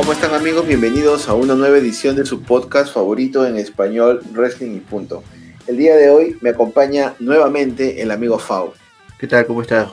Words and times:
¿Cómo 0.00 0.14
están 0.14 0.32
amigos? 0.32 0.66
Bienvenidos 0.66 1.28
a 1.28 1.34
una 1.34 1.54
nueva 1.54 1.76
edición 1.76 2.16
de 2.16 2.24
su 2.24 2.40
podcast 2.40 2.94
favorito 2.94 3.46
en 3.46 3.58
español, 3.58 4.22
Wrestling 4.32 4.76
y 4.76 4.80
Punto. 4.80 5.22
El 5.66 5.76
día 5.76 5.94
de 5.94 6.08
hoy 6.08 6.38
me 6.40 6.48
acompaña 6.48 7.12
nuevamente 7.18 8.00
el 8.00 8.10
amigo 8.10 8.38
Fau. 8.38 8.72
¿Qué 9.18 9.26
tal? 9.26 9.44
¿Cómo 9.44 9.60
estás, 9.60 9.90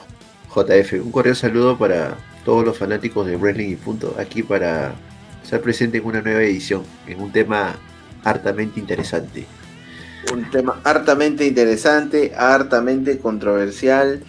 JF? 0.56 0.94
Un 1.04 1.12
cordial 1.12 1.36
saludo 1.36 1.78
para 1.78 2.16
todos 2.46 2.64
los 2.64 2.78
fanáticos 2.78 3.28
de 3.28 3.36
Wrestling 3.36 3.72
y 3.72 3.76
Punto, 3.76 4.16
aquí 4.18 4.44
para 4.44 4.96
estar 5.44 5.60
presente 5.60 5.98
en 5.98 6.06
una 6.06 6.22
nueva 6.22 6.42
edición, 6.42 6.84
en 7.06 7.20
un 7.20 7.34
tema 7.34 7.76
hartamente 8.24 8.80
interesante. 8.80 9.46
Un 10.32 10.50
tema 10.50 10.80
hartamente 10.86 11.46
interesante, 11.46 12.32
hartamente 12.34 13.18
controversial, 13.18 14.24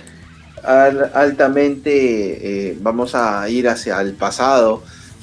altamente 0.64 2.70
eh, 2.70 2.78
vamos 2.80 3.14
a 3.14 3.48
ir 3.48 3.68
hacia 3.68 4.00
el 4.00 4.14
pasado, 4.14 4.82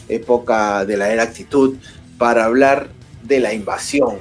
época 0.10 0.86
de 0.86 0.98
la 0.98 1.12
era 1.12 1.24
actitud, 1.24 1.76
para 2.18 2.46
hablar 2.46 2.90
de 3.24 3.40
la 3.40 3.54
invasión, 3.54 4.20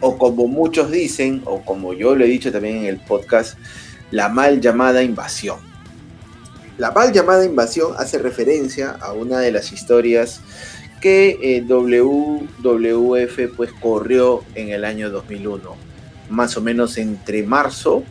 o 0.00 0.18
como 0.18 0.46
muchos 0.46 0.90
dicen, 0.90 1.42
o 1.44 1.62
como 1.64 1.92
yo 1.92 2.14
lo 2.14 2.24
he 2.24 2.28
dicho 2.28 2.52
también 2.52 2.78
en 2.78 2.86
el 2.86 3.00
podcast, 3.00 3.56
la 4.10 4.28
mal 4.28 4.60
llamada 4.60 5.02
invasión. 5.02 5.58
La 6.78 6.90
mal 6.90 7.12
llamada 7.12 7.44
invasión 7.44 7.92
hace 7.98 8.18
referencia 8.18 8.90
a 9.00 9.12
una 9.12 9.38
de 9.38 9.52
las 9.52 9.72
historias 9.72 10.40
que 11.00 11.38
eh, 11.42 11.62
WWF 11.62 13.56
pues 13.56 13.72
corrió 13.72 14.44
en 14.54 14.70
el 14.70 14.84
año 14.84 15.10
2001, 15.10 15.76
más 16.30 16.56
o 16.56 16.60
menos 16.60 16.96
entre 16.98 17.42
marzo 17.42 18.04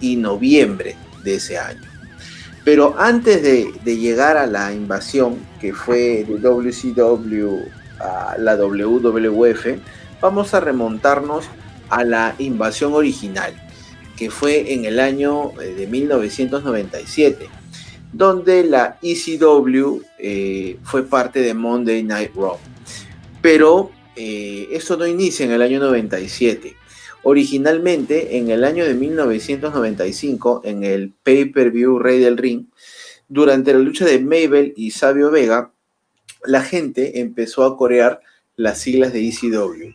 y 0.00 0.16
noviembre 0.16 0.96
de 1.22 1.36
ese 1.36 1.58
año. 1.58 1.93
Pero 2.64 2.94
antes 2.98 3.42
de, 3.42 3.96
llegar 3.96 4.38
a 4.38 4.46
la 4.46 4.72
invasión, 4.72 5.36
que 5.60 5.74
fue 5.74 6.24
de 6.24 6.38
WCW 6.38 7.60
a 8.00 8.36
la 8.38 8.56
WWF, 8.56 9.66
vamos 10.20 10.54
a 10.54 10.60
remontarnos 10.60 11.44
a 11.90 12.04
la 12.04 12.34
invasión 12.38 12.94
original, 12.94 13.54
que 14.16 14.30
fue 14.30 14.72
en 14.72 14.86
el 14.86 14.98
año 14.98 15.52
eh, 15.60 15.74
de 15.74 15.86
1997, 15.86 17.48
donde 18.12 18.64
la 18.64 18.98
ECW 19.02 20.00
eh, 20.18 20.78
fue 20.82 21.02
parte 21.02 21.40
de 21.40 21.52
Monday 21.52 22.02
Night 22.02 22.30
Raw. 22.34 22.56
Pero 23.42 23.90
eh, 24.16 24.68
esto 24.70 24.96
no 24.96 25.06
inicia 25.06 25.44
en 25.44 25.52
el 25.52 25.60
año 25.60 25.80
97. 25.80 26.76
Originalmente, 27.24 28.36
en 28.36 28.50
el 28.50 28.64
año 28.64 28.84
de 28.84 28.94
1995, 28.94 30.60
en 30.64 30.84
el 30.84 31.12
pay-per-view 31.22 31.98
Rey 31.98 32.20
del 32.20 32.36
Ring, 32.36 32.66
durante 33.28 33.72
la 33.72 33.78
lucha 33.78 34.04
de 34.04 34.20
Mabel 34.20 34.74
y 34.76 34.90
Sabio 34.90 35.30
Vega, 35.30 35.72
la 36.44 36.62
gente 36.62 37.20
empezó 37.20 37.64
a 37.64 37.78
corear 37.78 38.20
las 38.56 38.78
siglas 38.78 39.14
de 39.14 39.26
ECW. 39.26 39.94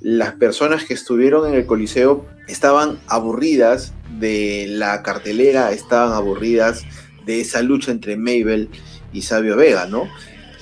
Las 0.00 0.34
personas 0.34 0.84
que 0.84 0.94
estuvieron 0.94 1.48
en 1.48 1.54
el 1.54 1.64
Coliseo 1.64 2.26
estaban 2.48 2.98
aburridas 3.06 3.94
de 4.18 4.66
la 4.68 5.02
cartelera, 5.04 5.70
estaban 5.70 6.12
aburridas 6.12 6.82
de 7.24 7.40
esa 7.40 7.62
lucha 7.62 7.92
entre 7.92 8.16
Mabel 8.16 8.68
y 9.12 9.22
Sabio 9.22 9.56
Vega, 9.56 9.86
¿no? 9.86 10.08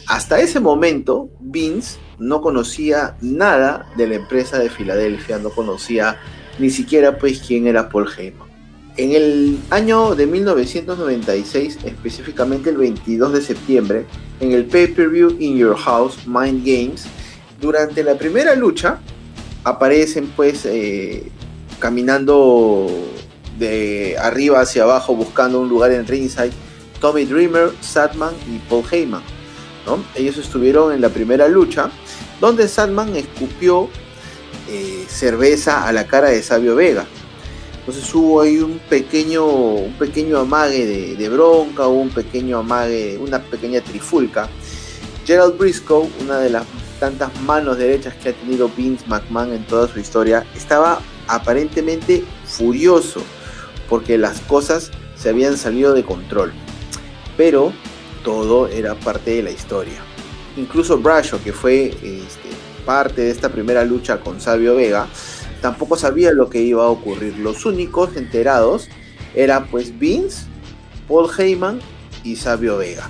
Hasta 0.07 0.41
ese 0.41 0.61
momento, 0.61 1.31
Vince 1.41 1.97
no 2.23 2.41
conocía 2.41 3.17
nada 3.20 3.87
de 3.97 4.06
la 4.06 4.15
empresa 4.15 4.59
de 4.59 4.70
Filadelfia, 4.70 5.39
no 5.39 5.51
conocía 5.51 6.20
ni 6.59 6.70
siquiera 6.70 7.19
pues 7.19 7.41
quién 7.41 7.67
era 7.67 7.89
Paul 7.89 8.09
Heyman. 8.17 8.48
En 8.97 9.12
el 9.12 9.59
año 9.70 10.14
de 10.14 10.27
1996, 10.27 11.79
específicamente 11.84 12.70
el 12.70 12.77
22 12.77 13.33
de 13.33 13.41
septiembre, 13.42 14.07
en 14.39 14.52
el 14.52 14.67
pay-per-view 14.67 15.36
In 15.41 15.57
Your 15.57 15.77
House, 15.77 16.19
Mind 16.27 16.64
Games, 16.64 17.07
durante 17.61 18.05
la 18.05 18.17
primera 18.17 18.55
lucha 18.55 19.01
aparecen 19.64 20.27
pues 20.36 20.67
eh, 20.67 21.30
caminando 21.79 22.89
de 23.58 24.17
arriba 24.20 24.61
hacia 24.61 24.83
abajo 24.83 25.14
buscando 25.14 25.61
un 25.61 25.68
lugar 25.68 25.92
en 25.92 26.07
ringside 26.07 26.52
Tommy 27.01 27.24
Dreamer, 27.24 27.70
Sadman 27.80 28.35
y 28.48 28.58
Paul 28.68 28.85
Heyman. 28.91 29.23
Ellos 30.15 30.39
estuvieron 30.39 30.93
en 30.93 31.01
la 31.01 31.09
primera 31.09 31.48
lucha, 31.48 31.91
donde 32.41 32.69
Sandman 32.69 33.17
escupió 33.17 33.89
eh, 34.69 35.05
cerveza 35.09 35.87
a 35.87 35.93
la 35.93 36.07
cara 36.07 36.29
de 36.29 36.43
Sabio 36.43 36.77
Vega. 36.77 37.07
Entonces 37.81 38.15
hubo 38.15 38.41
ahí 38.41 38.59
un 38.59 38.79
pequeño, 38.79 39.45
un 39.45 39.95
pequeño 39.95 40.39
amague 40.39 41.17
de, 41.17 41.29
bronca, 41.29 41.89
un 41.89 42.11
pequeño 42.11 42.59
amague, 42.59 43.19
una 43.19 43.42
pequeña 43.42 43.81
trifulca. 43.81 44.48
Gerald 45.27 45.59
Briscoe, 45.59 46.09
una 46.21 46.39
de 46.39 46.51
las 46.51 46.65
tantas 47.01 47.31
manos 47.42 47.79
derechas 47.79 48.15
que 48.15 48.29
ha 48.29 48.33
tenido 48.33 48.69
Vince 48.69 49.05
McMahon 49.09 49.53
en 49.53 49.67
toda 49.67 49.89
su 49.89 49.98
historia, 49.98 50.47
estaba 50.55 51.01
aparentemente 51.27 52.25
furioso 52.45 53.21
porque 53.89 54.17
las 54.17 54.41
cosas 54.42 54.92
se 55.17 55.31
habían 55.31 55.57
salido 55.57 55.92
de 55.92 56.05
control. 56.05 56.53
Pero 57.37 57.73
todo 58.23 58.69
era 58.69 58.95
parte 58.95 59.33
de 59.33 59.43
la 59.43 59.51
historia. 59.51 60.01
Incluso 60.57 60.99
Brasho, 60.99 61.43
que 61.43 61.53
fue 61.53 61.87
este, 61.87 62.51
parte 62.85 63.23
de 63.23 63.31
esta 63.31 63.49
primera 63.49 63.85
lucha 63.85 64.21
con 64.21 64.41
Sabio 64.41 64.77
Vega, 64.77 65.07
tampoco 65.61 65.97
sabía 65.97 66.33
lo 66.33 66.51
que 66.51 66.61
iba 66.61 66.85
a 66.85 66.89
ocurrir. 66.89 67.39
Los 67.39 67.65
únicos 67.65 68.17
enterados 68.17 68.89
eran 69.35 69.67
pues 69.69 69.99
Vince, 69.99 70.45
Paul 71.09 71.31
Heyman 71.37 71.81
y 72.25 72.37
Sabio 72.37 72.77
Vega. 72.77 73.09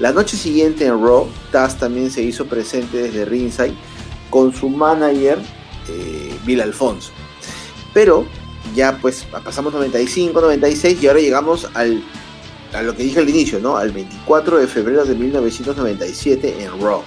La 0.00 0.12
noche 0.12 0.36
siguiente 0.36 0.86
en 0.86 1.00
Raw, 1.00 1.28
Taz 1.52 1.78
también 1.78 2.10
se 2.10 2.22
hizo 2.22 2.46
presente 2.46 2.98
desde 2.98 3.24
ringside 3.24 3.74
con 4.28 4.52
su 4.52 4.68
manager 4.68 5.38
eh, 5.88 6.34
Bill 6.44 6.60
Alfonso. 6.60 7.12
Pero 7.92 8.26
ya 8.74 8.98
pues 9.00 9.24
pasamos 9.44 9.72
95, 9.72 10.40
96 10.40 11.00
y 11.00 11.06
ahora 11.06 11.20
llegamos 11.20 11.70
al 11.74 12.02
a 12.74 12.82
lo 12.82 12.94
que 12.94 13.04
dije 13.04 13.20
al 13.20 13.28
inicio, 13.28 13.60
¿no? 13.60 13.76
Al 13.76 13.92
24 13.92 14.58
de 14.58 14.66
febrero 14.66 15.04
de 15.04 15.14
1997 15.14 16.62
en 16.62 16.80
Raw. 16.80 17.02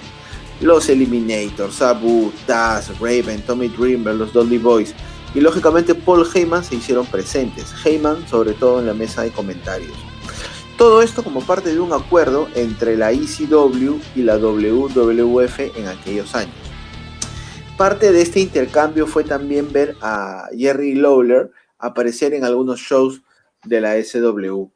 Los 0.60 0.88
Eliminators, 0.88 1.76
Sabu, 1.76 2.32
Taz, 2.46 2.98
Raven, 2.98 3.42
Tommy 3.46 3.68
Dreamer, 3.68 4.14
los 4.14 4.32
Dudley 4.32 4.58
Boys 4.58 4.94
y 5.34 5.40
lógicamente 5.40 5.94
Paul 5.94 6.26
Heyman 6.34 6.64
se 6.64 6.76
hicieron 6.76 7.06
presentes. 7.06 7.74
Heyman 7.84 8.26
sobre 8.26 8.54
todo 8.54 8.80
en 8.80 8.86
la 8.86 8.94
mesa 8.94 9.22
de 9.22 9.30
comentarios. 9.30 9.92
Todo 10.76 11.02
esto 11.02 11.22
como 11.22 11.40
parte 11.42 11.72
de 11.72 11.80
un 11.80 11.92
acuerdo 11.92 12.48
entre 12.54 12.96
la 12.96 13.12
ECW 13.12 13.98
y 14.14 14.22
la 14.22 14.38
WWF 14.38 15.76
en 15.76 15.88
aquellos 15.88 16.34
años. 16.34 16.54
Parte 17.76 18.12
de 18.12 18.22
este 18.22 18.40
intercambio 18.40 19.06
fue 19.06 19.24
también 19.24 19.72
ver 19.72 19.96
a 20.00 20.48
Jerry 20.56 20.94
Lawler 20.94 21.50
aparecer 21.78 22.32
en 22.34 22.44
algunos 22.44 22.80
shows 22.80 23.22
de 23.64 23.80
la 23.80 24.02
SW. 24.02 24.68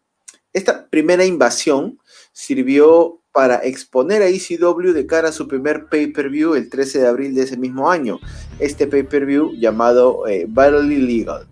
Esta 0.52 0.86
primera 0.88 1.24
invasión 1.24 1.98
sirvió 2.32 3.20
para 3.32 3.56
exponer 3.56 4.22
a 4.22 4.28
ECW 4.28 4.92
de 4.92 5.06
cara 5.06 5.30
a 5.30 5.32
su 5.32 5.48
primer 5.48 5.86
pay-per-view 5.86 6.54
el 6.54 6.68
13 6.68 7.00
de 7.00 7.06
abril 7.08 7.34
de 7.34 7.42
ese 7.42 7.56
mismo 7.56 7.90
año. 7.90 8.18
Este 8.58 8.86
pay-per-view 8.86 9.52
llamado 9.54 10.26
eh, 10.28 10.44
Battle 10.48 10.94
Illegal. 10.94 11.46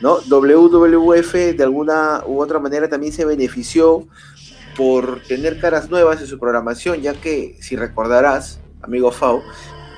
¿no? 0.00 0.18
WWF 0.28 1.32
de 1.56 1.62
alguna 1.62 2.22
u 2.24 2.40
otra 2.40 2.60
manera 2.60 2.88
también 2.88 3.12
se 3.12 3.24
benefició 3.24 4.06
por 4.76 5.20
tener 5.24 5.58
caras 5.58 5.90
nuevas 5.90 6.20
en 6.20 6.28
su 6.28 6.38
programación, 6.38 7.02
ya 7.02 7.14
que 7.14 7.56
si 7.60 7.74
recordarás, 7.74 8.60
amigo 8.82 9.10
Fau, 9.10 9.42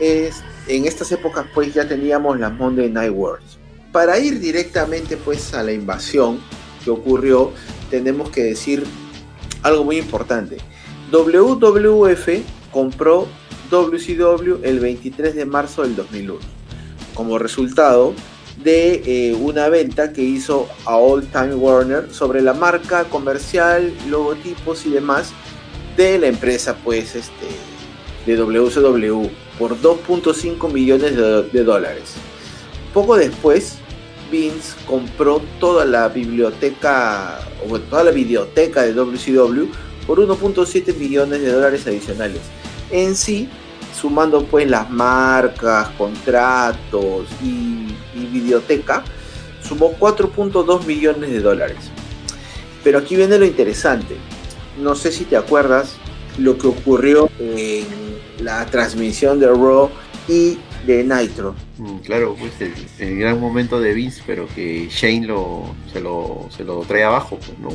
es, 0.01 0.43
en 0.67 0.87
estas 0.87 1.13
épocas 1.13 1.45
pues 1.55 1.75
ya 1.75 1.87
teníamos 1.87 2.41
las 2.41 2.53
Monday 2.55 2.89
Night 2.89 3.13
Wars. 3.15 3.59
Para 3.93 4.19
ir 4.19 4.41
directamente 4.41 5.19
pues 5.19 5.53
a 5.53 5.63
la 5.63 5.73
invasión 5.73 6.41
que 6.83 6.91
ocurrió, 6.91 7.53
tenemos 7.91 8.31
que 8.31 8.43
decir 8.43 8.85
algo 9.63 9.85
muy 9.85 9.99
importante. 9.99 10.59
WWF 11.11 12.29
compró 12.71 13.27
WCW 13.71 14.63
el 14.63 14.81
23 14.81 15.35
de 15.35 15.45
marzo 15.45 15.83
del 15.83 15.97
2001 15.97 16.39
como 17.15 17.39
resultado 17.39 18.15
de 18.63 19.03
eh, 19.05 19.35
una 19.35 19.69
venta 19.69 20.13
que 20.13 20.23
hizo 20.23 20.69
a 20.85 20.97
All 20.97 21.27
Time 21.27 21.55
Warner 21.55 22.13
sobre 22.13 22.43
la 22.43 22.53
marca 22.53 23.05
comercial, 23.05 23.93
logotipos 24.09 24.87
y 24.87 24.91
demás 24.91 25.33
de 25.97 26.19
la 26.19 26.29
empresa 26.29 26.77
pues 26.85 27.17
este 27.17 27.47
de 28.27 28.37
WCW 28.37 29.29
por 29.59 29.81
2.5 29.81 30.73
millones 30.73 31.17
de 31.17 31.65
dólares. 31.65 32.15
Poco 32.93 33.17
después 33.17 33.79
Vince 34.31 34.75
compró 34.87 35.41
toda 35.59 35.85
la 35.85 36.09
biblioteca, 36.09 37.41
o 37.69 37.79
toda 37.79 38.05
la 38.05 38.11
biblioteca 38.11 38.83
de 38.83 38.93
WCW 38.93 39.67
por 40.07 40.19
1.7 40.19 40.97
millones 40.97 41.43
de 41.43 41.53
dólares 41.53 41.87
adicionales. 41.87 42.41
En 42.91 43.17
sí, 43.17 43.49
sumando 43.99 44.45
pues 44.45 44.69
las 44.69 44.91
marcas, 44.91 45.89
contratos 45.91 47.27
y, 47.43 47.95
y 48.15 48.27
biblioteca, 48.33 49.05
sumó 49.63 49.93
4.2 49.99 50.85
millones 50.87 51.31
de 51.31 51.41
dólares. 51.41 51.91
Pero 52.83 52.99
aquí 52.99 53.17
viene 53.17 53.39
lo 53.39 53.45
interesante. 53.45 54.17
No 54.81 54.95
sé 54.95 55.13
si 55.13 55.25
te 55.25 55.37
acuerdas 55.37 55.97
lo 56.39 56.57
que 56.57 56.67
ocurrió 56.67 57.31
en 57.39 57.87
la 58.43 58.65
transmisión 58.67 59.39
de 59.39 59.49
Raw 59.49 59.91
y 60.29 60.59
de 60.87 61.05
Nitro. 61.05 61.55
Mm, 61.79 61.99
claro, 61.99 62.37
pues 62.39 62.53
el, 62.99 63.19
gran 63.19 63.41
momento 63.41 63.81
de 63.81 63.95
Vince, 63.95 64.23
pero 64.27 64.47
que 64.55 64.89
Shane 64.91 65.27
lo, 65.27 65.75
se, 65.93 66.01
lo, 66.01 66.49
se 66.55 66.65
lo 66.65 66.81
trae 66.81 67.05
abajo, 67.05 67.39
pues, 67.39 67.59
¿no? 67.59 67.71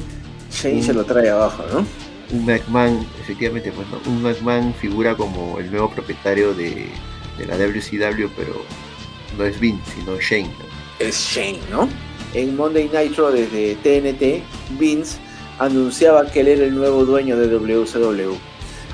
Shane 0.51 0.83
se 0.83 0.93
lo 0.93 1.03
trae 1.03 1.29
abajo, 1.29 1.63
¿no? 1.71 1.85
Un 2.31 2.45
McMahon, 2.45 3.05
efectivamente, 3.21 3.71
pues, 3.71 3.87
un 4.07 4.23
McMahon 4.23 4.73
figura 4.73 5.15
como 5.15 5.59
el 5.59 5.69
nuevo 5.69 5.89
propietario 5.89 6.53
de, 6.53 6.87
la 7.45 7.57
WCW, 7.57 8.29
pero 8.35 8.63
no 9.37 9.43
es 9.43 9.59
Vince, 9.59 9.83
sino 9.95 10.19
Shane. 10.19 10.51
Es 10.99 11.15
Shane, 11.17 11.59
¿no? 11.69 11.87
En 12.33 12.55
Monday 12.55 12.89
Nitro 12.89 13.31
desde 13.31 13.75
TNT, 13.75 14.43
Vince 14.79 15.17
anunciaba 15.59 16.25
que 16.25 16.41
él 16.41 16.47
era 16.49 16.65
el 16.65 16.75
nuevo 16.75 17.05
dueño 17.05 17.37
de 17.37 17.47
WCW. 17.47 18.33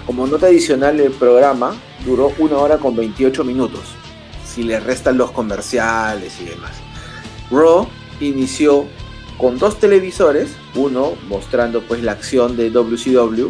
Como 0.06 0.28
nota 0.28 0.48
adicional, 0.48 1.00
el 1.00 1.12
programa 1.12 1.76
duró 2.06 2.34
una 2.40 2.58
hora 2.58 2.78
con 2.78 2.96
28 2.96 3.44
minutos, 3.44 3.96
si 4.52 4.64
le 4.64 4.80
restan 4.82 5.18
los 5.18 5.32
comerciales 5.32 6.40
y 6.42 6.46
demás. 6.46 6.74
Raw 7.50 7.88
inició 8.20 8.86
con 9.38 9.58
dos 9.58 9.80
televisores, 9.80 10.56
uno 10.76 11.14
mostrando 11.28 11.82
pues 11.82 12.04
la 12.04 12.12
acción 12.12 12.58
de 12.58 12.70
WCW 12.70 13.50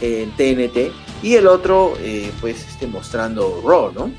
en 0.00 0.30
TNT 0.32 0.92
y 1.22 1.36
el 1.36 1.46
otro 1.46 1.94
eh, 2.00 2.32
pues 2.40 2.66
este, 2.68 2.86
mostrando 2.86 3.62
Raw, 3.64 3.92
¿no? 3.92 4.10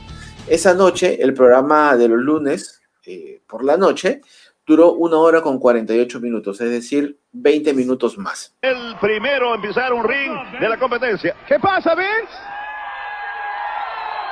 Esa 0.47 0.73
noche, 0.73 1.21
el 1.21 1.33
programa 1.33 1.95
de 1.95 2.07
los 2.07 2.19
lunes 2.19 2.81
eh, 3.05 3.41
por 3.45 3.63
la 3.63 3.77
noche 3.77 4.21
duró 4.65 4.93
una 4.93 5.17
hora 5.17 5.41
con 5.41 5.59
48 5.59 6.19
minutos, 6.19 6.61
es 6.61 6.69
decir, 6.69 7.19
20 7.33 7.73
minutos 7.73 8.17
más. 8.17 8.55
El 8.61 8.95
primero 9.01 9.55
en 9.55 9.61
pisar 9.61 9.93
un 9.93 10.03
ring 10.03 10.31
de 10.59 10.69
la 10.69 10.77
competencia. 10.77 11.35
¿Qué 11.47 11.59
pasa, 11.59 11.93
Vince? 11.93 12.33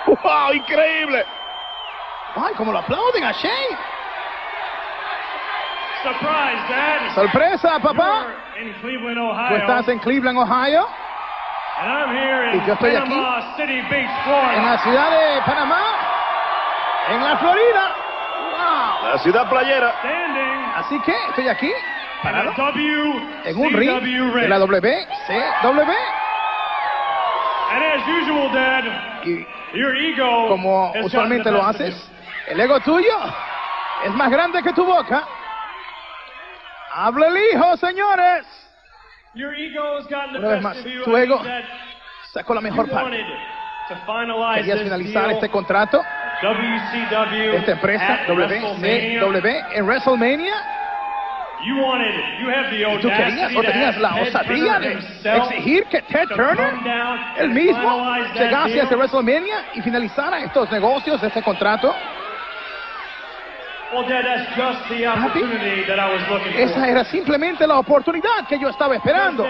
¡Wow! 0.08 0.54
¡Increíble! 0.54 1.26
¡Ay, 2.38 2.54
como 2.56 2.72
lo 2.72 2.80
aplauden 2.80 3.24
a 3.24 3.32
Shane! 3.32 3.78
Surprise, 6.04 6.62
Dad. 6.70 7.16
¡Sorpresa, 7.16 7.80
papá! 7.80 8.28
In 8.62 8.74
Cleveland, 8.82 9.18
Ohio. 9.18 9.48
Tú 9.50 9.56
estás 9.56 9.88
en 9.88 10.00
Cleveland, 10.00 10.38
Ohio. 10.38 10.88
And 11.80 11.92
I'm 11.92 12.10
here 12.16 12.52
in 12.52 12.62
Y 12.62 12.68
yo 12.68 12.74
estoy 12.74 12.96
aquí, 12.96 13.10
Panama 13.10 13.56
City 13.56 13.82
Beach, 13.90 14.10
Florida. 14.24 14.54
En 14.56 14.66
la 14.66 14.78
ciudad 14.80 15.12
de 15.12 15.42
Panamá, 15.42 15.84
en 17.10 17.24
la 17.24 17.38
Florida. 17.38 17.96
¡Wow! 18.52 19.12
La 19.12 19.18
ciudad 19.20 19.50
playera. 19.50 19.94
Standing 20.00 20.66
Así 20.76 21.00
que 21.02 21.16
estoy 21.30 21.50
aquí, 21.50 21.72
parado, 22.22 22.54
en 23.46 23.58
un 23.58 23.74
ring 23.74 24.00
de 24.02 24.48
la 24.48 24.60
WCW. 24.60 25.92
And 27.70 27.84
as 27.84 28.08
usual, 28.08 28.52
Dad, 28.54 28.84
Y 29.26 29.46
your 29.74 29.96
ego 29.96 30.48
como 30.48 30.94
usualmente 31.04 31.52
lo 31.52 31.64
haces. 31.64 32.12
El 32.48 32.60
ego 32.60 32.80
tuyo 32.80 33.18
es 34.04 34.12
más 34.14 34.30
grande 34.30 34.62
que 34.64 34.74
tu 34.74 34.86
boca. 34.86 35.28
Habla 36.94 37.28
el 37.28 37.38
hijo, 37.38 37.78
señores. 37.78 38.46
Una 39.36 40.48
vez 40.48 40.62
más, 40.62 40.78
tu 41.04 41.16
ego 41.16 41.42
Sacó 42.34 42.54
la 42.54 42.62
mejor 42.62 42.90
parte. 42.90 43.26
Querías 44.56 44.82
finalizar 44.82 45.32
este 45.32 45.50
contrato, 45.50 46.02
WCW 46.42 47.56
esta 47.56 47.72
empresa. 47.72 48.20
WCW, 48.28 49.48
en 49.74 49.86
WrestleMania. 49.86 50.54
You 51.66 51.76
wanted, 51.78 52.14
you 52.40 52.50
have 52.50 52.70
the 52.70 52.84
Y 52.84 53.00
tú 53.00 53.08
querías 53.08 53.56
o 53.56 53.62
tenías 53.62 53.98
la 53.98 54.16
osadía 54.22 54.80
de 54.80 54.94
exigir 54.94 55.86
que 55.86 56.04
Ted 56.04 56.28
Turner, 56.28 56.74
el 57.38 57.50
mismo, 57.50 58.16
llegase 58.36 58.56
a 58.56 58.68
deal. 58.68 58.80
este 58.80 58.96
WrestleMania 58.96 59.66
y 59.74 59.82
finalizara 59.82 60.40
estos 60.40 60.70
negocios, 60.72 61.24
este 61.24 61.42
contrato. 61.42 61.88
Well, 61.90 61.96
Dad, 61.96 61.96
that's 61.96 61.96
just 61.96 61.96
the 61.98 62.16
opportunity 62.16 62.26
that 62.28 62.36
I 62.68 63.46
was 63.48 63.56
looking 63.56 63.77
for. 66.28 66.42
Esa 66.60 66.88
era 66.88 67.04
simplemente 67.06 67.66
la 67.66 67.78
oportunidad 67.80 68.46
que 68.48 68.60
yo 68.60 68.70
estaba 68.70 68.96
esperando. 68.96 69.46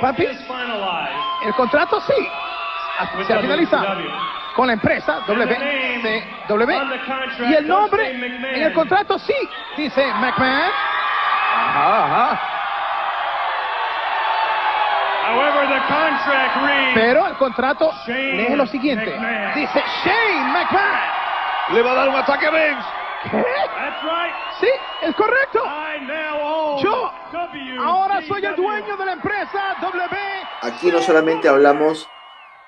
Papi. 0.00 0.26
El 1.44 1.54
contrato 1.54 2.00
sí, 2.02 2.28
With 3.16 3.26
se 3.26 3.34
ha 3.34 3.40
finalizado 3.40 3.84
WCW. 3.84 4.54
con 4.54 4.66
la 4.68 4.72
empresa 4.74 5.20
WCW 5.26 6.34
the 6.46 6.98
contract 7.06 7.40
y 7.40 7.54
el 7.54 7.66
nombre 7.66 8.10
en 8.10 8.62
el 8.62 8.72
contrato 8.72 9.18
sí 9.18 9.34
dice 9.76 10.06
McMahon. 10.14 10.70
Ajá, 11.56 12.04
ajá. 12.04 12.40
However, 15.26 15.66
the 15.68 15.80
contract 15.88 16.56
reads, 16.62 16.94
Pero 16.94 17.26
el 17.26 17.34
contrato 17.34 17.90
Shane 18.06 18.48
lee 18.48 18.56
lo 18.56 18.66
siguiente. 18.66 19.10
McMahon. 19.10 19.54
Dice 19.54 19.82
Shane 20.04 20.52
McMahon. 20.52 21.00
Le 21.72 21.82
va 21.82 21.92
a 21.92 21.94
dar 21.94 22.08
un 22.10 22.16
ataque 22.16 22.46
a 22.46 22.50
Vince. 22.50 23.03
¿Qué? 23.30 23.36
that's 23.36 24.02
right, 24.02 24.34
Sí, 24.60 24.68
es 25.02 25.14
correcto. 25.14 25.60
I 25.64 26.06
now 26.06 26.38
own 26.42 26.82
Yo 26.82 27.10
ahora 27.82 28.22
soy 28.26 28.44
el 28.44 28.56
dueño 28.56 28.96
de 28.96 29.04
la 29.04 29.12
empresa 29.12 29.76
W. 29.80 30.16
Aquí 30.62 30.90
no 30.90 31.00
solamente 31.02 31.48
hablamos 31.48 32.08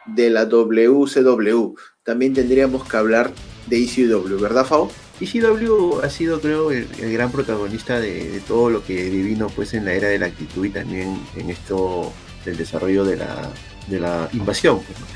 de 0.06 0.30
la 0.30 0.44
WCW, 0.46 1.74
también 2.04 2.34
tendríamos 2.34 2.88
que 2.88 2.96
hablar 2.96 3.30
de 3.66 3.82
ECW, 3.82 4.38
¿verdad, 4.40 4.64
Fao? 4.64 4.90
ECW 5.20 6.00
ha 6.02 6.10
sido, 6.10 6.40
creo, 6.40 6.70
el, 6.70 6.86
el 7.00 7.12
gran 7.12 7.32
protagonista 7.32 7.98
de, 7.98 8.30
de 8.30 8.40
todo 8.40 8.70
lo 8.70 8.84
que 8.84 9.08
vino 9.08 9.48
pues, 9.48 9.74
en 9.74 9.84
la 9.84 9.92
era 9.92 10.08
de 10.08 10.18
la 10.18 10.26
actitud 10.26 10.64
y 10.64 10.70
también 10.70 11.18
en 11.36 11.50
esto 11.50 12.12
del 12.44 12.56
desarrollo 12.56 13.04
de 13.04 13.16
la, 13.16 13.50
de 13.88 13.98
la 14.00 14.28
invasión. 14.32 14.80
pues, 14.80 15.00
¿no? 15.00 15.06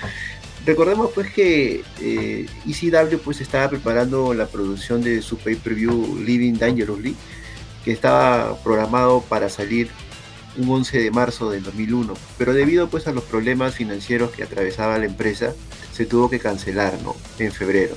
Recordemos 0.66 1.10
pues 1.14 1.32
que 1.32 1.82
eh, 2.00 2.46
ECW 2.68 3.18
pues 3.18 3.40
estaba 3.40 3.70
preparando 3.70 4.34
la 4.34 4.46
producción 4.46 5.02
de 5.02 5.22
su 5.22 5.38
pay-per-view 5.38 6.18
Living 6.18 6.54
Dangerously, 6.54 7.16
que 7.84 7.92
estaba 7.92 8.62
programado 8.62 9.22
para 9.22 9.48
salir 9.48 9.88
un 10.58 10.68
11 10.68 10.98
de 10.98 11.10
marzo 11.10 11.50
del 11.50 11.62
2001, 11.62 12.12
pero 12.36 12.52
debido 12.52 12.88
pues 12.90 13.06
a 13.06 13.12
los 13.12 13.24
problemas 13.24 13.74
financieros 13.74 14.32
que 14.32 14.42
atravesaba 14.42 14.98
la 14.98 15.06
empresa, 15.06 15.54
se 15.92 16.04
tuvo 16.06 16.28
que 16.28 16.38
cancelar, 16.38 17.00
¿no? 17.02 17.16
En 17.38 17.52
febrero. 17.52 17.96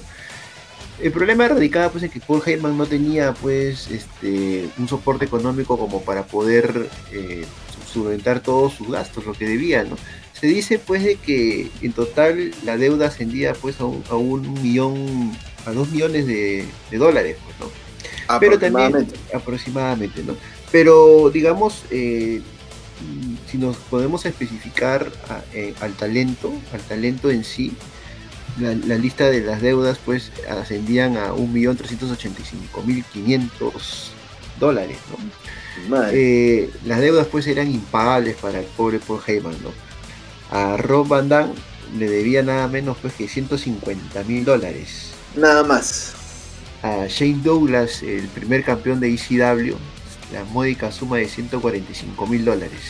El 1.01 1.11
problema 1.11 1.47
radicaba 1.47 1.89
pues 1.89 2.03
en 2.03 2.11
que 2.11 2.19
Paul 2.19 2.41
Heyman 2.45 2.77
no 2.77 2.85
tenía 2.85 3.33
pues 3.33 3.89
este 3.91 4.69
un 4.77 4.87
soporte 4.87 5.25
económico 5.25 5.77
como 5.77 6.01
para 6.03 6.25
poder 6.25 6.89
eh, 7.11 7.45
solventar 7.91 8.39
todos 8.39 8.73
sus 8.73 8.89
gastos, 8.89 9.25
lo 9.25 9.33
que 9.33 9.45
debía, 9.45 9.83
¿no? 9.83 9.97
Se 10.43 10.49
dice 10.49 10.77
pues 10.77 11.01
de 11.05 11.15
que 11.15 11.69
en 11.81 11.93
total 11.93 12.51
la 12.65 12.75
deuda 12.75 13.07
ascendía 13.07 13.53
pues 13.53 13.79
a 13.79 13.85
un, 13.85 14.03
a 14.09 14.15
un 14.15 14.61
millón, 14.61 15.31
a 15.65 15.71
dos 15.71 15.89
millones 15.89 16.27
de, 16.27 16.65
de 16.91 16.97
dólares, 16.97 17.37
pues, 17.45 17.57
¿no? 17.61 17.67
Pero 18.41 18.59
también 18.59 18.91
Aproximadamente. 19.33 20.21
¿no? 20.23 20.35
Pero 20.69 21.29
digamos, 21.33 21.83
eh, 21.91 22.41
si 23.49 23.57
nos 23.57 23.77
podemos 23.77 24.25
especificar 24.25 25.09
a- 25.29 25.43
eh, 25.53 25.73
al 25.79 25.93
talento, 25.93 26.51
al 26.73 26.81
talento 26.81 27.31
en 27.31 27.45
sí, 27.45 27.71
la, 28.59 28.75
la 28.75 28.95
lista 28.97 29.29
de 29.29 29.39
las 29.39 29.61
deudas 29.61 29.97
pues 30.03 30.29
ascendían 30.49 31.15
a 31.15 31.31
1.385.500 31.31 34.09
dólares, 34.59 34.97
¿no? 35.09 35.15
Eh, 36.13 36.69
las 36.85 36.99
deudas 36.99 37.27
pues 37.27 37.47
eran 37.47 37.71
impagables 37.71 38.35
para 38.35 38.59
el 38.59 38.65
pobre 38.65 38.99
Paul 38.99 39.21
Heyman, 39.25 39.55
¿no? 39.63 39.71
A 40.51 40.77
Rob 40.77 41.07
Van 41.07 41.29
Dam 41.29 41.53
le 41.97 42.09
debía 42.09 42.43
nada 42.43 42.67
menos 42.67 42.97
pues 43.01 43.13
que 43.13 43.27
150 43.27 44.23
mil 44.23 44.45
dólares. 44.45 45.11
Nada 45.35 45.63
más. 45.63 46.13
A 46.81 47.07
Shane 47.07 47.41
Douglas, 47.43 48.03
el 48.03 48.27
primer 48.27 48.63
campeón 48.63 48.99
de 48.99 49.13
ECW, 49.13 49.75
la 50.33 50.43
módica 50.45 50.91
suma 50.91 51.17
de 51.17 51.29
145 51.29 52.27
mil 52.27 52.43
dólares. 52.45 52.81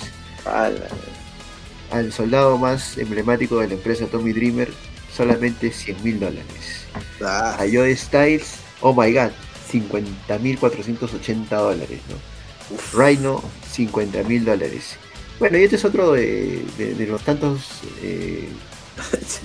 Al 1.92 2.12
soldado 2.12 2.58
más 2.58 2.98
emblemático 2.98 3.60
de 3.60 3.68
la 3.68 3.74
empresa 3.76 4.08
Tommy 4.08 4.34
Dreamer, 4.34 4.74
solamente 5.16 5.72
100 5.72 6.04
mil 6.04 6.20
dólares. 6.20 6.88
Ah, 7.22 7.56
A 7.60 7.66
Joe 7.72 7.96
Styles, 7.96 8.56
oh 8.82 8.94
my 8.94 9.14
god, 9.14 9.32
50 9.70 10.40
mil 10.40 10.58
480 10.58 11.56
dólares, 11.56 12.00
¿no? 12.10 12.76
uf. 12.76 12.94
Rhino, 12.96 13.44
50 13.72 14.24
mil 14.24 14.44
dólares. 14.44 14.98
Bueno, 15.44 15.58
y 15.60 15.64
este 15.64 15.76
es 15.76 15.86
otro 15.86 16.12
de, 16.14 16.62
de- 16.78 16.94
de 16.96 17.08
los 17.08 17.22
tantos 17.24 17.62
eh, 18.02 18.48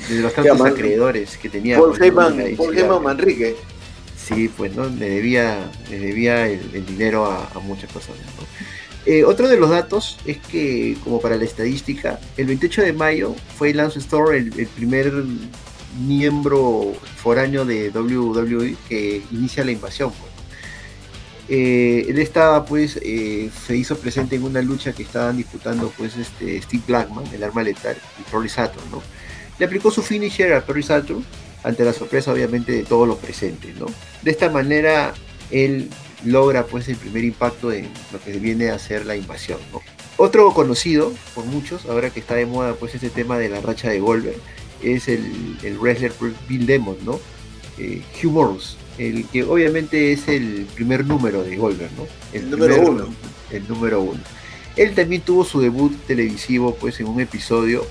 de 0.08 0.20
los 0.20 0.32
tantos 0.34 0.58
man- 0.58 0.72
acreedores 0.72 1.36
que 1.36 1.48
tenía 1.48 1.78
Paul. 1.78 1.96
Heyman, 2.02 2.56
Paul. 2.56 2.76
Heyman 2.78 3.02
Manrique. 3.02 3.56
Sí, 4.16 4.48
pues 4.54 4.74
no, 4.76 4.84
le 4.88 5.08
debía, 5.08 5.70
le 5.90 5.98
debía 5.98 6.46
el, 6.48 6.60
el 6.74 6.84
dinero 6.84 7.26
a, 7.26 7.48
a 7.54 7.58
muchas 7.60 7.90
personas. 7.90 8.20
¿no? 8.38 8.46
Eh, 9.06 9.24
otro 9.24 9.48
de 9.48 9.56
los 9.56 9.70
datos 9.70 10.18
es 10.26 10.36
que, 10.38 10.96
como 11.02 11.18
para 11.20 11.36
la 11.36 11.44
estadística, 11.44 12.20
el 12.36 12.46
28 12.46 12.82
de 12.82 12.92
mayo 12.92 13.34
fue 13.56 13.72
Lance 13.72 13.98
Storm 14.00 14.34
el, 14.34 14.58
el 14.60 14.66
primer 14.66 15.12
miembro 16.06 16.92
foráneo 17.16 17.64
de 17.64 17.90
WWE 17.90 18.76
que 18.88 19.22
inicia 19.32 19.64
la 19.64 19.72
invasión. 19.72 20.10
pues. 20.12 20.27
Eh, 21.48 22.06
él 22.08 22.18
estaba, 22.18 22.64
pues, 22.64 22.98
eh, 23.02 23.50
se 23.66 23.76
hizo 23.76 23.96
presente 23.96 24.36
en 24.36 24.44
una 24.44 24.60
lucha 24.60 24.92
que 24.92 25.02
estaban 25.02 25.36
disputando, 25.36 25.92
pues, 25.96 26.16
este 26.16 26.60
Steve 26.60 26.82
Blackman, 26.86 27.24
el 27.32 27.42
arma 27.42 27.62
letal, 27.62 27.96
y 28.18 28.30
Rory 28.30 28.48
Saturn, 28.48 28.90
¿no? 28.90 29.02
le 29.58 29.66
aplicó 29.66 29.90
su 29.90 30.02
finisher 30.02 30.52
a 30.52 30.64
Perry 30.64 30.82
Saturn 30.82 31.24
ante 31.64 31.84
la 31.84 31.92
sorpresa 31.92 32.32
obviamente 32.32 32.72
de 32.72 32.84
todos 32.84 33.08
los 33.08 33.18
presentes, 33.18 33.76
¿no? 33.76 33.86
De 34.22 34.30
esta 34.30 34.48
manera 34.48 35.12
él 35.50 35.90
logra 36.24 36.66
pues 36.66 36.88
el 36.88 36.96
primer 36.96 37.24
impacto 37.24 37.72
en 37.72 37.88
lo 38.12 38.20
que 38.20 38.32
viene 38.32 38.70
a 38.70 38.78
ser 38.78 39.06
la 39.06 39.16
invasión. 39.16 39.58
Otro 40.16 40.52
conocido 40.52 41.12
por 41.34 41.44
muchos, 41.44 41.86
ahora 41.86 42.10
que 42.10 42.20
está 42.20 42.34
de 42.34 42.46
moda 42.46 42.74
pues 42.74 42.94
este 42.94 43.10
tema 43.10 43.38
de 43.38 43.48
la 43.48 43.60
racha 43.60 43.88
de 43.88 44.00
Goldberg, 44.00 44.36
es 44.82 45.08
el, 45.08 45.58
el 45.64 45.78
wrestler 45.78 46.12
Bill 46.48 46.66
Demon, 46.66 46.96
¿no? 47.04 47.18
Eh, 47.78 48.02
Hugh 48.22 48.30
Morris, 48.30 48.76
el 48.98 49.26
que 49.28 49.44
obviamente 49.44 50.12
es 50.12 50.28
el 50.28 50.66
primer 50.74 51.06
número 51.06 51.42
de 51.42 51.56
Goldberg, 51.56 51.92
¿no? 51.96 52.06
El, 52.32 52.50
número 52.50 52.80
uno. 52.80 53.08
El 53.50 53.66
número 53.68 54.00
uno. 54.02 54.20
Él 54.76 54.94
también 54.94 55.22
tuvo 55.22 55.44
su 55.44 55.60
debut 55.60 55.92
televisivo 56.06 56.74
pues 56.74 57.00
en 57.00 57.06
un 57.06 57.20
episodio 57.20 57.86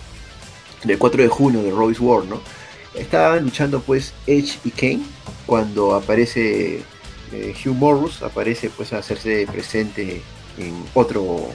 del 0.83 0.97
4 0.97 1.23
de 1.23 1.29
junio 1.29 1.63
de 1.63 1.71
Royce 1.71 2.01
War, 2.01 2.25
¿no? 2.25 2.41
Estaban 2.93 3.43
luchando 3.43 3.81
pues 3.81 4.13
Edge 4.25 4.59
y 4.63 4.71
Kane 4.71 5.03
cuando 5.45 5.95
aparece 5.95 6.81
eh, 7.31 7.55
Hugh 7.65 7.73
Morris, 7.73 8.21
aparece 8.21 8.69
pues 8.69 8.93
a 8.93 8.99
hacerse 8.99 9.47
presente 9.51 10.21
en 10.57 10.73
otro 10.93 11.49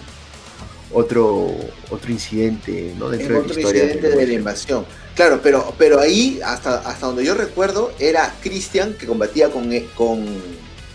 otro 0.92 1.54
otro 1.90 2.11
incidente, 2.11 2.94
¿no? 2.99 3.08
Dentro 3.08 3.42
de 3.42 3.49
la 3.49 3.54
historia 3.54 3.84
incidente 3.84 4.16
de, 4.16 4.26
la 4.26 4.32
invasión. 4.32 4.87
Claro, 5.14 5.40
pero, 5.42 5.75
pero 5.78 6.00
ahí, 6.00 6.40
hasta, 6.44 6.78
hasta 6.78 7.06
donde 7.06 7.25
yo 7.25 7.34
recuerdo, 7.34 7.92
era 7.99 8.34
Christian 8.42 8.94
que 8.94 9.06
combatía 9.06 9.50
con, 9.50 9.72
eh, 9.72 9.87
con, 9.94 10.25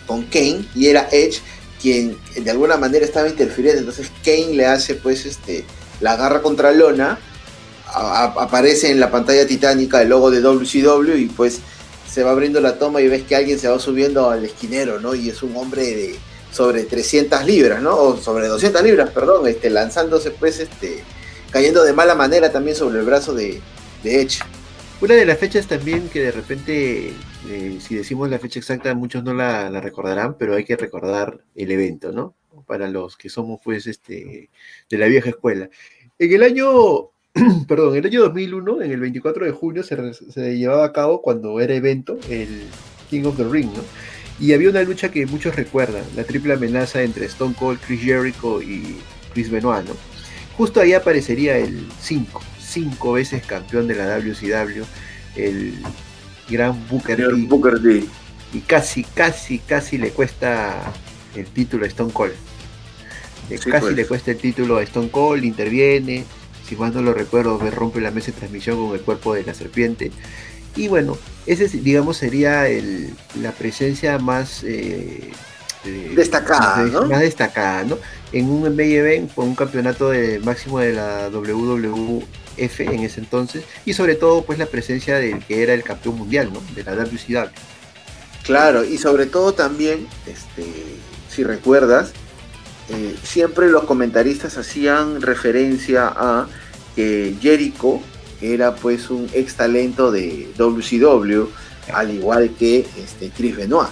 con 0.08 0.24
Kane 0.24 0.66
y 0.74 0.88
era 0.88 1.08
Edge 1.12 1.42
quien 1.82 2.18
de 2.36 2.50
alguna 2.50 2.78
manera 2.78 3.06
estaba 3.06 3.28
interfiriendo. 3.28 3.80
Entonces 3.82 4.12
Kane 4.24 4.56
le 4.56 4.66
hace 4.66 4.96
pues 4.96 5.26
este 5.26 5.64
la 6.00 6.16
garra 6.16 6.42
contra 6.42 6.72
Lona, 6.72 7.20
aparece 7.86 8.92
en 8.92 9.00
la 9.00 9.10
pantalla 9.10 9.48
titánica 9.48 10.02
el 10.02 10.10
logo 10.10 10.30
de 10.30 10.42
WCW 10.42 11.16
y 11.16 11.26
pues 11.26 11.60
se 12.10 12.24
va 12.24 12.32
abriendo 12.32 12.60
la 12.60 12.78
toma 12.78 13.02
y 13.02 13.08
ves 13.08 13.24
que 13.24 13.36
alguien 13.36 13.60
se 13.60 13.68
va 13.68 13.80
subiendo 13.80 14.30
al 14.30 14.46
esquinero, 14.46 15.00
¿no? 15.00 15.16
Y 15.16 15.30
es 15.30 15.44
un 15.44 15.56
hombre 15.56 15.84
de 15.84 16.16
sobre 16.58 16.86
300 16.86 17.46
libras, 17.46 17.82
¿no? 17.84 17.96
O 17.96 18.18
sobre 18.18 18.48
200 18.48 18.82
libras, 18.82 19.12
perdón, 19.12 19.48
este, 19.48 19.70
lanzándose 19.70 20.32
pues 20.32 20.60
este, 20.60 21.04
cayendo 21.52 21.84
de 21.84 21.94
mala 21.94 22.16
manera 22.16 22.52
también 22.52 22.76
sobre 22.76 23.00
el 23.00 23.06
brazo 23.06 23.36
de, 23.36 23.62
de 24.04 24.22
Edge. 24.22 24.40
Una 25.00 25.14
de 25.14 25.26
las 25.28 25.38
fechas 25.38 25.68
también 25.68 26.10
que 26.10 26.24
de 26.24 26.32
repente, 26.32 27.14
eh, 27.48 27.78
si 27.80 27.96
decimos 27.96 28.32
la 28.32 28.40
fecha 28.40 28.58
exacta, 28.58 28.96
muchos 28.96 29.24
no 29.24 29.36
la, 29.36 29.70
recordarán, 29.80 30.36
pero 30.40 30.56
hay 30.56 30.66
que 30.66 30.76
recordar 30.76 31.42
el 31.54 31.70
evento, 31.70 32.12
¿no? 32.12 32.34
Para 32.66 32.88
los 32.88 33.16
que 33.18 33.30
somos, 33.30 33.60
pues, 33.64 33.86
este, 33.86 34.50
de 34.90 34.98
la 34.98 35.06
vieja 35.06 35.30
escuela. 35.30 35.70
En 36.18 36.34
el 36.34 36.42
año, 36.42 37.12
perdón, 37.68 37.92
en 37.92 38.00
el 38.00 38.06
año 38.08 38.22
2001, 38.22 38.82
en 38.82 38.92
el 38.92 39.00
24 39.00 39.46
de 39.46 39.52
junio, 39.52 39.84
se, 39.84 39.96
se 40.14 40.58
llevaba 40.58 40.86
a 40.86 40.92
cabo 40.92 41.22
cuando 41.22 41.60
era 41.60 41.76
evento 41.76 42.18
el 42.28 42.64
King 43.12 43.26
of 43.26 43.38
the 43.38 43.44
Ring, 43.44 43.68
¿no? 43.68 43.84
Y 44.40 44.54
había 44.54 44.70
una 44.70 44.84
lucha 44.84 45.10
que 45.10 45.26
muchos 45.26 45.56
recuerdan, 45.56 46.04
la 46.16 46.24
triple 46.24 46.54
amenaza 46.54 47.02
entre 47.02 47.26
Stone 47.26 47.56
Cold, 47.58 47.80
Chris 47.86 48.02
Jericho 48.02 48.62
y 48.62 48.98
Chris 49.34 49.50
Benoit, 49.50 49.88
¿no? 49.88 49.96
Justo 50.56 50.80
ahí 50.80 50.94
aparecería 50.94 51.58
el 51.58 51.88
5, 52.02 52.42
cinco 52.60 53.14
veces 53.14 53.46
campeón 53.46 53.88
de 53.88 53.96
la 53.96 54.18
WCW, 54.18 54.84
el 55.36 55.74
gran 56.50 56.88
Booker 56.88 57.82
T. 57.82 58.04
Y 58.54 58.60
casi, 58.62 59.04
casi, 59.04 59.60
casi 59.60 59.98
le 59.98 60.12
cuesta 60.12 60.94
el 61.36 61.46
título 61.48 61.86
a 61.86 61.88
Stone 61.88 62.14
Cold. 62.14 62.34
casi 63.50 63.70
pues. 63.70 63.96
le 63.96 64.06
cuesta 64.06 64.32
el 64.32 64.38
título 64.38 64.78
a 64.78 64.84
Stone 64.84 65.10
Cold, 65.10 65.44
interviene, 65.44 66.26
si 66.68 66.76
más 66.76 66.94
no 66.94 67.02
lo 67.02 67.14
recuerdo, 67.14 67.58
rompe 67.72 68.02
la 68.02 68.12
mesa 68.12 68.32
de 68.32 68.38
transmisión 68.38 68.78
con 68.78 68.96
el 68.96 69.02
cuerpo 69.02 69.34
de 69.34 69.44
la 69.44 69.54
serpiente. 69.54 70.12
Y 70.78 70.88
bueno, 70.88 71.18
ese 71.48 71.68
digamos 71.68 72.18
sería 72.18 72.66
la 73.42 73.52
presencia 73.52 74.20
más 74.20 74.64
eh, 74.64 75.32
destacada, 76.16 76.86
más, 77.06 77.20
destacada, 77.20 77.84
¿no? 77.84 77.98
En 78.32 78.50
un 78.50 78.76
main 78.76 78.92
event 78.92 79.34
con 79.34 79.48
un 79.48 79.56
campeonato 79.56 80.12
de 80.12 80.40
máximo 80.40 80.80
de 80.80 80.94
la 80.94 81.30
WWF 81.30 82.80
en 82.80 83.00
ese 83.00 83.22
entonces 83.22 83.64
y 83.86 83.94
sobre 83.94 84.16
todo 84.16 84.44
pues 84.44 84.60
la 84.60 84.68
presencia 84.68 85.18
del 85.18 85.44
que 85.46 85.64
era 85.64 85.74
el 85.74 85.84
campeón 85.84 86.16
mundial, 86.18 86.52
¿no? 86.54 86.62
De 86.76 86.84
la 86.84 86.94
WCW. 86.94 87.50
Claro, 88.44 88.86
y 88.86 88.98
sobre 88.98 89.26
todo 89.26 89.54
también, 89.54 90.08
este, 90.26 90.66
si 91.30 91.44
recuerdas, 91.44 92.12
eh, 92.90 93.16
siempre 93.24 93.68
los 93.70 93.84
comentaristas 93.84 94.58
hacían 94.58 95.22
referencia 95.22 96.08
a 96.08 96.48
que 96.96 97.36
Jericho 97.42 98.00
era 98.42 98.76
pues 98.76 99.10
un 99.10 99.30
ex 99.34 99.56
talento 99.56 100.12
de 100.12 100.50
WCW, 100.58 101.48
al 101.94 102.14
igual 102.14 102.52
que 102.58 102.86
este, 102.98 103.30
Chris 103.36 103.56
Benoit. 103.56 103.90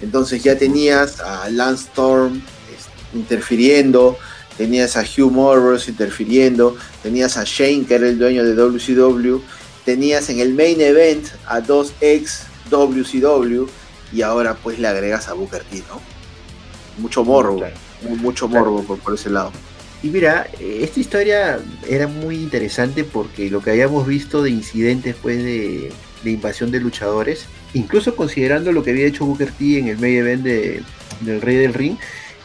Entonces 0.00 0.42
ya 0.42 0.56
tenías 0.56 1.20
a 1.20 1.48
Lance 1.50 1.84
Storm 1.84 2.42
este, 2.74 3.18
interfiriendo, 3.18 4.18
tenías 4.56 4.96
a 4.96 5.02
Hugh 5.02 5.30
Morris 5.30 5.88
interfiriendo, 5.88 6.76
tenías 7.02 7.36
a 7.36 7.44
Shane, 7.44 7.84
que 7.86 7.94
era 7.94 8.08
el 8.08 8.18
dueño 8.18 8.44
de 8.44 8.54
WCW, 8.54 9.40
tenías 9.84 10.28
en 10.30 10.40
el 10.40 10.54
main 10.54 10.80
event 10.80 11.26
a 11.46 11.60
dos 11.60 11.92
ex 12.00 12.44
WCW 12.70 13.66
y 14.12 14.22
ahora 14.22 14.54
pues 14.54 14.78
le 14.78 14.88
agregas 14.88 15.28
a 15.28 15.34
Booker 15.34 15.62
T, 15.64 15.82
¿no? 15.88 16.00
Mucho 16.98 17.24
morbo, 17.24 17.62
mucho 18.02 18.48
morbo 18.48 18.82
por, 18.82 19.14
ese 19.14 19.30
lado. 19.30 19.50
Y 20.02 20.08
mira, 20.08 20.48
esta 20.58 21.00
historia 21.00 21.60
era 21.88 22.08
muy 22.08 22.36
interesante 22.36 23.04
porque 23.04 23.50
lo 23.50 23.62
que 23.62 23.70
habíamos 23.70 24.06
visto 24.06 24.42
de 24.42 24.50
incidentes 24.50 25.14
pues 25.20 25.38
de, 25.38 25.92
de 26.24 26.30
invasión 26.30 26.70
de 26.72 26.80
luchadores 26.80 27.46
incluso 27.74 28.14
considerando 28.16 28.72
lo 28.72 28.82
que 28.82 28.90
había 28.90 29.06
hecho 29.06 29.24
Booker 29.24 29.50
T 29.50 29.78
en 29.78 29.88
el 29.88 29.98
main 29.98 30.16
event 30.16 30.44
del 30.44 31.40
Rey 31.40 31.56
del 31.56 31.74
Ring, 31.74 31.96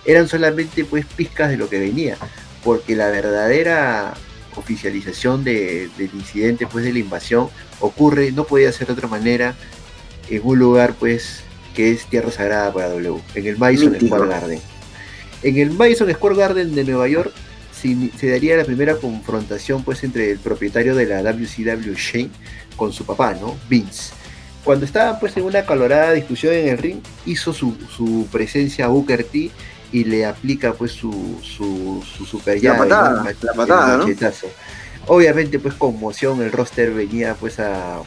eran 0.06 0.28
solamente 0.28 0.86
pues 0.86 1.06
pizcas 1.06 1.50
de 1.50 1.58
lo 1.58 1.70
que 1.70 1.80
venía, 1.80 2.18
porque 2.64 2.96
la 2.96 3.10
verdadera 3.10 4.14
oficialización 4.56 5.44
del 5.44 5.92
incidente 6.14 6.66
pues 6.66 6.86
de 6.86 6.94
la 6.94 7.00
invasión 7.00 7.50
ocurre, 7.80 8.32
no 8.32 8.46
podía 8.46 8.72
ser 8.72 8.88
de 8.88 8.94
otra 8.94 9.08
manera, 9.08 9.56
en 10.30 10.42
un 10.44 10.60
lugar 10.60 10.96
pues 10.98 11.42
que 11.76 11.92
es 11.92 12.06
tierra 12.06 12.32
sagrada 12.32 12.74
para 12.74 12.90
W, 12.90 13.22
en 13.36 13.48
el 13.48 13.58
Madison 13.58 13.96
Square 14.00 14.28
Garden. 14.28 14.60
En 15.44 15.58
el 15.58 15.72
Madison 15.72 16.12
Square 16.12 16.36
Garden 16.36 16.74
de 16.74 16.84
Nueva 16.84 17.08
York 17.08 17.32
se, 17.82 18.12
se, 18.18 18.30
daría 18.30 18.58
la 18.58 18.66
primera 18.66 18.96
confrontación 18.96 19.84
pues 19.84 20.04
entre 20.04 20.32
el 20.32 20.40
propietario 20.40 20.96
de 20.96 21.06
la 21.06 21.22
WCW 21.22 21.94
Shane 21.96 22.32
con 22.76 22.94
su 22.94 23.06
papá, 23.06 23.34
¿no? 23.34 23.56
Vince. 23.70 24.14
Cuando 24.64 24.86
estaba 24.86 25.20
pues 25.20 25.36
en 25.38 25.44
una 25.44 25.66
calorada 25.66 26.12
discusión 26.12 26.54
en 26.54 26.68
el 26.68 26.78
ring, 26.78 27.00
hizo 27.26 27.54
su, 27.54 28.28
presencia 28.32 28.86
a 28.86 28.88
Booker 28.90 29.24
T 29.24 29.50
y 29.94 30.04
le 30.04 30.26
aplica 30.26 30.74
pues 30.74 30.92
su, 30.92 31.40
su, 31.42 32.04
su 32.06 32.26
super 32.26 32.60
llave, 32.60 32.90
la 32.90 33.24
patada, 33.56 34.34
Obviamente 35.08 35.58
pues 35.60 35.74
conmoción, 35.74 36.42
el 36.42 36.52
roster 36.52 36.92
venía 36.92 37.34
pues 37.36 37.60
a, 37.60 38.02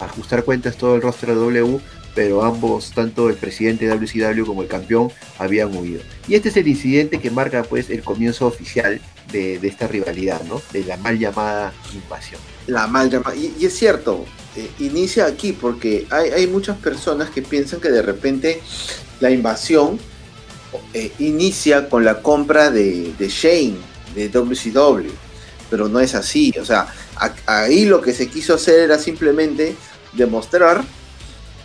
ajustar 0.00 0.42
cuentas 0.44 0.76
todo 0.76 0.96
el 0.96 1.02
roster 1.02 1.28
de 1.28 1.34
W, 1.34 1.80
pero 2.14 2.42
ambos, 2.42 2.92
tanto 2.92 3.28
el 3.28 3.36
presidente 3.36 3.86
de 3.86 3.96
WCW 3.96 4.44
como 4.44 4.62
el 4.62 4.68
campeón, 4.68 5.10
habían 5.38 5.74
huido. 5.76 6.02
Y 6.28 6.34
este 6.34 6.50
es 6.50 6.56
el 6.56 6.68
incidente 6.68 7.20
que 7.20 7.30
marca 7.30 7.62
pues 7.62 7.90
el 7.90 8.02
comienzo 8.02 8.46
oficial 8.46 9.00
de, 9.30 9.54
esta 9.62 9.86
rivalidad, 9.86 10.42
¿no? 10.44 10.60
De 10.72 10.84
la 10.84 10.96
mal 10.98 11.18
llamada 11.18 11.72
invasión. 11.94 12.40
La 12.66 12.86
mal 12.86 13.10
llamada, 13.10 13.34
y 13.34 13.64
es 13.64 13.76
cierto, 13.76 14.26
eh, 14.54 14.70
inicia 14.80 15.24
aquí 15.24 15.52
porque 15.52 16.06
hay, 16.10 16.46
muchas 16.46 16.76
personas 16.76 17.30
que 17.30 17.40
piensan 17.40 17.80
que 17.80 17.88
de 17.88 18.02
repente 18.02 18.60
la 19.18 19.30
invasión 19.30 19.98
eh, 20.92 21.10
inicia 21.20 21.88
con 21.88 22.04
la 22.04 22.20
compra 22.20 22.70
de, 22.70 23.14
Shane, 23.18 23.76
de 24.14 24.28
WCW, 24.28 25.08
pero 25.70 25.88
no 25.88 26.00
es 26.00 26.14
así. 26.14 26.52
O 26.60 26.66
sea, 26.66 26.86
ahí 27.46 27.86
lo 27.86 28.02
que 28.02 28.12
se 28.12 28.28
quiso 28.28 28.54
hacer 28.54 28.80
era 28.80 28.98
simplemente 28.98 29.74
demostrar 30.12 30.84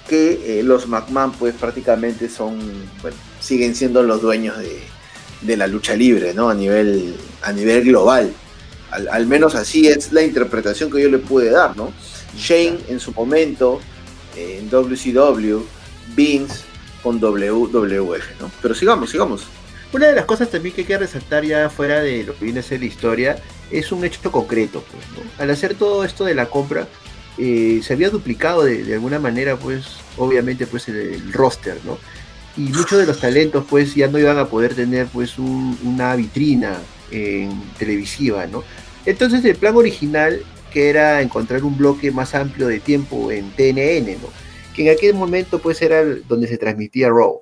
que 0.08 0.60
eh, 0.60 0.64
los 0.64 0.88
McMahon 0.88 1.32
pues 1.34 1.54
prácticamente 1.56 2.30
son, 2.30 2.60
bueno, 3.02 3.18
siguen 3.40 3.76
siendo 3.76 4.04
los 4.04 4.22
dueños 4.22 4.56
de, 4.58 5.58
la 5.58 5.68
lucha 5.68 5.96
libre, 5.96 6.34
¿no? 6.34 6.50
A 6.50 6.56
nivel, 6.56 7.16
a 7.44 7.52
nivel 7.52 7.84
global. 7.84 8.32
Al, 8.92 9.08
al, 9.10 9.28
menos 9.28 9.54
así 9.56 9.88
es 9.88 10.12
la 10.12 10.24
interpretación 10.24 10.90
que 10.90 11.02
yo 11.02 11.10
le 11.10 11.20
pude 11.20 11.52
dar, 11.52 11.76
¿no? 11.78 11.92
Shane 12.36 12.80
en 12.88 13.00
su 13.00 13.12
momento 13.12 13.80
en 14.36 14.70
WCW, 14.70 15.62
Vince 16.16 16.64
con 17.04 17.20
WWF, 17.20 18.42
¿no? 18.42 18.52
Pero 18.62 18.74
sigamos, 18.74 19.10
sigamos. 19.10 19.44
Una 19.94 20.08
de 20.08 20.16
las 20.16 20.26
cosas 20.26 20.50
también 20.50 20.76
que 20.76 20.82
hay 20.82 20.88
que 20.88 20.98
resaltar 20.98 21.46
ya 21.46 21.70
fuera 21.70 22.02
de 22.02 22.24
lo 22.24 22.36
que 22.38 22.46
viene 22.46 22.60
a 22.60 22.64
ser 22.64 22.82
la 22.82 22.88
historia 22.88 23.38
es 23.72 23.92
un 23.92 24.04
hecho 24.04 24.32
concreto. 24.32 24.84
Pues, 24.92 25.04
¿no? 25.12 25.32
Al 25.42 25.50
hacer 25.50 25.76
todo 25.76 26.04
esto 26.04 26.26
de 26.26 26.36
la 26.36 26.48
compra, 26.48 26.88
eh, 27.38 27.82
se 27.84 27.94
había 27.94 28.10
duplicado 28.10 28.64
de, 28.64 28.94
alguna 28.94 29.20
manera, 29.20 29.58
pues, 29.58 29.86
obviamente, 30.18 30.68
pues, 30.68 30.88
el, 30.88 31.34
roster, 31.34 31.78
¿no? 31.86 31.98
Y 32.56 32.70
muchos 32.70 33.00
de 33.00 33.06
los 33.06 33.20
talentos, 33.20 33.66
pues, 33.70 33.94
ya 33.96 34.08
no 34.08 34.18
iban 34.18 34.38
a 34.38 34.48
poder 34.48 34.74
tener, 34.74 35.08
pues, 35.08 35.38
una 35.40 36.16
vitrina 36.16 36.78
televisiva, 37.78 38.48
¿no? 38.48 38.64
Entonces, 39.06 39.46
el 39.46 39.56
plan 39.56 39.76
original 39.76 40.42
que 40.72 40.90
era 40.90 41.22
encontrar 41.22 41.64
un 41.64 41.78
bloque 41.78 42.12
más 42.12 42.36
amplio 42.36 42.68
de 42.68 42.80
tiempo 42.80 43.32
en 43.32 43.52
TNN, 43.52 44.22
¿no? 44.22 44.30
que 44.78 44.84
en 44.84 44.96
aquel 44.96 45.16
momento 45.16 45.60
pues 45.60 45.82
era 45.82 46.04
donde 46.06 46.48
se 46.48 46.58
transmitía 46.58 47.10
Raw. 47.10 47.42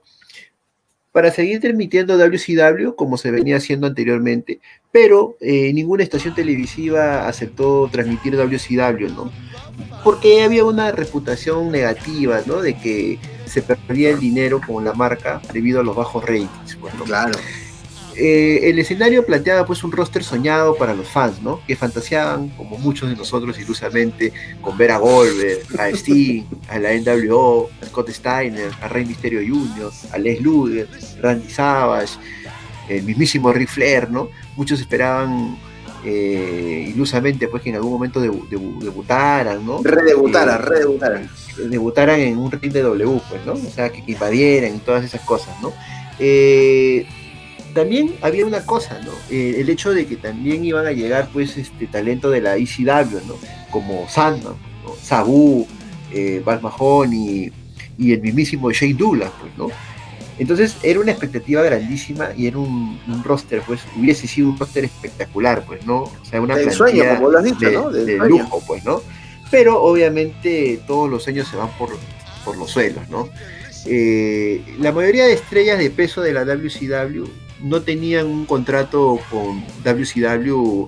Para 1.12 1.32
seguir 1.32 1.60
transmitiendo 1.60 2.18
WCW 2.18 2.96
como 2.96 3.18
se 3.18 3.32
venía 3.32 3.58
haciendo 3.58 3.88
anteriormente, 3.88 4.60
pero 4.92 5.38
eh, 5.42 5.72
ninguna 5.74 6.04
estación 6.04 6.34
televisiva 6.34 7.28
aceptó 7.28 7.90
transmitir 7.92 8.36
WCW, 8.36 9.08
¿no? 9.14 9.32
Porque 10.04 10.44
había 10.44 10.64
una 10.64 10.92
reputación 10.92 11.72
negativa, 11.72 12.42
¿no? 12.46 12.62
De 12.62 12.78
que 12.78 13.20
se 13.46 13.62
perdía 13.62 14.10
el 14.10 14.20
dinero 14.20 14.62
con 14.66 14.84
la 14.84 14.94
marca 14.94 15.42
debido 15.54 15.80
a 15.80 15.84
los 15.84 15.96
bajos 15.96 16.24
ratings. 16.24 16.76
Pues, 16.80 16.94
Claro. 17.06 17.38
Eh, 18.18 18.70
el 18.70 18.80
escenario 18.80 19.26
planteaba 19.26 19.66
pues 19.66 19.84
un 19.84 19.92
roster 19.92 20.24
soñado 20.24 20.76
para 20.76 20.94
los 20.94 21.08
fans, 21.08 21.42
¿no? 21.42 21.60
Que 21.68 21.76
fantaseaban, 21.76 22.48
como 22.50 22.78
muchos 22.78 23.10
de 23.10 23.16
nosotros 23.16 23.60
ilusamente, 23.60 24.32
con 24.62 24.78
ver 24.78 24.92
a 24.92 25.00
Goldberg, 25.00 25.64
a 25.78 25.90
Sting, 25.90 26.44
a 26.70 26.80
la 26.80 26.94
NWO, 26.94 27.70
a 27.82 27.86
Scott 27.88 28.10
Steiner, 28.12 28.72
a 28.82 28.88
Rey 28.88 29.04
Mysterio 29.04 29.42
Jr., 29.42 29.92
a 30.14 30.18
Les 30.18 30.40
Luger, 30.40 30.88
Randy 31.22 31.50
Savage, 31.50 32.14
el 32.88 33.04
mismísimo 33.04 33.52
Ric 33.52 33.68
Flair, 33.68 34.10
¿no? 34.10 34.30
Muchos 34.56 34.80
esperaban 34.80 35.58
eh, 36.06 36.86
ilusamente 36.94 37.48
pues 37.48 37.64
que 37.64 37.70
en 37.70 37.76
algún 37.76 37.92
momento 37.94 38.24
debu- 38.24 38.48
debu- 38.50 38.80
debutaran, 38.80 39.66
¿no? 39.66 39.82
Redebutaran, 39.84 40.62
Eh, 40.62 40.66
redebutaran. 40.66 41.30
debutaran 41.70 42.20
en 42.20 42.38
un 42.38 42.52
ring 42.52 42.72
de 42.72 42.82
W, 42.82 43.20
pues, 43.30 43.46
¿no? 43.46 43.54
O 43.54 43.72
sea, 43.74 43.90
que, 43.90 44.04
que 44.06 44.12
invadieran 44.14 44.76
y 44.76 44.80
todas 44.80 45.04
esas 45.04 45.22
cosas, 45.22 45.56
¿no? 45.62 45.74
Eh, 46.20 47.06
también 47.74 48.16
había 48.22 48.46
una 48.46 48.66
cosa, 48.66 49.00
¿no? 49.04 49.12
Eh, 49.30 49.56
el 49.60 49.70
hecho 49.70 49.94
de 49.94 50.06
que 50.06 50.16
también 50.16 50.64
iban 50.64 50.86
a 50.86 50.92
llegar, 50.92 51.30
pues, 51.34 51.58
este 51.58 51.88
talento 51.88 52.30
de 52.30 52.42
la 52.42 52.56
ECW, 52.56 53.20
¿no? 53.28 53.36
Como 53.72 54.08
Sandman, 54.08 54.54
¿no? 54.86 54.94
Sabu, 55.02 55.68
eh, 56.14 56.42
Mahoney 56.62 57.52
y 57.98 58.14
el 58.14 58.22
mismísimo 58.22 58.72
Shane 58.72 58.94
Douglas, 58.94 59.32
pues, 59.42 59.52
¿no? 59.58 59.68
Entonces 60.38 60.76
era 60.84 61.00
una 61.00 61.12
expectativa 61.12 61.62
grandísima 61.62 62.30
y 62.36 62.48
era 62.48 62.58
un, 62.58 63.00
un 63.08 63.24
roster, 63.24 63.62
pues, 63.66 63.82
hubiese 63.98 64.28
sido 64.28 64.50
un 64.50 64.60
roster 64.60 64.84
espectacular, 64.84 65.64
pues, 65.66 65.86
¿no? 65.86 66.04
O 66.04 66.26
sea, 66.30 66.42
una 66.42 66.56
sueño, 66.72 67.04
como 67.16 67.30
lo 67.30 67.38
has 67.38 67.44
dicho, 67.46 67.70
de, 67.70 67.72
¿no? 67.72 67.90
De 67.90 68.18
lujo, 68.18 68.62
pues, 68.68 68.84
¿no? 68.84 69.02
Pero 69.50 69.82
obviamente 69.82 70.82
todos 70.86 71.10
los 71.10 71.28
años 71.28 71.48
se 71.48 71.56
van 71.56 71.70
por, 71.78 71.90
por 72.44 72.58
los 72.58 72.70
suelos, 72.70 73.08
¿no? 73.10 73.30
Eh, 73.86 74.62
la 74.80 74.92
mayoría 74.92 75.26
de 75.26 75.34
estrellas 75.34 75.78
de 75.78 75.90
peso 75.90 76.22
de 76.22 76.34
la 76.34 76.44
WCW 76.44 77.26
no 77.62 77.82
tenían 77.84 78.26
un 78.26 78.46
contrato 78.46 79.20
con 79.30 79.64
WCW, 79.84 80.88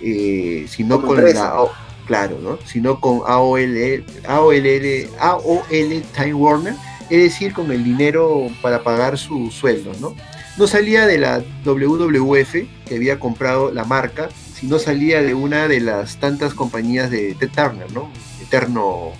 eh, 0.00 0.66
sino 0.68 1.00
con 1.00 1.18
empresa. 1.18 1.54
la, 1.54 1.64
claro, 2.06 2.38
¿no? 2.42 2.58
Sino 2.66 2.98
con 2.98 3.20
AOL, 3.26 4.04
AOL, 4.26 5.08
AOL 5.18 6.02
Time 6.14 6.34
Warner, 6.34 6.74
es 7.10 7.22
decir, 7.22 7.52
con 7.52 7.72
el 7.72 7.82
dinero 7.82 8.48
para 8.62 8.82
pagar 8.82 9.18
sus 9.18 9.52
sueldos, 9.54 10.00
¿no? 10.00 10.14
No 10.56 10.66
salía 10.66 11.06
de 11.06 11.18
la 11.18 11.42
WWF 11.64 12.52
que 12.86 12.94
había 12.94 13.18
comprado 13.18 13.72
la 13.72 13.84
marca, 13.84 14.28
sino 14.54 14.78
salía 14.78 15.22
de 15.22 15.34
una 15.34 15.68
de 15.68 15.80
las 15.80 16.18
tantas 16.18 16.54
compañías 16.54 17.10
de 17.10 17.34
Ted 17.34 17.50
Turner, 17.50 17.90
¿no? 17.92 18.10
Eterno 18.40 19.12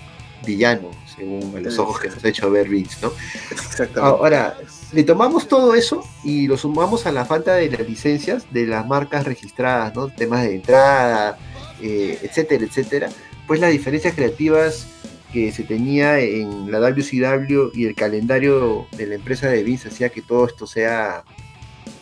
villano, 0.47 0.91
según 1.17 1.57
a 1.57 1.61
los 1.61 1.79
ojos 1.79 2.01
que 2.01 2.09
nos 2.09 2.25
ha 2.25 2.29
hecho 2.29 2.51
ver 2.51 2.69
Vince, 2.69 2.97
¿no? 3.03 3.13
Exactamente. 3.51 4.01
Ahora, 4.01 4.57
le 4.93 5.03
tomamos 5.05 5.49
todo 5.49 5.75
eso 5.75 6.05
y 6.25 6.47
lo 6.47 6.57
sumamos 6.57 7.07
a 7.07 7.13
la 7.13 7.25
falta 7.25 7.55
de 7.55 7.71
las 7.71 7.89
licencias 7.89 8.45
de 8.51 8.67
las 8.67 8.87
marcas 8.87 9.25
registradas, 9.25 9.95
¿no? 9.95 10.09
Temas 10.09 10.43
de 10.43 10.57
entrada, 10.57 11.39
eh, 11.81 12.19
etcétera, 12.23 12.65
etcétera. 12.65 13.09
Pues 13.47 13.61
las 13.61 13.71
diferencias 13.73 14.15
creativas 14.15 14.87
que 15.33 15.53
se 15.53 15.63
tenía 15.65 16.19
en 16.19 16.71
la 16.71 16.79
WCW 16.81 17.71
y 17.75 17.87
el 17.87 17.95
calendario 17.95 18.87
de 18.97 19.07
la 19.07 19.15
empresa 19.15 19.49
de 19.49 19.63
Vince 19.63 19.89
hacía 19.89 20.09
que 20.09 20.23
todo 20.23 20.47
esto 20.47 20.67
sea 20.67 21.25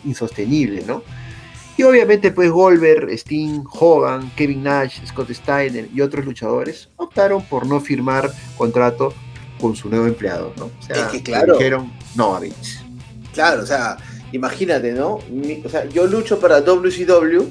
insostenible, 0.05 0.83
¿no? 0.87 1.03
Y 1.77 1.83
obviamente 1.85 2.33
pues 2.33 2.51
Goldberg, 2.51 3.11
Sting, 3.11 3.63
Hogan, 3.71 4.31
Kevin 4.35 4.65
Nash, 4.65 4.99
Scott 5.07 5.31
Steiner 5.31 5.89
y 5.95 6.01
otros 6.01 6.25
luchadores 6.25 6.89
optaron 6.97 7.45
por 7.45 7.67
no 7.67 7.81
firmar 7.81 8.31
contrato 8.57 9.15
con 9.61 9.77
su 9.77 9.89
nuevo 9.89 10.07
empleador, 10.07 10.53
¿no? 10.57 10.67
O 10.67 10.71
sea, 10.83 10.97
Es 10.97 11.13
que 11.13 11.23
claro. 11.23 11.55
dijeron 11.57 11.93
no 12.17 12.35
a 12.35 12.41
Vince. 12.41 12.81
Claro, 13.33 13.63
o 13.63 13.67
sea, 13.67 13.97
imagínate, 14.33 14.93
¿no? 14.93 15.19
Mi- 15.31 15.63
o 15.65 15.69
sea, 15.69 15.85
yo 15.89 16.07
lucho 16.07 16.41
para 16.41 16.61
WCW, 16.63 17.45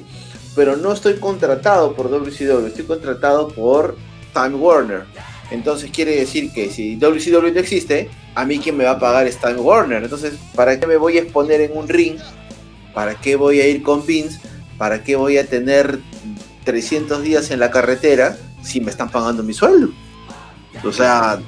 pero 0.55 0.75
no 0.75 0.91
estoy 0.91 1.15
contratado 1.19 1.93
por 1.93 2.09
WCW, 2.09 2.65
estoy 2.67 2.85
contratado 2.85 3.47
por 3.49 3.95
Time 4.33 4.55
Warner. 4.55 5.05
Entonces 5.51 5.89
quiere 5.91 6.15
decir 6.15 6.51
que 6.51 6.69
si 6.69 6.95
WCW 6.97 7.53
no 7.53 7.59
existe, 7.59 8.09
a 8.35 8.43
mí 8.45 8.59
quien 8.59 8.75
me 8.77 8.83
va 8.83 8.91
a 8.91 8.99
pagar 8.99 9.27
es 9.27 9.37
Time 9.37 9.55
Warner. 9.55 10.03
Entonces, 10.03 10.33
¿para 10.55 10.79
qué 10.79 10.87
me 10.87 10.97
voy 10.97 11.17
a 11.17 11.21
exponer 11.21 11.61
en 11.61 11.75
un 11.77 11.87
ring? 11.87 12.17
¿Para 12.93 13.15
qué 13.15 13.35
voy 13.35 13.61
a 13.61 13.67
ir 13.67 13.81
con 13.83 14.05
Vince? 14.05 14.39
¿Para 14.77 15.03
qué 15.03 15.15
voy 15.15 15.37
a 15.37 15.45
tener 15.47 15.99
300 16.65 17.21
días 17.23 17.49
en 17.51 17.59
la 17.59 17.71
carretera 17.71 18.37
si 18.61 18.81
me 18.81 18.91
están 18.91 19.09
pagando 19.09 19.41
mi 19.43 19.53
sueldo? 19.53 19.89
O 20.83 20.91
sea, 20.91 21.39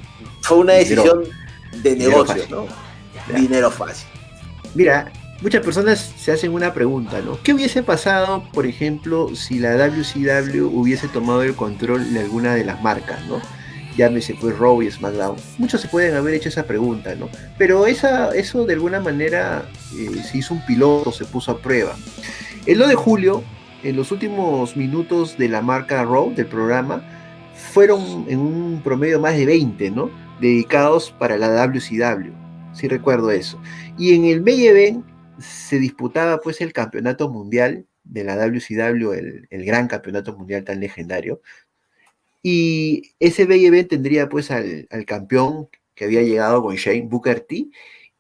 fue 0.42 0.58
una 0.58 0.74
Dinero- 0.74 1.04
decisión 1.04 1.82
de 1.84 1.90
dinero 1.92 2.10
negocio, 2.12 2.36
fácil. 2.36 2.52
¿no? 2.56 2.66
Ya. 3.30 3.36
Dinero 3.40 3.70
fácil. 3.72 4.08
Mira, 4.76 5.12
muchas 5.42 5.64
personas 5.64 6.14
se 6.18 6.32
hacen 6.32 6.52
una 6.54 6.74
pregunta, 6.74 7.22
¿no? 7.22 7.38
¿Qué 7.44 7.54
hubiese 7.54 7.84
pasado, 7.84 8.44
por 8.54 8.66
ejemplo, 8.66 9.36
si 9.36 9.60
la 9.60 9.76
WCW 9.76 10.66
hubiese 10.68 11.08
tomado 11.10 11.44
el 11.44 11.54
control 11.56 12.14
de 12.14 12.22
alguna 12.22 12.56
de 12.56 12.64
las 12.64 12.82
marcas, 12.82 13.20
¿no? 13.28 13.42
Llámese 14.00 14.34
pues 14.40 14.58
Raw 14.58 14.82
y 14.82 14.90
SmackDown. 14.90 15.36
Muchos 15.58 15.82
se 15.82 15.90
pueden 15.90 16.16
haber 16.16 16.34
hecho 16.34 16.48
esa 16.48 16.64
pregunta, 16.64 17.16
¿no? 17.16 17.28
Pero 17.58 17.86
esa, 17.86 18.30
eso 18.34 18.66
de 18.66 18.76
alguna 18.76 19.02
manera 19.02 19.66
eh, 19.94 20.24
se 20.24 20.38
hizo 20.38 20.54
un 20.54 20.66
piloto, 20.66 21.12
se 21.12 21.26
puso 21.26 21.52
a 21.52 21.62
prueba. 21.62 21.98
El 22.66 22.78
2 22.78 22.88
de 22.88 22.96
julio, 22.96 23.44
en 23.84 23.98
los 23.98 24.14
últimos 24.14 24.78
minutos 24.78 25.38
de 25.38 25.50
la 25.50 25.62
marca 25.62 26.02
Raw, 26.06 26.34
del 26.34 26.46
programa, 26.46 27.04
fueron 27.74 28.26
en 28.30 28.40
un 28.40 28.82
promedio 28.82 29.20
más 29.20 29.36
de 29.36 29.46
20, 29.46 29.92
¿no? 29.92 30.10
Dedicados 30.40 31.14
para 31.20 31.38
la 31.38 31.50
WCW. 31.50 32.32
Sí 32.72 32.88
recuerdo 32.88 33.32
eso. 33.32 33.60
Y 33.98 34.14
en 34.14 34.24
el 34.24 34.42
May 34.42 34.66
Event 34.66 35.06
se 35.40 35.78
disputaba 35.78 36.40
pues 36.40 36.62
el 36.62 36.72
campeonato 36.72 37.30
mundial 37.30 37.86
de 38.06 38.24
la 38.24 38.38
WCW, 38.38 39.12
el, 39.12 39.48
el 39.50 39.66
gran 39.66 39.90
campeonato 39.90 40.38
mundial 40.38 40.64
tan 40.64 40.80
legendario. 40.80 41.42
Y 42.42 43.14
ese 43.20 43.44
Event 43.44 43.90
tendría 43.90 44.30
pues 44.30 44.52
al, 44.52 44.88
al 44.92 45.06
campeón 45.06 45.68
que 45.96 46.06
había 46.06 46.22
llegado 46.22 46.62
con 46.64 46.76
Shane 46.76 47.08
Booker 47.10 47.42
T. 47.42 47.68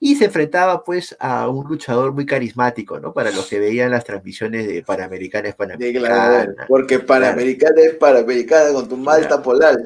Y 0.01 0.15
se 0.15 0.25
enfrentaba 0.25 0.83
pues 0.85 1.15
a 1.19 1.49
un 1.49 1.67
luchador 1.67 2.13
muy 2.13 2.25
carismático, 2.25 3.01
¿no? 3.01 3.13
Para 3.13 3.31
los 3.31 3.47
que 3.47 3.59
veían 3.59 3.91
las 3.91 4.05
transmisiones 4.05 4.65
de 4.65 4.81
Panamericanas, 4.81 5.51
De 5.51 5.57
Panamericanas. 5.57 6.07
claro, 6.09 6.53
porque 6.69 6.99
Panamericana 6.99 7.81
es 7.81 7.95
Panamericana 7.95 8.71
con 8.71 8.87
tu 8.87 8.95
malta 8.95 9.41
polar. 9.41 9.77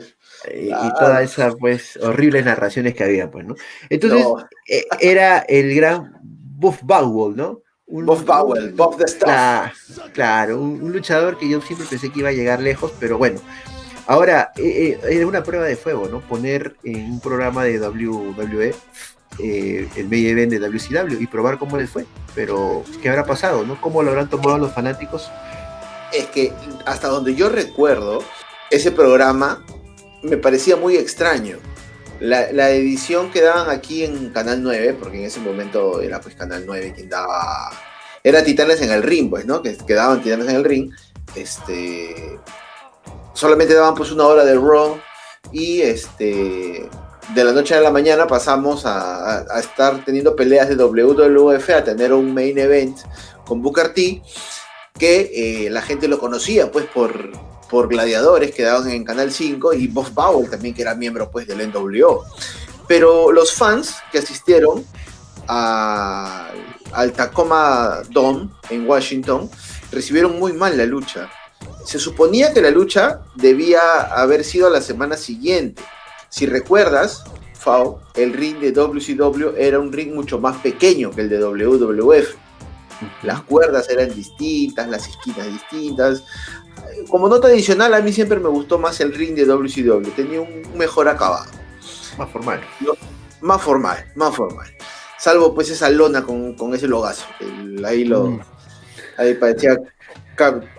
eh, 0.46 0.66
y 0.66 0.68
Claro. 0.70 0.94
todas 1.00 1.24
esas 1.24 1.56
pues 1.60 1.98
horribles 1.98 2.46
narraciones 2.46 2.94
que 2.94 3.04
había, 3.04 3.32
pues, 3.32 3.46
¿no? 3.46 3.56
Entonces, 3.90 4.24
No, 4.24 4.38
eh, 4.68 4.84
era 5.00 5.40
el 5.40 5.74
gran 5.74 6.14
Buff 6.22 6.82
Bagwell, 6.84 7.36
¿no? 7.36 7.62
Un- 7.88 8.06
Buff 8.06 8.24
Powell, 8.24 8.72
Buff 8.74 8.98
the. 8.98 9.06
Cla- 9.06 9.72
Claro, 10.14 10.62
un, 10.62 10.82
un 10.82 10.92
luchador 10.92 11.38
que 11.40 11.50
yo 11.50 11.60
siempre 11.62 11.88
pensé 11.90 12.12
que 12.12 12.20
iba 12.20 12.30
a 12.30 12.34
llegar 12.34 12.60
lejos, 12.60 12.94
pero 13.00 13.18
bueno. 13.18 13.40
Ahora, 14.06 14.52
eh, 14.58 15.00
eh, 15.02 15.16
era 15.16 15.28
una 15.28 15.44
prueba 15.44 15.66
de 15.66 15.78
fuego, 15.78 16.08
¿no? 16.10 16.20
Poner 16.22 16.76
en 16.84 17.12
un 17.12 17.20
programa 17.20 17.64
de 17.64 17.80
WWE 17.80 18.76
eh, 19.40 19.90
el 19.96 20.10
main 20.10 20.28
event 20.28 20.52
de 20.52 20.60
WCW 20.60 21.22
y 21.22 21.28
probar 21.28 21.58
cómo 21.58 21.78
les 21.78 21.90
fue. 21.90 22.06
Pero, 22.36 22.84
¿qué 23.02 23.10
habrá 23.10 23.26
pasado, 23.26 23.66
no? 23.66 23.80
¿Cómo 23.80 24.04
lo 24.04 24.10
habrán 24.12 24.30
tomado 24.30 24.58
los 24.58 24.74
fanáticos? 24.74 25.32
Es 26.12 26.26
que 26.28 26.52
hasta 26.86 27.08
donde 27.08 27.34
yo 27.34 27.50
recuerdo, 27.50 28.20
ese 28.70 28.92
programa 28.92 29.66
me 30.22 30.38
parecía 30.38 30.76
muy 30.76 30.98
extraño. 30.98 31.58
La, 32.20 32.52
la 32.52 32.70
edición 32.72 33.32
que 33.32 33.42
daban 33.42 33.70
aquí 33.70 34.04
en 34.04 34.30
Canal 34.30 34.62
9, 34.62 34.98
porque 35.00 35.20
en 35.20 35.26
ese 35.26 35.40
momento 35.40 36.02
era 36.02 36.22
pues 36.22 36.36
Canal 36.36 36.64
9 36.66 36.94
quien 36.96 37.10
daba... 37.10 37.72
Era 38.24 38.44
Titanes 38.44 38.82
en 38.82 38.92
el 38.92 39.04
Ring, 39.04 39.30
pues, 39.30 39.46
¿no? 39.46 39.62
Que, 39.62 39.76
que 39.76 39.94
daban 39.94 40.22
Titanes 40.22 40.48
en 40.48 40.56
el 40.56 40.64
Ring. 40.64 40.92
Este... 41.36 42.40
Solamente 43.34 43.74
daban 43.74 43.96
pues 43.96 44.12
una 44.12 44.26
hora 44.26 44.44
de 44.46 44.56
Raw 44.56 45.00
y 45.52 45.82
este... 45.82 46.90
De 47.34 47.44
la 47.46 47.54
noche 47.54 47.74
a 47.74 47.80
la 47.80 47.90
mañana 47.90 48.28
pasamos 48.28 48.86
a, 48.86 49.46
estar 49.58 50.04
teniendo 50.04 50.36
peleas 50.36 50.68
de 50.68 50.76
WWF 50.76 51.70
a 51.70 51.82
tener 51.84 52.12
un 52.12 52.34
main 52.34 52.58
event 52.60 52.98
con 53.46 53.62
Booker 53.62 53.94
T 53.94 54.22
que 55.00 55.32
eh, 55.66 55.70
la 55.70 55.82
gente 55.82 56.10
lo 56.10 56.20
conocía 56.20 56.70
pues 56.70 56.86
por, 56.86 57.32
por 57.70 57.88
gladiadores 57.88 58.54
que 58.54 58.64
daban 58.64 58.90
en 58.90 59.06
Canal 59.06 59.32
5 59.32 59.74
y 59.74 59.88
Buff 59.88 60.10
Powell 60.10 60.50
también 60.50 60.76
que 60.76 60.82
era 60.82 60.96
miembro 60.96 61.32
pues 61.32 61.48
del 61.48 61.66
NWO. 61.72 62.26
Pero 62.90 63.32
los 63.32 63.54
fans 63.54 63.96
que 64.12 64.18
asistieron 64.20 64.86
a- 65.48 66.50
al 66.92 67.14
Tacoma 67.14 68.02
Dome 68.10 68.50
en 68.70 68.88
Washington 68.88 69.50
recibieron 69.92 70.38
muy 70.38 70.52
mal 70.52 70.78
la 70.78 70.86
lucha. 70.86 71.30
Se 71.86 72.00
suponía 72.00 72.54
que 72.54 72.62
la 72.62 72.72
lucha 72.72 73.22
debía 73.36 74.02
haber 74.02 74.44
sido 74.44 74.70
la 74.70 74.82
semana 74.82 75.18
siguiente. 75.18 75.82
Si 76.30 76.46
recuerdas, 76.46 77.24
Fao, 77.54 78.02
el 78.16 78.34
ring 78.34 78.60
de 78.60 78.72
WCW 78.72 79.56
era 79.58 79.80
un 79.80 79.92
ring 79.92 80.14
mucho 80.14 80.40
más 80.40 80.58
pequeño 80.58 81.12
que 81.12 81.22
el 81.22 81.30
de 81.30 81.40
WWF. 81.40 82.36
Las 83.24 83.42
cuerdas 83.42 83.90
eran 83.90 84.14
distintas, 84.14 84.88
las 84.88 85.08
esquinas 85.08 85.48
distintas. 85.48 86.24
Como 87.10 87.28
nota 87.28 87.48
adicional, 87.48 87.94
a 87.94 88.02
mí 88.02 88.14
siempre 88.14 88.40
me 88.40 88.50
gustó 88.50 88.80
más 88.80 89.00
el 89.02 89.14
ring 89.14 89.36
de 89.36 89.46
WCW. 89.46 90.10
Tenía 90.16 90.42
un 90.42 90.64
mejor 90.76 91.08
acabado. 91.08 91.52
Más 92.18 92.30
formal. 92.30 92.62
más 93.42 93.62
formal, 93.62 94.06
más 94.16 94.36
formal. 94.36 94.68
Salvo 95.18 95.54
pues 95.54 95.70
esa 95.70 95.90
lona 95.90 96.24
con, 96.24 96.74
ese 96.74 96.88
logazo. 96.88 97.26
ahí 97.86 98.06
lo. 98.06 98.28
Mm. 98.28 98.42
Ahí 99.18 99.36
parecía 99.36 99.78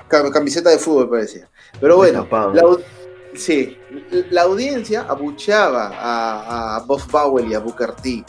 camiseta 0.09 0.71
de 0.71 0.79
fútbol, 0.79 1.11
parecía. 1.11 1.49
Pero 1.81 1.97
bueno, 1.97 2.27
la, 2.31 2.63
sí, 3.35 3.77
la 4.31 4.43
audiencia 4.43 5.03
abucheaba 5.03 5.89
a, 5.95 6.77
a 6.77 6.81
Bob 6.81 7.03
Bowell 7.11 7.51
y 7.51 7.55
a 7.55 7.61
Booker 7.61 7.93
T. 7.93 8.25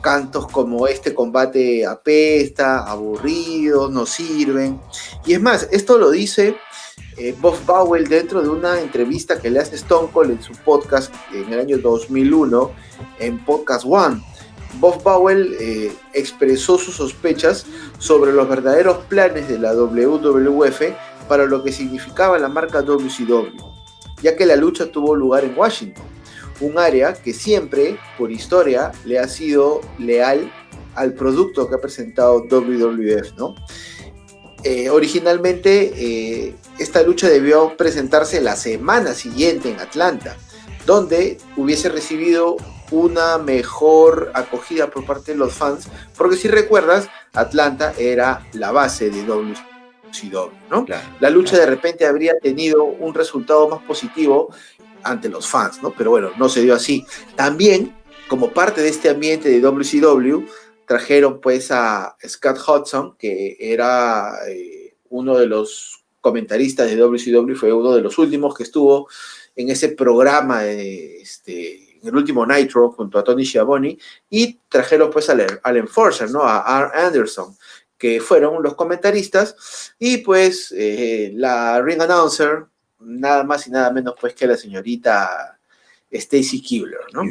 Cantos 0.00 0.48
como 0.48 0.86
este 0.88 1.14
combate 1.14 1.86
apesta, 1.86 2.80
aburrido, 2.90 3.88
no 3.88 4.04
sirven. 4.04 4.80
Y 5.24 5.34
es 5.34 5.40
más, 5.40 5.68
esto 5.70 5.96
lo 5.96 6.10
dice 6.10 6.56
eh, 7.18 7.34
Bob 7.40 7.56
Bowell 7.64 8.06
dentro 8.06 8.42
de 8.42 8.48
una 8.50 8.78
entrevista 8.78 9.40
que 9.40 9.48
le 9.48 9.60
hace 9.60 9.76
Stone 9.76 10.10
Cold 10.12 10.32
en 10.32 10.42
su 10.42 10.52
podcast 10.52 11.14
en 11.32 11.50
el 11.50 11.60
año 11.60 11.78
2001, 11.78 12.70
en 13.20 13.44
Podcast 13.44 13.86
One. 13.88 14.22
Bob 14.78 15.02
Bowell 15.02 15.56
eh, 15.60 15.92
expresó 16.12 16.78
sus 16.78 16.96
sospechas 16.96 17.66
sobre 17.98 18.32
los 18.32 18.48
verdaderos 18.48 19.04
planes 19.06 19.48
de 19.48 19.58
la 19.58 19.72
WWF 19.74 20.82
para 21.28 21.46
lo 21.46 21.62
que 21.62 21.72
significaba 21.72 22.38
la 22.38 22.48
marca 22.48 22.82
WCW, 22.82 23.56
ya 24.22 24.36
que 24.36 24.46
la 24.46 24.56
lucha 24.56 24.90
tuvo 24.90 25.14
lugar 25.14 25.44
en 25.44 25.56
Washington, 25.56 26.04
un 26.60 26.78
área 26.78 27.14
que 27.14 27.32
siempre, 27.32 27.98
por 28.16 28.30
historia, 28.30 28.92
le 29.04 29.18
ha 29.18 29.28
sido 29.28 29.80
leal 29.98 30.50
al 30.94 31.14
producto 31.14 31.68
que 31.68 31.74
ha 31.74 31.80
presentado 31.80 32.46
WWF, 32.48 33.34
¿no? 33.36 33.54
Eh, 34.64 34.90
originalmente 34.90 35.92
eh, 35.94 36.54
esta 36.78 37.02
lucha 37.02 37.28
debió 37.28 37.76
presentarse 37.76 38.40
la 38.40 38.56
semana 38.56 39.14
siguiente 39.14 39.70
en 39.70 39.78
Atlanta, 39.78 40.36
donde 40.86 41.38
hubiese 41.56 41.88
recibido 41.88 42.56
una 42.90 43.38
mejor 43.38 44.30
acogida 44.34 44.90
por 44.90 45.04
parte 45.04 45.32
de 45.32 45.38
los 45.38 45.52
fans, 45.52 45.88
porque 46.16 46.36
si 46.36 46.48
recuerdas, 46.48 47.08
Atlanta 47.32 47.92
era 47.98 48.46
la 48.52 48.72
base 48.72 49.10
de 49.10 49.22
WCW, 49.24 50.50
¿no? 50.70 50.86
la 51.20 51.30
lucha 51.30 51.58
de 51.58 51.66
repente 51.66 52.06
habría 52.06 52.38
tenido 52.38 52.84
un 52.84 53.14
resultado 53.14 53.68
más 53.68 53.82
positivo 53.82 54.54
ante 55.02 55.28
los 55.28 55.46
fans, 55.46 55.82
¿no? 55.82 55.92
Pero 55.96 56.10
bueno, 56.10 56.30
no 56.36 56.48
se 56.48 56.62
dio 56.62 56.74
así. 56.74 57.06
También, 57.36 57.94
como 58.28 58.50
parte 58.50 58.82
de 58.82 58.88
este 58.88 59.08
ambiente 59.08 59.48
de 59.48 59.60
WCW, 59.60 60.44
trajeron 60.86 61.40
pues 61.40 61.70
a 61.70 62.16
Scott 62.26 62.58
Hudson, 62.58 63.16
que 63.16 63.56
era 63.60 64.32
eh, 64.48 64.96
uno 65.10 65.36
de 65.36 65.46
los 65.46 66.04
comentaristas 66.20 66.88
de 66.88 66.96
WCW, 66.96 67.54
fue 67.54 67.72
uno 67.72 67.94
de 67.94 68.02
los 68.02 68.18
últimos 68.18 68.54
que 68.54 68.64
estuvo 68.64 69.08
en 69.54 69.70
ese 69.70 69.90
programa, 69.90 70.66
este, 70.66 71.85
en 72.02 72.08
el 72.08 72.16
último 72.16 72.46
Nitro, 72.46 72.90
junto 72.92 73.18
a 73.18 73.24
Tony 73.24 73.44
Schiavone, 73.44 73.98
y 74.30 74.54
trajeron 74.68 75.10
pues 75.10 75.28
al, 75.30 75.76
Enforcer, 75.76 76.30
¿no? 76.30 76.40
A 76.42 76.90
R. 76.92 77.06
Anderson, 77.06 77.56
que 77.96 78.20
fueron 78.20 78.62
los 78.62 78.74
comentaristas, 78.74 79.94
y 79.98 80.18
pues 80.18 80.72
eh, 80.76 81.32
la 81.34 81.80
ring 81.82 82.00
announcer, 82.00 82.66
nada 83.00 83.44
más 83.44 83.66
y 83.66 83.70
nada 83.70 83.90
menos 83.90 84.14
pues 84.20 84.34
que 84.34 84.46
la 84.46 84.56
señorita 84.56 85.58
Stacy 86.10 86.62
Kubler, 86.62 87.00
¿no? 87.12 87.22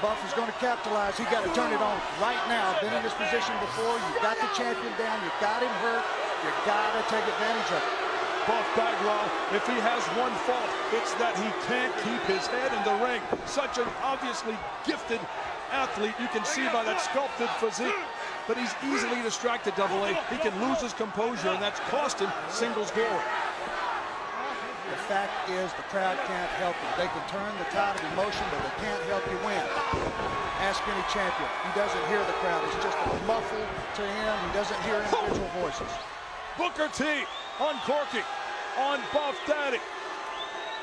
Is 0.00 0.32
going 0.32 0.48
to 0.48 0.60
capitalize. 0.64 1.18
He 1.20 1.24
got 1.28 1.44
to 1.44 1.52
turn 1.52 1.72
it 1.76 1.82
on 1.82 2.00
right 2.24 2.40
now. 2.48 2.72
Been 2.80 2.92
in 2.96 3.04
this 3.04 3.12
position 3.20 3.52
before. 3.60 4.00
You've 4.08 4.24
got 4.24 4.40
the 4.40 4.48
champion 4.56 4.92
down. 4.96 5.20
You've 5.20 5.40
got 5.44 5.60
him 5.60 5.68
hurt. 5.84 6.04
You've 6.40 6.62
got 6.64 6.88
to 6.96 7.02
take 7.12 7.20
advantage 7.28 7.68
of 7.68 7.84
it. 7.84 8.00
Buff 8.48 8.64
Bagwell, 8.72 9.28
if 9.52 9.60
he 9.68 9.76
has 9.84 10.00
one 10.16 10.32
fault, 10.48 10.72
it's 10.96 11.12
that 11.20 11.36
he 11.36 11.52
can't 11.68 11.92
keep 12.00 12.24
his 12.24 12.46
head 12.48 12.72
in 12.72 12.80
the 12.88 12.96
ring. 13.04 13.20
Such 13.44 13.76
an 13.76 13.84
obviously 14.00 14.56
gifted 14.88 15.20
athlete. 15.70 16.14
You 16.18 16.28
can 16.28 16.44
see 16.46 16.64
by 16.72 16.82
that 16.84 17.04
sculpted 17.04 17.52
physique. 17.60 18.00
But 18.48 18.56
he's 18.56 18.72
easily 18.82 19.20
distracted, 19.20 19.76
Double 19.76 20.02
A. 20.06 20.16
He 20.32 20.38
can 20.40 20.56
lose 20.64 20.80
his 20.80 20.94
composure, 20.94 21.52
and 21.52 21.62
that's 21.62 21.78
cost 21.92 22.18
him 22.18 22.32
singles 22.48 22.90
glory. 22.92 23.22
The 24.90 25.02
fact 25.06 25.48
is 25.50 25.72
the 25.74 25.86
crowd 25.86 26.18
can't 26.26 26.50
help 26.58 26.74
you. 26.82 26.90
They 26.98 27.06
can 27.06 27.22
turn 27.30 27.50
the 27.62 27.68
tide 27.70 27.94
of 27.94 28.02
emotion, 28.12 28.42
but 28.50 28.58
they 28.58 28.76
can't 28.82 29.02
help 29.06 29.22
you 29.30 29.38
win. 29.46 29.62
Ask 30.66 30.82
any 30.82 31.04
champion. 31.14 31.48
He 31.62 31.72
doesn't 31.78 32.04
hear 32.10 32.18
the 32.18 32.34
crowd. 32.42 32.62
It's 32.66 32.82
just 32.82 32.98
a 32.98 33.26
muffle 33.26 33.62
to 33.94 34.02
him. 34.02 34.34
He 34.46 34.52
doesn't 34.52 34.80
hear 34.82 34.98
individual 34.98 35.46
voices. 35.62 35.90
Booker 36.58 36.90
T 36.92 37.22
uncorking 37.62 38.26
on 38.78 38.98
Buff 39.14 39.38
Daddy. 39.46 39.78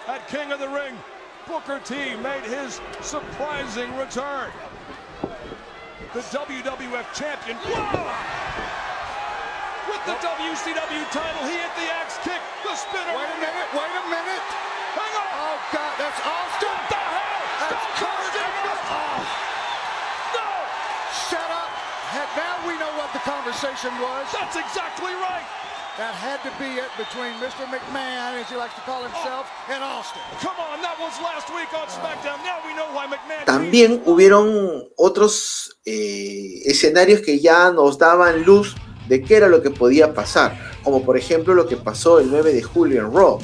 At 0.08 0.26
King 0.30 0.54
of 0.54 0.60
the 0.60 0.70
Ring, 0.70 0.96
Booker 1.46 1.82
T 1.84 2.16
made 2.16 2.44
his 2.44 2.80
surprising 3.02 3.96
return. 3.98 4.52
The 6.14 6.22
WWF 6.22 7.14
champion. 7.14 7.58
Whoa! 7.58 8.67
With 9.88 10.04
the 10.04 10.16
WCW 10.20 11.04
title. 11.16 11.42
He 11.48 11.56
hit 11.56 11.74
the 11.80 11.88
axe 11.96 12.20
kick, 12.24 12.40
the 12.64 12.76
spinner. 12.76 13.16
Wait 13.16 13.32
a 13.32 13.40
minute, 13.40 13.70
wait 13.72 13.94
a 13.96 14.06
minute. 14.12 14.46
Hang 15.00 15.14
on. 15.16 15.30
Oh, 15.32 15.58
God, 15.72 15.94
that's 15.96 16.20
Austin. 16.24 16.76
What 16.76 16.92
the 16.92 17.00
hell? 17.00 17.44
That's 17.64 17.86
Austin. 18.04 18.52
Oh. 18.92 19.20
No. 20.36 20.50
Shut 21.32 21.50
up. 21.52 21.72
Now 22.36 22.56
we 22.68 22.76
know 22.78 22.92
what 23.00 23.10
the 23.16 23.24
conversation 23.24 23.92
was. 24.04 24.28
That's 24.36 24.60
exactly 24.60 25.16
right. 25.24 25.48
That 25.98 26.14
had 26.14 26.38
to 26.46 26.54
be 26.62 26.78
it 26.78 26.94
between 26.94 27.34
Mr. 27.42 27.66
McMahon, 27.74 28.38
as 28.38 28.46
he 28.46 28.56
likes 28.56 28.76
to 28.76 28.82
call 28.82 29.02
himself, 29.02 29.50
and 29.66 29.82
Austin. 29.82 30.22
Come 30.38 30.54
on, 30.62 30.78
that 30.86 30.94
was 31.02 31.18
last 31.18 31.50
week 31.50 31.74
on 31.74 31.90
SmackDown. 31.90 32.38
Now 32.46 32.62
we 32.62 32.78
know 32.78 32.86
why 32.94 33.08
McMahon. 33.10 33.46
También 33.46 34.04
hubieron 34.06 34.86
otros 34.96 35.80
eh, 35.86 36.62
escenarios 36.66 37.22
que 37.22 37.40
ya 37.40 37.72
nos 37.72 37.98
daban 37.98 38.46
luz 38.46 38.76
de 39.08 39.22
qué 39.22 39.38
era 39.38 39.48
lo 39.48 39.62
que 39.62 39.70
podía 39.70 40.14
pasar, 40.14 40.58
como 40.84 41.04
por 41.04 41.18
ejemplo 41.18 41.54
lo 41.54 41.68
que 41.68 41.78
pasó 41.78 42.20
el 42.20 42.30
9 42.30 42.54
de 42.54 42.64
julio 42.64 43.02
en 43.02 43.14
Raw. 43.14 43.40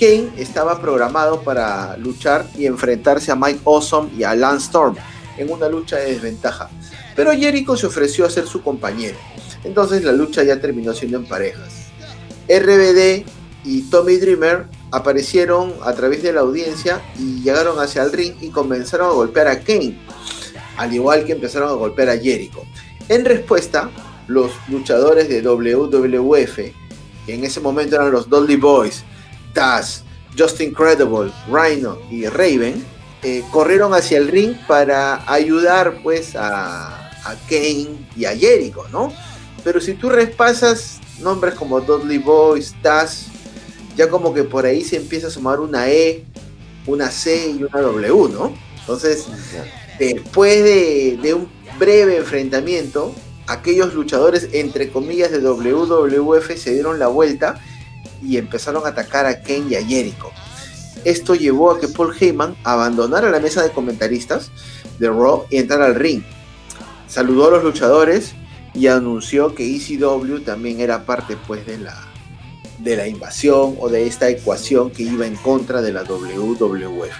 Kane 0.00 0.32
estaba 0.38 0.80
programado 0.80 1.42
para 1.42 1.96
luchar 1.96 2.46
y 2.56 2.66
enfrentarse 2.66 3.30
a 3.30 3.36
Mike 3.36 3.60
Awesome 3.64 4.10
y 4.16 4.24
a 4.24 4.34
Lance 4.34 4.66
Storm 4.66 4.96
en 5.38 5.50
una 5.50 5.68
lucha 5.68 5.96
de 5.96 6.12
desventaja, 6.12 6.70
pero 7.16 7.32
Jericho 7.32 7.76
se 7.76 7.86
ofreció 7.86 8.24
a 8.24 8.30
ser 8.30 8.46
su 8.46 8.62
compañero, 8.62 9.16
entonces 9.62 10.04
la 10.04 10.12
lucha 10.12 10.42
ya 10.42 10.60
terminó 10.60 10.94
siendo 10.94 11.18
en 11.18 11.26
parejas. 11.26 11.84
RBD 12.48 13.24
y 13.64 13.82
Tommy 13.90 14.16
Dreamer 14.16 14.66
aparecieron 14.90 15.74
a 15.82 15.92
través 15.92 16.22
de 16.22 16.32
la 16.32 16.40
audiencia 16.40 17.02
y 17.18 17.42
llegaron 17.42 17.80
hacia 17.80 18.02
el 18.02 18.12
ring 18.12 18.34
y 18.40 18.50
comenzaron 18.50 19.08
a 19.08 19.12
golpear 19.12 19.48
a 19.48 19.60
Kane, 19.60 19.98
al 20.76 20.92
igual 20.92 21.24
que 21.24 21.32
empezaron 21.32 21.70
a 21.70 21.72
golpear 21.72 22.10
a 22.10 22.18
Jericho. 22.18 22.62
En 23.08 23.24
respuesta, 23.24 23.90
los 24.26 24.52
luchadores 24.68 25.28
de 25.28 25.42
WWF, 25.42 26.56
que 27.26 27.34
en 27.34 27.44
ese 27.44 27.60
momento 27.60 27.96
eran 27.96 28.12
los 28.12 28.28
Dudley 28.28 28.56
Boys, 28.56 29.04
Taz, 29.52 30.04
Just 30.36 30.60
Incredible, 30.60 31.30
Rhino 31.48 31.98
y 32.10 32.26
Raven, 32.26 32.84
eh, 33.22 33.42
corrieron 33.50 33.94
hacia 33.94 34.18
el 34.18 34.28
ring 34.28 34.54
para 34.66 35.30
ayudar 35.32 36.02
pues 36.02 36.36
a, 36.36 37.10
a, 37.24 37.34
Kane 37.48 38.06
y 38.16 38.24
a 38.26 38.36
Jericho, 38.36 38.84
¿no? 38.92 39.12
Pero 39.62 39.80
si 39.80 39.94
tú 39.94 40.10
repasas 40.10 41.00
nombres 41.20 41.54
como 41.54 41.80
Dudley 41.80 42.18
Boys, 42.18 42.74
Taz, 42.82 43.28
ya 43.96 44.10
como 44.10 44.34
que 44.34 44.44
por 44.44 44.66
ahí 44.66 44.84
se 44.84 44.96
empieza 44.96 45.28
a 45.28 45.30
sumar 45.30 45.60
una 45.60 45.88
E, 45.88 46.24
una 46.86 47.10
C 47.10 47.50
y 47.58 47.62
una 47.62 47.80
W, 47.80 48.32
¿no? 48.32 48.54
Entonces, 48.80 49.26
después 49.98 50.62
de, 50.62 51.18
de 51.22 51.32
un 51.32 51.48
breve 51.78 52.18
enfrentamiento, 52.18 53.14
aquellos 53.46 53.94
luchadores, 53.94 54.48
entre 54.52 54.90
comillas, 54.90 55.30
de 55.30 55.40
WWF 55.40 56.56
se 56.56 56.72
dieron 56.72 56.98
la 56.98 57.08
vuelta 57.08 57.60
y 58.22 58.38
empezaron 58.38 58.84
a 58.86 58.90
atacar 58.90 59.26
a 59.26 59.42
Ken 59.42 59.70
y 59.70 59.74
a 59.74 59.84
Jericho. 59.84 60.30
Esto 61.04 61.34
llevó 61.34 61.70
a 61.70 61.80
que 61.80 61.88
Paul 61.88 62.14
Heyman 62.18 62.56
abandonara 62.64 63.30
la 63.30 63.40
mesa 63.40 63.62
de 63.62 63.70
comentaristas 63.70 64.50
de 64.98 65.08
Raw 65.08 65.44
y 65.50 65.58
entrar 65.58 65.82
al 65.82 65.94
ring. 65.94 66.22
Saludó 67.06 67.48
a 67.48 67.50
los 67.50 67.64
luchadores 67.64 68.32
y 68.72 68.86
anunció 68.86 69.54
que 69.54 69.76
ECW 69.76 70.40
también 70.40 70.80
era 70.80 71.04
parte 71.04 71.36
pues 71.46 71.66
de 71.66 71.78
la, 71.78 71.94
de 72.78 72.96
la 72.96 73.06
invasión 73.06 73.76
o 73.78 73.88
de 73.88 74.06
esta 74.06 74.28
ecuación 74.28 74.90
que 74.90 75.02
iba 75.02 75.26
en 75.26 75.36
contra 75.36 75.82
de 75.82 75.92
la 75.92 76.04
WWF. 76.04 77.14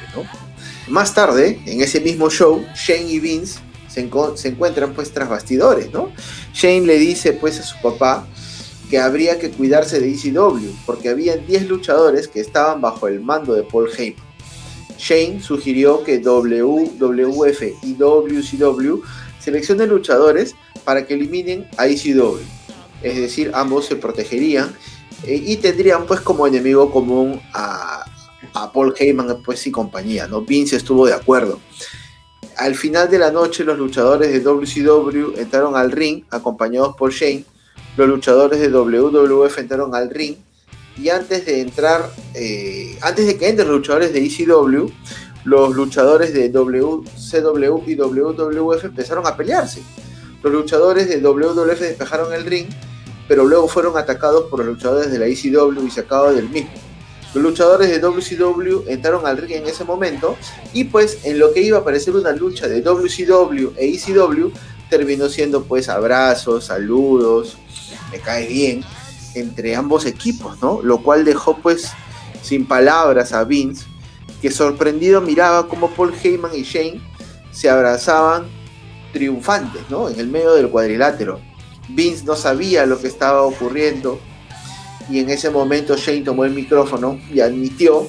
Más 0.89 1.15
tarde, 1.15 1.61
en 1.67 1.83
ese 1.83 2.01
mismo 2.01 2.31
show, 2.31 2.65
Shane 2.75 3.11
y 3.11 3.21
Vince 3.21 3.61
se, 3.94 4.48
encuentran 4.48 4.92
pues 4.92 5.12
tras 5.12 5.28
bastidores. 5.28 5.92
¿no? 5.92 6.11
Shane 6.52 6.87
le 6.87 6.98
dice 6.98 7.33
pues 7.33 7.61
a 7.61 7.62
su 7.62 7.80
papá 7.80 8.26
que 8.90 8.98
habría 8.98 9.38
que 9.38 9.50
cuidarse 9.50 10.00
de 10.00 10.12
ECW 10.12 10.70
porque 10.85 11.09
había 11.09 11.37
10 11.37 11.68
luchadores 11.68 12.28
que 12.28 12.40
estaban 12.40 12.80
bajo 12.80 13.09
el 13.09 13.20
mando 13.20 13.54
de 13.54 13.62
Paul 13.62 13.88
Heyman. 13.96 14.24
Shane 14.98 15.40
sugirió 15.42 16.04
que 16.04 16.18
WWF 16.18 17.62
y 17.83 17.94
WCW 17.94 19.02
seleccionen 19.40 19.88
luchadores 19.88 20.54
para 20.85 21.07
que 21.07 21.14
eliminen 21.14 21.66
a 21.76 21.87
ECW. 21.87 22.38
Es 23.02 23.16
decir, 23.16 23.50
ambos 23.54 23.87
se 23.87 23.96
protegerían 23.96 24.74
eh, 25.24 25.42
y 25.44 25.57
tendrían 25.57 26.07
pues 26.07 26.20
como 26.20 26.46
enemigo 26.46 26.90
común 26.90 27.40
a, 27.52 28.04
a 28.54 28.72
Paul 28.72 28.94
Heyman 28.96 29.42
pues, 29.44 29.66
y 29.66 29.70
compañía. 29.70 30.28
¿no? 30.28 30.42
Vince 30.42 30.76
estuvo 30.76 31.07
de 31.07 31.14
acuerdo. 31.14 31.61
Al 32.57 32.75
final 32.75 33.11
de 33.11 33.19
la 33.19 33.31
noche 33.31 33.64
los 33.64 33.79
luchadores 33.79 34.33
de 34.33 34.40
WCW 34.40 35.38
entraron 35.38 35.77
al 35.77 35.90
ring 35.90 36.25
acompañados 36.31 36.95
por 36.97 37.12
Shane. 37.12 37.45
Los 37.97 38.09
luchadores 38.09 38.61
de 38.61 38.69
WWF 38.69 39.59
entraron 39.59 39.95
al 39.95 40.11
ring 40.11 40.37
y 40.97 41.09
antes 41.09 41.45
de 41.47 41.61
entrar, 41.61 42.09
eh, 42.35 42.97
antes 43.03 43.27
de 43.27 43.37
que 43.37 43.49
entren 43.49 43.69
los 43.69 43.79
luchadores 43.79 44.12
de 44.12 44.25
ECW, 44.25 44.88
los 45.45 45.75
luchadores 45.75 46.33
de 46.33 46.49
WCW 46.49 47.83
y 47.87 47.95
WWF 47.97 48.85
empezaron 48.85 49.27
a 49.27 49.37
pelearse. 49.37 49.83
Los 50.43 50.53
luchadores 50.53 51.09
de 51.09 51.21
WWF 51.21 51.81
despejaron 51.81 52.33
el 52.33 52.45
ring, 52.45 52.67
pero 53.27 53.45
luego 53.45 53.67
fueron 53.67 53.97
atacados 53.97 54.45
por 54.45 54.61
los 54.61 54.69
luchadores 54.69 55.11
de 55.11 55.19
la 55.19 55.27
ECW 55.27 55.85
y 55.87 55.90
sacados 55.90 56.37
del 56.37 56.49
mismo. 56.49 56.71
Los 57.35 57.42
luchadores 57.42 57.88
de 57.88 57.99
WCW 57.99 58.88
entraron 58.88 59.27
al 59.27 59.37
ring 59.37 59.53
en 59.53 59.66
ese 59.66 59.85
momento 59.85 60.37
y 60.73 60.85
pues 60.85 61.18
en 61.25 61.38
lo 61.40 61.53
que 61.53 61.62
iba 61.62 61.79
a 61.79 61.85
parecer 61.85 62.14
una 62.14 62.31
lucha 62.31 62.68
de 62.68 62.81
WCW 62.81 63.73
e 63.77 63.88
ECW 63.88 64.51
terminó 64.88 65.29
siendo 65.29 65.64
pues 65.64 65.88
abrazos, 65.88 66.66
saludos, 66.66 67.57
me 68.12 68.20
cae 68.20 68.47
bien, 68.47 68.85
entre 69.35 69.75
ambos 69.75 70.07
equipos, 70.07 70.62
¿no? 70.62 70.81
Lo 70.83 71.03
cual 71.03 71.25
dejó 71.25 71.59
pues 71.59 71.90
sin 72.40 72.66
palabras 72.66 73.33
a 73.33 73.42
Vince, 73.42 73.85
que 74.40 74.53
sorprendido 74.53 75.20
miraba 75.20 75.66
como 75.66 75.90
Paul 75.90 76.14
Heyman 76.14 76.55
y 76.55 76.62
Shane 76.62 77.01
se 77.51 77.68
abrazaban 77.68 78.47
triunfantes, 79.12 79.83
¿no? 79.90 80.09
En 80.09 80.20
el 80.20 80.29
medio 80.29 80.53
del 80.53 80.68
cuadrilátero. 80.68 81.40
Vince 81.88 82.25
no 82.25 82.37
sabía 82.37 82.87
lo 82.87 83.01
que 83.01 83.09
estaba 83.09 83.42
ocurriendo 83.42 84.20
y 85.11 85.21
en 85.21 85.31
ese 85.31 85.51
momento 85.51 85.97
Shane 85.97 86.23
tomó 86.23 86.45
el 86.45 86.53
micrófono 86.53 87.21
y 87.33 87.40
admitió 87.40 88.09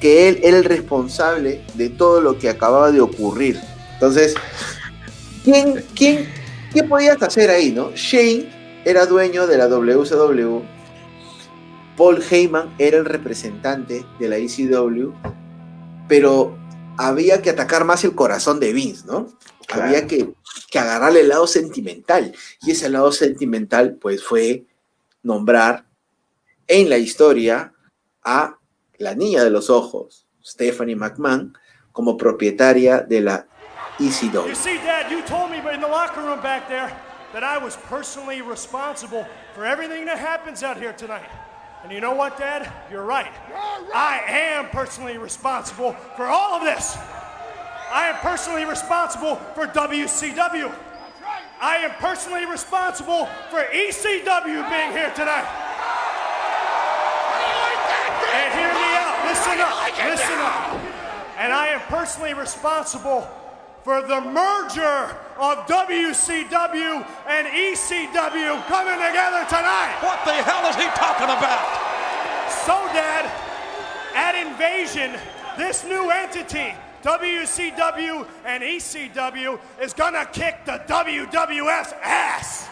que 0.00 0.28
él 0.28 0.40
era 0.42 0.58
el 0.58 0.64
responsable 0.64 1.62
de 1.74 1.88
todo 1.88 2.20
lo 2.20 2.38
que 2.38 2.48
acababa 2.48 2.90
de 2.90 3.00
ocurrir. 3.00 3.58
Entonces, 3.94 4.34
¿quién, 5.44 5.84
quién, 5.94 6.28
¿qué 6.72 6.82
podías 6.84 7.22
hacer 7.22 7.50
ahí, 7.50 7.72
no? 7.72 7.92
Shane 7.94 8.82
era 8.84 9.06
dueño 9.06 9.46
de 9.46 9.56
la 9.56 9.68
WCW, 9.68 10.62
Paul 11.96 12.22
Heyman 12.22 12.74
era 12.78 12.98
el 12.98 13.04
representante 13.04 14.04
de 14.18 14.28
la 14.28 14.36
ECW, 14.36 15.12
pero 16.08 16.56
había 16.98 17.40
que 17.42 17.50
atacar 17.50 17.84
más 17.84 18.04
el 18.04 18.14
corazón 18.14 18.60
de 18.60 18.72
Vince, 18.72 19.06
¿no? 19.06 19.28
Había 19.72 20.06
que, 20.06 20.32
que 20.70 20.78
agarrarle 20.78 21.20
el 21.20 21.28
lado 21.28 21.46
sentimental. 21.46 22.32
Y 22.62 22.70
ese 22.70 22.88
lado 22.88 23.10
sentimental, 23.12 23.96
pues, 24.00 24.22
fue 24.22 24.64
nombrar 25.26 25.84
en 26.68 26.88
la 26.88 26.96
historia 26.96 27.72
a 28.24 28.56
la 28.98 29.14
niña 29.14 29.42
de 29.44 29.50
los 29.50 29.68
ojos, 29.68 30.26
Stephanie 30.42 30.96
McMahon, 30.96 31.52
como 31.92 32.16
propietaria 32.16 33.00
de 33.00 33.20
la 33.20 33.46
back 36.42 36.68
there 36.68 36.92
that 37.32 37.42
I 37.42 37.58
was 37.58 37.76
personally 37.76 38.40
responsible 38.42 39.26
for 39.54 39.64
everything 39.64 40.04
that 40.04 40.18
happens 40.18 40.62
out 40.62 40.78
here 40.78 40.92
tonight. 40.92 41.28
And 41.82 41.92
you 41.92 42.00
know 42.00 42.14
what, 42.14 42.38
Dad? 42.38 42.70
You're 42.90 43.04
right. 43.04 43.32
I 43.94 44.20
am 44.26 44.68
personally 44.70 45.18
responsible 45.18 45.92
for 46.16 46.26
all 46.26 46.54
of 46.54 46.62
this. 46.62 46.96
I 47.92 48.08
am 48.08 48.16
personally 48.16 48.64
responsible 48.64 49.36
for 49.54 49.66
WCW. 49.66 50.72
I 51.60 51.76
am 51.78 51.90
personally 51.92 52.44
responsible 52.44 53.26
for 53.50 53.64
ECW 53.72 54.68
being 54.68 54.92
here 54.92 55.12
tonight. 55.14 55.48
And 58.32 58.52
hear 58.52 58.72
me 58.76 58.88
out. 59.00 59.16
Listen 59.24 59.58
up. 59.60 59.74
Listen 60.04 60.38
up. 60.38 60.80
And 61.38 61.52
I 61.52 61.68
am 61.68 61.80
personally 61.88 62.34
responsible 62.34 63.28
for 63.82 64.02
the 64.02 64.20
merger 64.20 65.16
of 65.38 65.64
WCW 65.66 67.06
and 67.26 67.46
ECW 67.46 68.66
coming 68.66 68.98
together 68.98 69.46
tonight. 69.48 69.96
What 70.02 70.24
the 70.24 70.32
hell 70.32 70.68
is 70.68 70.76
he 70.76 70.86
talking 70.96 71.30
about? 71.30 71.64
So, 72.66 72.74
Dad, 72.92 73.30
at 74.14 74.34
Invasion, 74.34 75.18
this 75.56 75.84
new 75.84 76.10
entity, 76.10 76.74
WCW 77.06 78.26
and 78.44 78.64
ECW, 78.64 79.60
is 79.80 79.92
gonna 79.92 80.26
kick 80.26 80.64
the 80.64 80.82
WWF's 80.88 81.94
ass. 82.02 82.66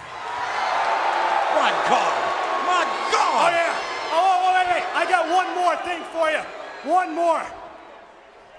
My 1.54 1.70
God! 1.88 2.34
My 2.66 2.84
God. 3.12 3.46
Oh, 3.46 3.50
yeah. 3.52 3.78
Oh, 4.10 4.16
oh, 4.16 4.42
oh, 4.42 4.54
wait, 4.56 4.74
wait. 4.74 4.84
I 4.92 5.08
got 5.08 5.28
one 5.30 5.54
more 5.54 5.76
thing 5.84 6.02
for 6.10 6.30
you. 6.32 6.92
One 6.92 7.14
more. 7.14 7.46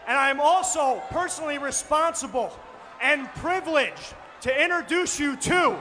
And 0.07 0.17
I'm 0.17 0.39
also 0.39 1.01
personally 1.09 1.57
responsible 1.57 2.57
and 3.01 3.27
privileged 3.35 4.13
to 4.43 4.63
introduce 4.63 5.19
you 5.19 5.35
to 5.35 5.77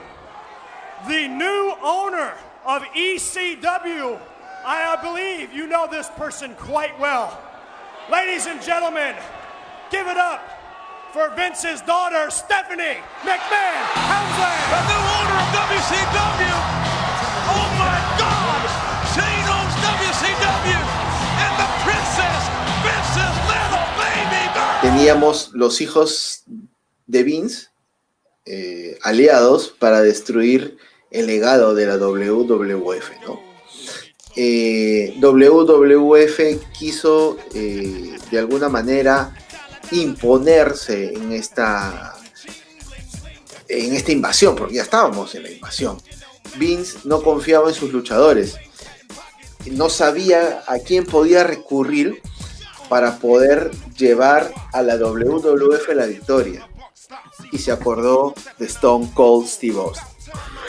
the 1.07 1.27
new 1.29 1.73
owner 1.81 2.33
of 2.65 2.81
ECW. 2.83 4.19
I 4.65 4.97
believe 5.01 5.53
you 5.53 5.67
know 5.67 5.87
this 5.89 6.09
person 6.17 6.53
quite 6.55 6.99
well. 6.99 7.41
Ladies 8.11 8.45
and 8.45 8.61
gentlemen, 8.61 9.15
give 9.91 10.07
it 10.07 10.17
up 10.17 10.41
for 11.13 11.29
Vince's 11.35 11.81
daughter, 11.81 12.29
Stephanie 12.29 12.99
McMahon 13.23 13.81
The 13.93 14.01
Housley. 14.11 14.57
new 14.91 15.03
owner 15.17 15.37
of 15.39 15.47
WCW! 15.65 16.55
Oh 17.55 17.67
my 17.79 17.99
God! 18.19 18.61
Shane 19.13 19.47
owns 19.47 19.75
WCW! 19.79 20.81
And 21.43 21.53
the 21.61 21.69
princess, 21.85 22.41
Vince's 22.83 23.35
little 23.47 23.85
baby 24.01 24.43
girl! 24.53 24.81
Teníamos 24.81 25.51
los 25.53 25.79
hijos 25.81 26.43
de 27.07 27.23
Vince 27.23 27.67
eh, 28.45 28.97
aliados 29.03 29.69
para 29.79 30.01
destruir 30.01 30.77
el 31.11 31.27
legado 31.27 31.75
de 31.75 31.85
la 31.85 31.97
WWF, 31.97 33.11
¿no? 33.25 33.39
Eh, 34.35 35.15
WWF 35.21 36.39
quiso 36.77 37.37
eh, 37.53 38.17
de 38.31 38.39
alguna 38.39 38.67
manera 38.67 39.33
imponerse 39.91 41.13
en 41.13 41.31
esta 41.31 42.15
en 43.67 43.95
esta 43.95 44.11
invasión, 44.11 44.55
porque 44.55 44.75
ya 44.75 44.83
estábamos 44.83 45.33
en 45.35 45.43
la 45.43 45.51
invasión. 45.51 45.97
Vince 46.57 46.99
no 47.03 47.21
confiaba 47.21 47.69
en 47.69 47.75
sus 47.75 47.91
luchadores, 47.91 48.55
no 49.71 49.89
sabía 49.89 50.63
a 50.67 50.79
quién 50.79 51.05
podía 51.05 51.43
recurrir 51.43 52.21
para 52.89 53.17
poder 53.17 53.71
llevar 53.97 54.53
a 54.71 54.81
la 54.81 54.97
WWF 54.97 55.89
la 55.95 56.05
victoria. 56.05 56.69
Y 57.51 57.57
se 57.57 57.71
acordó 57.71 58.33
de 58.57 58.65
Stone 58.65 59.11
Cold 59.13 59.47
Steve 59.47 59.79
Austin. 59.79 60.14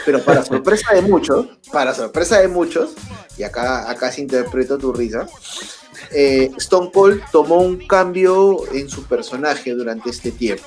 Pero 0.05 0.23
para 0.23 0.45
sorpresa 0.45 0.95
de 0.95 1.03
muchos, 1.03 1.47
para 1.73 1.95
sorpresa 1.95 2.41
de 2.41 2.49
muchos, 2.49 2.91
y 3.37 3.43
acá, 3.43 3.91
acá 3.91 4.13
se 4.13 4.21
interpretó 4.21 4.79
tu 4.79 4.93
risa, 4.93 5.27
eh, 6.11 6.51
Stone 6.59 6.91
Cold 6.93 7.23
tomó 7.33 7.61
un 7.61 7.87
cambio 7.87 8.63
en 8.73 8.89
su 8.89 9.05
personaje 9.05 9.73
durante 9.73 10.11
este 10.11 10.31
tiempo. 10.31 10.65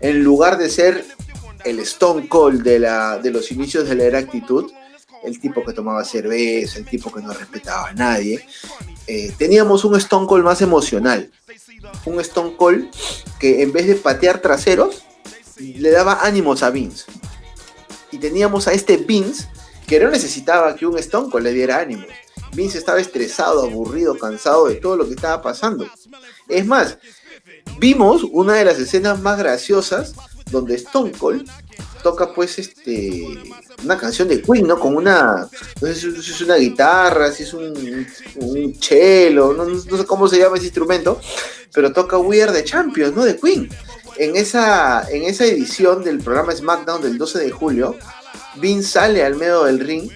En 0.00 0.22
lugar 0.22 0.58
de 0.58 0.68
ser 0.68 1.04
el 1.64 1.78
Stone 1.80 2.28
Cold 2.28 2.62
de, 2.62 2.78
la, 2.78 3.18
de 3.18 3.30
los 3.30 3.50
inicios 3.52 3.88
de 3.88 3.94
la 3.94 4.04
era 4.04 4.18
actitud, 4.18 4.70
el 5.22 5.40
tipo 5.40 5.64
que 5.64 5.72
tomaba 5.72 6.04
cerveza, 6.04 6.78
el 6.78 6.84
tipo 6.84 7.12
que 7.12 7.22
no 7.22 7.32
respetaba 7.32 7.88
a 7.88 7.92
nadie, 7.94 8.44
eh, 9.06 9.32
teníamos 9.38 9.84
un 9.84 9.96
Stone 9.96 10.26
Cold 10.26 10.44
más 10.44 10.60
emocional. 10.60 11.30
Un 12.04 12.20
Stone 12.20 12.56
Cold 12.56 12.90
que 13.38 13.62
en 13.62 13.72
vez 13.72 13.86
de 13.86 13.94
patear 13.94 14.40
traseros, 14.40 15.04
le 15.58 15.90
daba 15.90 16.20
ánimos 16.22 16.62
a 16.62 16.70
Vince. 16.70 17.04
Y 18.12 18.18
teníamos 18.18 18.68
a 18.68 18.72
este 18.72 18.96
Vince 18.98 19.48
que 19.86 19.98
no 19.98 20.10
necesitaba 20.10 20.76
que 20.76 20.86
un 20.86 20.96
Stone 20.98 21.30
Cold 21.30 21.44
le 21.44 21.52
diera 21.52 21.80
ánimos. 21.80 22.06
Vince 22.54 22.78
estaba 22.78 23.00
estresado, 23.00 23.64
aburrido, 23.64 24.16
cansado 24.16 24.68
de 24.68 24.76
todo 24.76 24.96
lo 24.96 25.06
que 25.06 25.14
estaba 25.14 25.42
pasando. 25.42 25.88
Es 26.48 26.66
más, 26.66 26.98
vimos 27.78 28.24
una 28.30 28.54
de 28.54 28.64
las 28.64 28.78
escenas 28.78 29.20
más 29.20 29.38
graciosas 29.38 30.14
donde 30.50 30.74
Stone 30.74 31.12
Cold 31.12 31.48
toca 32.02 32.32
pues 32.34 32.58
este 32.58 33.26
una 33.82 33.96
canción 33.96 34.28
de 34.28 34.42
Queen, 34.42 34.66
¿no? 34.66 34.78
Con 34.78 34.96
una, 34.96 35.48
no 35.80 35.88
sé 35.88 35.94
si 35.94 36.30
es 36.30 36.40
una 36.42 36.56
guitarra, 36.56 37.30
si 37.32 37.44
es 37.44 37.54
un, 37.54 38.06
un 38.36 38.74
cello, 38.80 39.52
no, 39.54 39.78
sé 39.78 40.04
cómo 40.04 40.28
se 40.28 40.38
llama 40.38 40.56
ese 40.56 40.66
instrumento, 40.66 41.20
pero 41.72 41.92
toca 41.92 42.18
We 42.18 42.42
Are 42.42 42.52
the 42.52 42.64
Champions, 42.64 43.14
¿no? 43.14 43.24
De 43.24 43.38
Queen. 43.38 43.68
En 44.16 44.36
esa, 44.36 45.08
en 45.10 45.24
esa 45.24 45.44
edición 45.44 46.04
del 46.04 46.18
programa 46.18 46.54
SmackDown 46.54 47.02
del 47.02 47.18
12 47.18 47.38
de 47.38 47.50
julio, 47.50 47.96
Vince 48.56 48.88
sale 48.88 49.24
al 49.24 49.36
medio 49.36 49.64
del 49.64 49.80
ring 49.80 50.10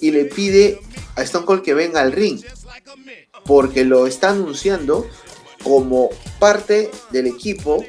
y 0.00 0.10
le 0.10 0.24
pide 0.24 0.80
a 1.16 1.22
Stone 1.22 1.46
Cold 1.46 1.62
que 1.62 1.74
venga 1.74 2.00
al 2.00 2.12
ring, 2.12 2.40
porque 3.44 3.84
lo 3.84 4.06
está 4.06 4.30
anunciando 4.30 5.06
como 5.62 6.10
parte 6.38 6.90
del 7.10 7.26
equipo 7.26 7.84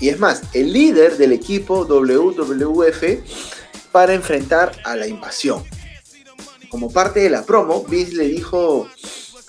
y 0.00 0.10
es 0.10 0.18
más, 0.18 0.42
el 0.52 0.72
líder 0.72 1.16
del 1.16 1.32
equipo 1.32 1.86
WWF 1.86 3.02
para 3.92 4.12
enfrentar 4.12 4.72
a 4.84 4.94
la 4.94 5.06
invasión. 5.06 5.64
Como 6.68 6.92
parte 6.92 7.20
de 7.20 7.30
la 7.30 7.44
promo, 7.44 7.84
Vince 7.84 8.14
le 8.14 8.28
dijo 8.28 8.88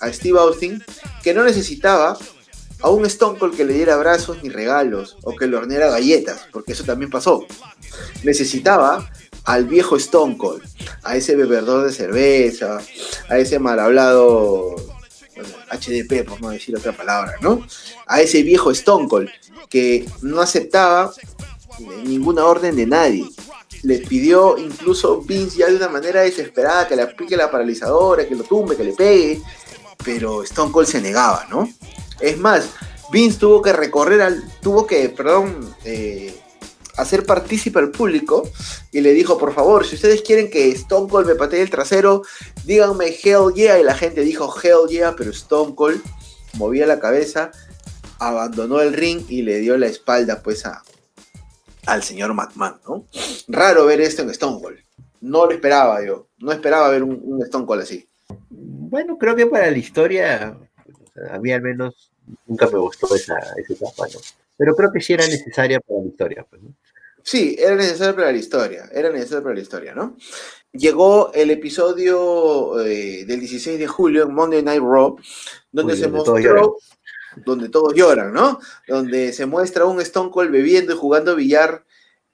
a 0.00 0.12
Steve 0.12 0.38
Austin 0.38 0.82
que 1.22 1.34
no 1.34 1.44
necesitaba 1.44 2.16
a 2.80 2.90
un 2.90 3.04
Stone 3.06 3.38
Cold 3.38 3.56
que 3.56 3.64
le 3.64 3.74
diera 3.74 3.94
abrazos 3.94 4.42
ni 4.42 4.48
regalos 4.48 5.16
o 5.22 5.34
que 5.34 5.46
le 5.46 5.56
horneara 5.56 5.90
galletas, 5.90 6.46
porque 6.52 6.72
eso 6.72 6.84
también 6.84 7.10
pasó. 7.10 7.44
Necesitaba 8.22 9.10
al 9.44 9.64
viejo 9.66 9.96
Stone 9.96 10.36
Cold, 10.36 10.62
a 11.02 11.16
ese 11.16 11.34
bebedor 11.34 11.86
de 11.86 11.92
cerveza, 11.92 12.80
a 13.28 13.38
ese 13.38 13.58
mal 13.58 13.80
hablado 13.80 14.76
HDP, 15.70 16.26
por 16.26 16.40
no 16.40 16.50
decir 16.50 16.76
otra 16.76 16.92
palabra, 16.92 17.34
¿no? 17.40 17.66
A 18.06 18.20
ese 18.20 18.42
viejo 18.42 18.70
Stone 18.70 19.08
Cold 19.08 19.28
que 19.68 20.06
no 20.22 20.40
aceptaba 20.40 21.12
ninguna 22.04 22.44
orden 22.44 22.76
de 22.76 22.86
nadie. 22.86 23.26
Le 23.82 23.98
pidió 23.98 24.58
incluso 24.58 25.20
Vince 25.20 25.58
ya 25.58 25.66
de 25.66 25.76
una 25.76 25.88
manera 25.88 26.22
desesperada 26.22 26.88
que 26.88 26.96
le 26.96 27.02
aplique 27.02 27.36
la 27.36 27.50
paralizadora, 27.50 28.26
que 28.26 28.34
lo 28.34 28.44
tumbe, 28.44 28.76
que 28.76 28.84
le 28.84 28.92
pegue, 28.92 29.40
pero 30.04 30.42
Stone 30.42 30.72
Cold 30.72 30.88
se 30.88 31.00
negaba, 31.00 31.46
¿no? 31.50 31.68
Es 32.20 32.38
más, 32.38 32.70
Vince 33.12 33.38
tuvo 33.38 33.62
que 33.62 33.72
recorrer 33.72 34.20
al, 34.20 34.42
tuvo 34.60 34.86
que, 34.86 35.08
perdón, 35.08 35.74
eh, 35.84 36.34
hacer 36.98 37.24
partícipe 37.24 37.78
al 37.78 37.90
público 37.90 38.50
y 38.92 39.00
le 39.00 39.12
dijo, 39.12 39.38
por 39.38 39.54
favor, 39.54 39.86
si 39.86 39.94
ustedes 39.94 40.20
quieren 40.22 40.50
que 40.50 40.70
Stone 40.70 41.08
Cold 41.08 41.26
me 41.26 41.36
patee 41.36 41.62
el 41.62 41.70
trasero, 41.70 42.22
díganme 42.64 43.06
Hell 43.22 43.54
Yeah. 43.54 43.78
Y 43.78 43.84
la 43.84 43.94
gente 43.94 44.22
dijo 44.22 44.52
Hell 44.62 44.88
Yeah, 44.88 45.14
pero 45.16 45.30
Stone 45.30 45.74
Cold 45.74 46.02
movía 46.54 46.86
la 46.86 46.98
cabeza, 46.98 47.52
abandonó 48.18 48.80
el 48.80 48.92
ring 48.92 49.24
y 49.28 49.42
le 49.42 49.58
dio 49.58 49.78
la 49.78 49.86
espalda 49.86 50.42
pues 50.42 50.66
a, 50.66 50.82
al 51.86 52.02
señor 52.02 52.34
McMahon, 52.34 52.80
¿no? 52.86 53.06
Raro 53.46 53.86
ver 53.86 54.00
esto 54.00 54.22
en 54.22 54.30
Stone 54.30 54.60
Cold. 54.60 54.78
No 55.20 55.46
lo 55.46 55.52
esperaba 55.52 56.04
yo. 56.04 56.28
No 56.38 56.52
esperaba 56.52 56.88
ver 56.90 57.02
un, 57.02 57.40
Stone 57.42 57.66
Cold 57.66 57.82
así. 57.82 58.08
Bueno, 58.50 59.16
creo 59.18 59.36
que 59.36 59.46
para 59.46 59.70
la 59.70 59.78
historia, 59.78 60.56
a 61.30 61.38
mí 61.38 61.52
al 61.52 61.62
menos 61.62 62.10
nunca 62.46 62.66
me 62.68 62.78
gustó 62.78 63.14
esa, 63.14 63.38
esa 63.56 63.72
etapa, 63.72 64.06
¿no? 64.12 64.20
Pero 64.56 64.74
creo 64.74 64.90
que 64.92 65.00
sí 65.00 65.12
era 65.12 65.26
necesaria 65.26 65.80
para 65.80 66.00
la 66.00 66.06
historia, 66.06 66.46
pues, 66.48 66.62
¿no? 66.62 66.74
Sí, 67.22 67.56
era 67.58 67.76
necesario 67.76 68.16
para 68.16 68.32
la 68.32 68.38
historia, 68.38 68.88
era 68.92 69.10
necesario 69.10 69.42
para 69.42 69.54
la 69.54 69.60
historia, 69.60 69.94
¿no? 69.94 70.16
Llegó 70.72 71.32
el 71.34 71.50
episodio 71.50 72.80
eh, 72.80 73.24
del 73.26 73.40
16 73.40 73.78
de 73.78 73.86
julio 73.86 74.24
en 74.24 74.34
Monday 74.34 74.62
Night 74.62 74.82
Raw, 74.82 75.16
donde 75.70 75.96
se 75.96 76.08
mostró, 76.08 76.76
donde 77.44 77.68
todos 77.68 77.94
lloran, 77.94 78.32
¿no? 78.32 78.60
Donde 78.86 79.32
se 79.32 79.46
muestra 79.46 79.84
un 79.84 80.00
Stone 80.00 80.30
Cold 80.30 80.50
bebiendo 80.50 80.92
y 80.94 80.96
jugando 80.96 81.36
billar 81.36 81.84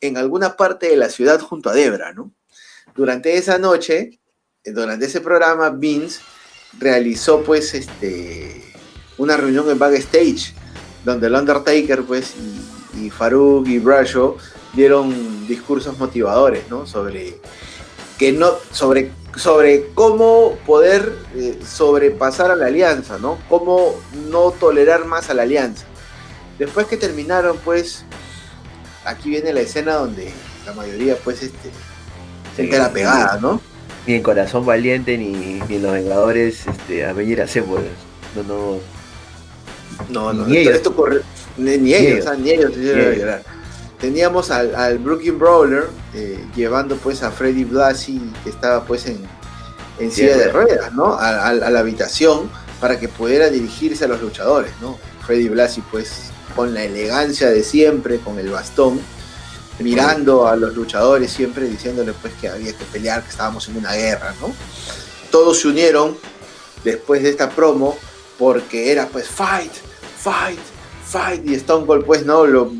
en 0.00 0.16
alguna 0.16 0.56
parte 0.56 0.88
de 0.88 0.96
la 0.96 1.08
ciudad 1.08 1.40
junto 1.40 1.70
a 1.70 1.74
Debra, 1.74 2.12
¿no? 2.12 2.32
Durante 2.94 3.36
esa 3.36 3.58
noche, 3.58 4.20
eh, 4.62 4.70
durante 4.70 5.06
ese 5.06 5.20
programa, 5.20 5.70
Vince 5.70 6.20
realizó 6.78 7.42
pues 7.42 7.74
este, 7.74 8.62
una 9.18 9.36
reunión 9.36 9.70
en 9.70 9.78
backstage, 9.78 10.54
donde 11.04 11.26
el 11.26 11.34
Undertaker 11.34 12.02
pues 12.02 12.34
y, 12.94 13.06
y 13.06 13.10
Farouk 13.10 13.66
y 13.68 13.78
Bradshaw 13.78 14.36
dieron 14.72 15.46
discursos 15.46 15.98
motivadores, 15.98 16.68
¿no? 16.68 16.86
Sobre 16.86 17.38
que 18.18 18.32
no, 18.32 18.52
sobre, 18.70 19.10
sobre 19.36 19.88
cómo 19.94 20.56
poder 20.66 21.16
eh, 21.34 21.58
sobrepasar 21.66 22.50
a 22.50 22.56
la 22.56 22.66
alianza, 22.66 23.18
¿no? 23.18 23.38
Cómo 23.48 23.94
no 24.30 24.52
tolerar 24.52 25.04
más 25.04 25.30
a 25.30 25.34
la 25.34 25.42
alianza. 25.42 25.84
Después 26.58 26.86
que 26.86 26.96
terminaron, 26.96 27.58
pues, 27.64 28.04
aquí 29.04 29.30
viene 29.30 29.52
la 29.52 29.60
escena 29.60 29.94
donde 29.94 30.32
la 30.64 30.72
mayoría, 30.72 31.16
pues, 31.16 31.42
este, 31.42 31.70
se 32.56 32.68
queda 32.68 32.92
pegada, 32.92 33.38
¿no? 33.40 33.60
Ni 34.06 34.14
en 34.14 34.22
Corazón 34.22 34.64
Valiente 34.64 35.16
ni, 35.18 35.60
ni 35.68 35.76
en 35.76 35.82
Los 35.82 35.92
Vengadores 35.92 36.66
este, 36.66 37.04
a 37.04 37.12
venir 37.12 37.40
a 37.40 37.44
hacer, 37.44 37.64
pues, 37.64 37.82
no, 38.36 38.42
no. 38.42 38.93
No, 40.08 40.32
no, 40.32 40.46
ni 40.46 40.58
ellos. 40.58 40.74
Esto 40.74 40.94
corre, 40.94 41.22
ni, 41.56 41.94
ellos, 41.94 42.20
O 42.20 42.22
sea, 42.22 42.34
ni 42.34 42.50
ellos 42.50 42.72
se 42.74 42.80
hicieron 42.80 43.14
llorar 43.14 43.54
teníamos 44.04 44.50
al, 44.50 44.98
Brooklyn 44.98 45.38
Brawler 45.38 45.88
eh, 46.12 46.38
llevando 46.54 46.96
pues 46.96 47.22
a 47.22 47.30
Freddy 47.30 47.64
Blasi 47.64 48.20
que 48.42 48.50
estaba 48.50 48.84
pues 48.84 49.06
en, 49.06 49.18
en 49.98 50.12
silla 50.12 50.36
de 50.36 50.52
ruedas, 50.52 50.92
¿no? 50.92 51.16
A, 51.18 51.54
la 51.54 51.78
habitación 51.78 52.50
para 52.80 53.00
que 53.00 53.08
pudiera 53.08 53.48
dirigirse 53.48 54.04
a 54.04 54.08
los 54.08 54.20
luchadores, 54.20 54.72
¿no? 54.82 54.98
Freddy 55.24 55.48
Blasi 55.48 55.80
pues 55.90 56.24
con 56.54 56.74
la 56.74 56.84
elegancia 56.84 57.48
de 57.48 57.62
siempre, 57.62 58.18
con 58.18 58.38
el 58.38 58.50
bastón, 58.50 59.00
mirando 59.78 60.48
a 60.48 60.56
los 60.56 60.74
luchadores 60.74 61.32
siempre 61.32 61.64
diciéndoles 61.64 62.14
pues 62.20 62.34
que 62.34 62.48
había 62.48 62.74
que 62.74 62.84
pelear, 62.92 63.22
que 63.22 63.30
estábamos 63.30 63.68
en 63.70 63.78
una 63.78 63.94
guerra, 63.94 64.34
¿no? 64.38 64.52
Todos 65.30 65.60
se 65.60 65.68
unieron 65.68 66.14
después 66.84 67.22
de 67.22 67.30
esta 67.30 67.48
promo 67.48 67.96
porque 68.38 68.90
era 68.92 69.06
pues 69.08 69.28
fight, 69.28 69.72
fight, 70.18 70.58
fight. 71.04 71.48
Y 71.48 71.54
Stone 71.54 71.86
Cold 71.86 72.04
pues 72.04 72.24
no 72.24 72.46
lo 72.46 72.72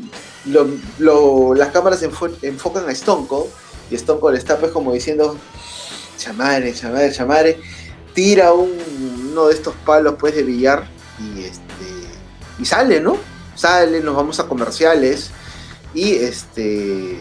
las 1.55 1.69
cámaras 1.69 2.03
enfocan 2.03 2.87
a 2.87 2.91
Stone 2.91 3.27
Cold 3.27 3.49
y 3.89 3.95
Stone 3.95 4.19
Cold 4.19 4.37
está 4.37 4.57
pues 4.57 4.71
como 4.71 4.93
diciendo 4.93 5.37
chamare, 6.17 6.73
chamare, 6.73 7.11
chamare, 7.11 7.59
tira 8.13 8.53
uno 8.53 9.47
de 9.47 9.53
estos 9.53 9.73
palos 9.85 10.15
pues 10.19 10.35
de 10.35 10.43
billar 10.43 10.87
y 11.19 11.43
este 11.43 11.65
y 12.59 12.65
sale, 12.65 13.01
¿no? 13.01 13.17
Sale, 13.55 13.99
nos 14.01 14.15
vamos 14.15 14.39
a 14.39 14.47
comerciales. 14.47 15.31
Y 15.93 16.15
este 16.15 17.19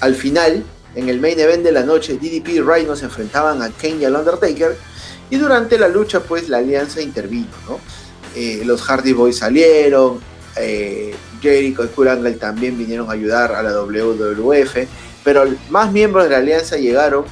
al 0.00 0.14
final 0.14 0.64
en 0.94 1.08
el 1.08 1.20
main 1.20 1.38
event 1.40 1.64
de 1.64 1.72
la 1.72 1.82
noche 1.82 2.14
DDP 2.14 2.48
y 2.48 2.60
Rhino 2.60 2.94
se 2.96 3.06
enfrentaban 3.06 3.62
a 3.62 3.70
Kane 3.70 3.96
y 3.96 4.04
al 4.04 4.14
Undertaker 4.14 4.76
y 5.34 5.36
durante 5.36 5.76
la 5.80 5.88
lucha 5.88 6.20
pues 6.20 6.48
la 6.48 6.58
alianza 6.58 7.02
intervino, 7.02 7.50
¿no? 7.68 7.80
Eh, 8.36 8.62
los 8.64 8.82
Hardy 8.82 9.12
Boys 9.12 9.38
salieron, 9.38 10.20
eh, 10.54 11.12
Jericho 11.42 11.84
y 11.84 11.88
Kurt 11.88 12.38
también 12.38 12.78
vinieron 12.78 13.10
a 13.10 13.14
ayudar 13.14 13.50
a 13.52 13.60
la 13.60 13.72
WWF, 13.72 14.76
pero 15.24 15.44
más 15.70 15.90
miembros 15.90 16.24
de 16.24 16.30
la 16.30 16.36
alianza 16.36 16.76
llegaron 16.76 17.24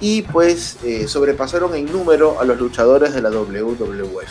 y 0.00 0.22
pues 0.22 0.76
eh, 0.84 1.08
sobrepasaron 1.08 1.74
en 1.74 1.86
número 1.86 2.40
a 2.40 2.44
los 2.44 2.60
luchadores 2.60 3.12
de 3.12 3.22
la 3.22 3.30
WWF. 3.30 4.30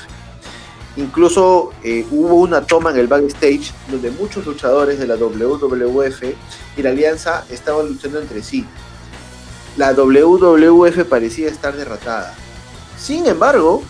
Incluso 0.96 1.74
eh, 1.84 2.06
hubo 2.12 2.36
una 2.36 2.66
toma 2.66 2.92
en 2.92 2.98
el 2.98 3.08
backstage 3.08 3.74
donde 3.90 4.10
muchos 4.12 4.46
luchadores 4.46 5.00
de 5.00 5.08
la 5.08 5.16
WWF 5.16 6.24
y 6.78 6.82
la 6.82 6.92
alianza 6.92 7.44
estaban 7.50 7.90
luchando 7.90 8.22
entre 8.22 8.42
sí. 8.42 8.66
La 9.76 9.92
WWF 9.92 11.04
parecía 11.10 11.50
estar 11.50 11.76
derrotada. 11.76 12.34
Sin 13.02 13.26
embargo, 13.26 13.82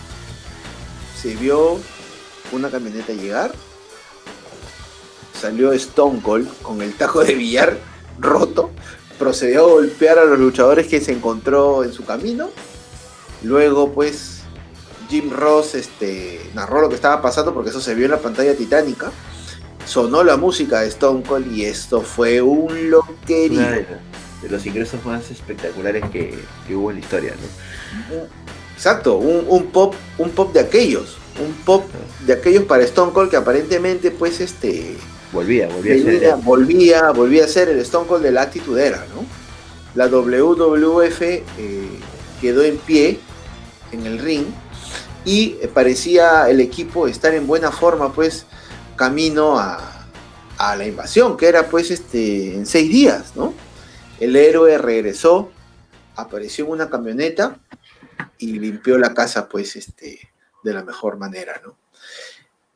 se 1.22 1.36
vio 1.36 1.80
una 2.51 2.70
camioneta 2.70 3.14
llegar 3.14 3.51
salió 5.41 5.74
Stone 5.74 6.22
Cold 6.22 6.47
con 6.62 6.84
el 6.84 6.93
tajo 6.93 7.24
de 7.24 7.34
billar 7.34 7.76
roto, 8.20 8.70
procedió 9.18 9.62
a 9.62 9.70
golpear 9.72 10.20
a 10.20 10.26
los 10.26 10.38
luchadores 10.38 10.88
que 10.88 11.01
se 11.01 11.12
encontró 11.12 11.84
en 11.84 11.91
su 11.91 12.05
camino. 12.05 12.51
Luego, 13.41 13.91
pues, 13.91 14.41
Jim 15.09 15.32
Ross 15.32 15.74
este, 15.74 16.39
narró 16.53 16.82
lo 16.82 16.89
que 16.89 16.95
estaba 16.95 17.24
pasando 17.24 17.55
porque 17.55 17.72
eso 17.72 17.82
se 17.82 17.95
vio 17.95 18.05
en 18.05 18.12
la 18.12 18.20
pantalla 18.20 18.55
titánica. 18.55 19.12
Sonó 19.88 20.24
la 20.24 20.38
música 20.38 20.82
de 20.82 20.89
Stone 20.89 21.24
Cold 21.24 21.51
y 21.51 21.66
esto 21.66 22.01
fue 22.01 22.39
un 22.41 22.91
loquerío. 22.91 23.62
De, 23.62 24.49
los 24.49 24.66
ingresos 24.66 25.03
más 25.05 25.30
espectaculares 25.32 26.03
que, 26.12 26.38
hubo 26.70 26.91
en 26.91 26.97
la 26.97 27.01
historia, 27.01 27.34
Exacto, 28.82 29.18
un, 29.18 29.46
un, 29.48 29.68
pop, 29.68 29.94
un 30.18 30.32
pop 30.32 30.52
de 30.52 30.60
aquellos, 30.60 31.16
un 31.40 31.54
pop 31.54 31.86
de 32.26 32.34
aquellos 32.34 32.64
para 32.64 32.82
Stone 32.82 33.14
Cold 33.14 33.30
que 33.30 33.38
aparentemente 33.38 34.10
pues 34.10 34.42
este 34.42 34.98
Volvía, 35.32 35.68
volvía 35.68 35.94
a 35.94 35.98
ser. 35.98 36.36
Volvía, 36.38 37.12
volvía 37.12 37.46
a 37.46 37.48
ser 37.48 37.70
el 37.70 37.78
Stone 37.82 38.08
Cold 38.08 38.24
de 38.24 38.32
la 38.32 38.42
actitudera, 38.42 39.06
¿no? 39.14 39.24
La 39.94 40.08
WWF 40.08 41.22
eh, 41.22 41.44
quedó 42.42 42.64
en 42.64 42.78
pie 42.78 43.20
en 43.92 44.08
el 44.08 44.18
ring 44.18 44.46
y 45.26 45.50
parecía 45.76 46.50
el 46.50 46.60
equipo 46.60 47.08
estar 47.08 47.36
en 47.36 47.46
buena 47.46 47.72
forma, 47.72 48.12
pues 48.12 48.48
camino 48.96 49.60
a, 49.60 50.08
a 50.58 50.76
la 50.76 50.88
invasión, 50.88 51.38
que 51.38 51.48
era 51.48 51.68
pues 51.68 51.92
este, 51.92 52.56
en 52.56 52.66
seis 52.66 52.90
días, 52.90 53.34
¿no? 53.36 53.54
El 54.20 54.36
héroe 54.36 54.80
regresó, 54.80 55.52
apareció 56.16 56.66
en 56.66 56.72
una 56.72 56.90
camioneta 56.90 57.60
y 58.38 58.59
limpió 58.59 58.97
la 58.97 59.13
casa 59.13 59.47
pues 59.47 59.76
este, 59.76 60.19
de 60.63 60.74
la 60.74 60.84
mejor 60.84 61.17
manera, 61.17 61.61
¿no? 61.63 61.78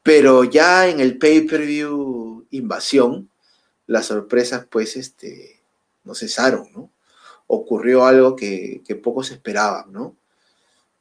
Pero 0.03 0.43
ya 0.43 0.87
en 0.87 0.99
el 0.99 1.17
pay-per-view 1.17 2.45
invasión, 2.51 3.29
las 3.87 4.07
sorpresas 4.07 4.65
pues 4.69 4.95
este, 4.97 5.61
no 6.03 6.13
cesaron, 6.13 6.71
¿no? 6.73 6.91
Ocurrió 7.47 8.05
algo 8.05 8.35
que, 8.35 8.81
que 8.85 8.95
pocos 8.95 9.31
esperaban, 9.31 9.91
¿no? 9.91 10.15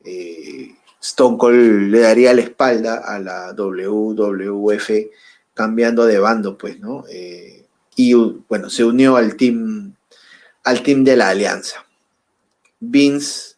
Eh, 0.05 0.74
Stone 1.01 1.36
Cold 1.38 1.90
le 1.90 2.01
daría 2.01 2.32
la 2.32 2.42
espalda 2.42 2.97
a 2.97 3.18
la 3.18 3.53
WWF 3.53 4.90
cambiando 5.53 6.07
de 6.07 6.18
bando, 6.18 6.57
pues, 6.57 6.80
¿no? 6.80 7.05
Eh, 7.11 7.66
y 7.97 8.14
bueno, 8.14 8.70
se 8.70 8.84
unió 8.84 9.16
al 9.16 9.36
team, 9.36 9.95
al 10.64 10.82
team 10.82 11.05
de 11.05 11.16
la 11.16 11.28
alianza. 11.28 11.86
Vince 12.80 13.54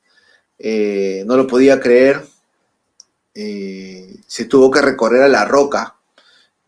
eh, 0.58 1.24
no 1.26 1.36
lo 1.36 1.46
podía 1.46 1.80
creer, 1.80 2.22
eh, 3.34 4.16
se 4.26 4.46
tuvo 4.46 4.70
que 4.70 4.80
recorrer 4.80 5.22
a 5.22 5.28
la 5.28 5.44
roca, 5.44 5.96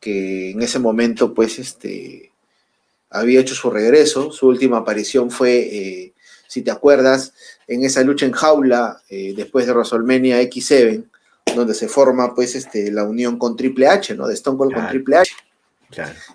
que 0.00 0.50
en 0.50 0.62
ese 0.62 0.78
momento, 0.78 1.34
pues, 1.34 1.58
este, 1.58 2.32
había 3.10 3.40
hecho 3.40 3.54
su 3.54 3.70
regreso. 3.70 4.30
Su 4.32 4.48
última 4.48 4.78
aparición 4.78 5.30
fue, 5.30 6.12
si 6.46 6.62
te 6.62 6.70
acuerdas, 6.70 7.32
en 7.66 7.84
esa 7.84 8.02
lucha 8.02 8.26
en 8.26 8.32
jaula, 8.32 9.02
después 9.08 9.66
de 9.66 9.72
WrestleMania 9.72 10.40
X7, 10.42 11.04
donde 11.54 11.74
se 11.74 11.88
forma 11.88 12.34
pues 12.34 12.54
este, 12.54 12.90
la 12.90 13.04
unión 13.04 13.38
con 13.38 13.56
Triple 13.56 13.88
H, 13.88 14.14
¿no? 14.14 14.26
De 14.26 14.34
Stone 14.34 14.58
Cold 14.58 14.74
con 14.74 14.88
Triple 14.88 15.16
H. 15.16 15.32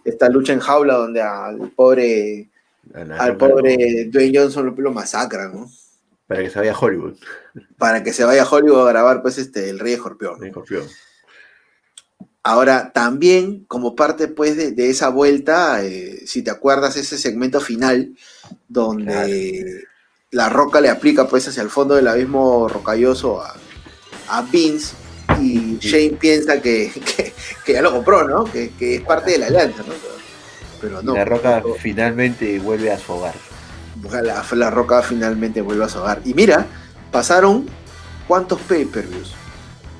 Esta 0.03 0.29
lucha 0.29 0.53
en 0.53 0.59
jaula 0.59 0.95
donde 0.95 1.21
al 1.21 1.71
pobre 1.71 2.49
al 2.93 3.37
pobre 3.37 4.05
Dwayne 4.09 4.39
Johnson 4.39 4.73
lo, 4.77 4.91
masacra, 4.91 5.49
¿no? 5.49 5.69
Para 6.27 6.41
que 6.41 6.49
se 6.49 6.59
vaya 6.59 6.73
a 6.73 6.79
Hollywood. 6.79 7.15
Para 7.77 8.03
que 8.03 8.13
se 8.13 8.23
vaya 8.23 8.43
a 8.43 8.49
Hollywood 8.49 8.87
a 8.87 8.91
grabar 8.91 9.21
pues 9.21 9.37
este 9.37 9.69
El 9.69 9.79
Rey 9.79 9.93
Escorpión. 9.93 10.39
Ahora, 12.45 12.91
también 12.91 13.63
como 13.65 13.95
parte 13.95 14.27
pues 14.27 14.57
de, 14.57 14.89
esa 14.89 15.09
vuelta, 15.09 15.83
eh, 15.83 16.23
si 16.25 16.41
te 16.41 16.51
acuerdas 16.51 16.97
ese 16.97 17.17
segmento 17.17 17.61
final 17.61 18.17
donde 18.67 19.85
la 20.31 20.49
roca 20.49 20.81
le 20.81 20.89
aplica 20.89 21.27
pues 21.27 21.47
hacia 21.47 21.63
el 21.63 21.69
fondo 21.69 21.95
del 21.95 22.07
abismo 22.07 22.67
rocalloso 22.67 23.41
a, 23.41 23.55
a 24.27 24.41
Vince 24.41 24.95
y 25.39 25.77
Shane 25.79 26.17
piensa 26.17 26.61
que, 26.61 26.91
ya 27.67 27.81
lo 27.81 27.91
compró, 27.91 28.27
¿no? 28.27 28.43
Que, 28.45 28.71
es 28.79 29.01
parte 29.01 29.31
de 29.31 29.37
la 29.37 29.47
alianza, 29.47 29.83
¿no? 29.83 29.93
Pero, 30.81 31.01
no. 31.01 31.15
la 31.15 31.23
Roca 31.23 31.63
finalmente 31.79 32.59
vuelve 32.59 32.91
a 32.91 32.99
su 32.99 33.13
hogar. 33.13 33.35
La, 34.11 34.45
la 34.51 34.69
Roca 34.69 35.01
finalmente 35.01 35.61
vuelve 35.61 35.85
a 35.85 35.89
su 35.89 35.99
hogar. 35.99 36.21
Y 36.25 36.33
mira, 36.33 36.65
pasaron 37.11 37.65
cuántos 38.27 38.59
pay-per-views. 38.61 39.33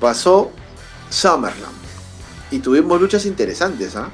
Pasó 0.00 0.50
Summerland. 1.10 1.74
Y 2.50 2.58
tuvimos 2.58 3.00
luchas 3.00 3.26
interesantes, 3.26 3.96
¿ah? 3.96 4.10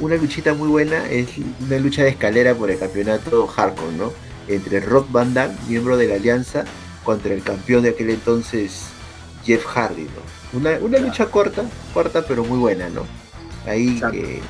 una 0.00 0.16
luchita 0.16 0.54
muy 0.54 0.68
buena 0.68 1.06
es 1.08 1.28
una 1.66 1.78
lucha 1.78 2.02
de 2.02 2.10
escalera 2.10 2.54
por 2.54 2.70
el 2.70 2.78
campeonato 2.78 3.46
hardcore, 3.46 3.96
¿no? 3.96 4.12
Entre 4.48 4.80
Rock 4.80 5.10
Van 5.10 5.32
Damme, 5.32 5.54
miembro 5.68 5.96
de 5.96 6.08
la 6.08 6.16
alianza, 6.16 6.64
contra 7.04 7.32
el 7.32 7.42
campeón 7.42 7.82
de 7.82 7.90
aquel 7.90 8.10
entonces 8.10 8.84
Jeff 9.44 9.64
Hardy, 9.64 10.04
¿no? 10.04 10.58
Una, 10.58 10.98
lucha 10.98 11.26
corta, 11.26 11.62
corta 11.94 12.24
pero 12.26 12.44
muy 12.44 12.58
buena, 12.58 12.88
¿no? 12.88 13.06
Ahí 13.66 14.00
que... 14.12 14.40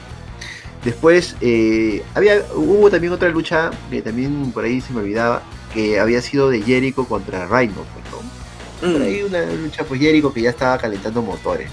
Después 0.84 1.36
eh, 1.40 2.02
había, 2.14 2.42
hubo 2.54 2.90
también 2.90 3.12
otra 3.12 3.28
lucha 3.28 3.70
que 3.90 4.00
también 4.00 4.50
por 4.52 4.64
ahí 4.64 4.80
se 4.80 4.92
me 4.92 5.00
olvidaba, 5.00 5.42
que 5.74 6.00
había 6.00 6.22
sido 6.22 6.48
de 6.48 6.62
Jericho 6.62 7.04
contra 7.06 7.46
Rhino, 7.46 7.74
pues, 7.74 8.04
¿no? 8.10 8.92
Por 8.92 9.02
ahí 9.02 9.22
mm. 9.22 9.26
una 9.26 9.44
lucha 9.44 9.84
pues 9.84 10.00
Jericho 10.00 10.32
que 10.32 10.40
ya 10.40 10.50
estaba 10.50 10.78
calentando 10.78 11.20
motores. 11.20 11.70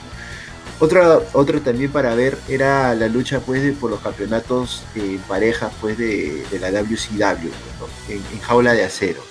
Otra, 0.79 1.19
otro 1.33 1.61
también 1.61 1.91
para 1.91 2.13
ver 2.13 2.37
era 2.47 2.93
la 2.93 3.07
lucha 3.07 3.39
pues 3.39 3.75
por 3.77 3.89
los 3.89 3.99
campeonatos 3.99 4.83
en 4.93 5.17
pareja 5.19 5.71
pues 5.81 5.97
de, 5.97 6.45
la 6.59 6.69
WCW, 6.69 7.49
pues, 7.79 7.91
en, 8.09 8.39
jaula 8.41 8.73
de 8.73 8.83
acero. 8.83 9.23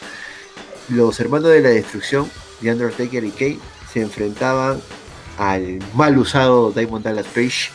Los 0.88 1.20
hermanos 1.20 1.50
de 1.50 1.60
la 1.60 1.68
destrucción, 1.68 2.30
The 2.62 2.72
Undertaker 2.72 3.22
y 3.24 3.30
Kane, 3.30 3.58
se 3.92 4.00
enfrentaban 4.00 4.80
al 5.38 5.78
mal 5.94 6.16
usado 6.18 6.72
Diamond 6.72 7.04
Dallas 7.04 7.26
Page 7.26 7.70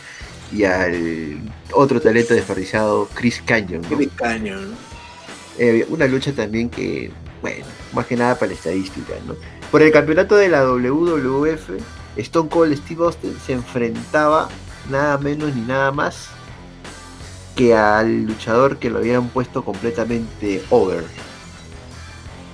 y 0.52 0.64
al 0.64 1.40
otro 1.74 2.02
talento 2.02 2.34
desperdiciado 2.34 3.08
Chris 3.14 3.42
Canyon. 3.46 3.84
Chris 3.84 4.10
Canyon. 4.16 4.76
Eh, 5.58 5.86
una 5.90 6.08
lucha 6.08 6.32
también 6.34 6.70
que, 6.70 7.12
bueno, 7.42 7.66
más 7.94 8.06
que 8.06 8.16
nada 8.16 8.36
para 8.36 8.48
la 8.48 8.56
estadística, 8.56 9.14
¿no? 9.28 9.36
Por 9.72 9.82
el 9.82 9.92
campeonato 9.92 10.36
de 10.36 10.50
la 10.50 10.66
WWF, 10.66 11.70
Stone 12.18 12.50
Cold 12.50 12.76
Steve 12.78 13.06
Austin 13.06 13.36
se 13.46 13.54
enfrentaba 13.54 14.50
nada 14.90 15.18
menos 15.18 15.56
ni 15.56 15.62
nada 15.62 15.92
más 15.92 16.30
que 17.56 17.76
al 17.76 18.24
luchador 18.24 18.78
que 18.78 18.90
lo 18.90 19.00
habían 19.00 19.30
puesto 19.30 19.64
completamente 19.64 20.62
over. 20.70 21.04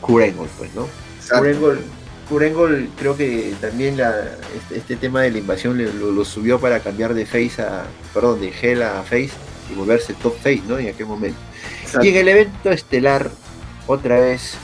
Kurt 0.01 0.35
pues, 0.57 0.73
¿no? 0.75 0.87
Kurt 1.29 1.79
Kurengol 2.29 2.89
creo 2.97 3.15
que 3.15 3.53
también 3.61 3.97
este, 4.55 4.77
este, 4.77 4.95
tema 4.95 5.21
de 5.21 5.31
la 5.31 5.37
invasión 5.37 5.77
lo, 5.77 6.25
subió 6.25 6.59
para 6.59 6.79
cambiar 6.79 7.13
de 7.13 7.25
face 7.25 7.61
a, 7.61 7.85
perdón, 8.13 8.41
de 8.41 8.51
Hell 8.61 8.83
a 8.83 9.03
face 9.03 9.31
y 9.71 9.75
volverse 9.75 10.13
top 10.13 10.35
face, 10.37 10.61
¿no? 10.67 10.77
En 10.77 10.89
aquel 10.89 11.05
momento. 11.05 11.39
Y 12.01 12.09
en 12.09 12.15
el 12.17 12.27
evento 12.27 12.71
estelar, 12.71 13.29
otra 13.87 14.19
vez 14.19 14.55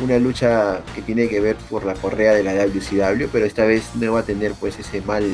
una 0.00 0.18
lucha 0.18 0.82
que 0.94 1.02
tiene 1.02 1.28
que 1.28 1.40
ver 1.40 1.56
por 1.70 1.84
la 1.84 1.94
correa 1.94 2.34
de 2.34 2.42
la 2.42 2.52
WCW, 2.54 3.28
pero 3.32 3.46
esta 3.46 3.64
vez 3.64 3.84
no 3.94 4.12
va 4.12 4.20
a 4.20 4.24
tener 4.24 4.52
pues 4.52 4.78
ese 4.78 5.00
mal, 5.00 5.24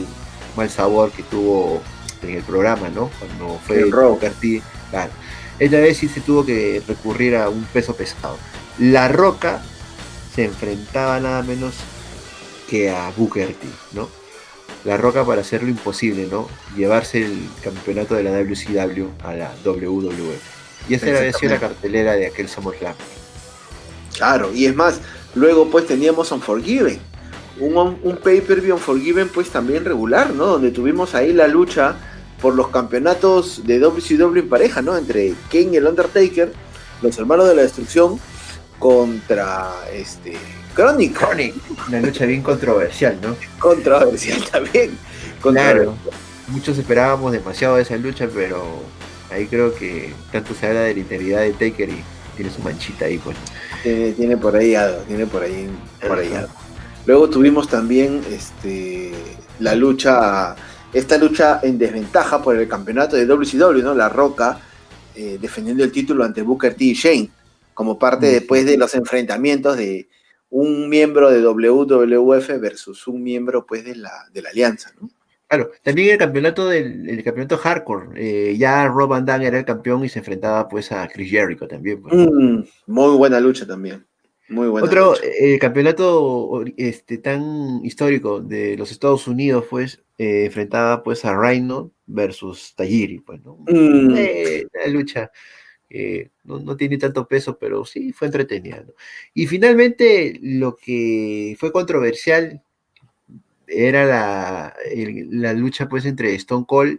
mal 0.56 0.70
sabor 0.70 1.10
que 1.10 1.24
tuvo 1.24 1.82
en 2.22 2.36
el 2.36 2.42
programa, 2.42 2.88
¿no? 2.88 3.10
Cuando 3.18 3.58
fue 3.66 3.80
el 3.80 3.90
Claro. 3.90 5.10
Esta 5.58 5.78
vez 5.78 5.98
sí 5.98 6.08
se 6.08 6.20
tuvo 6.20 6.46
que 6.46 6.82
recurrir 6.86 7.36
a 7.36 7.48
un 7.48 7.64
peso 7.64 7.94
pesado. 7.94 8.38
La 8.78 9.08
Roca 9.08 9.62
se 10.34 10.44
enfrentaba 10.44 11.20
nada 11.20 11.42
menos 11.42 11.74
que 12.68 12.90
a 12.90 13.10
Booker 13.16 13.48
T, 13.48 13.66
¿no? 13.92 14.08
La 14.84 14.96
Roca 14.96 15.24
para 15.24 15.42
hacer 15.42 15.62
lo 15.62 15.68
imposible, 15.68 16.26
¿no? 16.30 16.48
Llevarse 16.76 17.24
el 17.24 17.48
campeonato 17.62 18.14
de 18.14 18.24
la 18.24 18.30
WCW 18.30 19.08
a 19.24 19.34
la 19.34 19.52
WWF. 19.64 20.88
Y 20.88 20.94
esa 20.94 21.08
era 21.10 21.30
la 21.42 21.60
cartelera 21.60 22.12
de 22.14 22.26
aquel 22.26 22.48
SummerSlam. 22.48 22.94
Claro, 24.16 24.52
y 24.52 24.66
es 24.66 24.74
más, 24.74 25.00
luego 25.34 25.70
pues 25.70 25.86
teníamos 25.86 26.32
Unforgiven. 26.32 26.98
Un, 27.60 27.98
un 28.02 28.16
pay-per-view 28.16 28.74
Unforgiven 28.74 29.28
pues 29.28 29.50
también 29.50 29.84
regular, 29.84 30.32
¿no? 30.32 30.46
Donde 30.46 30.70
tuvimos 30.70 31.14
ahí 31.14 31.32
la 31.32 31.46
lucha 31.46 31.94
por 32.40 32.54
los 32.54 32.68
campeonatos 32.68 33.64
de 33.64 33.78
WCW 33.78 34.38
en 34.38 34.48
pareja, 34.48 34.82
¿no? 34.82 34.96
Entre 34.96 35.34
King 35.50 35.68
y 35.72 35.76
el 35.76 35.86
Undertaker, 35.86 36.52
los 37.00 37.16
hermanos 37.18 37.48
de 37.48 37.54
la 37.54 37.62
destrucción, 37.62 38.18
contra 38.82 39.70
este 39.92 40.32
Chronic. 40.74 41.16
Chronic. 41.16 41.54
Una 41.86 42.00
lucha 42.00 42.26
bien 42.26 42.42
controversial, 42.42 43.16
¿no? 43.22 43.36
Controversial 43.60 44.42
también. 44.50 44.98
Claro. 45.40 45.94
Muchos 46.48 46.76
esperábamos 46.78 47.30
demasiado 47.30 47.76
de 47.76 47.82
esa 47.82 47.96
lucha, 47.96 48.28
pero 48.34 48.82
ahí 49.30 49.46
creo 49.46 49.72
que 49.72 50.12
tanto 50.32 50.52
se 50.54 50.66
habla 50.66 50.80
de 50.80 50.94
la 50.94 51.00
integridad 51.00 51.42
de 51.42 51.52
Taker 51.52 51.90
y 51.90 52.02
tiene 52.36 52.50
su 52.50 52.60
manchita 52.60 53.04
ahí, 53.04 53.18
pues. 53.18 53.36
Tiene, 53.84 54.36
por 54.36 54.56
ahí 54.56 54.74
algo, 54.74 54.98
tiene 55.02 55.26
por 55.26 55.44
ahí, 55.44 55.68
por 56.00 56.18
ahí 56.18 56.34
algo. 56.34 56.52
Luego 57.06 57.30
tuvimos 57.30 57.68
también 57.68 58.20
este, 58.32 59.12
la 59.60 59.76
lucha, 59.76 60.56
esta 60.92 61.18
lucha 61.18 61.60
en 61.62 61.78
desventaja 61.78 62.42
por 62.42 62.56
el 62.56 62.66
campeonato 62.66 63.14
de 63.14 63.26
WCW, 63.26 63.80
¿no? 63.80 63.94
La 63.94 64.08
Roca 64.08 64.58
eh, 65.14 65.38
defendiendo 65.40 65.84
el 65.84 65.92
título 65.92 66.24
ante 66.24 66.42
Booker 66.42 66.74
T 66.74 66.84
y 66.84 66.94
Shane 66.94 67.30
como 67.74 67.98
parte 67.98 68.26
después 68.26 68.66
de 68.66 68.76
los 68.76 68.94
enfrentamientos 68.94 69.76
de 69.76 70.08
un 70.50 70.88
miembro 70.88 71.30
de 71.30 71.42
WWF 71.42 72.60
versus 72.60 73.06
un 73.06 73.22
miembro 73.22 73.64
pues 73.64 73.84
de 73.84 73.96
la, 73.96 74.10
de 74.32 74.42
la 74.42 74.50
alianza, 74.50 74.92
¿no? 75.00 75.08
Claro, 75.48 75.70
también 75.82 76.12
el 76.12 76.18
campeonato 76.18 76.66
del 76.66 77.10
el 77.10 77.22
campeonato 77.22 77.58
hardcore, 77.58 78.08
eh, 78.16 78.56
ya 78.56 78.86
Rob 78.86 79.10
Van 79.10 79.26
Damme 79.26 79.46
era 79.46 79.58
el 79.58 79.66
campeón 79.66 80.02
y 80.02 80.08
se 80.08 80.20
enfrentaba 80.20 80.66
pues 80.66 80.90
a 80.92 81.06
Chris 81.08 81.30
Jericho 81.30 81.68
también. 81.68 82.00
Pues. 82.00 82.14
Mm, 82.14 82.62
muy 82.86 83.16
buena 83.18 83.38
lucha 83.38 83.66
también. 83.66 84.06
Muy 84.48 84.68
buena 84.68 84.86
Otro 84.86 85.14
el 85.20 85.58
campeonato 85.58 86.64
este, 86.78 87.18
tan 87.18 87.84
histórico 87.84 88.40
de 88.40 88.78
los 88.78 88.90
Estados 88.92 89.28
Unidos, 89.28 89.66
pues, 89.68 90.02
eh, 90.16 90.46
enfrentaba 90.46 91.02
pues 91.02 91.22
a 91.26 91.34
Rhino 91.38 91.90
versus 92.06 92.74
Tajiri, 92.74 93.18
pues, 93.18 93.42
¿no? 93.44 93.58
Mm. 93.68 94.14
Eh, 95.94 96.30
lucha 96.44 96.64
no, 96.64 96.74
tiene 96.74 96.96
tanto 96.96 97.28
peso, 97.28 97.58
pero 97.58 97.84
sí 97.84 98.14
fue 98.14 98.28
entretenida. 98.28 98.82
Y 99.34 99.46
finalmente 99.46 100.38
lo 100.40 100.74
que 100.74 101.54
fue 101.60 101.70
controversial 101.70 102.62
era 103.66 104.06
la, 104.06 104.74
la, 105.30 105.52
lucha 105.52 105.90
pues 105.90 106.06
entre 106.06 106.34
Stone 106.36 106.64
Cold 106.66 106.98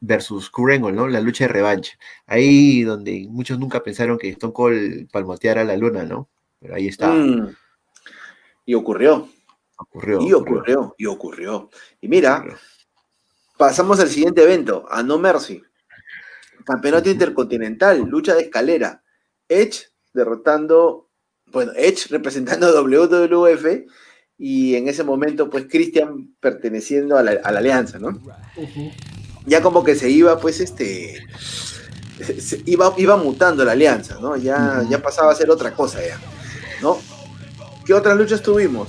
versus 0.00 0.50
Kurengo, 0.50 0.90
¿no? 0.90 1.06
La 1.06 1.20
lucha 1.20 1.44
de 1.44 1.52
revancha. 1.52 1.96
Ahí 2.26 2.82
donde 2.82 3.28
muchos 3.30 3.60
nunca 3.60 3.80
pensaron 3.80 4.18
que 4.18 4.30
Stone 4.30 4.52
Cold 4.52 5.08
palmoteara 5.12 5.62
la 5.62 5.76
luna, 5.76 6.02
¿no? 6.02 6.28
Pero 6.58 6.74
ahí 6.74 6.88
está. 6.88 7.10
Mm. 7.10 7.54
Y 8.66 8.74
ocurrió. 8.74 9.28
Ocurrió. 9.76 10.20
Y 10.20 10.32
ocurrió. 10.32 10.94
Y 10.98 11.06
ocurrió. 11.06 11.70
Y 12.00 12.08
mira, 12.08 12.44
pasamos 13.56 14.00
al 14.00 14.08
siguiente 14.08 14.42
evento, 14.42 14.84
a 14.90 15.04
No 15.04 15.16
Mercy. 15.16 15.62
Campeonato 16.64 17.10
Intercontinental, 17.10 18.00
lucha 18.08 18.34
de 18.34 18.42
escalera. 18.42 19.02
Edge 19.48 19.86
derrotando, 20.12 21.08
bueno, 21.52 21.72
Edge 21.76 22.06
representando 22.10 22.66
a 22.66 22.72
WWF 22.82 23.66
y 24.38 24.74
en 24.76 24.88
ese 24.88 25.04
momento, 25.04 25.50
pues 25.50 25.66
Christian 25.70 26.34
perteneciendo 26.40 27.16
a 27.18 27.22
la, 27.22 27.32
a 27.44 27.52
la 27.52 27.58
alianza, 27.58 27.98
¿no? 27.98 28.18
Ya 29.46 29.60
como 29.62 29.84
que 29.84 29.94
se 29.94 30.08
iba, 30.10 30.38
pues, 30.40 30.60
este, 30.60 31.26
se- 32.38 32.62
iba, 32.66 32.94
iba 32.96 33.16
mutando 33.16 33.64
la 33.64 33.72
alianza, 33.72 34.18
¿no? 34.20 34.36
Ya, 34.36 34.82
ya 34.88 35.02
pasaba 35.02 35.32
a 35.32 35.34
ser 35.34 35.50
otra 35.50 35.72
cosa 35.74 35.98
ya, 36.06 36.18
¿no? 36.82 36.98
¿Qué 37.84 37.94
otras 37.94 38.16
luchas 38.16 38.42
tuvimos? 38.42 38.88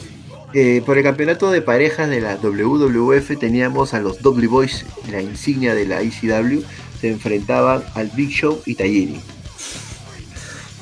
Eh, 0.53 0.81
por 0.85 0.97
el 0.97 1.03
campeonato 1.03 1.49
de 1.49 1.61
parejas 1.61 2.09
de 2.09 2.19
la 2.19 2.35
WWF 2.35 3.37
teníamos 3.39 3.93
a 3.93 3.99
los 4.01 4.21
Dudley 4.21 4.47
Boys, 4.47 4.85
la 5.09 5.21
insignia 5.21 5.73
de 5.73 5.85
la 5.85 6.01
ECW, 6.01 6.61
se 7.01 7.09
enfrentaban 7.09 7.83
al 7.95 8.07
Big 8.09 8.29
Show 8.29 8.61
y 8.65 8.75
Tajiri. 8.75 9.19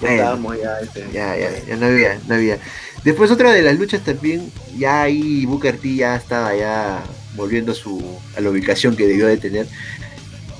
Ya 0.01 0.11
estábamos 0.13 0.57
ya, 0.61 0.79
este, 0.79 1.05
Ya, 1.11 1.35
ya, 1.37 1.49
ya 1.67 1.75
no 1.75 1.85
había, 1.87 2.19
no 2.27 2.35
había. 2.35 2.57
Después 3.03 3.31
otra 3.31 3.51
de 3.53 3.61
las 3.61 3.77
luchas 3.79 4.01
también, 4.03 4.51
ya 4.77 5.01
ahí 5.03 5.45
Booker 5.45 5.77
T 5.77 5.95
ya 5.95 6.15
estaba 6.15 6.55
ya 6.55 7.03
volviendo 7.35 7.71
a 7.71 7.75
su, 7.75 8.19
a 8.37 8.41
la 8.41 8.49
ubicación 8.49 8.95
que 8.95 9.07
debió 9.07 9.27
de 9.27 9.37
tener. 9.37 9.67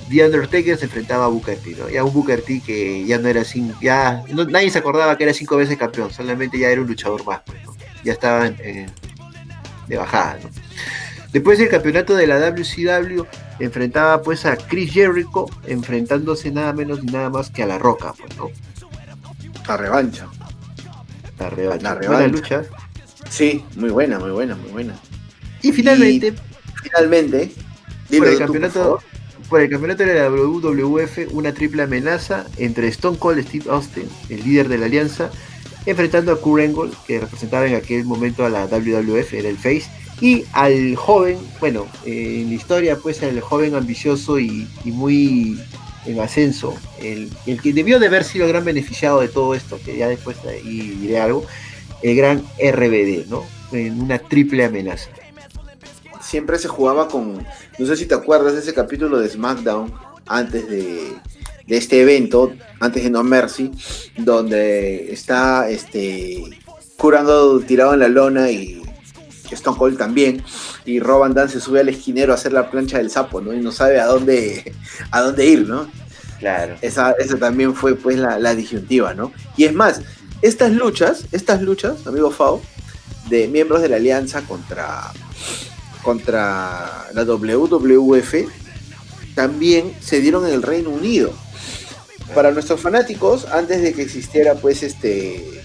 The 0.10 0.26
Undertaker 0.26 0.78
se 0.78 0.86
enfrentaba 0.86 1.26
a 1.26 1.28
Booker 1.28 1.58
T, 1.58 1.76
¿no? 1.78 1.90
Ya 1.90 2.04
un 2.04 2.12
Booker 2.14 2.42
T 2.42 2.62
que 2.66 3.06
ya 3.06 3.18
no 3.18 3.28
era 3.28 3.44
sin, 3.44 3.74
ya 3.82 4.24
no- 4.30 4.46
nadie 4.46 4.72
se 4.72 4.80
acordaba 4.80 5.18
que 5.18 5.24
era 5.26 5.34
cinco 5.34 5.56
veces 5.58 5.78
campeón, 5.78 6.12
solamente 6.12 6.58
ya 6.58 6.70
era 6.70 6.82
un 6.82 6.88
luchador 6.88 7.24
más, 7.26 7.42
pues, 7.46 7.64
¿no? 7.64 7.76
Ya 8.04 8.14
estaba 8.14 8.48
en- 8.48 8.58
en- 8.62 8.92
de 9.88 9.98
bajada, 9.98 10.40
¿no? 10.42 10.50
Después 11.32 11.60
del 11.60 11.70
campeonato 11.70 12.16
de 12.16 12.26
la 12.28 12.40
WCW 12.40 13.24
enfrentaba 13.60 14.22
pues 14.22 14.46
a 14.46 14.58
Chris 14.58 14.92
Jericho 14.92 15.46
enfrentándose 15.68 16.52
nada 16.52 16.74
menos 16.74 17.04
ni 17.04 17.12
nada 17.12 17.30
más 17.30 17.50
que 17.52 17.64
a 17.64 17.68
La 17.68 17.78
Roca, 17.78 18.14
pues, 18.20 18.36
¿no? 18.38 18.50
La 19.68 19.78
revancha. 19.78 20.28
La 21.38 21.50
revancha. 21.50 21.84
La 21.84 21.94
Buena 21.96 22.18
revancha. 22.18 22.28
lucha. 22.28 22.64
Sí, 23.30 23.64
muy 23.76 23.92
buena, 23.92 24.18
muy 24.18 24.32
buena, 24.32 24.56
muy 24.56 24.72
buena. 24.72 24.96
Y 25.62 25.72
finalmente, 25.72 26.34
Finalmente, 26.82 27.52
por 28.18 28.28
el 28.28 28.34
tú, 28.34 28.40
campeonato, 28.40 29.00
por 29.50 29.62
el 29.62 29.70
campeonato 29.70 30.04
de 30.06 30.16
la 30.16 30.30
WWF, 30.30 31.34
una 31.34 31.54
triple 31.54 31.84
amenaza 31.84 32.46
entre 32.58 32.88
Stone 32.88 33.18
Cold 33.20 33.46
Steve 33.46 33.66
Austin, 33.70 34.08
el 34.30 34.44
líder 34.44 34.70
de 34.70 34.78
la 34.78 34.86
alianza, 34.86 35.30
enfrentando 35.86 36.32
a 36.32 36.40
Kurt 36.40 36.64
Angle, 36.64 36.92
que 37.06 37.20
representaba 37.20 37.68
en 37.68 37.76
aquel 37.76 38.06
momento 38.06 38.46
a 38.46 38.50
la 38.50 38.66
WWF, 38.66 39.34
era 39.34 39.50
el 39.50 39.58
face, 39.58 39.84
y 40.22 40.44
al 40.54 40.96
joven, 40.96 41.38
bueno, 41.60 41.88
eh, 42.06 42.42
en 42.42 42.50
la 42.50 42.56
historia, 42.56 42.98
pues 42.98 43.24
al 43.24 43.40
joven 43.40 43.76
ambicioso 43.76 44.40
y, 44.40 44.68
muy 44.86 45.60
en 46.06 46.20
ascenso, 46.20 46.76
el, 47.02 47.30
el 47.46 47.62
que 47.62 47.74
debió 47.74 48.00
de 48.00 48.08
haber 48.08 48.24
sido 48.24 48.46
el 48.46 48.52
gran 48.52 48.66
beneficiado 48.66 49.22
de 49.22 49.28
todo 49.28 49.54
esto, 49.54 49.80
que 49.84 49.98
ya 49.98 50.08
después 50.08 50.38
diré 50.64 51.20
algo, 51.20 51.46
el 52.02 52.16
gran 52.16 52.44
RBD, 52.58 53.28
¿no? 53.30 53.44
En 53.72 54.02
una 54.02 54.20
triple 54.20 54.66
amenaza. 54.66 55.10
siempre 56.22 56.58
se 56.58 56.68
jugaba 56.68 57.08
con, 57.08 57.46
no 57.78 57.86
sé 57.86 57.96
si 57.96 58.06
te 58.06 58.16
acuerdas 58.16 58.54
de 58.54 58.60
ese 58.60 58.74
capítulo 58.74 59.20
de 59.20 59.30
SmackDown 59.30 59.94
antes 60.26 60.68
de, 60.70 61.14
de 61.68 61.78
este 61.78 62.02
evento, 62.02 62.54
antes 62.80 63.04
de 63.04 63.10
No 63.10 63.24
Mercy, 63.24 63.72
donde 64.18 65.14
está 65.14 65.70
este 65.70 66.44
curando 66.98 67.60
tirado 67.62 67.94
en 67.94 68.02
la 68.02 68.10
lona 68.10 68.52
y 68.52 68.79
Stone 69.56 69.78
Cold 69.78 69.98
también, 69.98 70.44
y 70.86 71.00
Roban 71.00 71.34
Dan 71.34 71.50
se 71.50 71.60
sube 71.60 71.80
al 71.80 71.90
esquinero 71.90 72.32
a 72.32 72.36
hacer 72.36 72.54
la 72.54 72.70
plancha 72.70 72.98
del 72.98 73.10
sapo, 73.10 73.42
¿no? 73.42 73.54
Y 73.54 73.60
no 73.60 73.72
sabe 73.72 74.00
a 74.00 74.06
dónde, 74.06 74.74
a 75.12 75.22
dónde 75.22 75.46
ir, 75.46 75.68
¿no? 75.68 75.90
Claro. 76.40 76.78
Esa, 76.82 77.12
esa 77.20 77.38
también 77.38 77.76
fue 77.76 77.96
pues 77.96 78.18
la, 78.18 78.40
la 78.40 78.56
disyuntiva, 78.56 79.14
¿no? 79.14 79.32
Y 79.58 79.66
es 79.66 79.74
más, 79.74 80.02
estas 80.42 80.72
luchas, 80.72 81.26
estas 81.32 81.62
luchas, 81.62 82.08
amigo 82.08 82.32
Fao, 82.32 82.62
de 83.30 83.48
miembros 83.48 83.82
de 83.82 83.90
la 83.90 83.98
alianza 83.98 84.42
contra, 84.42 85.12
contra 86.02 87.08
la 87.14 87.24
WWF, 87.24 88.36
también 89.36 89.94
se 90.02 90.22
dieron 90.22 90.46
en 90.48 90.54
el 90.54 90.64
Reino 90.64 90.90
Unido. 90.90 91.34
Para 92.34 92.52
nuestros 92.52 92.80
fanáticos, 92.80 93.46
antes 93.46 93.82
de 93.82 93.94
que 93.94 94.02
existiera 94.02 94.56
pues 94.56 94.84
este, 94.84 95.59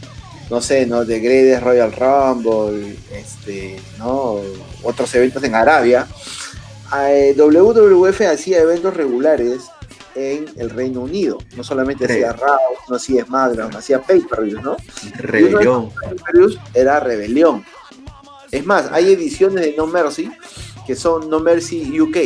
no 0.50 0.60
sé, 0.60 0.86
¿no? 0.86 1.04
The 1.06 1.18
Greatest 1.20 1.62
Royal 1.62 1.92
Rumble, 1.92 2.96
este, 3.12 3.80
¿no? 3.98 4.40
Otros 4.82 5.14
eventos 5.14 5.42
en 5.44 5.54
Arabia, 5.54 6.06
eh, 7.08 7.34
WWF 7.36 8.20
hacía 8.22 8.60
eventos 8.60 8.94
regulares 8.94 9.62
en 10.14 10.46
el 10.56 10.70
Reino 10.70 11.00
Unido. 11.00 11.38
No 11.56 11.64
solamente 11.64 12.04
hacía 12.04 12.32
Raw, 12.32 12.58
no 12.88 12.96
hacía 12.96 13.24
SmackDown, 13.24 13.74
hacía 13.74 14.00
pay-per-views, 14.00 14.62
¿no? 14.62 14.76
Rebelión. 15.18 15.90
era 16.72 17.00
Rebelión. 17.00 17.64
Es 18.52 18.64
más, 18.64 18.90
hay 18.92 19.12
ediciones 19.12 19.64
de 19.64 19.74
No 19.76 19.86
Mercy 19.86 20.30
que 20.86 20.94
son 20.94 21.28
No 21.30 21.40
Mercy 21.40 21.98
UK, 22.00 22.16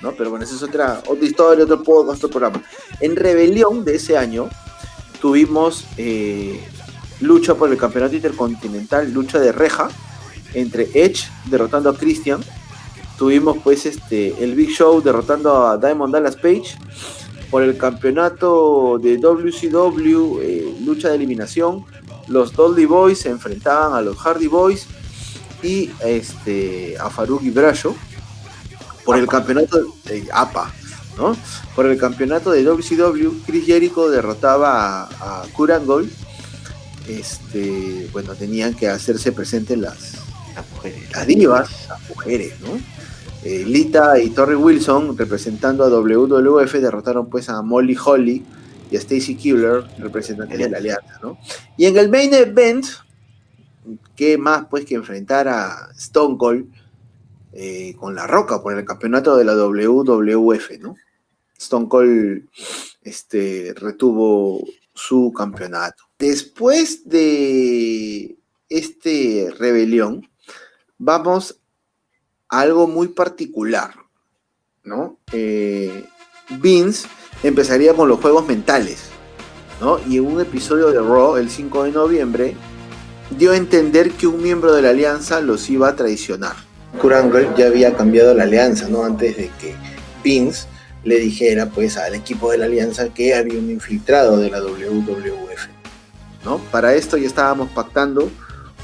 ¿no? 0.00 0.12
Pero 0.12 0.30
bueno, 0.30 0.44
esa 0.46 0.54
es 0.54 0.62
otra, 0.62 1.02
otra 1.06 1.24
historia, 1.26 1.64
otro, 1.64 1.82
pod- 1.82 2.08
otro 2.14 2.30
programa. 2.30 2.62
En 3.00 3.16
Rebelión 3.16 3.84
de 3.84 3.96
ese 3.96 4.16
año 4.16 4.48
tuvimos 5.20 5.84
eh, 5.98 6.60
lucha 7.24 7.54
por 7.54 7.70
el 7.70 7.76
campeonato 7.76 8.14
intercontinental, 8.14 9.12
lucha 9.12 9.38
de 9.38 9.52
reja 9.52 9.88
entre 10.54 10.88
Edge 10.94 11.28
derrotando 11.46 11.90
a 11.90 11.96
Christian. 11.96 12.40
Tuvimos 13.18 13.58
pues 13.62 13.86
este 13.86 14.42
el 14.42 14.54
Big 14.54 14.70
Show 14.70 15.00
derrotando 15.02 15.66
a 15.66 15.78
Diamond 15.78 16.12
Dallas 16.12 16.36
Page 16.36 16.76
por 17.50 17.62
el 17.62 17.76
campeonato 17.76 18.98
de 19.00 19.16
WCW, 19.18 20.40
eh, 20.40 20.76
lucha 20.84 21.08
de 21.08 21.16
eliminación. 21.16 21.84
Los 22.26 22.52
Dudley 22.52 22.86
Boys 22.86 23.20
se 23.20 23.28
enfrentaban 23.28 23.94
a 23.94 24.00
los 24.00 24.16
Hardy 24.16 24.48
Boys 24.48 24.86
y 25.62 25.90
este, 26.04 26.96
a 26.98 27.10
Farouk 27.10 27.42
y 27.42 27.50
Brasho 27.50 27.94
por 29.04 29.18
el 29.18 29.26
campeonato 29.26 29.78
de 30.04 30.26
APA, 30.32 30.72
¿no? 31.16 31.36
Por 31.76 31.86
el 31.86 31.98
campeonato 31.98 32.50
de 32.50 32.64
WCW, 32.64 33.42
Chris 33.46 33.66
Jericho 33.66 34.08
derrotaba 34.08 35.04
a, 35.04 35.42
a 35.42 35.46
Kurt 35.52 35.72
Angle. 35.72 36.08
Este, 37.08 38.08
bueno, 38.12 38.34
tenían 38.34 38.74
que 38.74 38.88
hacerse 38.88 39.32
presentes 39.32 39.78
las, 39.78 40.14
Las 40.54 40.70
mujeres. 40.70 41.10
las 41.12 41.26
divas, 41.26 41.88
las 41.88 42.08
mujeres, 42.08 42.60
¿no? 42.60 42.78
Eh, 43.44 43.62
Lita 43.66 44.18
y 44.18 44.30
Torrey 44.30 44.56
Wilson, 44.56 45.18
representando 45.18 45.84
a 45.84 45.88
WWF, 45.90 46.72
derrotaron 46.72 47.28
pues 47.28 47.50
a 47.50 47.60
Molly 47.60 47.94
Holly 48.02 48.42
y 48.90 48.96
a 48.96 48.98
Stacy 48.98 49.34
Kibler, 49.34 49.84
representantes 49.98 50.58
de 50.58 50.70
la 50.70 50.78
alianza, 50.78 51.18
¿no? 51.22 51.38
Y 51.76 51.84
en 51.84 51.98
el 51.98 52.08
main 52.08 52.32
event, 52.32 52.86
¿qué 54.16 54.38
más 54.38 54.66
pues 54.70 54.86
que 54.86 54.94
enfrentar 54.94 55.46
a 55.48 55.90
Stone 55.94 56.38
Cold 56.38 56.72
eh, 57.52 57.94
con 57.98 58.14
La 58.14 58.26
Roca 58.26 58.62
por 58.62 58.76
el 58.76 58.84
campeonato 58.86 59.36
de 59.36 59.44
la 59.44 59.54
WWF, 59.54 60.70
¿no? 60.80 60.96
Stone 61.58 61.88
Cold 61.88 62.48
este, 63.02 63.74
retuvo 63.76 64.64
su 64.94 65.32
campeonato. 65.36 66.03
Después 66.18 67.08
de 67.08 68.38
este 68.68 69.52
rebelión, 69.58 70.28
vamos 70.98 71.60
a 72.48 72.60
algo 72.60 72.86
muy 72.86 73.08
particular, 73.08 73.94
¿no? 74.84 75.18
Eh, 75.32 76.04
Vince 76.60 77.08
empezaría 77.42 77.94
con 77.94 78.08
los 78.08 78.20
juegos 78.20 78.46
mentales, 78.46 79.08
¿no? 79.80 79.98
Y 80.08 80.18
en 80.18 80.26
un 80.26 80.40
episodio 80.40 80.92
de 80.92 81.00
Raw, 81.00 81.36
el 81.36 81.50
5 81.50 81.84
de 81.84 81.92
noviembre, 81.92 82.54
dio 83.36 83.52
a 83.52 83.56
entender 83.56 84.12
que 84.12 84.26
un 84.26 84.42
miembro 84.42 84.72
de 84.72 84.82
la 84.82 84.90
alianza 84.90 85.40
los 85.40 85.68
iba 85.68 85.88
a 85.88 85.96
traicionar. 85.96 86.54
Kurt 87.00 87.16
Angle 87.16 87.50
ya 87.56 87.66
había 87.66 87.96
cambiado 87.96 88.34
la 88.34 88.44
alianza, 88.44 88.88
¿no? 88.88 89.04
Antes 89.04 89.36
de 89.36 89.50
que 89.60 89.74
Vince 90.22 90.68
le 91.02 91.18
dijera, 91.18 91.66
pues, 91.66 91.96
al 91.96 92.14
equipo 92.14 92.50
de 92.50 92.58
la 92.58 92.66
alianza 92.66 93.12
que 93.12 93.34
había 93.34 93.58
un 93.58 93.70
infiltrado 93.70 94.38
de 94.38 94.50
la 94.50 94.62
WWF, 94.62 95.43
Para 96.70 96.94
esto 96.94 97.16
ya 97.16 97.26
estábamos 97.26 97.70
pactando 97.70 98.30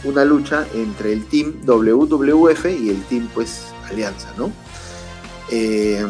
una 0.04 0.24
lucha 0.24 0.66
entre 0.74 1.12
el 1.12 1.26
team 1.26 1.60
WWF 1.64 2.66
y 2.66 2.90
el 2.90 3.02
team, 3.04 3.28
pues, 3.34 3.66
alianza, 3.88 4.28
¿no? 4.36 4.50
Eh, 5.50 6.04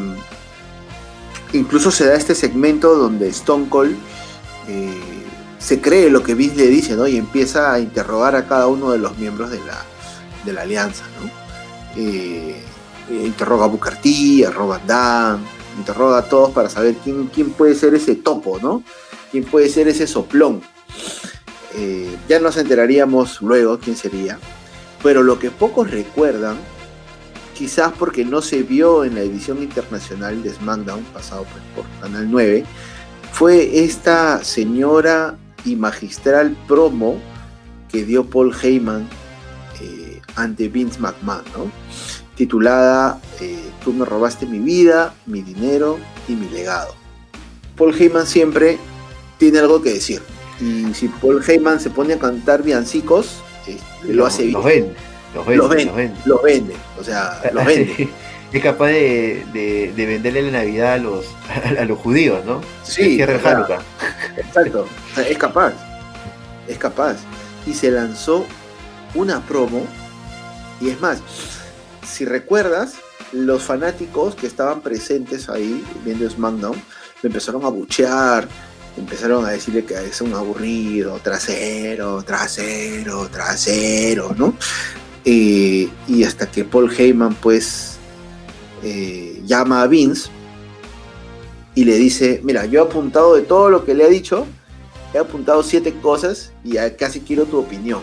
incluso 1.53 1.91
se 1.91 2.07
da 2.07 2.15
este 2.15 2.35
segmento 2.35 2.95
donde 2.95 3.29
Stone 3.29 3.69
Cold 3.69 3.97
eh, 4.69 5.01
se 5.59 5.81
cree 5.81 6.11
lo 6.11 6.23
que 6.23 6.35
Vince 6.35 6.57
le 6.57 6.67
dice, 6.69 6.95
¿no? 6.95 7.07
Y 7.07 7.17
empieza 7.17 7.73
a 7.73 7.81
interrogar 7.81 8.37
a 8.37 8.47
cada 8.47 8.67
uno 8.67 8.93
de 8.93 8.99
los 8.99 9.19
miembros 9.19 9.51
de 9.51 9.59
la, 9.59 9.85
de 10.45 10.53
la 10.53 10.63
alianza, 10.63 11.05
¿no? 11.21 11.31
Eh, 11.97 12.63
interroga 13.11 13.65
a 13.65 13.69
Booker 13.69 13.97
T, 14.01 14.47
a 14.47 14.51
Rob 14.51 14.79
Van 14.87 15.41
interroga 15.79 16.19
a 16.19 16.23
todos 16.23 16.51
para 16.51 16.69
saber 16.69 16.97
quién, 17.03 17.29
quién 17.29 17.51
puede 17.51 17.75
ser 17.75 17.95
ese 17.95 18.15
topo, 18.15 18.59
¿no? 18.61 18.83
¿Quién 19.31 19.45
puede 19.45 19.69
ser 19.69 19.89
ese 19.89 20.07
soplón? 20.07 20.63
Eh, 21.75 22.17
ya 22.29 22.41
nos 22.41 22.57
enteraríamos 22.57 23.41
luego 23.43 23.79
quién 23.79 23.97
sería. 23.97 24.39
Pero 25.03 25.23
lo 25.23 25.39
que 25.39 25.51
pocos 25.51 25.91
recuerdan, 25.91 26.57
quizás 27.55 27.93
porque 27.99 28.25
no 28.25 28.43
se 28.43 28.63
vio 28.63 29.05
en 29.05 29.15
la 29.15 29.23
edición 29.23 29.63
internacional 29.63 30.43
de 30.43 30.51
SmackDown, 30.51 31.05
pasado 31.13 31.45
pues, 31.45 31.63
por 31.75 32.01
Canal 32.01 32.31
9, 32.31 32.65
fue 33.33 33.85
esta 33.85 34.43
señora 34.45 35.37
y 35.65 35.77
magistral 35.77 36.57
promo 36.67 37.21
que 37.91 38.05
dio 38.05 38.25
Paul 38.25 38.55
Heyman 38.61 39.09
eh, 39.81 40.21
ante 40.37 40.69
Vince 40.69 41.01
McMahon, 41.01 41.45
¿no? 41.57 41.71
titulada 42.41 43.21
eh, 43.41 43.59
Tú 43.85 43.93
me 43.93 44.05
robaste 44.05 44.47
mi 44.47 44.59
vida, 44.59 45.15
mi 45.27 45.43
dinero 45.43 45.99
y 46.29 46.33
mi 46.33 46.49
legado. 46.49 46.95
Paul 47.77 47.95
Heyman 47.95 48.27
siempre 48.27 48.79
tiene 49.39 49.59
algo 49.59 49.81
que 49.81 49.95
decir. 49.95 50.23
Y 50.61 50.93
si 50.95 51.09
Paul 51.09 51.43
Heyman 51.47 51.81
se 51.81 51.91
pone 51.91 52.15
a 52.15 52.19
cantar 52.19 52.63
villancicos, 52.63 53.43
eh, 53.67 53.79
lo, 54.05 54.27
hace 54.27 54.45
bien. 54.45 54.55
Los 54.55 54.65
vende, 54.65 54.95
los 55.35 55.69
vende, 55.69 56.13
los 56.25 56.43
vende, 56.43 56.75
o 56.99 57.05
sea, 57.05 57.41
los 57.53 57.65
vende. 57.65 58.09
es 58.53 58.63
capaz 58.63 58.89
de, 58.89 59.45
de, 59.53 60.07
venderle 60.07 60.43
la 60.43 60.59
Navidad 60.59 60.95
a 60.95 60.99
los, 60.99 61.25
a 61.79 61.85
los 61.85 61.99
judíos, 61.99 62.45
¿no? 62.45 62.61
Sí. 62.83 63.23
exacto, 63.23 63.79
es 65.17 65.39
capaz, 65.39 65.73
es 66.67 66.79
capaz. 66.79 67.17
Y 67.67 67.75
se 67.75 67.91
lanzó 67.91 68.47
una 69.15 69.41
promo, 69.41 69.87
y 70.81 70.91
es 70.91 71.01
más, 71.01 71.23
si 72.07 72.25
recuerdas, 72.25 72.95
los 73.33 73.63
fanáticos 73.63 74.35
que 74.35 74.47
estaban 74.47 74.81
presentes 74.81 75.49
ahí 75.49 75.85
viendo 76.05 76.29
SmackDown 76.29 76.83
me 77.23 77.29
empezaron 77.29 77.65
a 77.65 77.69
buchear, 77.69 78.49
empezaron 78.97 79.45
a 79.45 79.51
decirle 79.51 79.85
que 79.85 79.95
es 79.95 80.21
un 80.21 80.35
aburrido, 80.35 81.19
trasero, 81.23 82.23
trasero, 82.23 83.29
trasero, 83.29 84.35
¿no? 84.37 84.55
Eh, 85.25 85.89
y 86.09 86.25
hasta 86.25 86.51
que 86.51 86.65
Paul 86.65 86.91
Heyman 86.91 87.35
pues 87.35 87.99
eh, 88.83 89.43
llama 89.45 89.83
a 89.83 89.87
Vince 89.87 90.31
y 91.75 91.85
le 91.85 91.97
dice, 91.97 92.41
mira, 92.43 92.67
yo 92.67 92.81
he 92.81 92.85
apuntado 92.85 93.37
de 93.37 93.43
todo 93.43 93.71
lo 93.71 93.85
que 93.85 93.95
le 93.95 94.05
ha 94.05 94.09
dicho, 94.09 94.47
he 95.15 95.19
apuntado 95.19 95.63
siete 95.63 95.95
cosas 96.01 96.53
y 96.65 96.77
casi 96.99 97.21
quiero 97.21 97.45
tu 97.45 97.59
opinión. 97.59 98.01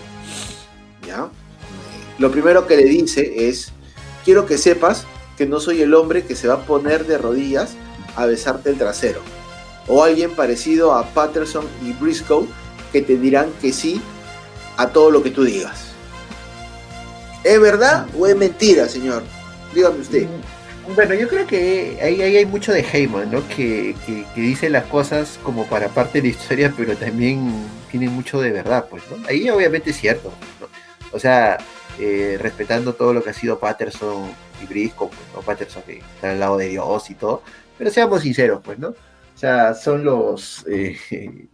¿Ya? 1.06 1.30
Lo 2.18 2.32
primero 2.32 2.68
que 2.68 2.78
le 2.78 2.86
dice 2.86 3.48
es, 3.50 3.72
quiero 4.26 4.46
que 4.46 4.58
sepas 4.58 5.06
que 5.38 5.46
no 5.46 5.60
soy 5.60 5.82
el 5.82 5.94
hombre 5.94 6.26
que 6.26 6.36
se 6.36 6.48
va 6.48 6.56
a 6.56 6.66
poner 6.66 7.06
de 7.06 7.18
rodillas 7.18 7.76
a 8.16 8.26
besarte 8.26 8.70
el 8.70 8.78
trasero. 8.78 9.22
O 9.88 10.04
alguien 10.04 10.32
parecido 10.32 10.94
a 10.94 11.06
Patterson 11.08 11.66
y 11.84 11.94
Briscoe 11.94 12.48
que 12.92 13.02
te 13.02 13.18
dirán 13.18 13.50
que 13.62 13.72
sí 13.72 14.02
a 14.78 14.90
todo 14.90 15.12
lo 15.12 15.24
que 15.24 15.32
tú 15.32 15.44
digas. 15.44 15.88
¿Es 17.44 17.60
verdad 17.60 18.08
o 18.18 18.28
es 18.28 18.36
mentira, 18.36 18.88
señor? 18.90 19.24
Dígame 19.74 20.00
usted. 20.00 20.28
Bueno, 20.96 21.14
yo 21.16 21.28
creo 21.28 21.46
que 21.46 21.98
ahí, 22.02 22.22
hay 22.22 22.46
mucho 22.46 22.72
de 22.72 22.80
Heyman, 22.82 23.32
¿no? 23.32 23.46
Que, 23.50 23.94
dice 24.36 24.70
las 24.70 24.86
cosas 24.86 25.38
como 25.44 25.66
para 25.66 25.90
parte 25.90 26.22
de 26.22 26.30
la 26.30 26.34
historia, 26.34 26.74
pero 26.76 26.96
también 26.96 27.52
tiene 27.92 28.10
mucho 28.10 28.40
de 28.40 28.52
verdad, 28.52 28.88
pues, 28.90 29.04
¿no? 29.10 29.28
Ahí 29.28 29.50
obviamente 29.50 29.90
es 29.90 29.98
cierto, 29.98 30.32
O 31.12 31.20
sea, 31.20 31.58
eh, 32.00 32.38
respetando 32.40 32.94
todo 32.94 33.14
lo 33.14 33.24
que 33.24 33.32
ha 33.32 33.34
sido 33.34 33.60
Patterson 33.60 34.32
y 34.62 34.66
Briscoe, 34.66 35.10
pues, 35.10 35.22
¿no? 35.34 35.42
Patterson 35.42 35.84
que 35.84 36.00
está 36.00 36.32
al 36.32 36.40
lado 36.40 36.58
de 36.58 36.70
Dios 36.70 37.10
y 37.10 37.16
todo, 37.16 37.44
pero 37.78 37.92
seamos 37.92 38.22
sinceros, 38.22 38.62
pues, 38.64 38.80
¿no? 38.80 38.96
O 39.38 39.40
sea, 39.40 39.76
son 39.76 40.04
los... 40.04 40.66
Eh, 40.68 40.98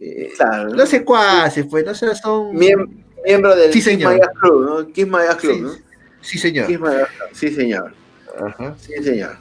eh, 0.00 0.32
claro. 0.36 0.70
Los 0.70 0.88
secuaces, 0.88 1.64
pues, 1.70 1.84
¿no? 1.84 1.92
O 1.92 1.94
sea, 1.94 2.12
son... 2.16 2.52
miembro 2.52 3.54
del 3.54 3.72
sí, 3.72 3.78
Kiss 3.78 4.04
Club, 4.40 4.64
¿no? 4.64 4.92
Kiss 4.92 5.06
Maya 5.06 5.36
Club, 5.36 5.54
sí, 5.54 5.60
¿no? 5.60 5.70
Sí, 6.20 6.38
señor. 6.38 6.66
Sí, 7.34 7.54
señor. 7.54 7.94
Ajá. 8.36 8.74
Sí, 8.80 9.00
señor. 9.00 9.36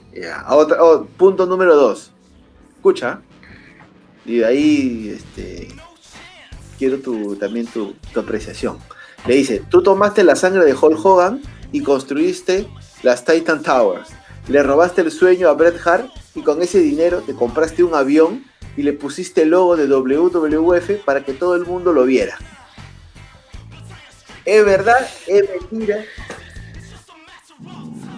Oh, 0.49 1.07
punto 1.17 1.47
número 1.47 1.75
dos. 1.75 2.11
Escucha. 2.75 3.21
Y 4.23 4.37
de 4.37 4.45
ahí, 4.45 5.17
este, 5.17 5.67
quiero 6.77 6.99
tu, 6.99 7.37
también 7.37 7.65
tu, 7.65 7.95
tu 8.13 8.19
apreciación. 8.19 8.77
Le 9.25 9.33
dice, 9.33 9.63
tú 9.67 9.81
tomaste 9.81 10.23
la 10.23 10.35
sangre 10.35 10.63
de 10.63 10.75
Hulk 10.75 11.03
Hogan 11.03 11.41
y 11.71 11.81
construiste 11.81 12.67
las 13.01 13.25
Titan 13.25 13.63
Towers. 13.63 14.09
Le 14.47 14.61
robaste 14.61 15.01
el 15.01 15.11
sueño 15.11 15.49
a 15.49 15.53
Bret 15.53 15.75
Hart 15.87 16.11
y 16.39 16.41
con 16.41 16.61
ese 16.61 16.79
dinero 16.79 17.21
te 17.21 17.33
compraste 17.33 17.83
un 17.83 17.93
avión 17.93 18.45
y 18.77 18.83
le 18.83 18.93
pusiste 18.93 19.41
el 19.41 19.49
logo 19.49 19.75
de 19.75 19.87
WWF 19.87 21.03
para 21.03 21.25
que 21.25 21.33
todo 21.33 21.55
el 21.55 21.65
mundo 21.65 21.91
lo 21.91 22.05
viera. 22.05 22.37
¿Es 24.45 24.63
verdad? 24.65 25.05
¿Es 25.27 25.43
mentira? 25.49 26.05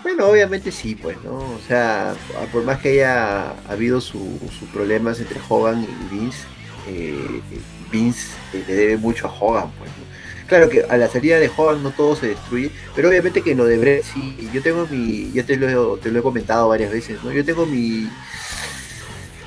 Bueno, 0.04 0.28
obviamente 0.28 0.72
sí, 0.72 0.94
pues, 0.94 1.18
¿no? 1.24 1.38
O 1.38 1.60
sea, 1.68 2.14
por 2.52 2.64
más 2.64 2.80
que 2.80 2.90
haya 2.90 3.52
habido 3.68 4.00
sus 4.00 4.40
problemas 4.72 5.20
entre 5.20 5.40
Hogan 5.50 5.84
y 5.84 6.16
Vince, 6.16 6.44
eh, 6.88 7.42
Vince 7.92 8.28
le 8.54 8.76
debe 8.76 8.98
mucho 8.98 9.28
a 9.28 9.32
Hogan, 9.32 9.72
pues, 9.80 9.90
Claro 10.52 10.68
que 10.68 10.84
a 10.84 10.98
la 10.98 11.08
salida 11.08 11.40
de 11.40 11.50
Hogan 11.56 11.82
no 11.82 11.92
todo 11.92 12.14
se 12.14 12.28
destruye, 12.28 12.72
pero 12.94 13.08
obviamente 13.08 13.42
que 13.42 13.56
lo 13.56 13.64
de 13.64 13.78
Brett 13.78 14.04
sí, 14.04 14.50
yo 14.54 14.62
tengo 14.62 14.86
mi, 14.86 15.32
ya 15.32 15.46
te 15.46 15.56
lo, 15.56 15.96
te 15.96 16.12
lo 16.12 16.20
he 16.20 16.22
comentado 16.22 16.68
varias 16.68 16.92
veces, 16.92 17.24
¿no? 17.24 17.32
Yo 17.32 17.46
tengo 17.46 17.66
mi, 17.66 18.10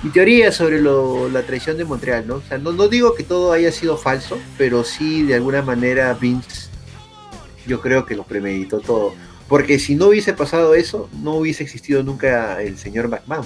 mi 0.02 0.10
teoría 0.10 0.50
sobre 0.50 0.80
la 0.80 1.42
traición 1.42 1.76
de 1.76 1.84
Montreal, 1.84 2.26
¿no? 2.26 2.36
O 2.36 2.40
sea, 2.48 2.56
no 2.56 2.88
digo 2.88 3.14
que 3.14 3.22
todo 3.22 3.52
haya 3.52 3.70
sido 3.70 3.98
falso, 3.98 4.38
pero 4.56 4.82
sí 4.82 5.24
de 5.24 5.34
alguna 5.34 5.60
manera 5.60 6.14
Vince, 6.14 6.70
yo 7.66 7.82
creo 7.82 8.06
que 8.06 8.14
lo 8.16 8.24
premeditó 8.24 8.80
todo 8.80 9.12
porque 9.46 9.78
si 9.78 9.96
no 9.96 10.06
hubiese 10.06 10.32
pasado 10.32 10.74
eso, 10.74 11.10
no 11.20 11.34
hubiese 11.34 11.64
existido 11.64 12.02
nunca 12.02 12.62
el 12.62 12.78
señor 12.78 13.08
McMahon. 13.08 13.44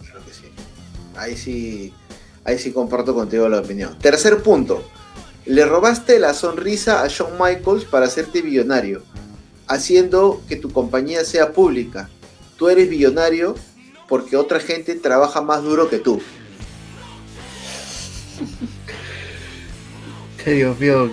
Claro 0.00 0.20
que 0.24 0.32
sí. 0.32 0.50
Ahí 1.14 1.36
sí, 1.36 1.94
ahí 2.42 2.58
sí 2.58 2.72
comparto 2.72 3.14
contigo 3.14 3.48
la 3.48 3.60
opinión. 3.60 3.96
Tercer 4.00 4.42
punto. 4.42 4.84
Le 5.46 5.64
robaste 5.64 6.18
la 6.18 6.34
sonrisa 6.34 7.02
a 7.02 7.08
Shawn 7.08 7.34
Michaels 7.38 7.84
para 7.84 8.06
hacerte 8.06 8.42
billonario, 8.42 9.02
haciendo 9.68 10.42
que 10.48 10.56
tu 10.56 10.70
compañía 10.70 11.24
sea 11.24 11.52
pública. 11.52 12.08
Tú 12.56 12.68
eres 12.68 12.90
billonario 12.90 13.54
porque 14.08 14.36
otra 14.36 14.58
gente 14.60 14.94
trabaja 14.96 15.40
más 15.42 15.62
duro 15.62 15.88
que 15.88 15.98
tú. 15.98 16.20
Dios 20.44 20.78
mío, 20.78 21.10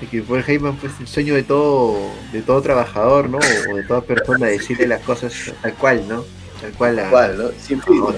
de 0.00 0.06
que 0.06 0.22
fue 0.22 0.44
Heyman 0.46 0.76
pues 0.76 0.92
el 1.00 1.08
sueño 1.08 1.34
de 1.34 1.42
todo 1.42 1.96
de 2.32 2.42
todo 2.42 2.62
trabajador 2.62 3.28
no 3.28 3.38
o 3.38 3.76
de 3.76 3.82
toda 3.82 4.00
persona 4.02 4.46
decirle 4.46 4.86
las 4.86 5.02
cosas 5.02 5.32
tal 5.62 5.74
cual 5.74 6.06
no 6.06 6.24
tal 6.60 6.72
cual, 6.72 7.06
cual 7.10 7.38
¿no? 7.38 7.48
sin 7.58 7.80
filtro. 7.82 8.14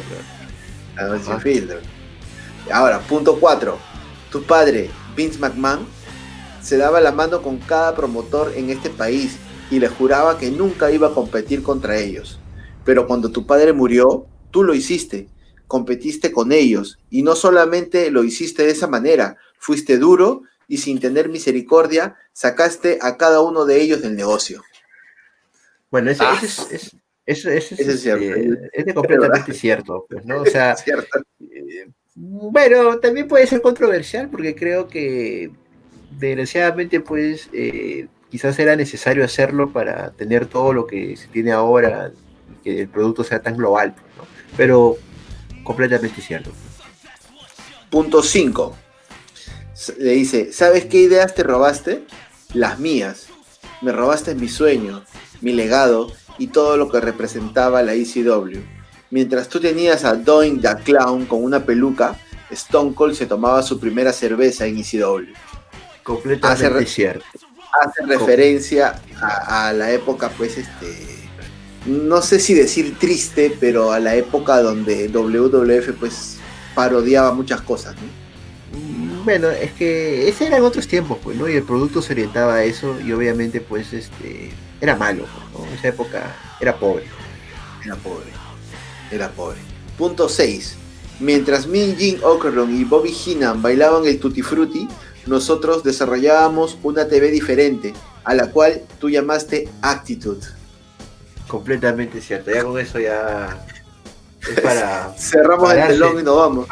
sin 1.25 1.41
filtro. 1.41 1.79
Ahora 2.71 3.01
punto 3.01 3.39
4 3.39 3.79
tu 4.31 4.43
padre 4.43 4.91
Vince 5.19 5.39
McMahon 5.41 5.85
se 6.62 6.77
daba 6.77 7.01
la 7.01 7.11
mano 7.11 7.43
con 7.43 7.59
cada 7.59 7.97
promotor 7.97 8.53
en 8.55 8.71
este 8.71 8.89
país 8.89 9.37
y 9.69 9.81
le 9.81 9.89
juraba 9.89 10.39
que 10.39 10.51
nunca 10.51 10.93
iba 10.93 11.09
a 11.09 11.14
competir 11.14 11.64
contra 11.64 11.99
ellos 11.99 12.39
pero 12.85 13.09
cuando 13.09 13.33
tu 13.33 13.45
padre 13.45 13.73
murió 13.73 14.27
tú 14.53 14.62
lo 14.62 14.75
hiciste 14.75 15.29
competiste 15.66 16.31
con 16.31 16.53
ellos 16.53 16.99
y 17.11 17.23
no 17.23 17.35
solamente 17.35 18.12
lo 18.12 18.23
hiciste 18.23 18.62
de 18.62 18.71
esa 18.71 18.87
manera 18.87 19.37
fuiste 19.59 19.99
duro 19.99 20.43
y 20.69 20.79
sin 20.79 21.01
tener 21.01 21.29
misericordia 21.29 22.16
sacaste 22.33 22.99
a 23.03 23.16
cada 23.16 23.41
uno 23.41 23.64
de 23.64 23.81
ellos 23.81 24.03
del 24.03 24.14
negocio. 24.14 24.62
Bueno, 25.91 26.11
ese, 26.11 26.23
ah. 26.23 26.39
es, 26.43 27.45
es, 27.45 28.01
cierto. 28.01 28.25
es 28.73 28.95
completamente 28.95 29.55
cierto, 29.55 30.07
pues, 30.09 30.25
¿no? 30.27 30.43
O 30.43 30.47
sea, 30.47 30.77
eh, 31.41 31.89
bueno, 32.21 32.99
también 32.99 33.29
puede 33.29 33.47
ser 33.47 33.62
controversial 33.62 34.29
porque 34.29 34.57
creo 34.57 34.89
que 34.89 35.53
desgraciadamente, 36.11 37.01
pues, 37.01 37.49
eh, 37.53 38.09
quizás 38.29 38.59
era 38.59 38.75
necesario 38.75 39.25
hacerlo 39.25 39.73
para 39.73 40.11
tener 40.11 40.47
todo 40.47 40.73
lo 40.73 40.87
que 40.87 41.16
se 41.16 41.29
tiene 41.29 41.53
ahora 41.53 42.11
y 42.51 42.64
que 42.64 42.81
el 42.83 42.89
producto 42.89 43.23
sea 43.23 43.41
tan 43.41 43.57
global, 43.57 43.95
¿no? 44.16 44.25
Pero 44.57 44.97
completamente 45.62 46.21
cierto. 46.21 46.51
Punto 47.89 48.23
5 48.23 48.75
le 49.99 50.11
dice, 50.11 50.53
¿sabes 50.53 50.87
qué 50.87 50.99
ideas 50.99 51.37
te 51.37 51.45
robaste? 51.45 52.03
Las 52.53 52.81
mías. 52.81 53.29
Me 53.81 53.93
robaste 53.93 54.35
mi 54.35 54.49
sueño, 54.49 55.05
mi 55.41 55.53
legado 55.53 56.12
y 56.37 56.49
todo 56.49 56.77
lo 56.77 56.91
que 56.91 57.01
representaba 57.01 57.83
la 57.83 57.95
ECW. 57.95 58.78
Mientras 59.11 59.48
tú 59.48 59.59
tenías 59.59 60.04
a 60.04 60.14
Doing 60.14 60.61
the 60.61 60.74
Clown 60.84 61.26
con 61.26 61.42
una 61.42 61.64
peluca, 61.64 62.18
Stone 62.50 62.94
Cold 62.94 63.14
se 63.14 63.26
tomaba 63.26 63.62
su 63.62 63.78
primera 63.78 64.12
cerveza 64.12 64.66
en 64.66 64.78
ECW. 64.78 65.32
Completamente 66.02 66.86
cierto. 66.86 67.24
Hace 67.82 68.06
referencia 68.06 69.00
a, 69.20 69.72
la 69.72 69.92
época, 69.92 70.30
pues, 70.36 70.59
este, 70.59 71.18
no 71.86 72.22
sé 72.22 72.40
si 72.40 72.54
decir 72.54 72.98
triste, 72.98 73.56
pero 73.61 73.92
a 73.92 74.00
la 74.00 74.14
época 74.14 74.61
donde 74.62 75.09
WWF 75.09 75.98
pues 75.98 76.38
parodiaba 76.74 77.32
muchas 77.32 77.61
cosas, 77.61 77.94
¿no? 77.96 78.78
Mm, 78.78 79.24
bueno, 79.24 79.48
es 79.48 79.72
que 79.72 80.28
ese 80.28 80.46
eran 80.46 80.62
otros 80.62 80.88
tiempos, 80.88 81.18
pues, 81.22 81.36
¿no? 81.36 81.48
Y 81.48 81.56
el 81.56 81.62
producto 81.62 82.00
se 82.00 82.14
orientaba 82.14 82.56
a 82.56 82.64
eso 82.64 82.98
y 83.00 83.12
obviamente, 83.12 83.61
pues, 83.61 83.92
este, 83.92 84.50
era 84.80 84.96
malo, 84.96 85.24
¿no? 85.52 85.66
En 85.66 85.74
esa 85.74 85.88
época 85.88 86.34
era 86.61 86.74
pobre. 86.76 87.04
Era 87.84 87.96
pobre, 87.96 88.26
era 89.11 89.30
pobre. 89.30 89.59
Punto 89.96 90.28
6. 90.28 90.76
Mientras 91.20 91.66
Min 91.66 91.96
Jin 91.96 92.20
Okerlund 92.22 92.78
y 92.78 92.84
Bobby 92.84 93.12
Heenan 93.12 93.61
bailaban 93.61 94.06
el 94.06 94.20
Tutti 94.20 94.42
Frutti, 94.42 94.86
nosotros 95.26 95.82
desarrollábamos 95.82 96.78
una 96.82 97.09
TV 97.09 97.30
diferente, 97.30 97.92
a 98.24 98.34
la 98.34 98.50
cual 98.50 98.82
tú 99.00 99.11
llamaste 99.11 99.68
Actitude. 99.82 100.46
Completamente 101.48 102.20
cierto, 102.20 102.52
ya 102.52 102.62
con 102.62 102.78
eso 102.78 103.00
ya 103.00 103.66
es 104.48 104.61
para... 104.61 105.12
Cerramos 105.18 105.72
el 105.72 105.88
telón 105.88 106.20
y 106.20 106.22
nos 106.22 106.36
vamos. 106.36 106.68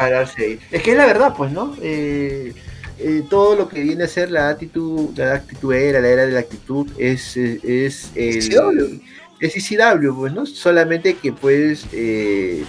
Es 0.70 0.82
que 0.82 0.90
es 0.92 0.96
la 0.96 1.06
verdad, 1.06 1.34
pues, 1.36 1.50
¿no? 1.50 1.74
Eh, 1.80 2.54
eh, 2.98 3.22
todo 3.28 3.56
lo 3.56 3.68
que 3.68 3.80
viene 3.80 4.04
a 4.04 4.08
ser 4.08 4.30
la 4.30 4.48
actitud, 4.48 5.10
la 5.16 5.34
actitud 5.34 5.74
era, 5.74 6.00
la 6.00 6.08
era 6.08 6.26
de 6.26 6.32
la 6.32 6.40
actitud, 6.40 6.86
es, 6.96 7.36
es, 7.36 8.10
es 8.14 8.50
el, 8.50 9.02
es 9.40 9.56
ICW, 9.56 10.14
pues, 10.14 10.32
¿no? 10.32 10.46
Solamente 10.46 11.14
que 11.14 11.32
pues 11.32 11.86
eh, 11.92 12.64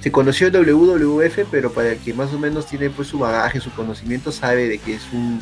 se 0.00 0.10
conoció 0.10 0.48
el 0.48 0.52
WWF, 0.52 1.46
pero 1.50 1.72
para 1.72 1.92
el 1.92 1.98
que 1.98 2.14
más 2.14 2.32
o 2.32 2.38
menos 2.38 2.66
tiene 2.66 2.90
pues 2.90 3.08
su 3.08 3.18
bagaje, 3.18 3.60
su 3.60 3.70
conocimiento, 3.72 4.32
sabe 4.32 4.68
de 4.68 4.78
que 4.78 4.94
es 4.94 5.02
un, 5.12 5.40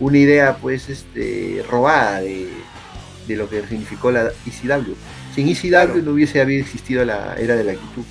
una 0.00 0.18
idea 0.18 0.56
pues 0.56 0.88
este 0.88 1.64
robada 1.70 2.20
de, 2.20 2.48
de 3.28 3.36
lo 3.36 3.48
que 3.48 3.62
significó 3.66 4.10
la 4.10 4.32
ECW. 4.46 4.94
Sin 5.34 5.48
ECW 5.48 6.02
no 6.02 6.12
hubiese 6.12 6.40
habido 6.40 6.62
existido 6.62 7.04
la 7.04 7.34
era 7.36 7.54
de 7.56 7.64
la 7.64 7.72
actitud. 7.72 8.02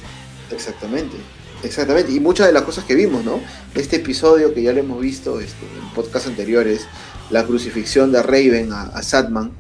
Exactamente, 0.52 1.18
exactamente. 1.64 2.12
Y 2.12 2.20
muchas 2.20 2.48
de 2.48 2.54
las 2.54 2.64
cosas 2.64 2.86
que 2.86 2.96
vimos, 2.96 3.26
¿no? 3.26 3.42
Este 3.76 3.98
episodio 3.98 4.54
que 4.54 4.64
ya 4.64 4.72
lo 4.72 4.80
hemos 4.80 5.02
visto 5.02 5.40
este, 5.40 5.66
en 5.66 5.94
podcasts 5.94 6.30
anteriores, 6.30 6.88
la 7.30 7.46
crucifixión 7.46 8.12
de 8.12 8.24
Raven 8.24 8.72
a, 8.72 8.84
a 8.84 9.04
Satman. 9.04 9.52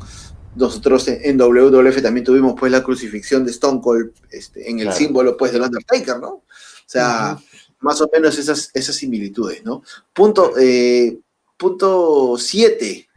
Nosotros 0.56 1.08
en 1.08 1.38
WWF 1.38 2.02
también 2.02 2.26
tuvimos 2.26 2.56
pues 2.60 2.72
la 2.72 2.84
crucifixión 2.84 3.45
de 3.45 3.52
Stone 3.52 3.82
Cold 3.82 4.12
este, 4.32 4.70
en 4.70 4.80
el 4.80 4.91
símbolo 4.93 5.38
pues 5.38 5.52
del 5.52 5.62
Undertaker, 5.62 6.20
¿no? 6.20 6.30
O 6.30 6.43
sea, 6.86 7.38
más 7.82 8.02
o 8.02 8.10
menos 8.12 8.38
esas, 8.38 8.72
esas 8.74 8.95
similitudes, 8.95 9.64
¿no? 9.64 9.84
Punto 10.14 10.54
7. 10.56 10.66
Eh, 10.66 11.20
punto 11.60 12.38
siete. 12.38 13.10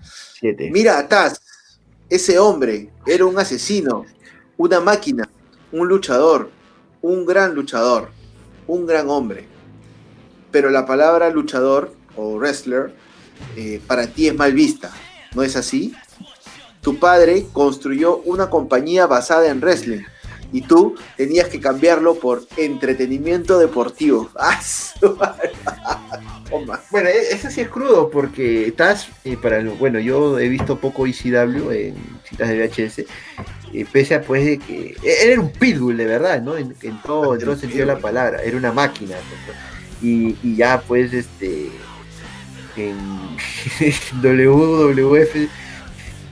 Mira 0.72 0.98
a 0.98 1.08
Taz, 1.08 1.40
ese 2.10 2.38
hombre 2.38 2.90
era 3.06 3.24
un 3.24 3.38
asesino, 3.38 4.04
una 4.56 4.80
máquina, 4.80 5.28
un 5.70 5.86
luchador, 5.88 6.50
un 7.00 7.24
gran 7.24 7.54
luchador, 7.54 8.10
un 8.66 8.84
gran 8.84 9.08
hombre. 9.08 9.46
Pero 10.50 10.70
la 10.70 10.84
palabra 10.84 11.30
luchador 11.30 11.94
o 12.16 12.36
wrestler 12.36 12.92
eh, 13.56 13.80
para 13.86 14.08
ti 14.08 14.26
es 14.26 14.34
mal 14.34 14.52
vista, 14.52 14.92
¿no 15.34 15.42
es 15.44 15.54
así? 15.54 15.94
Tu 16.82 16.98
padre 16.98 17.46
construyó 17.52 18.18
una 18.18 18.50
compañía 18.50 19.06
basada 19.06 19.48
en 19.48 19.60
wrestling 19.60 20.02
y 20.52 20.60
tú 20.60 20.94
tenías 21.16 21.48
que 21.48 21.60
cambiarlo 21.60 22.16
por 22.16 22.46
entretenimiento 22.56 23.58
deportivo. 23.58 24.30
bueno, 26.90 27.08
e-, 27.08 27.32
eso 27.32 27.50
sí 27.50 27.62
es 27.62 27.68
crudo 27.68 28.10
porque 28.10 28.68
estás, 28.68 29.08
eh, 29.24 29.36
para 29.40 29.62
bueno, 29.62 29.98
yo 29.98 30.38
he 30.38 30.48
visto 30.48 30.78
poco 30.78 31.06
ECW 31.06 31.70
en 31.70 31.94
citas 32.28 32.48
de 32.48 32.66
VHS, 32.66 32.98
eh, 33.72 33.86
pese 33.90 34.16
a 34.16 34.22
pues 34.22 34.44
de 34.44 34.58
que 34.58 34.94
e-, 35.02 35.32
era 35.32 35.40
un 35.40 35.50
pitbull 35.50 35.96
de 35.96 36.04
verdad, 36.04 36.42
¿no? 36.42 36.58
En, 36.58 36.74
todo, 37.02 37.34
en 37.34 37.58
sentido 37.58 37.86
de 37.86 37.94
la 37.94 37.98
palabra, 37.98 38.42
era 38.42 38.56
una 38.56 38.72
máquina. 38.72 39.16
Y, 40.02 40.36
y, 40.42 40.56
ya 40.56 40.80
pues 40.80 41.12
este 41.12 41.70
en 42.76 42.96
WWF 44.20 45.48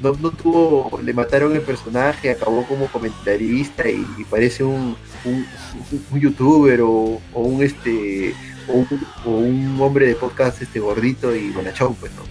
no, 0.02 0.12
no, 0.14 0.30
tuvo, 0.30 1.00
le 1.02 1.12
mataron 1.12 1.54
el 1.54 1.62
personaje, 1.62 2.30
acabó 2.30 2.64
como 2.66 2.86
comentarista 2.86 3.88
y, 3.88 4.04
parece 4.28 4.64
un, 4.64 4.96
un, 5.24 6.20
youtuber 6.20 6.80
o, 6.82 7.20
un 7.34 7.62
este 7.62 8.34
o 8.68 9.30
un, 9.30 9.78
hombre 9.80 10.06
de 10.06 10.14
podcast 10.14 10.62
este 10.62 10.80
gordito 10.80 11.34
y 11.34 11.50
bonachón, 11.50 11.94
pues 11.96 12.12
no. 12.12 12.22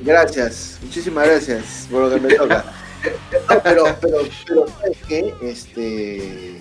Gracias, 0.00 0.78
muchísimas 0.82 1.26
gracias 1.28 1.86
por 1.90 2.02
lo 2.02 2.14
que 2.14 2.20
me 2.20 2.34
toca. 2.34 2.64
pero, 3.62 3.84
pero, 4.00 4.18
pero 4.46 4.66
¿sabes 4.68 4.98
qué? 5.06 5.34
Este. 5.42 6.60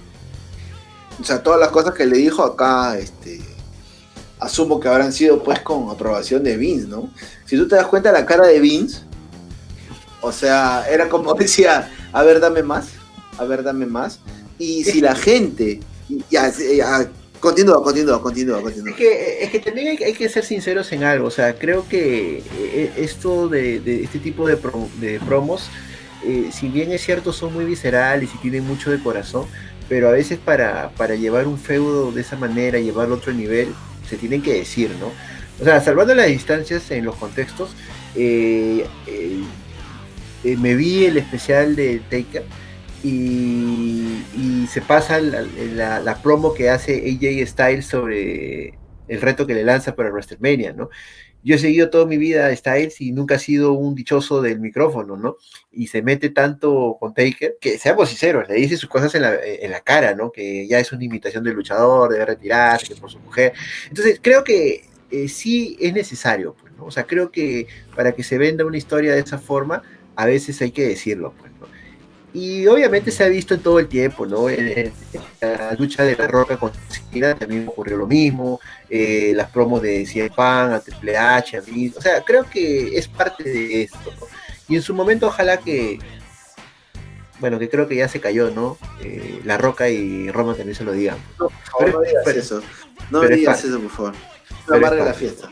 O 1.19 1.23
sea, 1.23 1.41
todas 1.41 1.59
las 1.59 1.69
cosas 1.69 1.93
que 1.93 2.05
le 2.05 2.17
dijo 2.17 2.43
acá, 2.43 2.97
este. 2.97 3.39
Asumo 4.39 4.79
que 4.79 4.87
habrán 4.87 5.13
sido 5.13 5.43
pues 5.43 5.59
con 5.59 5.89
aprobación 5.89 6.43
de 6.43 6.57
Vince, 6.57 6.87
¿no? 6.87 7.11
Si 7.45 7.55
tú 7.55 7.67
te 7.67 7.75
das 7.75 7.85
cuenta 7.85 8.11
la 8.11 8.25
cara 8.25 8.47
de 8.47 8.59
Vince, 8.59 9.01
o 10.21 10.31
sea, 10.31 10.85
era 10.89 11.09
como 11.09 11.33
decía, 11.39 11.91
a 12.11 12.23
ver, 12.23 12.39
dame 12.39 12.63
más, 12.63 12.89
a 13.37 13.43
ver, 13.43 13.63
dame 13.63 13.85
más. 13.85 14.19
Y 14.57 14.83
si 14.83 15.01
la 15.01 15.15
gente, 15.15 15.79
ya, 16.29 16.51
ya 16.51 17.09
continúa, 17.39 17.83
continúa, 17.83 18.21
continúa, 18.21 18.61
continúa. 18.61 18.91
Es 18.91 18.95
que, 18.95 19.43
es 19.43 19.49
que 19.49 19.59
también 19.59 19.97
hay, 20.03 20.13
que 20.13 20.29
ser 20.29 20.45
sinceros 20.45 20.91
en 20.91 21.03
algo, 21.03 21.27
o 21.27 21.31
sea, 21.31 21.57
creo 21.57 21.87
que 21.89 22.43
eh, 22.59 22.91
esto 22.97 23.49
de, 23.49 24.03
este 24.03 24.19
tipo 24.19 24.47
de, 24.47 24.57
promos, 25.25 25.69
eh, 26.23 26.51
si 26.53 26.67
bien 26.67 26.91
es 26.91 27.01
cierto, 27.01 27.33
son 27.33 27.53
muy 27.53 27.65
viscerales 27.65 28.29
y 28.35 28.37
tienen 28.37 28.67
mucho 28.67 28.91
de 28.91 29.01
corazón, 29.01 29.47
pero 29.89 30.09
a 30.09 30.11
veces 30.11 30.37
para, 30.37 30.91
para 30.91 31.15
llevar 31.15 31.47
un 31.47 31.57
feudo 31.57 32.11
de 32.11 32.21
esa 32.21 32.35
manera, 32.37 32.79
llevarlo 32.79 33.15
a 33.15 33.17
otro 33.17 33.33
nivel, 33.33 33.73
se 34.07 34.17
tienen 34.17 34.43
que 34.43 34.53
decir, 34.53 34.91
¿no? 34.99 35.11
O 35.61 35.63
sea, 35.63 35.79
salvando 35.79 36.15
las 36.15 36.27
distancias 36.27 36.89
en 36.91 37.05
los 37.05 37.15
contextos, 37.15 37.71
eh, 38.15 38.85
eh, 39.07 39.43
me 40.43 40.75
vi 40.75 41.05
el 41.05 41.17
especial 41.17 41.75
de 41.75 41.99
Taker 42.09 42.43
y, 43.03 44.67
se 44.69 44.81
pasa 44.81 45.19
la, 45.19 46.19
promo 46.23 46.53
que 46.53 46.69
hace 46.69 46.95
AJ 46.95 47.47
Styles 47.47 47.85
sobre 47.85 48.77
el 49.07 49.21
reto 49.21 49.45
que 49.45 49.53
le 49.53 49.63
lanza 49.63 49.95
para 49.95 50.09
WrestleMania, 50.09 50.71
¿no? 50.73 50.89
Yo 51.43 51.55
he 51.55 51.57
seguido 51.57 51.89
toda 51.89 52.05
mi 52.05 52.17
vida 52.17 52.45
a 52.45 52.55
Styles 52.55 53.01
y 53.01 53.11
nunca 53.11 53.35
ha 53.35 53.39
sido 53.39 53.73
un 53.73 53.95
dichoso 53.95 54.41
del 54.41 54.59
micrófono, 54.59 55.17
¿no? 55.17 55.37
Y 55.71 55.87
se 55.87 56.03
mete 56.03 56.29
tanto 56.29 56.97
con 56.99 57.13
Taker, 57.13 57.57
que 57.59 57.79
seamos 57.79 58.09
sinceros, 58.09 58.47
le 58.47 58.55
dice 58.55 58.77
sus 58.77 58.89
cosas 58.89 59.15
en 59.15 59.23
la, 59.23 59.81
cara, 59.81 60.13
¿no? 60.13 60.31
Que 60.31 60.67
ya 60.67 60.79
es 60.79 60.91
una 60.91 61.03
invitación 61.03 61.43
del 61.43 61.55
luchador, 61.55 62.11
debe 62.11 62.25
retirarse, 62.25 62.95
por 62.95 63.09
su 63.09 63.19
mujer. 63.19 63.53
Entonces, 63.89 64.19
creo 64.21 64.43
que 64.43 64.85
eh, 65.09 65.27
sí 65.27 65.77
es 65.81 65.93
necesario, 65.93 66.55
pues, 66.61 66.73
¿no? 66.77 66.85
O 66.85 66.91
sea, 66.91 67.05
creo 67.05 67.31
que 67.31 67.67
para 67.95 68.11
que 68.11 68.23
se 68.23 68.37
venda 68.37 68.63
una 68.63 68.77
historia 68.77 69.13
de 69.13 69.21
esa 69.21 69.39
forma, 69.39 69.81
a 70.21 70.25
veces 70.25 70.61
hay 70.61 70.69
que 70.69 70.87
decirlo, 70.87 71.33
pues, 71.39 71.51
¿no? 71.59 71.67
Y 72.31 72.67
obviamente 72.67 73.09
se 73.09 73.23
ha 73.23 73.27
visto 73.27 73.55
en 73.55 73.61
todo 73.61 73.79
el 73.79 73.87
tiempo, 73.87 74.27
¿no? 74.27 74.49
En, 74.49 74.93
la 75.41 75.73
lucha 75.73 76.03
de 76.03 76.15
la 76.15 76.27
Roca 76.27 76.57
con 76.57 76.71
Cena 77.11 77.33
también 77.35 77.67
ocurrió 77.67 77.97
lo 77.97 78.05
mismo, 78.05 78.59
eh, 78.87 79.33
las 79.35 79.49
promos 79.49 79.81
de 79.81 80.05
CM 80.05 80.29
Pan, 80.29 80.73
a 80.73 80.79
Triple 80.79 81.17
H, 81.17 81.57
a 81.57 81.61
mí, 81.63 81.91
o 81.95 81.99
sea, 81.99 82.21
creo 82.21 82.47
que 82.47 82.95
es 82.95 83.07
parte 83.07 83.43
de 83.43 83.81
esto, 83.81 84.13
¿no? 84.19 84.27
Y 84.69 84.75
en 84.75 84.83
su 84.83 84.93
momento 84.93 85.25
ojalá 85.25 85.57
que, 85.57 85.97
bueno, 87.39 87.57
que 87.57 87.67
creo 87.67 87.87
que 87.87 87.95
ya 87.95 88.07
se 88.07 88.21
cayó, 88.21 88.51
¿no? 88.51 88.77
Eh, 89.01 89.41
la 89.43 89.57
Roca 89.57 89.89
y 89.89 90.29
Roma 90.29 90.53
también 90.53 90.75
se 90.75 90.83
lo 90.83 90.91
digan. 90.91 91.17
No, 91.39 91.49
por 91.49 91.89
favor, 91.89 91.93
no 91.95 92.01
digas 92.01 92.27
eso. 92.27 92.61
No 93.09 93.21
digas 93.21 93.65
eso, 93.65 93.79
por 93.79 93.89
favor. 93.89 94.13
No 94.69 94.75
amarga 94.75 95.03
la 95.03 95.13
fiesta. 95.15 95.49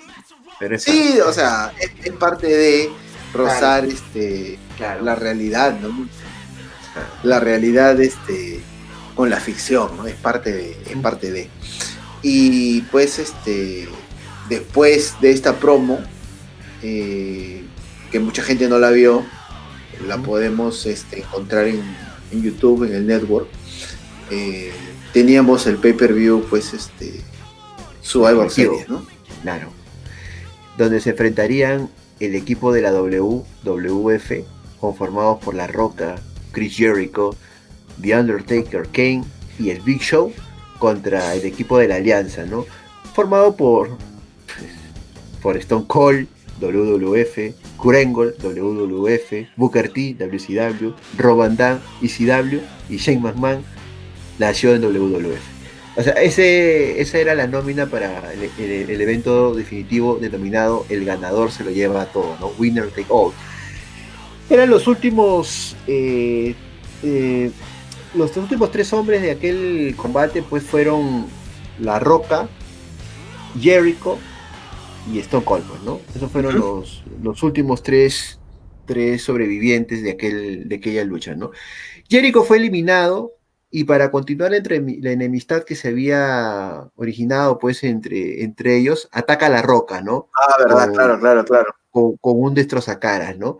sí, 0.77 1.19
o 1.25 1.33
sea, 1.33 1.73
es 1.79 2.13
parte 2.13 2.47
de 2.47 2.89
rozar 3.33 3.85
este 3.85 4.57
la 4.79 5.15
realidad, 5.15 5.79
¿no? 5.79 6.07
La 7.23 7.39
realidad 7.39 7.99
este 8.01 8.61
con 9.15 9.29
la 9.29 9.39
ficción, 9.39 9.97
¿no? 9.97 10.07
Es 10.07 10.15
parte 10.15 10.51
de, 10.51 10.77
es 10.89 10.97
parte 10.97 11.31
de. 11.31 11.49
Y 12.21 12.81
pues 12.83 13.19
este 13.19 13.87
después 14.49 15.15
de 15.21 15.31
esta 15.31 15.57
promo, 15.57 15.99
eh, 16.81 17.63
que 18.11 18.19
mucha 18.19 18.41
gente 18.41 18.67
no 18.67 18.79
la 18.79 18.89
vio, 18.89 19.25
la 20.07 20.17
podemos 20.17 20.85
este, 20.85 21.19
encontrar 21.19 21.67
en, 21.67 21.83
YouTube, 22.31 22.85
en 22.85 22.95
el 22.95 23.07
network. 23.07 23.47
Eh, 24.31 24.71
teníamos 25.13 25.67
el 25.67 25.77
pay-per-view, 25.77 26.45
pues 26.49 26.73
este 26.73 27.21
Survivor 28.01 28.49
Series, 28.49 28.89
¿no? 28.89 29.05
Claro. 29.41 29.71
Donde 30.77 30.99
se 30.99 31.11
enfrentarían 31.11 31.89
el 32.19 32.35
equipo 32.35 32.71
de 32.71 32.81
la 32.81 32.91
WWF, 32.91 34.31
conformado 34.79 35.39
por 35.39 35.55
La 35.55 35.67
Roca, 35.67 36.15
Chris 36.51 36.75
Jericho, 36.75 37.35
The 38.01 38.17
Undertaker, 38.17 38.87
Kane 38.91 39.23
y 39.59 39.69
el 39.69 39.81
Big 39.81 40.01
Show, 40.01 40.31
contra 40.79 41.35
el 41.35 41.45
equipo 41.45 41.77
de 41.77 41.87
la 41.87 41.95
Alianza, 41.95 42.45
¿no? 42.45 42.65
Formado 43.13 43.55
por, 43.55 43.97
por 45.41 45.57
Stone 45.57 45.85
Cold, 45.87 46.27
WWF, 46.61 47.53
Kurengol, 47.77 48.35
WWF, 48.41 49.47
Booker 49.55 49.89
T, 49.89 50.15
WCW, 50.19 50.93
Dan, 51.55 51.79
ECW 52.01 52.59
y 52.89 52.97
Shane 52.97 53.19
McMahon 53.19 53.63
nació 54.37 54.75
en 54.75 54.81
WWF. 54.81 55.58
O 55.99 56.01
sea, 56.01 56.13
ese, 56.13 57.01
esa 57.01 57.17
era 57.17 57.35
la 57.35 57.45
nómina 57.45 57.87
para 57.87 58.31
el, 58.31 59.01
evento 59.01 59.53
definitivo 59.53 60.15
denominado 60.15 60.85
El 60.87 61.03
ganador 61.03 61.51
se 61.51 61.65
lo 61.65 61.71
lleva 61.71 62.03
a 62.03 62.05
todo, 62.05 62.37
¿no? 62.39 62.53
Winner 62.57 62.87
take 62.89 63.07
all. 63.09 63.33
Eran 64.49 64.69
los 64.69 64.87
últimos 64.87 65.75
eh, 65.87 66.55
eh, 67.03 67.51
los 68.13 68.37
últimos 68.37 68.71
tres 68.71 68.93
hombres 68.93 69.21
de 69.21 69.31
aquel 69.31 69.93
combate 69.97 70.41
pues 70.41 70.63
fueron 70.63 71.25
La 71.81 71.99
Roca, 71.99 72.47
Jericho 73.59 74.17
y 75.13 75.19
Stone 75.19 75.43
Cold, 75.43 75.65
pues, 75.67 75.81
¿no? 75.81 75.99
Esos 76.15 76.31
fueron 76.31 76.57
los, 76.57 77.03
los 77.21 77.43
últimos 77.43 77.83
tres, 77.83 78.39
tres 78.85 79.21
sobrevivientes 79.21 80.01
de, 80.01 80.11
aquel, 80.11 80.69
de 80.69 80.75
aquella 80.77 81.03
lucha, 81.03 81.35
¿no? 81.35 81.51
Jericho 82.09 82.45
fue 82.45 82.55
eliminado 82.55 83.33
y 83.71 83.83
para 83.83 84.11
continuar 84.11 84.53
entre 84.53 84.81
la 85.01 85.11
enemistad 85.11 85.63
que 85.63 85.75
se 85.75 85.89
había 85.89 86.89
originado 86.95 87.59
pues 87.59 87.83
entre, 87.83 88.43
entre 88.43 88.77
ellos, 88.77 89.09
ataca 89.11 89.45
a 89.45 89.49
La 89.49 89.61
Roca, 89.61 90.01
¿no? 90.01 90.29
Ah, 90.35 90.55
verdad, 90.59 90.93
claro, 90.93 91.19
claro, 91.19 91.45
claro. 91.45 91.75
Con, 91.91 92.17
con 92.17 92.41
un 92.41 92.53
destrozacaras, 92.53 93.37
¿no? 93.37 93.59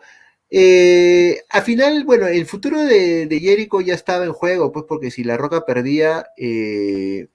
Eh, 0.52 1.44
al 1.50 1.62
final, 1.62 2.04
bueno, 2.06 2.28
el 2.28 2.46
futuro 2.46 2.84
de, 2.84 3.28
Jericho 3.40 3.82
ya 3.82 3.94
estaba 3.94 4.26
en 4.26 4.34
juego, 4.34 4.72
pues 4.72 4.86
porque 4.88 5.12
si 5.12 5.24
La 5.24 5.38
Roca 5.38 5.66
perdía, 5.66 6.28
eh, 6.38 7.28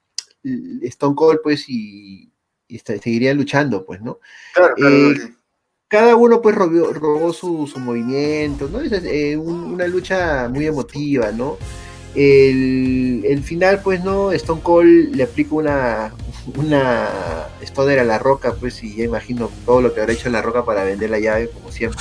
Stone 0.83 1.15
Cold, 1.15 1.41
pues, 1.43 1.69
y, 1.69 2.33
seguiría 2.85 3.33
luchando, 3.35 3.85
pues, 3.85 4.01
¿no? 4.01 4.19
Eh, 4.79 5.15
cada 5.87 6.17
uno, 6.17 6.43
pues, 6.43 6.57
robó, 6.57 7.33
su, 7.33 7.69
movimiento, 7.79 8.69
¿no? 8.69 8.81
Es 8.81 9.37
una 9.37 9.87
lucha 9.87 10.49
muy 10.49 10.67
emotiva, 10.67 11.31
¿no? 11.31 11.57
El, 12.15 13.43
final, 13.43 13.81
pues, 13.83 14.03
¿no? 14.05 14.33
Stone 14.33 14.61
Cold 14.63 15.15
le 15.15 15.25
aplica 15.25 15.55
una, 15.55 16.13
una 16.57 17.09
Stoner 17.63 17.99
a 17.99 18.05
La 18.05 18.19
Roca, 18.19 18.55
pues, 18.59 18.83
y 18.83 18.97
ya 18.97 19.05
imagino 19.05 19.51
todo 19.67 19.81
lo 19.81 19.95
que 19.95 20.01
habrá 20.01 20.13
hecho 20.13 20.31
La 20.31 20.43
Roca 20.43 20.65
para 20.65 20.85
vender 20.85 21.11
la 21.11 21.19
llave, 21.19 21.49
como 21.49 21.73
siempre 21.73 22.01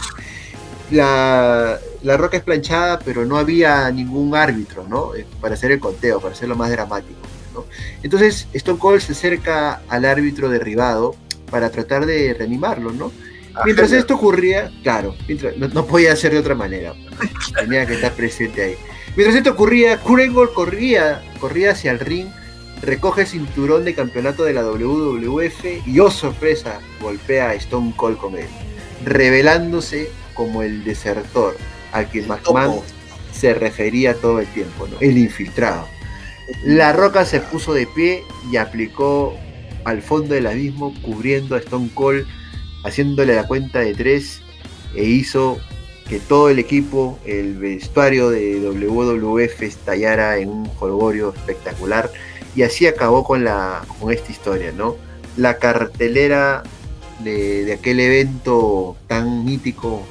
la, 0.93 1.79
roca 2.17 2.37
es 2.37 2.43
planchada, 2.43 2.99
pero 2.99 3.25
no 3.25 3.37
había 3.37 3.89
ningún 3.91 4.35
árbitro, 4.35 4.85
¿no? 4.87 5.15
Eh, 5.15 5.25
para 5.41 5.55
hacer 5.55 5.71
el 5.71 5.79
conteo, 5.79 6.19
para 6.19 6.33
hacerlo 6.33 6.55
más 6.55 6.69
dramático, 6.69 7.19
¿no? 7.53 7.65
Entonces 8.01 8.47
Stone 8.53 8.79
Cold 8.79 9.01
se 9.01 9.13
acerca 9.13 9.81
al 9.89 10.05
árbitro 10.05 10.49
derribado 10.49 11.15
para 11.49 11.69
tratar 11.69 12.05
de 12.05 12.33
reanimarlo, 12.33 12.91
¿no? 12.91 13.11
Mientras 13.65 13.91
esto 13.91 14.15
ocurría, 14.15 14.71
claro, 14.81 15.15
no, 15.73 15.85
podía 15.85 16.15
ser 16.15 16.31
de 16.31 16.39
otra 16.39 16.55
manera, 16.55 16.93
tenía 17.59 17.85
que 17.85 17.93
estar 17.93 18.11
presente 18.13 18.63
ahí. 18.63 18.75
Mientras 19.15 19.37
esto 19.37 19.51
ocurría, 19.51 19.99
Kurengol 19.99 20.53
corría, 20.53 21.21
corría 21.39 21.71
hacia 21.71 21.91
el 21.91 21.99
ring, 21.99 22.27
recoge 22.81 23.21
el 23.21 23.27
cinturón 23.27 23.85
de 23.85 23.93
campeonato 23.93 24.43
de 24.43 24.53
la 24.53 24.63
WWF 24.63 25.87
y, 25.87 25.99
oh 25.99 26.09
sorpresa, 26.09 26.79
golpea 26.99 27.49
a 27.49 27.53
Stone 27.53 27.93
Cold 27.95 28.17
con 28.17 28.35
él, 28.35 28.47
revelándose 29.05 30.09
como 30.33 30.63
el 30.63 30.83
desertor, 30.83 31.55
al 31.91 32.09
que 32.09 32.23
McMahon 32.23 32.81
se 33.31 33.53
refería 33.53 34.15
todo 34.15 34.39
el 34.39 34.47
tiempo, 34.47 34.87
¿no? 34.87 34.97
el 34.99 35.17
infiltrado. 35.17 35.87
La 36.63 36.91
Roca 36.91 37.23
se 37.23 37.39
puso 37.39 37.73
de 37.73 37.85
pie 37.85 38.23
y 38.51 38.57
aplicó 38.57 39.37
al 39.85 40.01
fondo 40.01 40.33
del 40.33 40.47
abismo, 40.47 40.93
cubriendo 41.03 41.55
a 41.55 41.59
Stone 41.59 41.89
Cold, 41.93 42.25
haciéndole 42.83 43.35
la 43.35 43.47
cuenta 43.47 43.79
de 43.79 43.93
tres, 43.93 44.41
e 44.95 45.03
hizo 45.03 45.59
que 46.07 46.19
todo 46.19 46.49
el 46.49 46.59
equipo, 46.59 47.19
el 47.25 47.57
vestuario 47.57 48.29
de 48.29 48.59
WWF 48.59 49.61
estallara 49.63 50.37
en 50.37 50.49
un 50.49 50.65
jolgorio 50.65 51.33
espectacular. 51.33 52.11
Y 52.55 52.63
así 52.63 52.85
acabó 52.85 53.23
con, 53.23 53.43
la, 53.43 53.83
con 53.99 54.11
esta 54.11 54.31
historia, 54.31 54.71
¿no? 54.71 54.95
La 55.37 55.57
cartelera 55.57 56.63
de, 57.19 57.65
de 57.65 57.73
aquel 57.73 57.99
evento 57.99 58.95
tan 59.07 59.43
mítico 59.45 60.03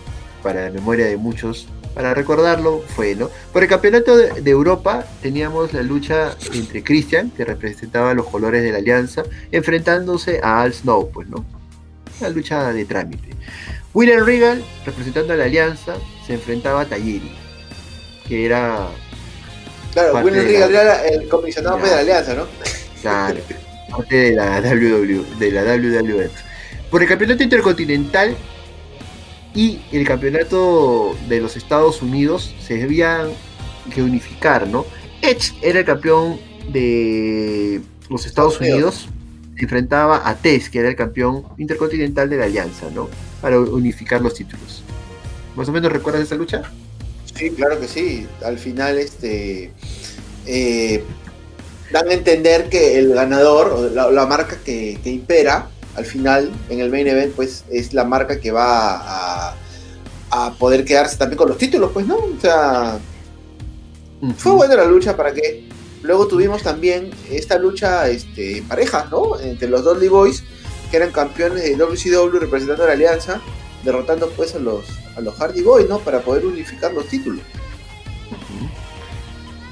para 0.43 0.64
la 0.64 0.70
memoria 0.70 1.07
de 1.07 1.16
muchos, 1.16 1.68
para 1.95 2.14
recordarlo, 2.14 2.82
fue, 2.95 3.14
¿no? 3.14 3.30
Por 3.53 3.62
el 3.62 3.68
campeonato 3.68 4.16
de, 4.16 4.51
Europa 4.51 5.07
teníamos 5.20 5.72
la 5.72 5.82
lucha 5.82 6.36
entre 6.53 6.82
Christian, 6.82 7.30
que 7.30 7.45
representaba 7.45 8.14
los 8.14 8.26
colores 8.26 8.62
de 8.62 8.72
la 8.72 8.78
alianza, 8.78 9.22
enfrentándose 9.51 10.40
a 10.43 10.62
Al 10.62 10.72
Snow, 10.72 11.11
pues, 11.12 11.28
¿no? 11.28 11.45
Una 12.20 12.30
lucha 12.30 12.72
de 12.72 12.84
trámite. 12.84 13.30
William 13.95 14.24
Regal, 14.24 14.64
representando 14.86 15.32
a 15.34 15.36
la 15.36 15.45
alianza, 15.45 15.97
se 16.26 16.34
enfrentaba 16.34 16.82
a 16.82 16.84
Tayiri, 16.86 17.30
que 18.26 18.47
era. 18.47 18.88
Claro, 19.93 20.18
William 20.24 20.47
Regal 20.47 20.70
era 20.70 21.07
el 21.07 21.28
comisionado 21.28 21.76
de 21.78 21.90
la 21.90 21.99
alianza, 21.99 22.34
¿no? 22.34 22.47
Claro, 23.03 23.40
parte 23.90 24.16
de 24.16 24.32
la, 24.32 24.61
WW, 24.61 25.38
de 25.38 25.51
la 25.51 25.62
WWF. 25.64 26.32
Por 26.90 27.03
el 27.03 27.09
campeonato 27.09 27.43
intercontinental 27.43 28.36
y 29.55 29.80
el 29.93 30.07
campeonato 30.07 31.14
de 31.28 31.40
los 31.40 31.57
Estados 31.57 32.01
Unidos 32.01 32.55
se 32.66 32.74
debía 32.74 33.26
que 33.95 34.03
unificar, 34.03 34.66
¿no? 34.66 34.86
Edge 35.20 35.53
era 35.61 35.80
el 35.80 35.84
campeón 35.84 36.40
de 36.68 37.80
los 38.09 38.24
Estados 38.24 38.61
Unidos, 38.61 39.09
se 39.57 39.62
enfrentaba 39.62 40.28
a 40.28 40.36
Tess, 40.36 40.70
que 40.70 40.78
era 40.78 40.88
el 40.88 40.97
campeón 40.97 41.45
intercontinental 41.59 42.30
de 42.30 42.36
la 42.38 42.45
Alianza, 42.45 42.88
¿no? 42.95 43.09
Para 43.43 43.61
unificar 43.61 44.22
los 44.22 44.32
títulos. 44.34 44.82
¿Más 45.55 45.68
o 45.68 45.72
menos 45.72 45.93
recuerdas 45.93 46.22
esa 46.22 46.36
lucha? 46.36 46.62
Sí, 47.34 47.51
claro 47.51 47.78
que 47.78 47.88
sí. 47.88 48.26
Al 48.43 48.59
final, 48.59 48.99
este. 48.99 49.72
Eh, 50.47 51.05
dan 51.93 52.09
a 52.09 52.14
entender 52.14 52.70
que 52.70 52.99
el 52.99 53.12
ganador, 53.12 53.93
la, 53.93 54.11
la 54.11 54.26
marca 54.26 54.57
que, 54.64 54.99
que 55.03 55.11
impera, 55.11 55.68
al 55.95 56.07
final, 56.07 56.51
en 56.70 56.80
el 56.80 56.90
main 56.90 57.07
event, 57.07 57.34
pues 57.34 57.64
es 57.70 57.93
la 57.93 58.05
marca 58.05 58.40
que 58.40 58.51
va 58.51 59.51
a, 59.51 59.57
poder 60.59 60.84
quedarse 60.84 61.18
también 61.18 61.36
con 61.36 61.49
los 61.49 61.59
títulos, 61.59 61.90
pues, 61.93 62.07
¿no? 62.07 62.16
O 62.16 62.40
sea, 62.40 62.99
fue 64.38 64.53
buena 64.53 64.76
la 64.76 64.86
lucha 64.86 65.14
para 65.14 65.34
que 65.34 65.68
luego 66.03 66.26
tuvimos 66.26 66.62
también 66.62 67.11
esta 67.30 67.59
lucha 67.59 68.09
este, 68.09 68.64
pareja, 68.66 69.09
¿no? 69.11 69.38
Entre 69.38 69.68
los 69.68 69.84
Dudley 69.84 70.09
Boys, 70.09 70.43
que 70.93 70.99
eran 70.99 71.11
campeones 71.11 71.64
de 71.64 71.74
WCW 71.74 72.38
representando 72.38 72.84
a 72.84 72.88
la 72.88 72.93
alianza, 72.93 73.40
derrotando 73.82 74.28
pues 74.30 74.55
a 74.55 74.59
los, 74.59 74.84
a 75.16 75.22
los 75.22 75.34
Hardy 75.36 75.62
Boys, 75.62 75.88
¿no? 75.88 75.99
Para 75.99 76.20
poder 76.20 76.45
unificar 76.45 76.93
los 76.93 77.07
títulos. 77.07 77.43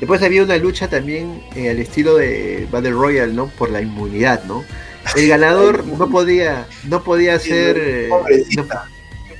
Después 0.00 0.22
había 0.22 0.42
una 0.42 0.56
lucha 0.56 0.88
también 0.88 1.44
eh, 1.54 1.68
al 1.68 1.78
estilo 1.78 2.16
de 2.16 2.66
Battle 2.70 2.92
Royale, 2.92 3.34
¿no? 3.34 3.48
Por 3.58 3.70
la 3.70 3.82
inmunidad, 3.82 4.42
¿no? 4.44 4.64
El 5.14 5.28
ganador 5.28 5.86
no 5.86 6.08
podía, 6.08 6.66
no 6.88 7.04
podía 7.04 7.38
ser, 7.38 7.76
eh, 7.78 8.08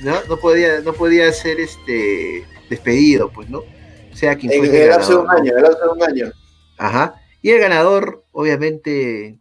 no, 0.01 0.13
no, 0.29 0.37
podía, 0.37 0.81
no 0.81 0.93
podía 0.93 1.33
ser 1.33 1.59
este 1.59 2.45
despedido, 2.69 3.31
pues, 3.31 3.49
¿no? 3.49 3.63
sea 4.13 4.35
quien 4.35 4.51
fuese. 4.51 4.83
el 4.83 5.15
un 5.17 5.29
año, 5.31 5.53
el 5.57 5.89
un 5.89 6.03
año. 6.03 6.31
Ajá. 6.77 7.15
Y 7.41 7.49
el 7.49 7.59
ganador, 7.59 8.23
obviamente, 8.31 9.39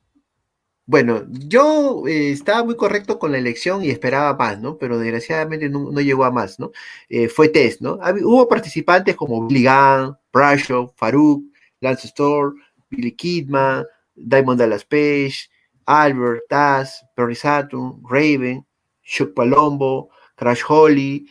bueno, 0.91 1.24
yo 1.28 2.03
eh, 2.09 2.32
estaba 2.32 2.64
muy 2.64 2.74
correcto 2.74 3.20
con 3.20 3.30
la 3.30 3.38
elección 3.38 3.84
y 3.84 3.91
esperaba 3.91 4.36
más, 4.36 4.59
¿no? 4.61 4.76
Pero 4.76 4.99
desgraciadamente 4.99 5.68
no, 5.68 5.93
llegó 6.01 6.24
a 6.24 6.32
más, 6.32 6.59
¿no? 6.59 6.72
Eh, 7.09 7.28
fue 7.28 7.49
test, 7.49 7.80
¿no? 7.80 8.01
hubo 8.24 8.49
participantes 8.49 9.14
como 9.14 9.47
Billy 9.47 9.64
Gunn, 9.66 10.16
Bradshaw, 10.32 10.93
Farouk, 10.97 11.45
Lance 11.80 12.09
Storr, 12.09 12.55
Billy 12.88 13.12
Kidman, 13.12 13.86
Diamond 14.16 14.59
Dallas 14.59 14.84
Page, 14.84 15.49
Albert, 15.86 16.43
Taz, 16.49 17.05
Perry 17.14 17.36
Saturn, 17.36 18.03
Raven, 18.11 18.66
Chuck 19.05 19.32
Palombo, 19.32 20.11
Crash 20.34 20.64
Holly, 20.68 21.24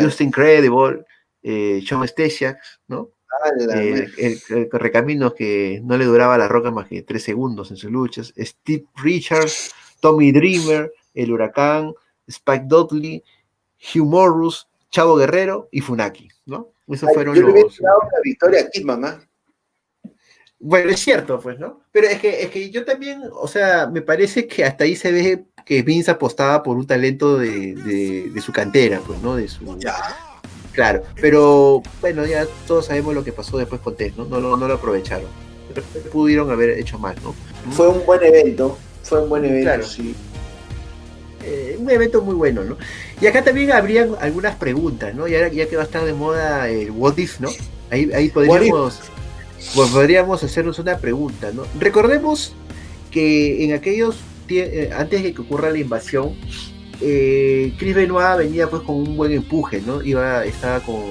Justin 0.00 0.30
Credible, 0.30 1.04
eh, 1.42 1.82
Sean 1.84 2.06
Stesiak, 2.06 2.58
¿no? 2.86 3.10
Eh, 3.74 4.08
el, 4.18 4.68
recamino 4.70 5.34
que 5.34 5.80
no 5.84 5.96
le 5.96 6.04
duraba 6.04 6.38
la 6.38 6.48
roca 6.48 6.70
más 6.70 6.88
que 6.88 7.02
tres 7.02 7.22
segundos 7.22 7.70
en 7.70 7.76
sus 7.76 7.90
luchas. 7.90 8.32
Steve 8.36 8.84
Richards, 8.96 9.72
Tommy 10.00 10.32
Dreamer, 10.32 10.92
El 11.14 11.32
Huracán, 11.32 11.92
Spike 12.26 12.66
Dudley, 12.66 13.22
Hugh 13.94 14.06
Morris, 14.06 14.66
Chavo 14.90 15.16
Guerrero 15.16 15.68
y 15.70 15.80
Funaki, 15.80 16.28
¿no? 16.46 16.70
Esos 16.88 17.12
fueron 17.12 17.34
yo 17.34 17.42
los. 17.42 17.54
Le 17.54 17.62
una 17.62 18.20
victoria 18.22 18.60
aquí, 18.60 18.84
mamá. 18.84 19.20
Bueno, 20.58 20.90
es 20.90 21.00
cierto, 21.00 21.40
pues, 21.40 21.58
¿no? 21.58 21.82
Pero 21.92 22.06
es 22.06 22.18
que, 22.20 22.42
es 22.42 22.50
que 22.50 22.70
yo 22.70 22.84
también, 22.84 23.22
o 23.32 23.46
sea, 23.46 23.86
me 23.86 24.00
parece 24.00 24.46
que 24.46 24.64
hasta 24.64 24.84
ahí 24.84 24.96
se 24.96 25.12
ve 25.12 25.44
que 25.66 25.82
Vince 25.82 26.10
apostaba 26.10 26.62
por 26.62 26.76
un 26.76 26.86
talento 26.86 27.38
de, 27.38 28.32
su 28.42 28.52
cantera, 28.52 29.00
pues, 29.06 29.20
¿no? 29.20 29.36
De 29.36 29.48
su. 29.48 29.78
Claro, 30.74 31.04
pero 31.20 31.82
bueno, 32.00 32.26
ya 32.26 32.46
todos 32.66 32.86
sabemos 32.86 33.14
lo 33.14 33.22
que 33.22 33.32
pasó 33.32 33.58
después 33.58 33.80
con 33.80 33.94
Tess, 33.94 34.16
¿no? 34.16 34.24
No, 34.24 34.40
no, 34.40 34.68
lo 34.68 34.74
aprovecharon. 34.74 35.28
Pudieron 36.12 36.50
haber 36.50 36.70
hecho 36.70 36.98
más, 36.98 37.14
¿no? 37.22 37.34
Fue 37.70 37.88
un 37.88 38.04
buen 38.04 38.22
evento, 38.22 38.76
fue 39.02 39.22
un 39.22 39.28
buen 39.28 39.44
evento, 39.44 39.86
sí. 39.86 40.14
Eh, 41.44 41.76
un 41.78 41.90
evento 41.90 42.22
muy 42.22 42.34
bueno, 42.34 42.64
¿no? 42.64 42.76
Y 43.20 43.26
acá 43.26 43.44
también 43.44 43.70
habrían 43.70 44.16
algunas 44.20 44.56
preguntas, 44.56 45.14
¿no? 45.14 45.28
Ya, 45.28 45.46
ya 45.48 45.68
que 45.68 45.76
va 45.76 45.82
a 45.82 45.84
estar 45.84 46.04
de 46.04 46.12
moda 46.12 46.68
el 46.68 46.90
What 46.90 47.18
If, 47.18 47.38
¿no? 47.38 47.50
Ahí, 47.90 48.10
ahí 48.12 48.30
podríamos, 48.30 49.00
pues 49.74 49.90
podríamos 49.90 50.42
hacernos 50.42 50.78
una 50.80 50.98
pregunta, 50.98 51.52
¿no? 51.52 51.66
Recordemos 51.78 52.54
que 53.12 53.64
en 53.64 53.74
aquellos, 53.74 54.16
eh, 54.48 54.90
antes 54.96 55.22
de 55.22 55.34
que 55.34 55.42
ocurra 55.42 55.70
la 55.70 55.78
invasión, 55.78 56.34
eh, 57.06 57.72
Chris 57.76 57.94
Benoit 57.94 58.38
venía 58.38 58.68
pues 58.68 58.82
con 58.82 58.96
un 58.96 59.16
buen 59.16 59.32
empuje, 59.32 59.82
¿no? 59.86 60.02
Iba, 60.02 60.44
estaba 60.44 60.80
con, 60.80 61.02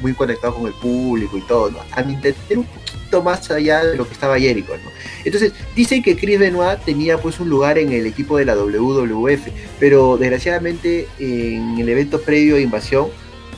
muy 0.00 0.14
conectado 0.14 0.54
con 0.54 0.66
el 0.66 0.72
público 0.72 1.36
y 1.36 1.42
todo, 1.42 1.70
¿no? 1.70 1.80
A 1.92 2.02
mi 2.02 2.14
entender 2.14 2.58
un 2.58 2.64
poquito 2.64 3.22
más 3.22 3.50
allá 3.50 3.84
de 3.84 3.96
lo 3.96 4.06
que 4.06 4.14
estaba 4.14 4.38
Jericho, 4.38 4.72
¿no? 4.82 4.90
Entonces, 5.24 5.52
dicen 5.76 6.02
que 6.02 6.16
Chris 6.16 6.38
Benoit 6.38 6.80
tenía 6.80 7.18
pues 7.18 7.40
un 7.40 7.50
lugar 7.50 7.78
en 7.78 7.92
el 7.92 8.06
equipo 8.06 8.38
de 8.38 8.46
la 8.46 8.56
WWF, 8.56 9.48
pero 9.78 10.16
desgraciadamente 10.16 11.06
en 11.18 11.78
el 11.78 11.88
evento 11.88 12.20
previo 12.22 12.56
a 12.56 12.60
invasión, 12.60 13.08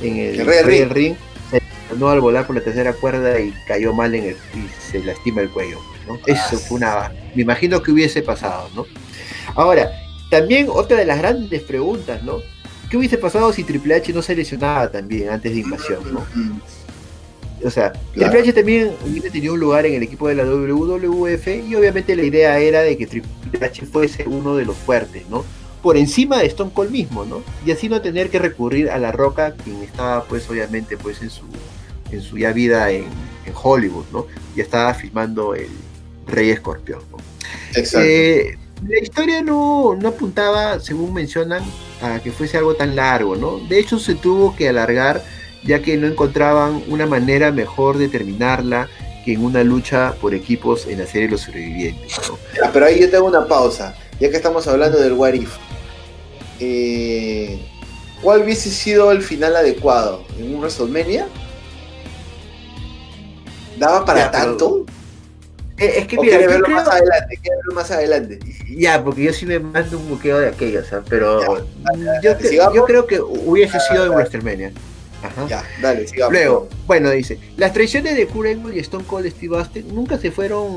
en 0.03 0.17
el, 0.17 0.47
Rey 0.47 0.85
Ring, 0.87 1.15
se 1.51 1.61
no 1.97 2.09
al 2.09 2.21
volar 2.21 2.47
por 2.47 2.57
la 2.57 2.63
tercera 2.63 2.93
cuerda 2.95 3.39
y 3.39 3.53
cayó 3.69 3.93
mal 3.93 4.15
en 4.15 4.25
el, 4.25 4.37
y 4.55 4.91
se 4.91 4.99
lastima 5.05 5.43
el 5.43 5.51
cuello, 5.51 5.79
¿no? 6.09 6.15
Ah, 6.15 6.21
Eso 6.27 6.59
fue 6.59 6.79
una... 6.79 7.13
Me 7.35 7.43
imagino 7.43 7.81
que 7.81 7.93
hubiese 7.93 8.23
pasado, 8.23 8.71
¿no? 8.75 8.87
Ahora, 9.55 9.91
también 10.31 10.69
otra 10.71 10.97
de 10.99 11.05
las 11.05 11.19
grandes 11.19 11.63
preguntas, 11.63 12.23
¿no? 12.23 12.39
¿Qué 12.89 12.97
hubiese 12.97 13.19
pasado 13.19 13.53
si 13.53 13.63
Triple 13.65 13.95
H 13.95 14.13
no 14.13 14.23
se 14.23 14.35
lesionaba 14.35 14.91
también 14.91 15.29
antes 15.29 15.53
de 15.53 15.61
invasión, 15.61 16.01
¿no? 16.13 16.25
O 17.65 17.71
sea, 17.71 17.93
Claro. 17.93 18.33
Triple 18.33 18.41
H 18.41 18.53
también 18.55 18.93
hubiese 19.07 19.31
tenido 19.31 19.55
un 19.55 19.61
lugar 19.61 19.85
en 19.87 19.95
el 19.95 20.03
equipo 20.03 20.29
de 20.29 20.35
la 20.35 20.45
WWF 20.45 21.47
y 21.69 21.75
obviamente 21.75 22.17
la 22.17 22.23
idea 22.23 22.59
era 22.59 22.81
de 22.83 22.97
que 22.97 23.07
Triple 23.07 23.31
H 23.61 23.85
fuese 23.87 24.25
uno 24.27 24.57
de 24.57 24.65
los 24.65 24.77
fuertes, 24.77 25.29
¿no? 25.29 25.45
Por 25.83 25.97
encima 25.97 26.39
de 26.39 26.47
Stone 26.47 26.73
Cold 26.75 26.91
mismo, 26.91 27.25
¿no? 27.25 27.43
Y 27.65 27.71
así 27.71 27.89
no 27.89 28.01
tener 28.03 28.29
que 28.31 28.39
recurrir 28.39 28.91
a 28.91 28.99
La 28.99 29.13
Roca, 29.13 29.55
quien 29.65 29.83
estaba 29.83 30.25
pues 30.25 30.49
obviamente 30.51 30.97
pues 30.97 31.23
en 31.23 31.31
su, 31.31 31.45
en 32.11 32.21
su 32.23 32.39
ya 32.39 32.53
vida 32.53 32.91
en, 32.91 33.05
en 33.47 33.53
Hollywood, 33.55 34.05
¿no? 34.13 34.27
Ya 34.57 34.63
estaba 34.63 34.93
filmando 34.95 35.55
el 35.55 35.69
Rey 36.27 36.51
Escorpión, 36.51 37.01
¿no? 37.11 37.19
Exacto. 37.75 38.07
Eh, 38.07 38.59
la 38.89 38.99
historia 39.01 39.43
no, 39.43 39.95
no 39.95 40.09
apuntaba, 40.09 40.81
según 40.81 41.13
mencionan, 41.13 41.63
a 42.03 42.21
que 42.21 42.33
fuese 42.33 42.57
algo 42.57 42.75
tan 42.75 42.97
largo, 42.97 43.37
¿no? 43.37 43.59
De 43.69 43.79
hecho, 43.79 43.99
se 43.99 44.15
tuvo 44.15 44.57
que 44.57 44.69
alargar 44.69 45.23
ya 45.63 45.83
que 45.83 45.97
no 45.97 46.07
encontraban 46.07 46.83
una 46.89 47.07
manera 47.07 47.53
mejor 47.53 47.99
de 47.99 48.09
terminarla 48.09 48.89
que 49.25 49.35
en 49.35 49.45
una 49.45 49.63
lucha 49.63 50.15
por 50.21 50.35
equipos 50.35 50.87
en 50.87 50.99
la 51.01 51.07
serie 51.07 51.29
Los 51.29 51.43
Sobrevivientes, 51.43 52.19
¿no? 52.29 52.39
Ya, 52.57 52.73
pero 52.73 52.87
ahí 52.87 53.01
yo 53.01 53.11
tengo 53.11 53.27
una 53.27 53.47
pausa, 53.47 53.95
ya 54.19 54.31
que 54.31 54.37
estamos 54.37 54.67
hablando 54.67 54.99
del 54.99 55.13
What 55.13 55.35
If. 55.35 55.57
Eh, 56.59 57.61
¿Cuál 58.23 58.43
hubiese 58.43 58.71
sido 58.71 59.13
el 59.13 59.23
final 59.23 59.57
adecuado? 59.57 60.25
¿En 60.39 60.55
un 60.55 60.61
WrestleMania? 60.61 61.27
¿Daba 63.79 64.05
para 64.05 64.21
Ya, 64.21 64.31
tanto? 64.31 64.85
Es 65.87 66.07
que 66.07 66.17
¿O 66.19 66.23
mira, 66.23 66.39
verlo 66.39 66.65
creo- 66.65 66.77
más 66.77 66.89
adelante? 66.89 67.39
¿Quiere 67.43 67.57
verlo 67.57 67.75
más 67.75 67.91
adelante? 67.91 68.39
ya, 68.69 69.03
porque 69.03 69.23
yo 69.25 69.33
sí 69.33 69.47
me 69.47 69.59
mando 69.59 69.99
un 69.99 70.09
buqueo 70.09 70.39
de 70.39 70.49
aquellos, 70.49 70.93
¿ah? 70.93 71.03
pero 71.09 71.65
Ya, 72.23 72.39
yo, 72.39 72.75
yo 72.75 72.85
creo 72.85 73.07
que 73.07 73.21
hubiese 73.21 73.79
sido 73.81 74.05
en 74.07 74.13
WrestleMania. 74.13 74.73
Ajá. 75.23 75.47
Ya, 75.49 75.65
dale, 75.83 76.07
sigamos. 76.09 76.33
Luego, 76.33 76.69
bueno, 76.87 77.11
dice, 77.11 77.39
las 77.59 77.73
traiciones 77.75 78.17
de 78.17 78.27
Kurt 78.27 78.49
Angle 78.49 78.75
y 78.77 78.79
Stone 78.79 79.05
Cold 79.05 79.29
Steve 79.31 79.59
Austin 79.59 79.95
nunca 79.95 80.17
se 80.17 80.31
fueron, 80.31 80.77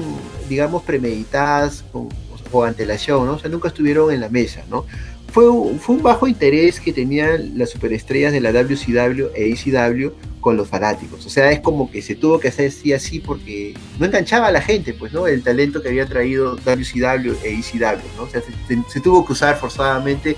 digamos, 0.50 0.84
premeditadas 0.84 1.86
con, 1.94 2.10
o 2.52 2.64
antelación, 2.66 3.26
¿no? 3.26 3.36
O 3.36 3.40
sea, 3.40 3.50
nunca 3.50 3.70
estuvieron 3.70 4.12
en 4.12 4.20
la 4.20 4.28
mesa, 4.30 4.62
¿no? 4.70 4.86
Fue, 5.34 5.50
un- 5.50 5.80
fue 5.80 5.96
un 5.96 6.04
bajo 6.04 6.28
interés 6.28 6.80
que 6.80 6.94
tenían 6.94 7.58
las 7.58 7.72
superestrellas 7.72 8.32
de 8.32 8.40
la 8.40 8.52
WCW 8.52 9.30
e 9.36 9.52
ECW 9.52 10.12
con 10.40 10.56
los 10.58 10.68
fanáticos. 10.68 11.26
O 11.26 11.30
sea, 11.30 11.52
es 11.52 11.60
como 11.60 11.90
que 11.90 12.02
se 12.02 12.16
tuvo 12.16 12.40
que 12.40 12.50
hacer 12.50 12.68
así 12.70 12.94
así 12.94 13.20
porque 13.20 13.74
no 13.98 14.06
enganchaba 14.06 14.48
a 14.48 14.52
la 14.52 14.62
gente, 14.62 14.94
pues, 14.94 15.12
¿no? 15.12 15.26
El 15.28 15.42
talento 15.42 15.82
que 15.82 15.90
había 15.90 16.06
traído 16.06 16.56
WCW 16.58 17.34
e 17.44 17.50
ECW, 17.60 18.00
¿no? 18.18 18.24
O 18.24 18.30
sea, 18.30 18.42
se, 18.42 18.52
se- 18.68 18.84
se 18.88 19.00
tuvo 19.00 19.26
que 19.26 19.34
usar 19.34 19.58
forzadamente 19.60 20.36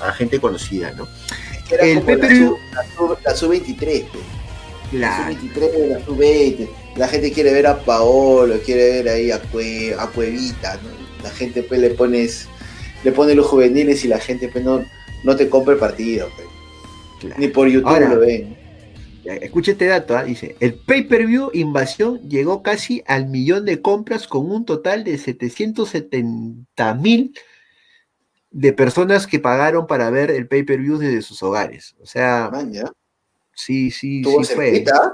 a 0.00 0.10
gente 0.12 0.40
conocida, 0.40 0.90
¿no? 0.92 1.06
Era 1.70 1.84
el 1.84 2.00
como 2.00 2.10
la 2.10 2.16
pay-per-view- 2.18 2.56
sub- 2.96 3.18
la 3.24 3.34
sub-23. 3.36 4.04
La 4.92 5.16
Claro. 5.16 5.34
sub-23, 5.34 5.88
la 5.88 6.04
sub-20. 6.04 6.68
La 6.96 7.08
gente 7.08 7.32
quiere 7.32 7.52
ver 7.52 7.66
a 7.68 7.78
Paolo, 7.78 8.58
quiere 8.64 8.90
ver 9.02 9.08
ahí 9.08 9.30
a, 9.30 9.40
Cue- 9.40 9.94
a 9.98 10.06
Cuevita, 10.08 10.74
¿no? 10.82 10.90
La 11.22 11.30
gente 11.30 11.62
pues 11.62 11.80
le 11.80 11.90
pones, 11.90 12.48
le 13.04 13.12
pone 13.12 13.34
los 13.34 13.46
juveniles 13.46 14.04
y 14.04 14.08
la 14.08 14.18
gente 14.18 14.48
pues 14.48 14.64
no, 14.64 14.84
no 15.24 15.36
te 15.36 15.48
compra 15.48 15.74
el 15.74 15.80
partido, 15.80 16.28
pues. 16.36 16.48
claro. 17.20 17.36
Ni 17.38 17.48
por 17.48 17.68
YouTube 17.68 17.88
Ahora, 17.88 18.14
lo 18.14 18.20
ven. 18.20 18.56
Ya, 19.24 19.34
Escuche 19.34 19.72
este 19.72 19.86
dato, 19.86 20.16
¿ah? 20.16 20.24
dice, 20.24 20.56
el 20.58 20.74
pay-per-view 20.74 21.50
Invasión 21.52 22.28
llegó 22.28 22.62
casi 22.62 23.04
al 23.06 23.28
millón 23.28 23.64
de 23.64 23.80
compras 23.80 24.26
con 24.26 24.50
un 24.50 24.64
total 24.64 25.04
de 25.04 25.16
770 25.16 26.94
mil 26.94 27.32
de 28.50 28.72
personas 28.72 29.26
que 29.26 29.38
pagaron 29.38 29.86
para 29.86 30.10
ver 30.10 30.30
el 30.30 30.48
pay-per-view 30.48 30.98
desde 30.98 31.22
sus 31.22 31.42
hogares. 31.42 31.94
O 32.00 32.06
sea, 32.06 32.50
Man, 32.52 32.72
sí, 33.54 33.90
sí, 33.90 34.22
Tuvo 34.22 34.42
sí 34.42 34.54
fue. 34.54 34.70
cerquita, 34.70 34.92
fue 35.00 35.10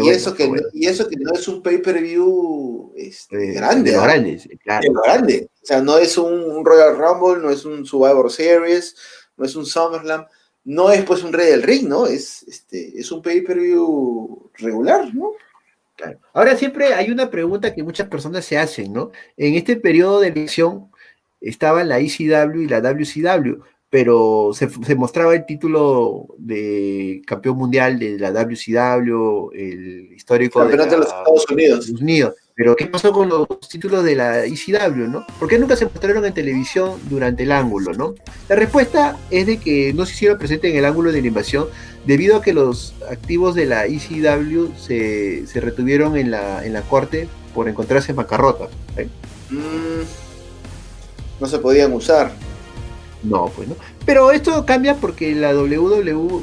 y, 0.00 0.04
bueno, 0.04 0.16
eso 0.16 0.34
que 0.34 0.46
bueno. 0.46 0.62
no, 0.62 0.68
y 0.72 0.86
eso 0.86 1.08
que 1.08 1.16
no 1.16 1.32
es 1.32 1.46
un 1.48 1.62
pay-per-view 1.62 2.92
este, 2.96 3.50
Eh, 3.50 3.52
grande. 3.54 3.90
de 3.90 3.96
los 3.96 4.04
¿ah? 4.04 4.06
grandes, 4.06 4.48
claro. 4.62 4.80
de 4.82 4.94
lo 4.94 5.02
grande. 5.02 5.48
O 5.62 5.66
sea, 5.66 5.80
no 5.80 5.98
es 5.98 6.16
un, 6.18 6.32
un 6.32 6.64
Royal 6.64 6.96
Rumble, 6.96 7.42
no 7.42 7.50
es 7.50 7.64
un 7.64 7.84
Survivor 7.86 8.30
Series, 8.30 8.96
no 9.36 9.44
es 9.44 9.56
un 9.56 9.66
SummerSlam, 9.66 10.26
no 10.64 10.90
es 10.90 11.04
pues 11.04 11.22
un 11.22 11.32
Rey 11.32 11.50
del 11.50 11.62
Ring, 11.62 11.88
¿no? 11.88 12.06
Es, 12.06 12.42
este, 12.44 12.98
es 12.98 13.10
un 13.10 13.22
pay-per-view 13.22 14.50
regular, 14.58 15.14
¿no? 15.14 15.32
Claro. 15.96 16.18
Ahora 16.32 16.56
siempre 16.56 16.94
hay 16.94 17.10
una 17.10 17.30
pregunta 17.30 17.74
que 17.74 17.82
muchas 17.82 18.08
personas 18.08 18.44
se 18.44 18.58
hacen, 18.58 18.92
¿no? 18.92 19.10
En 19.36 19.54
este 19.54 19.76
periodo 19.76 20.20
de 20.20 20.28
elección 20.28 20.90
estaban 21.40 21.88
la 21.88 21.98
ECW 21.98 22.60
y 22.60 22.68
la 22.68 22.80
WCW, 22.80 23.62
pero 23.92 24.52
se, 24.54 24.70
se 24.70 24.94
mostraba 24.94 25.34
el 25.34 25.44
título 25.44 26.28
de 26.38 27.20
campeón 27.26 27.58
mundial 27.58 27.98
de 27.98 28.18
la 28.18 28.30
WCW, 28.32 29.50
el 29.52 30.12
histórico 30.16 30.64
de, 30.64 30.70
de 30.70 30.76
los 30.78 30.88
la- 30.88 30.94
Estados 31.18 31.90
Unidos. 32.00 32.34
Pero 32.54 32.74
¿qué 32.74 32.86
pasó 32.86 33.12
con 33.12 33.28
los 33.28 33.46
títulos 33.68 34.02
de 34.02 34.16
la 34.16 34.46
ECW, 34.46 35.08
no? 35.10 35.26
¿Por 35.38 35.46
qué 35.46 35.58
nunca 35.58 35.76
se 35.76 35.84
mostraron 35.84 36.24
en 36.24 36.32
televisión 36.32 36.92
durante 37.10 37.42
el 37.42 37.52
ángulo, 37.52 37.92
no? 37.92 38.14
La 38.48 38.56
respuesta 38.56 39.18
es 39.30 39.46
de 39.46 39.58
que 39.58 39.92
no 39.92 40.06
se 40.06 40.14
hicieron 40.14 40.38
presentes 40.38 40.70
en 40.70 40.78
el 40.78 40.86
ángulo 40.86 41.12
de 41.12 41.20
la 41.20 41.26
invasión 41.28 41.66
debido 42.06 42.36
a 42.36 42.42
que 42.42 42.54
los 42.54 42.94
activos 43.10 43.54
de 43.54 43.66
la 43.66 43.84
ECW 43.84 44.68
se, 44.78 45.46
se 45.46 45.60
retuvieron 45.60 46.16
en 46.16 46.30
la, 46.30 46.64
en 46.64 46.72
la 46.72 46.80
corte 46.80 47.28
por 47.54 47.68
encontrarse 47.68 48.12
en 48.12 48.16
bancarrota. 48.16 48.68
¿eh? 48.96 49.06
Mm, 49.50 50.02
no 51.42 51.46
se 51.46 51.58
podían 51.58 51.92
usar. 51.92 52.32
No, 53.22 53.46
pues 53.46 53.68
no. 53.68 53.76
Pero 54.04 54.32
esto 54.32 54.64
cambia 54.66 54.96
porque 54.96 55.34
la 55.34 55.52
WW, 55.52 56.42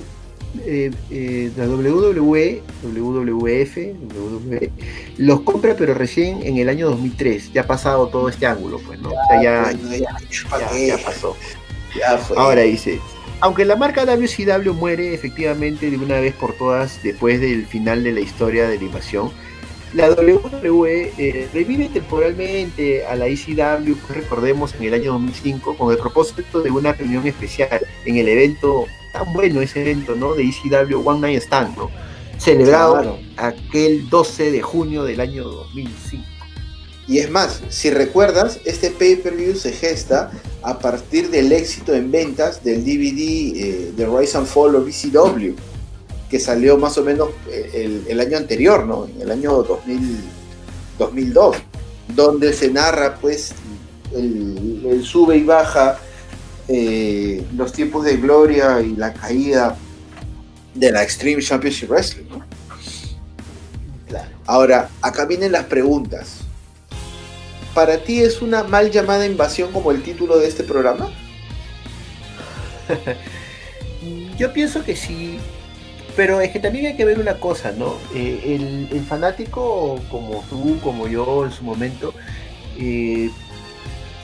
eh, 0.66 0.92
eh, 1.12 1.52
la 1.58 1.68
WWE, 1.68 2.62
WWF, 2.84 3.78
WWE, 3.78 4.72
los 5.18 5.42
compra 5.42 5.76
pero 5.76 5.94
recién 5.94 6.42
en 6.44 6.58
el 6.58 6.70
año 6.70 6.90
2003. 6.90 7.54
Ya 7.54 7.62
ha 7.62 7.68
pasado 7.68 8.08
todo 8.08 8.30
este 8.30 8.46
ángulo, 8.46 8.80
pues, 8.86 9.00
¿no? 9.00 9.10
O 9.10 9.28
sea, 9.30 9.42
ya, 9.42 9.62
Bueno, 9.64 9.96
ya, 9.96 10.16
¿pa' 10.50 10.60
ya, 10.60 10.98
ya 10.98 11.04
pasó. 11.04 11.36
Ya 11.98 12.18
fue. 12.18 12.38
Ahora 12.38 12.62
dice, 12.62 13.00
aunque 13.42 13.66
la 13.66 13.76
marca 13.76 14.06
WCW 14.06 14.74
muere 14.74 15.14
efectivamente 15.14 15.90
de 15.90 15.98
una 15.98 16.20
vez 16.20 16.34
por 16.36 16.54
todas 16.54 17.02
después 17.04 17.40
del 17.40 17.66
final 17.66 18.04
de 18.04 18.12
la 18.12 18.20
historia 18.20 18.68
de 18.68 18.78
la 18.78 18.84
invasión, 18.84 19.32
la 19.94 20.12
WWE 20.12 21.14
eh, 21.18 21.50
revive 21.54 21.90
temporalmente 21.90 23.06
a 23.06 23.16
la 23.16 23.28
ECW, 23.28 23.96
pues 23.96 24.18
recordemos 24.18 24.76
en 24.76 24.84
el 24.84 24.94
año 24.94 25.14
2005, 25.14 25.78
con 25.78 25.92
el 25.92 25.98
propósito 25.98 26.62
de 26.62 26.70
una 26.70 26.94
reunión 26.94 27.26
especial 27.26 27.82
en 28.06 28.18
el 28.18 28.28
evento, 28.28 28.86
tan 29.14 29.34
bueno 29.34 29.62
ese 29.62 29.82
evento, 29.82 30.16
¿no? 30.16 30.36
De 30.36 30.44
ECW 30.44 31.08
One 31.08 31.22
Night 31.22 31.42
Stand, 31.42 31.76
¿no? 31.76 31.90
Celebrado 32.38 32.94
Claro. 32.94 33.20
aquel 33.38 34.10
12 34.10 34.52
de 34.52 34.62
junio 34.62 35.04
del 35.04 35.20
año 35.20 35.44
2005. 35.44 36.26
Y 37.08 37.18
es 37.18 37.32
más, 37.32 37.62
si 37.70 37.90
recuerdas, 37.90 38.60
este 38.66 38.92
pay-per-view 38.92 39.56
se 39.56 39.72
gesta 39.72 40.30
a 40.62 40.78
partir 40.78 41.32
del 41.32 41.52
éxito 41.52 41.96
en 41.96 42.12
ventas 42.12 42.64
del 42.64 42.86
DVD 42.86 43.56
eh, 43.56 43.92
de 43.96 44.06
Rise 44.06 44.38
and 44.38 44.46
Fall 44.46 44.76
of 44.76 44.88
ECW, 44.88 45.56
que 46.30 46.40
salió 46.40 46.78
más 46.78 46.98
o 46.98 47.04
menos 47.04 47.30
eh, 47.50 47.72
el, 47.74 48.06
el 48.08 48.20
año 48.20 48.38
anterior, 48.38 48.86
¿no? 48.86 49.08
En 49.08 49.22
el 49.22 49.32
año 49.32 49.64
2000, 49.64 50.20
2002, 50.98 51.58
donde 52.16 52.54
se 52.54 52.70
narra 52.70 53.16
pues 53.16 53.54
el, 54.16 54.86
el 54.90 55.04
sube 55.04 55.38
y 55.38 55.44
baja, 55.44 55.98
eh, 56.68 57.44
los 57.56 57.74
tiempos 57.74 58.06
de 58.06 58.18
gloria 58.18 58.80
y 58.82 58.96
la 58.96 59.14
caída 59.14 59.76
de 60.76 60.92
la 60.92 61.02
Extreme 61.04 61.42
Championship 61.42 61.90
Wrestling, 61.90 62.26
¿no? 62.30 62.50
Ahora, 64.46 64.90
acá 65.04 65.26
vienen 65.26 65.52
las 65.52 65.66
preguntas. 65.66 66.40
¿Para 67.76 68.04
ti 68.04 68.22
es 68.22 68.42
una 68.42 68.64
mal 68.64 68.90
llamada 68.90 69.28
invasión 69.28 69.72
como 69.72 69.92
el 69.92 70.02
título 70.02 70.40
de 70.40 70.48
este 70.48 70.64
programa? 70.64 71.12
Yo 74.38 74.52
pienso 74.52 74.84
que 74.84 74.96
sí, 74.96 75.38
pero 76.20 76.42
es 76.42 76.52
que 76.52 76.60
también 76.60 76.86
hay 76.86 76.96
que 76.98 77.06
ver 77.06 77.18
una 77.18 77.36
cosa, 77.36 77.72
¿no? 77.72 77.96
Eh, 78.14 78.90
el, 78.92 79.06
fanático 79.06 79.98
como 80.12 80.44
tú, 80.50 80.78
como 80.84 81.08
yo 81.08 81.46
en 81.46 81.52
su 81.54 81.64
momento, 81.64 82.14
eh, 82.78 83.30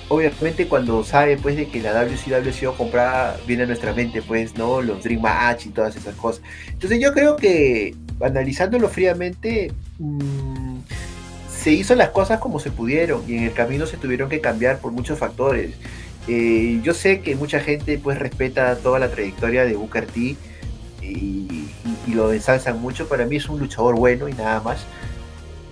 obviamente 0.09 0.67
cuando 0.67 1.05
sabe 1.05 1.37
pues 1.37 1.55
de 1.55 1.69
que 1.69 1.81
la 1.81 1.93
WCW 1.93 2.49
ha 2.49 2.51
sido 2.51 2.75
comprada, 2.75 3.37
viene 3.47 3.63
a 3.63 3.67
nuestra 3.67 3.93
mente 3.93 4.21
pues, 4.21 4.57
¿no? 4.57 4.81
Los 4.81 5.03
Dream 5.03 5.21
Match 5.21 5.67
y 5.67 5.69
todas 5.69 5.95
esas 5.95 6.15
cosas. 6.15 6.43
Entonces 6.67 6.99
yo 6.99 7.13
creo 7.13 7.37
que 7.37 7.95
analizándolo 8.19 8.89
fríamente, 8.89 9.71
mm, 9.97 10.79
se 11.49 11.71
hizo 11.71 11.95
las 11.95 12.09
cosas 12.09 12.41
como 12.41 12.59
se 12.59 12.71
pudieron 12.71 13.23
y 13.25 13.37
en 13.37 13.43
el 13.45 13.53
camino 13.53 13.87
se 13.87 13.95
tuvieron 13.95 14.27
que 14.27 14.41
cambiar 14.41 14.79
por 14.79 14.91
muchos 14.91 15.17
factores. 15.17 15.75
Eh, 16.27 16.77
yo 16.83 16.93
sé 16.93 17.21
que 17.21 17.37
mucha 17.37 17.61
gente 17.61 17.97
pues 17.99 18.19
respeta 18.19 18.75
toda 18.79 18.99
la 18.99 19.09
trayectoria 19.09 19.63
de 19.63 19.75
Booker 19.77 20.07
T 20.07 20.35
y, 21.11 21.64
lo 22.14 22.34
ensalzan 22.34 22.82
mucho. 22.82 23.08
Para 23.08 23.26
mí 23.26 23.38
es 23.38 23.49
un 23.49 23.60
luchador 23.60 23.95
bueno 23.95 24.28
y 24.28 24.34
nada 24.34 24.62
más. 24.62 24.86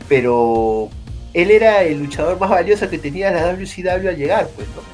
Pero 0.10 0.90
él 1.34 1.52
era 1.52 1.84
el 1.84 2.00
luchador 2.00 2.40
más 2.40 2.50
valioso 2.50 2.90
que 2.90 2.98
tenía 2.98 3.32
la 3.32 3.54
WCW 3.54 4.10
al 4.10 4.18
llegar, 4.18 4.50
pues, 4.56 4.68
¿no? 4.76 4.94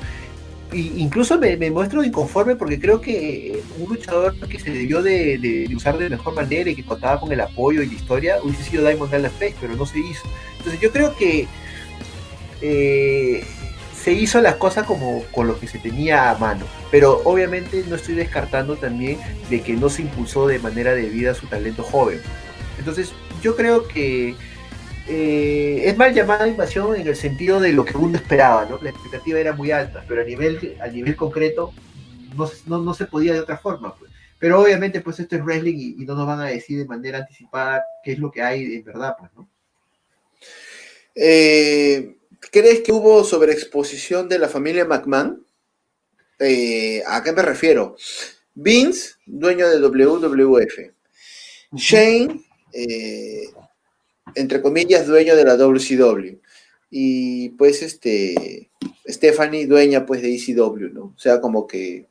incluso 0.73 1.39
me, 1.39 1.57
muestro 1.71 2.03
inconforme 2.03 2.55
porque 2.55 2.79
creo 2.79 3.01
que 3.01 3.61
un 3.79 3.89
luchador 3.89 4.35
que 4.47 4.59
se 4.59 4.69
debió 4.71 5.01
de, 5.01 5.67
usar 5.75 5.97
de 5.97 6.09
mejor 6.09 6.35
manera 6.35 6.69
y 6.69 6.75
que 6.75 6.83
contaba 6.83 7.19
con 7.19 7.31
el 7.31 7.41
apoyo 7.41 7.81
y 7.81 7.87
la 7.87 7.93
historia 7.93 8.37
hubiese 8.43 8.63
sido 8.63 8.85
Diamond 8.85 9.11
Dallas 9.11 9.31
Page, 9.33 9.55
pero 9.59 9.75
no 9.75 9.85
se 9.85 9.99
hizo. 9.99 10.27
Entonces 10.57 10.79
yo 10.79 10.91
creo 10.91 11.15
que 11.15 11.47
eh, 12.61 13.43
se 14.03 14.13
hizo 14.13 14.41
las 14.41 14.55
cosas 14.55 14.85
como 14.85 15.23
con 15.31 15.47
lo 15.47 15.59
que 15.59 15.67
se 15.67 15.77
tenía 15.77 16.31
a 16.31 16.37
mano, 16.37 16.65
pero 16.89 17.21
obviamente 17.25 17.83
no 17.87 17.95
estoy 17.95 18.15
descartando 18.15 18.77
también 18.77 19.19
de 19.49 19.61
que 19.61 19.73
no 19.73 19.89
se 19.89 20.03
impulsó 20.03 20.47
de 20.47 20.59
manera 20.59 20.93
debida 20.93 21.33
su 21.33 21.47
talento 21.47 21.83
joven. 21.83 22.21
Entonces 22.77 23.11
yo 23.41 23.55
creo 23.55 23.87
que 23.87 24.35
eh, 25.07 25.81
es 25.85 25.97
mal 25.97 26.13
llamada 26.13 26.47
invasión 26.47 26.95
en 26.95 27.07
el 27.07 27.15
sentido 27.15 27.59
de 27.59 27.73
lo 27.73 27.83
que 27.83 27.97
uno 27.97 28.15
esperaba, 28.15 28.65
¿no? 28.65 28.79
La 28.81 28.91
expectativa 28.91 29.39
era 29.39 29.53
muy 29.53 29.71
alta, 29.71 30.03
pero 30.07 30.21
a 30.21 30.25
nivel, 30.25 30.77
a 30.81 30.87
nivel 30.87 31.15
concreto 31.15 31.73
no, 32.67 32.93
se 32.93 33.05
podía 33.05 33.33
de 33.33 33.41
otra 33.41 33.57
forma, 33.57 33.95
pues. 33.95 34.11
Pero 34.37 34.61
obviamente, 34.61 35.01
pues 35.01 35.19
esto 35.19 35.35
es 35.35 35.43
wrestling 35.43 35.95
y, 35.99 36.05
no 36.05 36.15
nos 36.15 36.25
van 36.25 36.39
a 36.39 36.45
decir 36.45 36.77
de 36.77 36.85
manera 36.85 37.17
anticipada 37.17 37.83
qué 38.01 38.13
es 38.13 38.19
lo 38.19 38.31
que 38.31 38.41
hay 38.41 38.75
en 38.75 38.83
verdad, 38.85 39.17
pues, 39.19 39.31
¿no? 39.35 39.49
Eh, 41.15 42.15
¿Crees 42.51 42.81
que 42.81 42.91
hubo 42.91 43.23
sobreexposición 43.23 44.27
de 44.27 44.39
la 44.39 44.49
familia 44.49 44.85
McMahon? 44.85 45.45
Eh, 46.39 47.03
¿A 47.05 47.23
qué 47.23 47.31
me 47.31 47.41
refiero? 47.41 47.95
Vince, 48.55 49.11
dueño 49.25 49.69
de 49.69 49.79
WWF. 49.79 50.91
Shane, 51.73 52.43
entre 54.35 54.61
comillas, 54.61 55.05
dueño 55.05 55.35
de 55.35 55.43
la 55.43 55.55
WCW. 55.57 56.39
Y 56.89 57.49
pues 57.49 57.83
este, 57.83 58.71
Stephanie, 59.07 59.67
dueña 59.67 60.05
pues 60.05 60.21
de 60.21 60.35
ECW, 60.35 60.89
¿no? 60.91 61.03
O 61.15 61.19
sea, 61.19 61.39
como 61.41 61.67
que, 61.67 62.07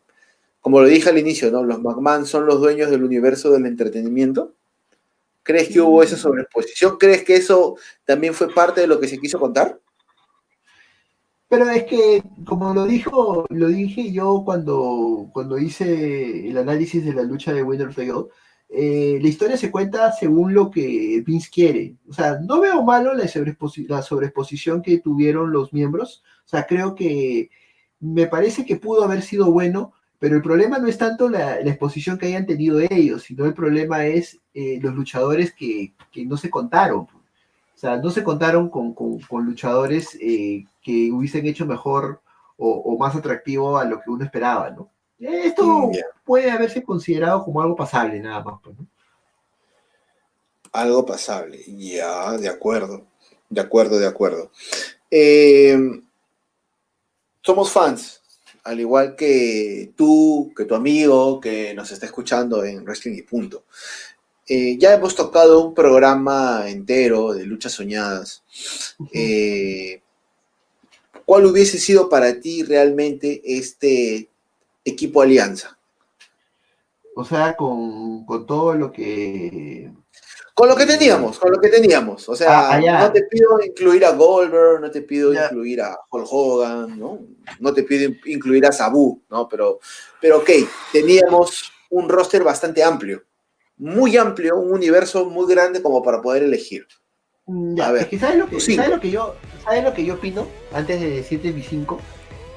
como 0.61 0.80
lo 0.80 0.86
dije 0.86 1.09
al 1.09 1.18
inicio, 1.18 1.51
¿no? 1.51 1.64
Los 1.64 1.82
McMahon 1.82 2.26
son 2.26 2.47
los 2.47 2.61
dueños 2.61 2.91
del 2.91 3.03
universo 3.03 3.51
del 3.51 3.66
entretenimiento. 3.66 4.55
¿Crees 5.43 5.68
que 5.68 5.80
hubo 5.80 6.03
esa 6.03 6.16
sobreexposición? 6.16 6.99
¿Crees 6.99 7.24
que 7.24 7.34
eso 7.34 7.76
también 8.05 8.34
fue 8.34 8.53
parte 8.53 8.82
de 8.82 8.86
lo 8.86 9.01
que 9.01 9.09
se 9.09 9.18
quiso 9.18 9.41
contar? 9.41 9.80
Pero 11.49 11.68
es 11.70 11.84
que, 11.84 12.22
como 12.44 12.74
lo 12.74 12.84
dijo, 12.84 13.46
lo 13.49 13.68
dije 13.68 14.12
yo 14.12 14.42
cuando, 14.44 15.30
cuando 15.32 15.59
hice 15.59 16.49
el 16.49 16.59
análisis 16.59 17.05
de 17.05 17.14
la 17.14 17.22
lucha 17.22 17.53
de 17.53 17.62
Winner 17.62 17.90
eh, 18.70 19.18
la 19.22 19.28
historia 19.28 19.57
se 19.57 19.70
cuenta 19.70 20.12
según 20.12 20.53
lo 20.53 20.70
que 20.70 21.22
Vince 21.26 21.49
quiere. 21.51 21.96
O 22.09 22.12
sea, 22.12 22.38
no 22.40 22.61
veo 22.61 22.82
malo 22.82 23.14
la, 23.14 23.26
sobreexposición 24.03 24.82
que 24.82 24.99
tuvieron 24.99 25.53
los 25.53 25.72
miembros. 25.72 26.22
O 26.44 26.49
sea, 26.49 26.66
creo 26.66 26.94
que 26.94 27.51
me 28.01 28.26
parece 28.26 28.66
que 28.66 28.76
pudo 28.76 29.05
haber 29.05 29.22
sido 29.22 29.51
bueno, 29.51 29.92
pero 30.18 30.36
el 30.36 30.42
problema 30.42 30.78
no 30.78 30.88
es 30.88 30.99
tanto 30.99 31.28
la, 31.30 31.61
exposición 31.61 32.18
que 32.18 32.26
hayan 32.26 32.46
tenido 32.46 32.80
ellos, 32.90 33.22
sino 33.22 33.46
el 33.46 33.55
problema 33.55 34.07
es 34.07 34.38
eh, 34.55 34.78
los 34.82 34.94
luchadores 34.94 35.53
que, 35.55 35.94
no 36.26 36.36
se 36.36 36.51
contaron. 36.51 37.01
O 37.01 37.80
sea, 37.80 37.96
no 37.96 38.11
se 38.11 38.24
contaron 38.24 38.68
con, 38.68 38.94
luchadores 39.44 40.18
eh, 40.20 40.66
que 40.89 41.12
hubiesen 41.12 41.45
hecho 41.45 41.66
mejor 41.66 42.22
o, 42.57 42.70
o, 42.70 42.97
más 42.97 43.14
atractivo 43.14 43.76
a 43.76 43.84
lo 43.84 44.01
que 44.01 44.09
uno 44.09 44.24
esperaba, 44.24 44.70
¿no? 44.70 44.91
Esto 45.18 45.91
puede 46.24 46.51
haberse 46.51 46.82
considerado 46.82 47.45
como 47.45 47.61
algo 47.61 47.76
pasable, 47.76 48.18
nada 48.20 48.43
más. 48.43 48.59
Pues, 48.62 48.74
algo 50.72 51.05
pasable, 51.05 51.62
ya, 51.66 52.39
de 52.39 52.49
acuerdo, 52.49 53.05
de 53.51 53.61
acuerdo, 53.61 53.99
de 53.99 54.07
acuerdo. 54.07 54.51
Em, 55.11 56.03
somos 57.43 57.70
fans, 57.70 58.22
al 58.64 58.80
igual 58.80 59.14
que 59.14 59.93
tú, 59.95 60.55
que 60.57 60.64
tu 60.64 60.74
amigo, 60.74 61.39
que 61.39 61.74
nos 61.74 61.93
está 61.93 62.07
escuchando 62.07 62.64
en 62.64 62.82
Wrestling 62.82 63.18
y 63.18 63.22
Punto. 63.22 63.64
Eh, 64.47 64.78
ya 64.78 64.95
hemos 64.95 65.14
tocado 65.14 65.66
un 65.66 65.74
programa 65.74 66.64
entero 66.66 67.34
de 67.34 67.45
luchas 67.45 67.72
soñadas. 67.72 68.43
Eh, 69.12 70.01
¿Cuál 71.29 71.45
hubiese 71.45 71.76
sido 71.76 72.09
para 72.09 72.41
ti 72.41 72.62
realmente 72.62 73.43
este 73.45 74.31
equipo 74.83 75.20
Alianza. 75.20 75.79
O 77.14 77.22
sea, 77.22 77.55
con, 77.55 78.24
todo 78.47 78.72
lo 78.72 78.91
que... 78.91 79.93
Con 80.55 80.70
lo 80.70 80.74
que 80.74 80.87
teníamos, 80.87 81.39
con 81.39 81.53
lo 81.53 81.61
que 81.61 81.68
teníamos. 81.68 82.26
O 82.31 82.35
sea, 82.35 82.70
ah, 82.70 82.81
no 82.81 83.12
te 83.12 83.24
pido 83.24 83.61
incluir 83.62 84.07
a 84.07 84.12
Goldberg, 84.12 84.81
no 84.81 84.91
te 84.91 85.03
pido 85.03 85.35
incluir 85.35 85.83
a 85.83 85.99
Hulk 86.11 86.26
Hogan, 86.31 86.99
¿no? 86.99 87.20
No 87.61 87.74
te 87.74 87.83
pido 87.83 88.11
incluir 88.24 88.64
a 88.64 88.72
Sabu, 88.72 89.20
¿no? 89.29 89.47
Pero, 89.51 89.81
pero 90.22 90.39
ok, 90.39 90.49
teníamos 90.95 91.70
un 91.91 92.09
roster 92.09 92.43
bastante 92.43 92.83
amplio. 92.83 93.22
Muy 93.76 94.16
amplio, 94.16 94.57
un 94.57 94.72
universo 94.72 95.26
muy 95.26 95.46
grande 95.46 95.83
como 95.83 96.03
para 96.03 96.22
poder 96.22 96.42
elegir. 96.42 96.87
Mm, 97.49 97.80
a 97.80 97.91
ver, 97.92 98.08
¿sabes, 98.20 98.38
lo 98.38 98.49
que, 98.49 98.61
¿sabes 98.61 98.91
lo 98.91 99.00
que 99.00 99.11
yo, 99.11 99.34
¿sabes 99.64 99.83
lo 99.83 99.95
que 99.95 100.04
yo 100.04 100.14
opino? 100.14 100.46
Antes 100.72 101.00
de 101.00 101.11
decirte 101.11 101.50
mi 101.50 101.62
5. 101.62 101.99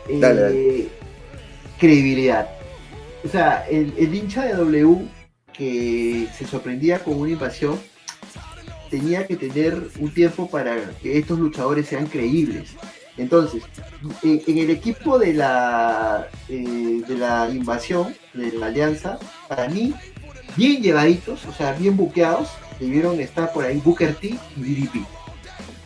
Eh, 0.10 0.90
credibilidad. 1.80 2.50
O 3.24 3.30
sea, 3.30 3.66
el, 3.70 4.14
hincha 4.14 4.44
de 4.44 4.54
W 4.54 5.08
que 5.54 6.28
se 6.38 6.46
sorprendía 6.46 7.00
con 7.00 7.20
una 7.20 7.32
invasión 7.32 7.80
tenía 8.90 9.26
que 9.26 9.38
tener 9.38 9.78
un 10.00 10.14
tiempo 10.14 10.50
para 10.50 10.76
que 11.02 11.18
estos 11.18 11.40
luchadores 11.40 11.88
sean 11.88 12.08
creíbles. 12.08 12.76
Entonces, 13.18 13.64
en, 14.24 14.58
el 14.58 14.70
equipo 14.72 15.18
de 15.18 15.34
la, 15.34 16.28
eh, 16.50 17.02
de 17.08 17.18
la 17.18 17.50
invasión, 17.50 18.14
de 18.34 18.52
la 18.52 18.66
alianza, 18.66 19.20
para 19.48 19.70
mí, 19.70 19.94
bien 20.58 20.82
llevaditos, 20.82 21.46
o 21.46 21.54
sea, 21.54 21.74
bien 21.74 21.96
buqueados, 21.96 22.50
debieron 22.82 23.20
estar 23.20 23.54
por 23.54 23.64
ahí 23.64 23.78
Booker 23.78 24.16
T 24.16 24.38
y 24.58 24.62
DDP. 24.62 25.06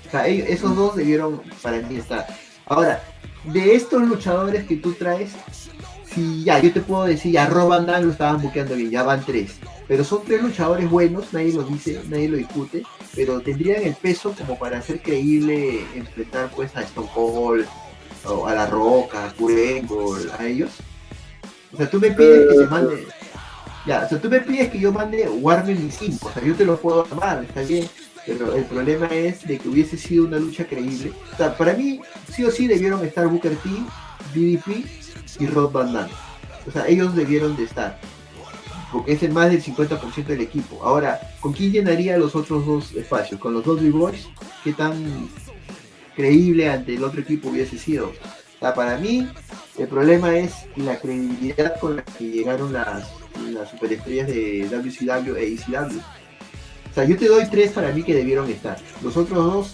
O 0.08 0.12
sea, 0.12 0.28
esos 0.28 0.76
dos 0.76 0.96
debieron 0.96 1.42
para 1.62 1.78
mí 1.82 1.98
estar. 1.98 2.26
Ahora, 2.66 3.04
de 3.44 3.76
estos 3.76 4.02
luchadores 4.02 4.66
que 4.66 4.78
tú 4.78 4.94
traes, 4.94 5.32
si 6.14 6.44
ya, 6.44 6.60
yo 6.60 6.72
te 6.72 6.80
puedo 6.82 7.06
decir, 7.06 7.34
ya 7.34 7.48
Roban 7.48 7.86
Dan 7.86 8.06
lo 8.06 8.12
estaban 8.12 8.42
buqueando 8.42 8.76
bien, 8.76 8.90
ya 8.90 9.04
van 9.04 9.24
tres. 9.26 9.60
Pero 9.88 10.04
son 10.04 10.24
tres 10.24 10.42
luchadores 10.42 10.90
buenos, 10.90 11.32
nadie 11.34 11.54
lo 11.54 11.64
dice, 11.64 12.02
nadie 12.10 12.30
lo 12.30 12.38
discute, 12.38 12.84
pero 13.14 13.42
tendrían 13.42 13.84
el 13.84 13.94
peso 13.94 14.34
como 14.36 14.58
para 14.58 14.80
hacer 14.80 15.02
creíble 15.02 15.86
enfrentar 15.96 16.50
pues 16.56 16.76
a 16.76 16.82
Stone 16.82 17.10
Cold, 17.14 17.68
o 18.24 18.48
a 18.48 18.56
La 18.56 18.66
Roca, 18.66 19.26
a 19.26 19.34
Kurengo, 19.34 20.18
a 20.38 20.46
ellos. 20.48 20.72
O 21.74 21.78
sea, 21.78 21.90
tú 21.90 22.00
me 22.00 22.12
pides 22.12 22.48
que 22.48 22.58
se 22.58 22.66
mande. 22.66 23.08
Ya, 23.86 24.04
o 24.06 24.10
sea, 24.10 24.20
tú 24.20 24.30
me 24.30 24.40
pides 24.42 24.70
que 24.70 24.80
yo 24.80 24.92
mande 24.92 25.30
Warner 25.30 25.80
y 25.80 25.92
5, 25.92 26.28
o 26.28 26.32
sea, 26.32 26.44
yo 26.44 26.56
te 26.56 26.66
lo 26.66 26.78
puedo 26.78 27.06
armar, 27.06 27.44
está 27.44 27.62
bien, 27.62 27.88
pero 28.26 28.56
el 28.56 28.66
problema 28.66 29.06
es 29.08 29.48
de 29.48 29.60
que 29.60 29.70
hubiese 29.70 29.98
sido 29.98 30.26
una 30.26 30.40
lucha 30.40 30.66
creíble. 30.66 31.12
O 31.34 31.38
sea, 31.38 31.56
para 31.56 31.74
mí, 31.74 32.02
sí 32.34 32.44
o 32.44 32.52
sí 32.52 32.68
debieron 32.68 33.06
estar 33.06 33.28
Booker 33.28 33.56
T, 33.58 33.70
DDP 34.34 34.86
y 35.40 35.48
Rod 35.48 35.72
Van 35.72 35.94
Damme. 35.94 36.12
O 36.68 36.72
sea, 36.72 36.88
ellos 36.88 37.16
debieron 37.16 37.56
de 37.56 37.66
estar. 37.66 38.00
Porque 38.92 39.14
es 39.14 39.24
el 39.24 39.32
más 39.32 39.52
del 39.52 39.62
50% 39.62 40.26
del 40.26 40.42
equipo. 40.42 40.82
Ahora, 40.84 41.20
¿con 41.40 41.54
quién 41.54 41.72
llenaría 41.72 42.18
los 42.18 42.36
otros 42.36 42.66
dos 42.66 42.94
espacios? 42.94 43.40
¿Con 43.40 43.54
los 43.54 43.64
dos 43.64 43.82
Boys? 43.92 44.28
¿Qué 44.64 44.74
tan 44.74 45.30
creíble 46.16 46.70
ante 46.70 46.96
el 46.96 47.04
otro 47.04 47.22
equipo 47.22 47.50
hubiese 47.50 47.78
sido? 47.78 48.08
O 48.08 48.60
sea, 48.60 48.74
para 48.74 48.98
mí, 48.98 49.28
el 49.78 49.88
problema 49.88 50.36
es 50.36 50.54
la 50.78 50.98
credibilidad 50.98 51.80
con 51.80 51.98
la 51.98 52.04
que 52.04 52.24
llegaron 52.24 52.74
las, 52.74 53.12
las 53.56 53.70
superestrellas 53.70 54.28
de 54.28 54.68
WCW 54.70 55.36
e 55.38 55.54
ECW 55.54 56.00
o 56.96 56.98
sea, 56.98 57.04
yo 57.04 57.18
te 57.18 57.28
doy 57.28 57.46
tres 57.50 57.74
para 57.74 57.92
mí 57.92 58.04
que 58.04 58.14
debieron 58.14 58.50
estar. 58.50 58.78
Los 59.04 59.18
otros 59.18 59.44
dos 59.44 59.72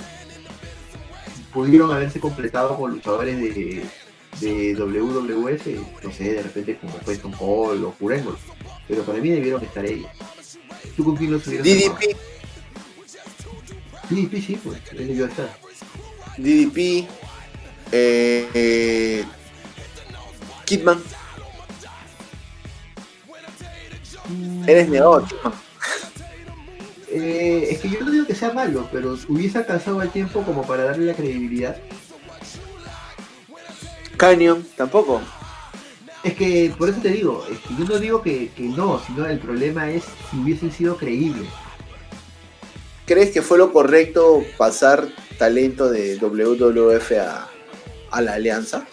pudieron 1.54 1.92
haberse 1.92 2.20
completado 2.20 2.76
con 2.76 2.94
luchadores 2.94 3.38
de, 3.40 3.86
de 4.40 4.74
WWF, 4.74 5.68
no 6.04 6.12
sé, 6.12 6.34
de 6.34 6.42
repente 6.42 6.80
como 6.80 6.94
fue 6.94 7.14
Stone 7.14 7.38
Cold 7.38 7.84
o 7.84 7.92
Jurengol, 8.00 8.40
pero 8.88 9.04
para 9.04 9.20
mí 9.20 9.30
debieron 9.30 9.64
estar 9.64 9.86
ellos. 9.86 10.10
¿Tú 10.98 11.04
con 11.04 11.16
quién 11.16 11.30
los 11.30 11.46
hubieras 11.46 11.68
DDP. 11.68 12.18
DDP 14.10 14.44
sí, 14.44 14.60
pues, 14.64 14.82
él 14.94 15.08
debió 15.08 15.28
estar. 15.28 15.56
DDP. 16.38 17.08
Eh, 17.92 18.50
eh, 18.56 19.26
Kidman. 20.66 21.04
Eres 24.68 24.90
Kidman. 24.90 25.26
Eh, 27.14 27.68
es 27.72 27.80
que 27.80 27.90
yo 27.90 28.00
no 28.00 28.10
digo 28.10 28.26
que 28.26 28.34
sea 28.34 28.54
malo, 28.54 28.88
pero 28.90 29.18
hubiese 29.28 29.58
alcanzado 29.58 30.02
el 30.02 30.10
tiempo 30.12 30.44
como 30.44 30.66
para 30.66 30.86
darle 30.86 31.08
la 31.08 31.14
credibilidad. 31.14 31.76
Canyon, 34.16 34.66
tampoco. 34.78 35.20
Es 36.24 36.36
que 36.36 36.74
por 36.78 36.88
eso 36.88 37.02
te 37.02 37.10
digo, 37.10 37.46
es 37.52 37.60
que 37.60 37.76
yo 37.76 37.84
no 37.84 38.00
digo 38.00 38.22
que, 38.22 38.52
que 38.52 38.64
no, 38.64 39.02
sino 39.06 39.26
el 39.26 39.40
problema 39.40 39.92
es 39.92 40.06
si 40.30 40.38
hubiesen 40.38 40.72
sido 40.72 40.96
creíbles. 40.96 41.50
¿Crees 43.06 43.32
que 43.32 43.42
fue 43.42 43.58
lo 43.58 43.74
correcto 43.74 44.46
pasar 44.58 45.06
talento 45.38 45.90
de 45.90 46.16
WWF 46.16 47.12
a, 47.20 47.50
a 48.10 48.22
la 48.22 48.36
alianza? 48.36 48.86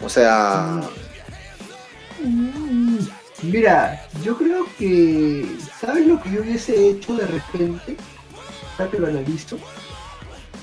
O 0.00 0.08
sea, 0.08 0.88
Mm, 2.20 2.87
Mira, 3.42 4.04
yo 4.24 4.36
creo 4.36 4.66
que, 4.78 5.46
¿sabes 5.80 6.06
lo 6.06 6.20
que 6.20 6.30
yo 6.32 6.40
hubiese 6.42 6.88
hecho 6.90 7.14
de 7.16 7.26
repente? 7.26 7.96
Ya 8.78 8.90
que 8.90 8.98
lo 8.98 9.06
analizo. 9.06 9.58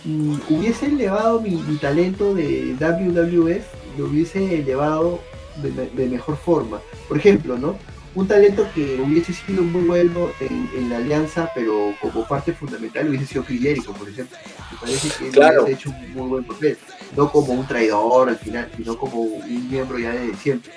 Mm, 0.03 0.35
hubiese 0.49 0.88
elevado 0.88 1.39
mi, 1.41 1.52
mi 1.52 1.77
talento 1.77 2.34
de 2.35 2.76
WWF, 2.80 3.65
lo 3.97 4.06
hubiese 4.06 4.60
elevado 4.60 5.22
de, 5.64 5.72
me- 5.72 5.88
de 5.89 6.07
mejor 6.10 6.38
forma. 6.38 6.81
Por 7.07 7.18
ejemplo, 7.18 7.57
¿no? 7.57 7.77
Un 8.14 8.27
talento 8.27 8.65
que 8.73 9.02
hubiese 9.02 9.34
sido 9.34 9.61
muy 9.64 9.84
bueno 9.84 10.30
en, 10.39 10.69
en 10.77 10.89
la 10.89 10.97
alianza, 10.97 11.49
pero 11.56 11.93
como 12.02 12.26
parte 12.27 12.53
fundamental 12.53 13.10
hubiese 13.10 13.26
sido 13.26 13.43
Jericho, 13.43 13.91
por 13.93 14.07
ejemplo. 14.07 14.38
Me 14.72 14.77
parece 14.77 15.10
que 15.18 15.27
él 15.27 15.31
Claro. 15.34 15.64
hubiese 15.64 15.80
hecho 15.80 15.89
un 15.89 16.14
muy 16.14 16.27
buen 16.30 16.43
papel. 16.45 16.77
No 17.15 17.30
como 17.31 17.53
un 17.53 17.68
traidor 17.68 18.30
al 18.30 18.38
final, 18.38 18.69
sino 18.77 18.97
como 18.97 19.22
un 19.22 19.69
miembro 19.69 19.97
ya 19.99 20.11
de 20.11 20.34
siempre 20.35 20.72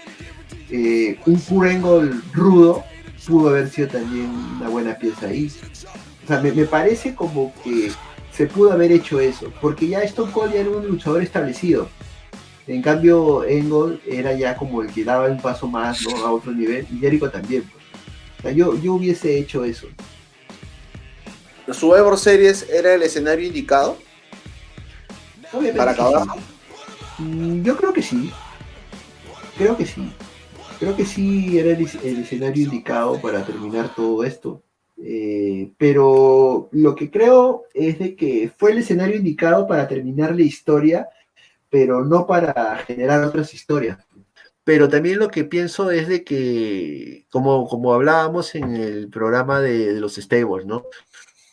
eh, 0.70 1.19
un 1.27 1.37
Kurengol 1.41 2.23
rudo 2.33 2.85
pudo 3.27 3.51
haber 3.51 3.69
sido 3.69 3.89
también 3.89 4.31
una 4.59 4.69
buena 4.69 4.97
pieza 4.97 5.27
ahí. 5.27 5.53
O 6.25 6.27
sea, 6.27 6.41
me, 6.41 6.53
me 6.53 6.65
parece 6.65 7.15
como 7.15 7.53
que 7.62 7.91
se 8.33 8.47
pudo 8.47 8.73
haber 8.73 8.93
hecho 8.93 9.20
eso, 9.20 9.53
porque 9.61 9.89
ya 9.89 10.01
Stone 10.03 10.33
Cold 10.33 10.53
ya 10.55 10.61
era 10.61 10.70
un 10.70 10.87
luchador 10.87 11.23
establecido. 11.23 11.89
En 12.66 12.83
cambio, 12.83 13.45
Engel 13.45 14.01
era 14.07 14.35
ya 14.35 14.57
como 14.57 14.83
el 14.83 14.93
que 14.93 15.03
daba 15.05 15.27
un 15.27 15.41
paso 15.41 15.66
más 15.66 16.03
¿no? 16.07 16.16
a 16.25 16.31
otro 16.31 16.53
nivel, 16.53 16.87
y 16.93 16.99
Jericho 16.99 17.31
también. 17.31 17.62
pues. 17.62 17.85
O 18.39 18.43
sea, 18.43 18.53
yo, 18.53 18.79
yo 18.81 18.95
hubiese 18.95 19.39
hecho 19.39 19.65
eso. 19.65 19.89
¿los 21.66 21.77
Survivor 21.77 22.19
Series 22.19 22.66
era 22.70 22.95
el 22.95 23.03
escenario 23.03 23.47
indicado? 23.47 23.99
Obviamente 25.53 25.79
¿Para 25.79 25.91
acabar? 25.93 26.23
sí. 27.16 27.23
Mm, 27.23 27.62
Yo 27.62 27.77
creo 27.77 27.93
que 27.93 28.03
sí. 28.03 28.31
Creo 29.57 29.77
que 29.77 29.85
sí. 29.85 30.11
Creo 30.79 30.97
que 30.97 31.05
sí 31.05 31.59
era 31.59 31.71
el, 31.71 31.89
el 32.05 32.19
escenario 32.21 32.65
indicado 32.65 33.21
para 33.21 33.45
terminar 33.45 33.95
todo 33.95 34.23
esto. 34.25 34.63
Eh, 35.01 35.73
pero 35.79 36.69
lo 36.73 36.95
que 36.95 37.11
creo 37.11 37.65
es 37.73 37.99
de 37.99 38.17
que 38.17 38.51
fue 38.57 38.73
el 38.73 38.79
escenario 38.79 39.17
indicado 39.17 39.67
para 39.67 39.87
terminar 39.87 40.35
la 40.35 40.43
historia, 40.43 41.09
pero 41.71 42.05
no 42.05 42.27
para 42.27 42.77
generar 42.79 43.25
otras 43.25 43.55
historias. 43.55 43.99
Pero 44.65 44.89
también 44.89 45.19
lo 45.19 45.29
que 45.29 45.45
pienso 45.45 45.91
es 45.91 46.09
de 46.09 46.25
que, 46.25 47.27
como, 47.31 47.67
como 47.69 47.95
hablábamos 47.95 48.55
en 48.55 48.77
el 48.77 49.09
programa 49.09 49.61
de, 49.61 49.95
de 49.95 50.01
los 50.01 50.17
stables, 50.17 50.67
¿no? 50.67 50.85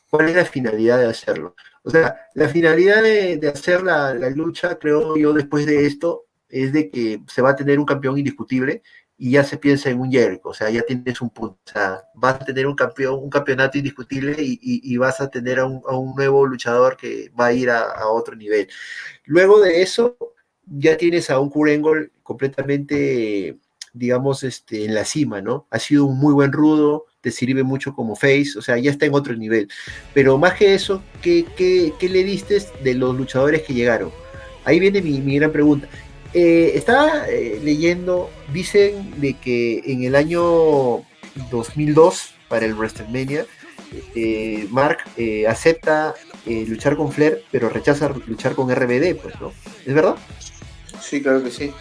¿Cuál 0.10 0.30
es 0.30 0.36
la 0.36 0.46
finalidad 0.46 1.00
de 1.00 1.08
hacerlo? 1.08 1.56
O 1.84 1.90
sea, 1.90 2.16
la 2.34 2.50
finalidad 2.50 3.04
de, 3.04 3.38
de 3.38 3.48
hacer 3.48 3.84
la, 3.84 4.14
la 4.14 4.30
lucha, 4.30 4.78
creo 4.78 5.16
yo, 5.18 5.34
después 5.34 5.66
de 5.66 5.86
esto, 5.86 6.26
es 6.50 6.74
de 6.74 6.90
que 6.90 7.22
se 7.28 7.42
va 7.42 7.52
a 7.52 7.56
tener 7.56 7.80
un 7.80 7.86
campeón 7.86 8.18
indiscutible 8.18 8.82
y 9.18 9.32
ya 9.32 9.44
se 9.44 9.58
piensa 9.58 9.90
en 9.90 10.00
un 10.02 10.12
Jericho, 10.12 10.50
o 10.50 10.54
sea, 10.54 10.70
ya 10.70 10.82
tienes 10.84 11.22
un 11.22 11.30
punto, 11.30 11.58
o 11.66 11.72
sea, 11.72 12.02
vas 12.16 12.36
a 12.36 12.46
tener 12.46 12.68
un 12.68 12.76
campeón, 12.76 13.16
un 13.24 13.30
campeonato 13.30 13.78
indiscutible 13.78 14.36
y, 14.40 14.60
y- 14.62 14.98
vas 14.98 15.22
a 15.22 15.30
tener 15.30 15.60
a 15.60 15.66
un, 15.66 15.82
a 15.88 15.96
un 15.98 16.16
nuevo 16.16 16.46
luchador 16.46 16.98
que 16.98 17.30
va 17.40 17.48
a 17.48 17.54
ir 17.54 17.70
a, 17.70 17.82
a 17.82 18.08
otro 18.10 18.36
nivel. 18.36 18.68
Luego 19.26 19.62
de 19.62 19.82
eso, 19.82 20.18
ya 20.66 20.98
tienes 20.98 21.30
a 21.30 21.40
un 21.40 21.50
Kurengol 21.50 22.12
completamente, 22.24 23.58
digamos, 23.94 24.44
este, 24.44 24.86
en 24.86 24.94
la 24.96 25.06
cima, 25.06 25.42
¿no? 25.42 25.68
Ha 25.72 25.80
sido 25.80 26.06
un 26.06 26.18
muy 26.20 26.34
buen 26.34 26.52
rudo, 26.52 27.06
te 27.22 27.32
sirve 27.32 27.64
mucho 27.64 27.94
como 27.94 28.16
face, 28.16 28.58
o 28.58 28.62
sea, 28.62 28.78
ya 28.78 28.92
está 28.92 29.06
en 29.06 29.14
otro 29.16 29.36
nivel. 29.36 29.70
Pero 30.14 30.38
más 30.38 30.54
que 30.56 30.74
eso, 30.76 31.04
¿qué, 31.22 31.46
qué, 31.56 31.94
qué 32.00 32.10
le 32.10 32.24
diste 32.24 32.60
de 32.84 32.94
los 32.96 33.16
luchadores 33.16 33.64
que 33.64 33.74
llegaron? 33.74 34.12
Ahí 34.64 34.80
viene 34.80 35.02
mi, 35.02 35.22
mi 35.22 35.38
gran 35.38 35.52
pregunta. 35.52 35.88
Eh, 36.38 36.74
estaba 36.76 37.30
eh, 37.30 37.62
leyendo, 37.64 38.30
dicen 38.52 39.22
de 39.22 39.36
que 39.36 39.82
en 39.86 40.04
el 40.04 40.16
año 40.16 41.02
2002, 41.50 42.34
para 42.50 42.66
el 42.66 42.74
WrestleMania, 42.74 43.46
eh, 44.16 44.68
Mark 44.70 44.98
eh, 45.16 45.48
acepta 45.48 46.14
eh, 46.46 46.66
luchar 46.68 46.98
con 46.98 47.14
Flair, 47.14 47.42
pero 47.52 47.70
rechaza 47.70 48.14
luchar 48.28 48.54
con 48.54 48.70
RBD, 48.70 49.16
pues, 49.16 49.40
¿no? 49.40 49.54
¿Es 49.86 49.94
verdad? 49.94 50.18
Sí, 51.02 51.22
claro 51.22 51.42
que 51.42 51.52
sí. 51.52 51.72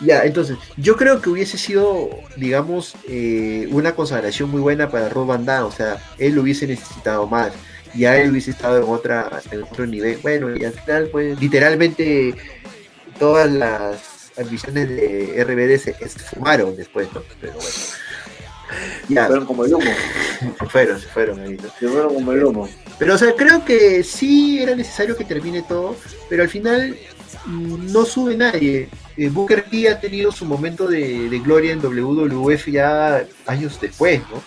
Ya, 0.00 0.24
entonces, 0.24 0.58
yo 0.76 0.96
creo 0.96 1.22
que 1.22 1.30
hubiese 1.30 1.56
sido, 1.56 2.10
digamos, 2.36 2.96
eh, 3.08 3.68
una 3.70 3.94
consagración 3.94 4.50
muy 4.50 4.60
buena 4.60 4.90
para 4.90 5.08
Rob 5.08 5.28
Van 5.28 5.44
Dam, 5.44 5.66
o 5.66 5.70
sea, 5.70 6.02
él 6.18 6.34
lo 6.34 6.42
hubiese 6.42 6.66
necesitado 6.66 7.28
más, 7.28 7.52
ya 7.94 8.16
él 8.16 8.32
hubiese 8.32 8.50
estado 8.50 8.78
en, 8.78 8.84
otra, 8.88 9.40
en 9.52 9.62
otro 9.62 9.86
nivel. 9.86 10.18
Bueno, 10.22 10.56
y 10.56 10.64
al 10.64 10.72
final, 10.72 11.08
pues, 11.12 11.40
literalmente, 11.40 12.34
todas 13.22 13.48
las 13.52 14.32
ambiciones 14.36 14.88
de 14.88 15.44
RBD 15.44 15.80
se 15.80 15.94
esfumaron 16.00 16.74
después, 16.74 17.06
¿no? 17.14 17.22
Pero 17.40 17.52
bueno. 17.52 17.68
Ya, 19.08 19.26
Fueron 19.28 19.46
como 19.46 19.64
el 19.64 19.74
humo. 19.74 19.92
se 20.58 20.66
fueron, 20.66 21.00
se 21.00 21.06
fueron 21.06 21.38
ahí, 21.38 21.56
¿no? 21.56 21.68
Se 21.78 21.88
fueron 21.88 22.14
como 22.14 22.32
el 22.32 22.44
humo. 22.44 22.68
Pero, 22.98 23.14
o 23.14 23.18
sea, 23.18 23.32
creo 23.36 23.64
que 23.64 24.02
sí 24.02 24.60
era 24.60 24.74
necesario 24.74 25.16
que 25.16 25.24
termine 25.24 25.62
todo, 25.62 25.94
pero 26.28 26.42
al 26.42 26.48
final 26.48 26.96
mm, 27.46 27.92
no 27.92 28.04
sube 28.04 28.36
nadie. 28.36 28.88
Eh, 29.16 29.28
Booker 29.28 29.66
T 29.70 29.88
ha 29.88 30.00
tenido 30.00 30.32
su 30.32 30.44
momento 30.44 30.88
de, 30.88 31.28
de 31.28 31.38
gloria 31.38 31.74
en 31.74 31.80
WWF 31.80 32.66
ya 32.72 33.24
años 33.46 33.80
después, 33.80 34.20
¿no? 34.32 34.42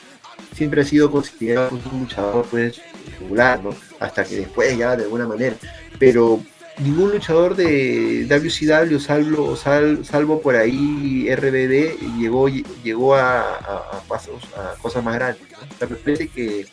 Siempre 0.53 0.81
ha 0.81 0.85
sido 0.85 1.09
considerado 1.09 1.69
un 1.93 2.01
luchador 2.01 2.45
pues 2.51 2.81
regular, 3.21 3.63
¿no? 3.63 3.73
Hasta 4.01 4.25
que 4.25 4.35
después 4.35 4.77
ya 4.77 4.97
de 4.97 5.03
alguna 5.03 5.27
manera. 5.27 5.55
Pero 5.97 6.41
ningún 6.79 7.11
luchador 7.11 7.55
de 7.55 8.25
WCW, 8.27 8.99
salvo, 8.99 9.55
sal- 9.55 10.05
salvo 10.05 10.41
por 10.41 10.55
ahí 10.55 11.27
RBD, 11.33 12.17
llegó, 12.19 12.47
llegó 12.49 13.15
a, 13.15 14.01
pasos, 14.07 14.43
a 14.57 14.75
cosas 14.81 15.03
más 15.03 15.15
grandes. 15.15 15.43
¿no? 15.51 15.87
Me 15.89 15.95
parece 15.95 16.27
que 16.27 16.65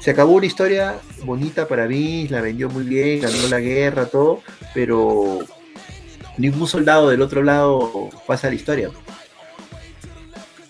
se 0.00 0.10
acabó 0.10 0.32
una 0.32 0.46
historia 0.46 0.96
bonita 1.24 1.66
para 1.68 1.86
mí, 1.86 2.28
la 2.28 2.40
vendió 2.40 2.68
muy 2.68 2.84
bien, 2.84 3.20
ganó 3.20 3.48
la 3.48 3.60
guerra, 3.60 4.06
todo, 4.06 4.42
pero 4.74 5.38
ningún 6.36 6.66
soldado 6.66 7.08
del 7.10 7.22
otro 7.22 7.42
lado 7.42 8.10
pasa 8.26 8.48
la 8.48 8.54
historia. 8.56 8.90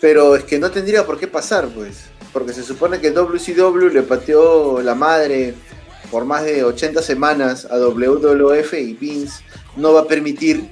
Pero 0.00 0.36
es 0.36 0.44
que 0.44 0.58
no 0.58 0.70
tendría 0.70 1.06
por 1.06 1.18
qué 1.18 1.26
pasar, 1.26 1.68
pues. 1.68 2.04
Porque 2.32 2.52
se 2.52 2.62
supone 2.62 3.00
que 3.00 3.10
WCW 3.10 3.88
le 3.92 4.02
pateó 4.02 4.82
la 4.82 4.94
madre 4.94 5.54
por 6.10 6.24
más 6.24 6.44
de 6.44 6.64
80 6.64 7.02
semanas 7.02 7.66
a 7.70 7.76
WWF 7.78 8.72
y 8.74 8.94
Vince 8.94 9.42
no 9.76 9.92
va 9.92 10.00
a 10.00 10.06
permitir 10.06 10.64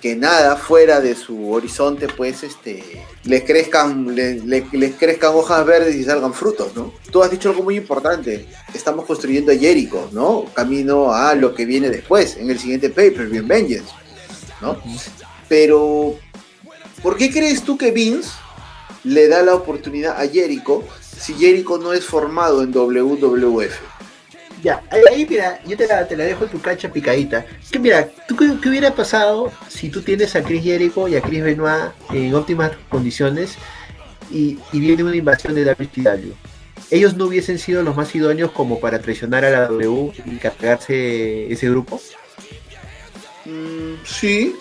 que 0.00 0.14
nada 0.14 0.56
fuera 0.56 1.00
de 1.00 1.14
su 1.14 1.50
horizonte, 1.50 2.08
pues, 2.08 2.42
este, 2.42 3.02
les 3.24 3.42
crezcan, 3.44 4.14
le- 4.14 4.38
le- 4.40 4.66
les 4.72 4.94
crezcan 4.96 5.34
hojas 5.34 5.64
verdes 5.64 5.94
y 5.96 6.04
salgan 6.04 6.34
frutos, 6.34 6.76
¿no? 6.76 6.92
Tú 7.10 7.22
has 7.22 7.30
dicho 7.30 7.48
algo 7.48 7.62
muy 7.62 7.76
importante. 7.76 8.46
Estamos 8.74 9.06
construyendo 9.06 9.50
a 9.50 9.54
Jericho, 9.56 10.10
¿no? 10.12 10.44
Camino 10.52 11.10
a 11.14 11.34
lo 11.34 11.54
que 11.54 11.64
viene 11.64 11.88
después, 11.88 12.36
en 12.36 12.50
el 12.50 12.58
siguiente 12.58 12.90
pay-per-view, 12.90 13.40
en 13.40 13.48
Vengeance, 13.48 13.92
¿no? 14.60 14.76
Pero, 15.48 16.16
¿por 17.02 17.16
qué 17.16 17.30
crees 17.30 17.62
tú 17.62 17.78
que 17.78 17.90
Vince 17.90 18.28
le 19.04 19.28
da 19.28 19.42
la 19.42 19.54
oportunidad 19.54 20.20
a 20.20 20.28
Jericho 20.28 20.82
si 21.18 21.32
Jericho 21.34 21.78
no 21.78 21.94
es 21.94 22.04
formado 22.04 22.62
en 22.62 22.72
WWF? 22.72 23.72
Ya, 24.64 24.82
ahí, 24.90 25.26
mira, 25.28 25.60
yo 25.66 25.76
te 25.76 25.86
la, 25.86 26.08
te 26.08 26.16
la 26.16 26.24
dejo 26.24 26.44
en 26.44 26.50
tu 26.50 26.58
cancha 26.60 26.90
picadita. 26.90 27.44
Que 27.70 27.78
mira, 27.78 28.08
¿tú 28.26 28.34
qué, 28.34 28.50
qué 28.62 28.70
hubiera 28.70 28.94
pasado 28.94 29.52
si 29.68 29.90
tú 29.90 30.00
tienes 30.00 30.34
a 30.36 30.42
Chris 30.42 30.64
Jericho 30.64 31.06
y 31.06 31.16
a 31.16 31.20
Chris 31.20 31.44
Benoit 31.44 31.92
en 32.10 32.34
óptimas 32.34 32.72
condiciones 32.88 33.56
y, 34.30 34.58
y 34.72 34.80
viene 34.80 35.04
una 35.04 35.14
invasión 35.16 35.54
de 35.54 35.64
WCW? 35.64 36.32
¿Ellos 36.90 37.14
no 37.14 37.26
hubiesen 37.26 37.58
sido 37.58 37.82
los 37.82 37.94
más 37.94 38.14
idóneos 38.14 38.52
como 38.52 38.80
para 38.80 39.00
traicionar 39.00 39.44
a 39.44 39.50
la 39.50 39.66
W 39.68 40.12
y 40.24 40.36
cargarse 40.36 41.52
ese 41.52 41.68
grupo? 41.68 42.00
Mm, 43.44 44.02
Sí. 44.04 44.56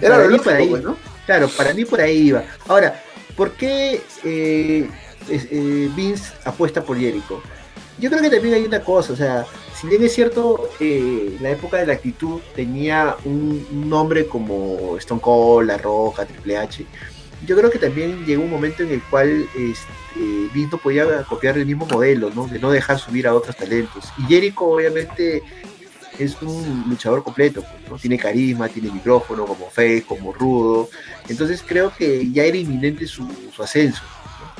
Era 0.00 0.18
lo 0.18 0.28
lógico, 0.28 0.50
ahí, 0.50 0.68
pues, 0.68 0.82
¿no? 0.82 0.96
Claro, 1.26 1.48
para 1.48 1.74
mí 1.74 1.84
por 1.84 2.00
ahí 2.00 2.28
iba. 2.28 2.44
Ahora, 2.68 3.02
¿por 3.36 3.52
qué 3.52 4.00
eh, 4.22 4.88
eh, 5.28 5.90
Vince 5.94 6.32
apuesta 6.44 6.82
por 6.82 6.98
Jericho? 6.98 7.42
Yo 7.98 8.10
creo 8.10 8.22
que 8.22 8.30
también 8.30 8.54
hay 8.54 8.64
una 8.64 8.80
cosa, 8.80 9.12
o 9.12 9.16
sea, 9.16 9.46
si 9.80 9.86
bien 9.86 10.02
es 10.02 10.12
cierto, 10.12 10.68
eh, 10.80 11.36
la 11.40 11.50
época 11.50 11.76
de 11.76 11.86
la 11.86 11.92
actitud 11.92 12.40
tenía 12.54 13.16
un, 13.24 13.88
nombre 13.88 14.26
como 14.26 14.96
Stone 14.98 15.20
Cold, 15.20 15.68
La 15.68 15.78
Roca, 15.78 16.26
Triple 16.26 16.56
H, 16.56 16.84
yo 17.46 17.56
creo 17.56 17.70
que 17.70 17.78
también 17.78 18.24
llegó 18.24 18.42
un 18.42 18.50
momento 18.50 18.82
en 18.82 18.92
el 18.92 19.02
cual 19.02 19.46
este, 19.56 19.92
Vince 20.52 20.70
no 20.72 20.78
podía 20.78 21.22
copiar 21.24 21.58
el 21.58 21.66
mismo 21.66 21.86
modelo, 21.86 22.30
¿no? 22.30 22.46
De 22.46 22.58
no 22.58 22.70
dejar 22.70 22.98
subir 22.98 23.26
a 23.26 23.34
otros 23.34 23.56
talentos. 23.56 24.06
Y 24.18 24.22
Jericho, 24.22 24.64
obviamente, 24.64 25.42
es 26.18 26.40
un 26.42 26.84
luchador 26.88 27.22
completo, 27.22 27.62
pues, 27.62 27.90
¿no? 27.90 27.98
Tiene 27.98 28.18
carisma, 28.18 28.68
tiene 28.68 28.90
micrófono, 28.90 29.44
como 29.44 29.68
Face, 29.68 30.04
como 30.06 30.32
rudo. 30.32 30.88
Entonces 31.28 31.62
creo 31.66 31.92
que 31.94 32.30
ya 32.30 32.44
era 32.44 32.56
inminente 32.56 33.06
su, 33.06 33.28
ascenso. 33.58 34.02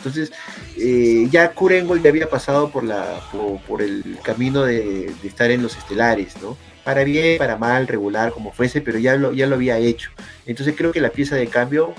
Entonces, 0.05 0.33
eh, 0.77 1.29
ya 1.31 1.53
Kurengol 1.53 2.03
ya 2.03 2.11
había 2.11 2.29
pasado 2.29 2.71
por, 2.71 2.85
la, 2.85 3.23
por, 3.67 3.81
el 3.81 4.19
camino 4.23 4.63
de, 4.63 5.11
estar 5.25 5.51
en 5.51 5.63
los 5.63 5.77
estelares, 5.79 6.35
¿no? 6.43 6.59
Para 6.85 7.05
bien, 7.05 7.39
para 7.39 7.57
mal, 7.57 7.87
regular, 7.87 8.31
como 8.33 8.53
fuese, 8.53 8.83
pero 8.83 8.99
ya 8.99 9.17
lo, 9.17 9.33
ya 9.33 9.47
lo 9.47 9.55
había 9.55 9.79
hecho. 9.79 10.11
Entonces 10.45 10.75
creo 10.77 10.93
que 10.93 11.01
la 11.01 11.09
pieza 11.09 11.37
de 11.37 11.47
cambio 11.47 11.95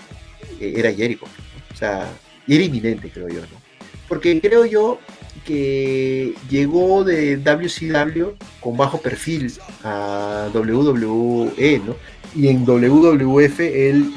eh, 0.60 0.74
era 0.78 0.94
Jericho. 0.94 1.26
O 1.74 1.76
sea, 1.76 2.08
era 2.48 2.64
inminente, 2.64 3.10
creo 3.10 3.28
yo, 3.28 3.42
¿no? 3.42 3.66
Porque 4.08 4.40
creo 4.40 4.66
yo 4.66 5.00
que 5.44 6.36
llegó 6.48 7.04
de 7.04 7.38
WCW 7.38 8.36
con 8.60 8.78
bajo 8.78 9.02
perfil 9.02 9.52
a 9.84 10.50
WWE, 10.54 11.82
¿no? 11.84 11.96
Y 12.36 12.50
en 12.50 12.66
WWF 12.66 13.60
él 13.62 14.14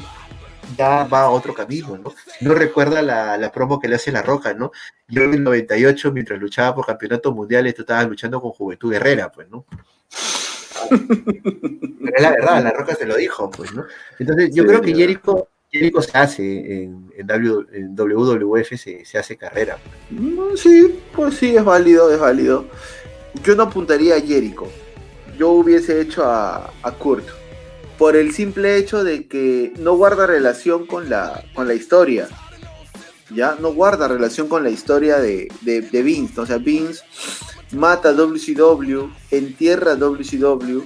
ya 0.77 1.03
va 1.05 1.21
a 1.21 1.29
otro 1.29 1.53
camino, 1.53 1.97
¿no? 1.97 2.13
No 2.41 2.53
recuerda 2.53 3.01
la, 3.01 3.51
promo 3.51 3.79
que 3.79 3.87
le 3.87 3.95
hace 3.95 4.11
La 4.11 4.21
Roca, 4.21 4.53
¿no? 4.53 4.71
Yo 5.07 5.23
en 5.23 5.33
el 5.33 5.43
98, 5.43 6.11
mientras 6.11 6.39
luchaba 6.39 6.75
por 6.75 6.85
campeonatos 6.85 7.33
mundiales, 7.33 7.75
tú 7.75 7.81
estabas 7.81 8.07
luchando 8.07 8.41
con 8.41 8.51
Juventud 8.51 8.91
Guerrera, 8.91 9.31
pues, 9.31 9.49
¿no? 9.49 9.65
Pero 10.89 12.15
es 12.15 12.21
la 12.21 12.31
verdad, 12.31 12.63
La 12.63 12.71
Roca 12.71 12.95
se 12.95 13.05
lo 13.05 13.15
dijo, 13.15 13.49
pues, 13.49 13.73
¿no? 13.73 13.85
Entonces, 14.17 14.53
yo 14.53 14.65
creo 14.65 14.81
que 14.81 14.93
Jericho 14.93 15.49
Jericho 15.71 16.01
se 16.01 16.17
hace 16.17 16.83
en, 16.83 17.11
en, 17.15 17.95
WWF, 17.95 18.75
se, 18.75 19.17
hace 19.17 19.37
carrera. 19.37 19.77
Mm, 20.09 20.55
sí, 20.55 20.99
pues 21.15 21.35
sí, 21.35 21.55
es 21.55 21.63
válido, 21.63 22.11
es 22.11 22.19
válido. 22.19 22.65
Yo 23.43 23.55
no 23.55 23.63
apuntaría 23.63 24.15
a 24.15 24.21
Jericho. 24.21 24.67
Yo 25.37 25.51
hubiese 25.51 26.01
hecho 26.01 26.23
a, 26.25 26.71
Kurt. 26.97 27.27
Por 27.99 28.15
el 28.15 28.33
simple 28.33 28.77
hecho 28.77 29.03
de 29.03 29.27
que 29.27 29.73
no 29.77 29.95
guarda 29.95 30.25
relación 30.25 30.87
con 30.87 31.09
la, 31.09 31.43
con 31.53 31.67
la 31.67 31.75
historia. 31.75 32.27
Ya 33.29 33.55
no 33.59 33.73
guarda 33.73 34.07
relación 34.07 34.47
con 34.47 34.63
la 34.63 34.71
historia 34.71 35.19
de, 35.19 35.49
de, 35.61 36.01
Vince. 36.01 36.41
O 36.41 36.45
sea, 36.47 36.57
Vince 36.57 37.03
mata 37.71 38.09
a 38.09 38.13
WCW, 38.13 39.11
entierra 39.29 39.91
a 39.91 39.95
WCW 39.95 40.81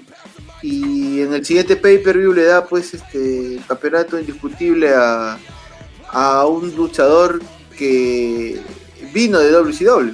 y 0.64 1.22
en 1.22 1.34
el 1.34 1.46
siguiente 1.46 1.76
pay-per-view 1.76 2.34
le 2.34 2.46
da 2.46 2.66
pues 2.66 2.94
este 2.94 3.60
campeonato 3.68 4.18
indiscutible 4.20 4.92
a, 4.96 5.38
un 6.48 6.76
luchador 6.76 7.42
que 7.78 8.62
vino 9.14 9.40
de 9.40 9.52
WCW, 9.52 10.14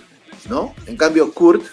¿no? 0.49 0.73
En 0.85 0.95
cambio 0.95 1.31
Kurt, 1.33 1.63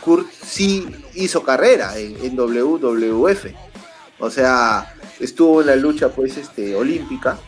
Kurt 0.00 0.28
sí 0.30 0.86
hizo 1.14 1.42
carrera 1.42 1.96
en, 1.98 2.36
WWF. 2.36 3.46
O 4.24 4.30
sea, 4.30 4.94
estuvo 5.20 5.60
en 5.60 5.66
la 5.66 5.76
lucha 5.76 6.08
pues 6.08 6.38
este 6.38 6.74
olímpica, 6.74 7.38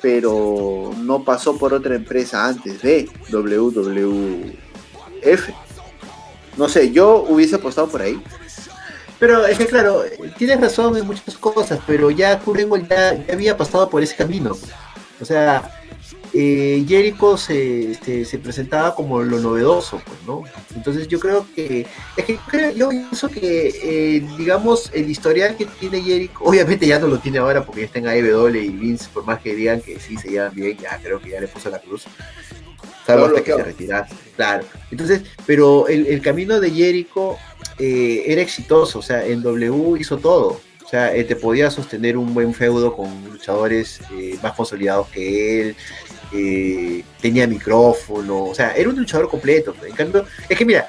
pero 0.00 0.92
no 0.98 1.24
pasó 1.24 1.58
por 1.58 1.74
otra 1.74 1.96
empresa 1.96 2.46
antes 2.46 2.80
de 2.82 3.10
WWF. 3.32 4.54
No 6.56 6.68
sé, 6.68 6.92
yo 6.92 7.26
hubiese 7.28 7.56
apostado 7.56 7.88
por 7.88 8.02
ahí. 8.02 8.22
Pero 9.18 9.44
es 9.44 9.58
que 9.58 9.66
claro, 9.66 10.04
tienes 10.38 10.60
razón 10.60 10.96
en 10.96 11.04
muchas 11.04 11.36
cosas, 11.36 11.80
pero 11.84 12.12
ya 12.12 12.38
Kurengo 12.38 12.76
ya, 12.76 13.22
había 13.30 13.56
pasado 13.56 13.90
por 13.90 14.00
ese 14.02 14.14
camino. 14.14 14.56
O 15.20 15.24
sea, 15.24 15.79
eh, 16.32 16.84
Jericho 16.86 17.36
se, 17.36 17.92
este, 17.92 18.24
se, 18.24 18.38
presentaba 18.38 18.94
como 18.94 19.22
lo 19.22 19.38
novedoso, 19.38 20.00
pues, 20.04 20.18
¿no? 20.26 20.42
Entonces 20.74 21.08
yo 21.08 21.18
creo 21.18 21.46
que, 21.54 21.86
es 22.16 22.24
que 22.24 22.36
creo, 22.48 22.72
yo 22.72 22.88
pienso 22.90 23.28
que, 23.28 23.68
eh, 23.82 24.26
digamos, 24.38 24.90
el 24.92 25.10
historial 25.10 25.56
que 25.56 25.66
tiene 25.66 26.02
Jericho, 26.02 26.38
obviamente 26.40 26.86
ya 26.86 26.98
no 26.98 27.06
lo 27.06 27.18
tiene 27.18 27.38
ahora 27.38 27.64
porque 27.64 27.80
ya 27.80 27.86
está 27.86 27.98
en 27.98 28.08
AEW 28.08 28.54
y 28.56 28.68
Vince, 28.68 29.08
por 29.12 29.24
más 29.24 29.40
que 29.40 29.54
digan 29.54 29.80
que 29.80 29.98
sí 29.98 30.16
se 30.16 30.28
llevan 30.28 30.54
bien, 30.54 30.76
ya 30.78 30.98
creo 31.02 31.20
que 31.20 31.30
ya 31.30 31.40
le 31.40 31.48
puso 31.48 31.70
la 31.70 31.78
cruz. 31.78 32.04
Salvo 33.06 33.26
hasta 33.26 33.42
que 33.42 33.52
se 33.52 33.62
retira, 33.62 34.08
claro. 34.36 34.64
Entonces, 34.90 35.22
pero 35.46 35.88
el, 35.88 36.06
el 36.06 36.22
camino 36.22 36.60
de 36.60 36.70
Jericho 36.70 37.36
eh, 37.78 38.24
era 38.26 38.42
exitoso, 38.42 38.98
o 38.98 39.02
sea, 39.02 39.24
en 39.24 39.42
W 39.42 39.98
hizo 39.98 40.18
todo. 40.18 40.60
O 40.84 40.88
sea, 40.90 41.14
eh, 41.14 41.24
te 41.24 41.36
podía 41.36 41.70
sostener 41.70 42.16
un 42.16 42.34
buen 42.34 42.52
feudo 42.52 42.94
con 42.94 43.08
luchadores 43.30 44.00
eh, 44.12 44.36
más 44.42 44.52
consolidados 44.52 45.08
que 45.08 45.60
él, 45.60 45.76
tenía 47.20 47.46
micrófono, 47.46 48.44
o 48.44 48.54
sea, 48.54 48.72
era 48.72 48.88
un 48.88 48.96
luchador 48.96 49.28
completo. 49.28 49.74
En 49.86 49.94
cambio, 49.94 50.24
es 50.48 50.56
que 50.56 50.64
mira, 50.64 50.88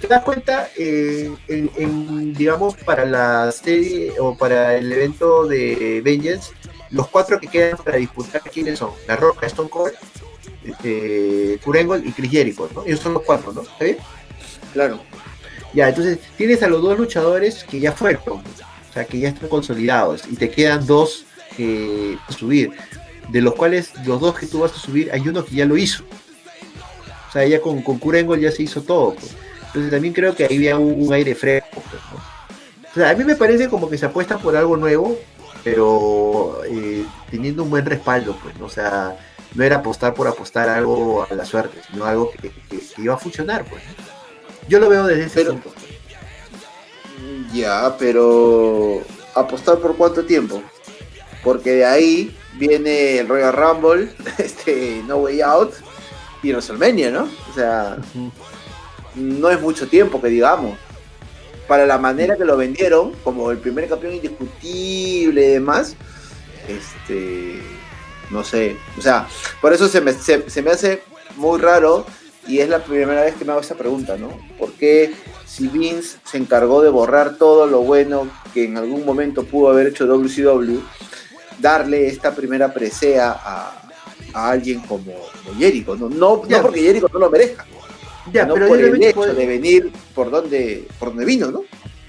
te 0.00 0.06
das 0.06 0.22
cuenta, 0.22 0.68
en, 0.76 2.34
digamos, 2.34 2.74
para 2.76 3.04
la 3.04 3.52
serie 3.52 4.12
o 4.18 4.36
para 4.36 4.76
el 4.76 4.92
evento 4.92 5.46
de 5.46 6.00
Vengeance, 6.04 6.52
los 6.90 7.08
cuatro 7.08 7.38
que 7.38 7.46
quedan 7.46 7.78
para 7.78 7.98
disputar, 7.98 8.42
¿quiénes 8.42 8.78
son? 8.78 8.90
La 9.06 9.16
Roca, 9.16 9.46
Stone 9.46 9.70
Cold, 9.70 9.94
eh, 10.84 11.58
y 11.62 12.12
Chris 12.12 12.30
Jericho, 12.30 12.68
¿no? 12.74 12.84
Ellos 12.84 13.00
son 13.00 13.14
los 13.14 13.22
cuatro, 13.22 13.52
¿no? 13.52 13.62
¿Está 13.62 13.84
bien? 13.84 13.98
Claro. 14.72 15.00
Ya, 15.72 15.88
entonces 15.88 16.18
tienes 16.36 16.62
a 16.62 16.68
los 16.68 16.82
dos 16.82 16.98
luchadores 16.98 17.62
que 17.64 17.78
ya 17.78 17.92
fueron, 17.92 18.22
o 18.28 18.92
sea, 18.92 19.04
que 19.04 19.20
ya 19.20 19.28
están 19.28 19.48
consolidados, 19.48 20.22
y 20.28 20.34
te 20.34 20.50
quedan 20.50 20.84
dos 20.84 21.24
que 21.56 22.18
subir, 22.28 22.72
de 23.30 23.40
los 23.40 23.54
cuales 23.54 23.92
los 24.04 24.20
dos 24.20 24.38
que 24.38 24.46
tú 24.46 24.60
vas 24.60 24.72
a 24.72 24.78
subir, 24.78 25.10
hay 25.12 25.20
uno 25.26 25.44
que 25.44 25.54
ya 25.54 25.64
lo 25.64 25.76
hizo. 25.76 26.04
O 27.28 27.32
sea, 27.32 27.46
ya 27.46 27.60
con, 27.60 27.82
con 27.82 28.00
ya 28.40 28.50
se 28.50 28.64
hizo 28.64 28.82
todo. 28.82 29.14
Pues. 29.14 29.36
Entonces 29.66 29.90
también 29.90 30.12
creo 30.12 30.34
que 30.34 30.44
ahí 30.44 30.56
había 30.56 30.78
un, 30.78 31.12
aire 31.12 31.34
fresco. 31.34 31.68
Pues, 31.90 32.02
o 32.90 32.94
sea, 32.94 33.10
a 33.10 33.14
mí 33.14 33.24
me 33.24 33.36
parece 33.36 33.68
como 33.68 33.88
que 33.88 33.96
se 33.96 34.06
apuesta 34.06 34.38
por 34.38 34.56
algo 34.56 34.76
nuevo, 34.76 35.16
pero 35.62 36.60
eh, 36.64 37.04
teniendo 37.30 37.62
un 37.62 37.70
buen 37.70 37.86
respaldo, 37.86 38.36
pues, 38.42 38.58
¿no? 38.58 38.66
o 38.66 38.70
sea, 38.70 39.16
no 39.54 39.62
era 39.62 39.76
apostar 39.76 40.12
por 40.12 40.26
apostar 40.26 40.68
algo 40.68 41.24
a 41.30 41.32
la 41.34 41.44
suerte, 41.44 41.78
sino 41.88 42.04
algo 42.04 42.32
que, 42.32 42.50
que 42.50 42.80
iba 42.98 43.14
a 43.14 43.18
funcionar, 43.18 43.64
pues. 43.64 43.82
Yo 44.68 44.80
lo 44.80 44.88
veo 44.88 45.06
desde 45.06 45.26
ese 45.26 45.44
punto. 45.44 45.72
Ya, 47.52 47.94
pero 47.96 49.02
apostar 49.34 49.78
por 49.78 49.96
cuánto 49.96 50.24
tiempo? 50.24 50.62
Porque 51.44 51.70
de 51.70 51.84
ahí 51.84 52.36
viene 52.54 53.18
el 53.18 53.28
Royal 53.28 53.52
Rumble, 53.52 54.10
este 54.38 55.02
No 55.06 55.18
Way 55.18 55.40
Out 55.42 55.74
y 56.42 56.52
WrestleMania, 56.52 57.10
¿no? 57.10 57.28
O 57.50 57.54
sea, 57.54 57.98
no 59.14 59.50
es 59.50 59.60
mucho 59.60 59.88
tiempo 59.88 60.20
que 60.20 60.28
digamos. 60.28 60.78
Para 61.68 61.86
la 61.86 61.98
manera 61.98 62.36
que 62.36 62.44
lo 62.44 62.56
vendieron, 62.56 63.12
como 63.22 63.50
el 63.50 63.58
primer 63.58 63.88
campeón 63.88 64.14
indiscutible 64.14 65.46
y 65.46 65.50
demás, 65.52 65.94
este, 66.66 67.60
no 68.30 68.42
sé, 68.42 68.76
o 68.98 69.00
sea, 69.00 69.28
por 69.60 69.72
eso 69.72 69.86
se 69.86 70.00
me, 70.00 70.12
se 70.12 70.62
me 70.62 70.70
hace 70.70 71.02
muy 71.36 71.60
raro 71.60 72.06
y 72.46 72.58
es 72.58 72.68
la 72.68 72.82
primera 72.82 73.22
vez 73.22 73.34
que 73.34 73.44
me 73.44 73.52
hago 73.52 73.60
esa 73.60 73.76
pregunta, 73.76 74.16
¿no? 74.16 74.36
¿Por 74.58 74.72
qué 74.72 75.14
si 75.46 75.68
Vince 75.68 76.18
se 76.24 76.38
encargó 76.38 76.82
de 76.82 76.88
borrar 76.88 77.36
todo 77.36 77.66
lo 77.66 77.80
bueno 77.82 78.28
que 78.54 78.64
en 78.64 78.76
algún 78.76 79.04
momento 79.04 79.44
pudo 79.44 79.70
haber 79.70 79.88
hecho 79.88 80.06
WCW, 80.06 80.80
darle 81.60 82.08
esta 82.08 82.34
primera 82.34 82.72
presea 82.72 83.32
a, 83.32 83.76
alguien 84.32 84.80
como, 84.80 85.12
Jericho? 85.58 85.96
No, 85.96 86.08
no, 86.08 86.42
porque 86.62 86.80
Jericho 86.80 87.08
no 87.12 87.18
lo 87.18 87.30
merezca, 87.30 87.66
ya, 88.32 88.46
no 88.46 88.54
pero 88.54 88.68
por 88.68 88.80
el 88.80 89.02
hecho 89.02 89.34
de 89.34 89.46
venir 89.46 89.92
por 90.14 90.30
donde, 90.30 90.86
por 90.98 91.08
donde 91.08 91.24
vino, 91.24 91.50
¿no? 91.50 91.64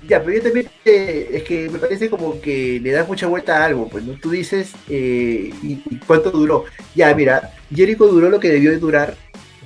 Ya, 0.07 0.22
pero 0.22 0.38
yo 0.38 0.44
también 0.44 0.68
eh, 0.86 1.30
es 1.32 1.44
que 1.44 1.69
me 1.69 1.78
parece 1.78 2.10
como 2.10 2.41
que 2.41 2.80
le 2.82 2.91
das 2.91 3.07
mucha 3.07 3.28
vuelta 3.28 3.57
a 3.57 3.65
algo, 3.65 3.88
pues, 3.88 4.03
¿no? 4.03 4.14
Tú 4.19 4.32
dices, 4.32 4.72
eh, 4.90 5.52
¿y, 5.61 5.76
cuánto 6.07 6.32
duró? 6.32 6.65
Ya, 6.95 7.14
mira, 7.14 7.53
Jericho 7.73 8.07
duró 8.07 8.30
lo 8.30 8.40
que 8.40 8.49
debió 8.49 8.72
de 8.72 8.80
durar 8.80 9.15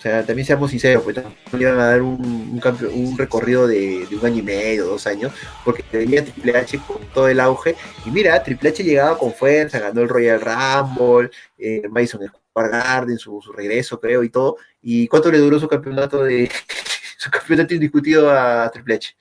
sea, 0.06 0.24
también 0.24 0.46
seamos 0.46 0.70
sinceros, 0.70 1.04
pues 1.04 1.16
no 1.18 1.60
iban 1.60 1.80
a 1.80 1.88
dar 1.88 2.02
un, 2.04 2.62
un, 2.94 3.18
recorrido 3.18 3.68
de, 3.68 4.08
un 4.12 4.24
año 4.24 4.38
y 4.38 4.44
medio, 4.44 4.86
dos 4.86 5.08
años, 5.08 5.34
porque 5.64 5.82
tenía 5.82 6.24
Triple 6.24 6.56
H 6.56 6.80
con 6.88 7.02
todo 7.12 7.28
el 7.28 7.40
auge. 7.40 7.76
Y 8.06 8.12
mira, 8.12 8.42
Triple 8.44 8.70
H 8.70 8.84
llegaba 8.84 9.18
con 9.18 9.34
fuerza, 9.34 9.80
ganó 9.80 10.02
el 10.02 10.10
Royal 10.10 10.40
Rumble, 10.40 11.32
eh, 11.58 11.82
Madison 11.90 12.22
Square 12.28 12.70
Garden, 12.70 13.18
su, 13.18 13.42
su, 13.42 13.52
regreso, 13.52 14.00
creo, 14.00 14.24
y 14.24 14.30
todo. 14.30 14.58
¿Y 14.80 15.08
cuánto 15.08 15.32
le 15.32 15.40
duró 15.40 15.60
su 15.60 15.68
campeonato 15.68 16.24
de 16.24 16.52
su 17.18 17.32
campeonato 17.32 17.74
indiscutido 17.74 18.30
a 18.30 18.70
Triple 18.72 18.96
H? 18.96 19.16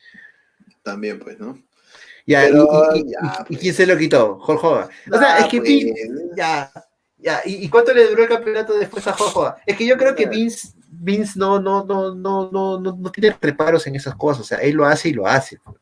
También, 0.83 1.19
pues, 1.19 1.41
¿no? 1.41 1.59
Ya, 2.27 2.47
y, 3.49 3.57
quién 3.57 3.75
se 3.75 3.87
lo 3.87 3.97
quitó? 3.97 4.39
Jorge 4.39 4.67
O 4.67 5.19
sea, 5.19 5.39
es 5.39 5.47
que 5.47 5.61
pues. 5.61 5.85
ya, 6.37 6.71
ya, 7.25 7.41
¿y, 7.47 7.69
cuánto 7.71 7.95
le 7.95 8.07
duró 8.07 8.23
el 8.23 8.29
campeonato 8.29 8.75
después 8.75 9.07
a 9.07 9.15
Jorge 9.15 9.63
Es 9.65 9.79
que 9.79 9.87
yo 9.87 9.97
creo 9.97 10.15
que 10.15 10.27
Vince, 10.27 10.69
Vince 10.91 11.39
no, 11.39 11.59
no, 11.59 11.83
no, 11.83 12.15
no, 12.15 12.51
no, 12.51 12.79
no, 12.79 13.13
tiene 13.13 13.35
reparos 13.41 13.87
en 13.87 13.97
esas 13.97 14.15
cosas, 14.15 14.43
o 14.43 14.45
sea, 14.45 14.59
él 14.59 14.75
lo 14.75 14.85
hace 14.85 15.09
y 15.09 15.15
lo 15.15 15.27
hace. 15.27 15.59
O 15.67 15.75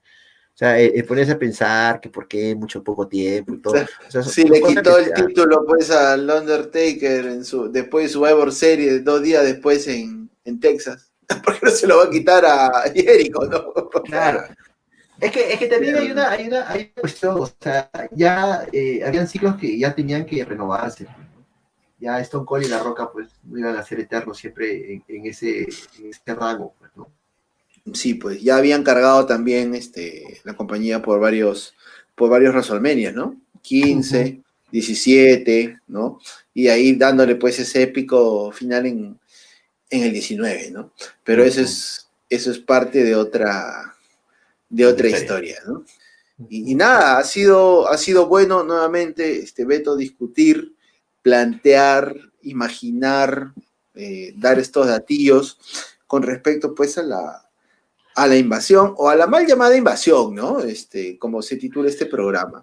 sea, 0.55 0.79
eh, 0.79 0.93
eh, 0.95 1.03
ponerse 1.03 1.33
a 1.33 1.39
pensar 1.39 2.01
que 2.01 2.11
por 2.11 2.29
qué 2.29 2.55
mucho 2.55 2.85
poco 2.85 3.09
tiempo 3.09 3.55
y 3.55 3.59
todo. 3.59 3.75
si 4.23 4.45
le 4.45 4.63
quitó 4.63 4.99
el 4.99 5.13
título 5.15 5.65
pues 5.67 5.91
al 5.91 6.31
Undertaker 6.31 7.27
en 7.27 7.45
su, 7.45 7.73
después 7.73 8.05
de 8.05 8.09
su 8.11 8.21
Survivor 8.21 8.53
Series, 8.53 9.05
dos 9.05 9.21
días 9.21 9.43
después 9.45 9.89
en, 9.89 10.31
en 10.45 10.61
Texas. 10.61 11.11
¿Por 11.45 11.59
qué 11.59 11.67
no 11.67 11.71
se 11.73 11.87
lo 11.89 11.97
va 11.97 12.05
a 12.05 12.11
quitar 12.11 12.45
a 12.45 12.83
Jericho, 12.95 13.41
no? 13.51 13.73
Claro. 14.05 14.45
Es 15.19 15.33
que, 15.33 15.53
es 15.53 15.59
que 15.59 15.67
también 15.67 15.97
hay 15.97 16.11
una, 16.11 16.31
hay 16.31 16.49
una, 16.49 16.69
hay 16.69 16.89
cuestión, 16.91 17.41
o 17.41 17.49
sea, 17.61 17.91
ya 18.11 18.67
eh, 18.73 19.03
habían 19.05 19.29
ciclos 19.29 19.57
que 19.57 19.79
ya 19.79 19.95
tenían 19.95 20.27
que 20.27 20.45
renovarse. 20.45 21.07
Ya 22.03 22.19
Stone 22.21 22.45
Cold 22.45 22.65
y 22.65 22.69
La 22.69 22.83
Roca, 22.83 23.11
pues, 23.13 23.29
no 23.45 23.59
iban 23.59 23.77
a 23.77 23.85
ser 23.85 24.01
eternos 24.01 24.37
siempre 24.37 25.03
en, 25.07 25.27
ese, 25.27 25.61
en 25.63 26.11
ese 26.11 26.35
rango, 26.35 26.75
pues, 26.79 26.91
¿no? 26.97 27.09
Sí, 27.95 28.15
pues 28.15 28.43
ya 28.43 28.57
habían 28.57 28.85
cargado 28.85 29.27
también 29.27 29.75
este, 29.75 30.41
la 30.45 30.55
compañía 30.55 31.03
por 31.03 31.21
varios, 31.21 31.75
por 32.15 32.31
varios 32.31 32.53
WrestleMania, 32.53 33.13
¿no? 33.13 33.41
15, 33.63 34.41
17, 34.71 35.79
¿no? 35.89 36.19
Y 36.55 36.69
ahí 36.69 36.95
dándole 36.95 37.37
pues 37.37 37.59
ese 37.59 37.83
épico 37.83 38.53
final 38.53 38.87
en, 38.87 39.19
en 39.91 40.03
el 40.03 40.13
19, 40.13 40.71
¿no? 40.71 40.93
Pero 41.23 41.45
eso 41.45 41.61
es, 41.61 42.09
eso 42.29 42.51
es 42.51 42.59
parte 42.59 43.05
de 43.05 43.15
otra, 43.15 43.95
de 44.69 44.87
otra 44.87 45.09
historia, 45.09 45.59
¿no? 45.67 45.85
Y, 46.49 46.75
nada, 46.75 47.19
ha 47.19 47.25
sido, 47.25 47.89
ha 47.89 47.97
sido 47.99 48.27
bueno 48.27 48.65
nuevamente, 48.65 49.39
este 49.39 49.65
Beto, 49.65 49.97
discutir, 49.97 50.75
plantear, 51.23 52.15
imaginar, 52.43 53.53
eh, 53.95 54.33
dar 54.37 54.59
estos 54.59 54.87
datillos 54.87 55.59
con 56.07 56.23
respecto 56.23 56.75
pues 56.75 56.99
a 56.99 57.03
la, 57.03 57.49
a 58.15 58.27
la 58.27 58.37
invasión 58.37 58.95
o 58.97 59.09
a 59.09 59.17
la 59.17 59.27
mal 59.27 59.47
llamada 59.47 59.77
invasión, 59.77 60.35
¿no? 60.35 60.61
Este, 60.61 61.19
como 61.19 61.43
se 61.43 61.57
titula 61.57 61.89
este 61.89 62.07
programa. 62.07 62.63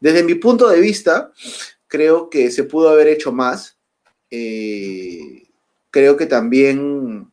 Desde 0.00 0.22
mi 0.22 0.34
punto 0.34 0.68
de 0.68 0.80
vista, 0.80 1.32
creo 1.86 2.30
que 2.30 2.50
se 2.50 2.64
pudo 2.64 2.88
haber 2.88 3.08
hecho 3.08 3.32
más. 3.32 3.76
Eh, 4.30 5.48
creo 5.90 6.16
que 6.16 6.26
también 6.26 7.30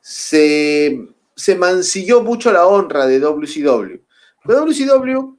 se, 0.00 1.08
se 1.36 1.54
mancilló 1.56 2.22
mucho 2.22 2.52
la 2.52 2.66
honra 2.66 3.06
de 3.06 3.20
WCW. 3.20 4.00
WCW, 4.44 5.36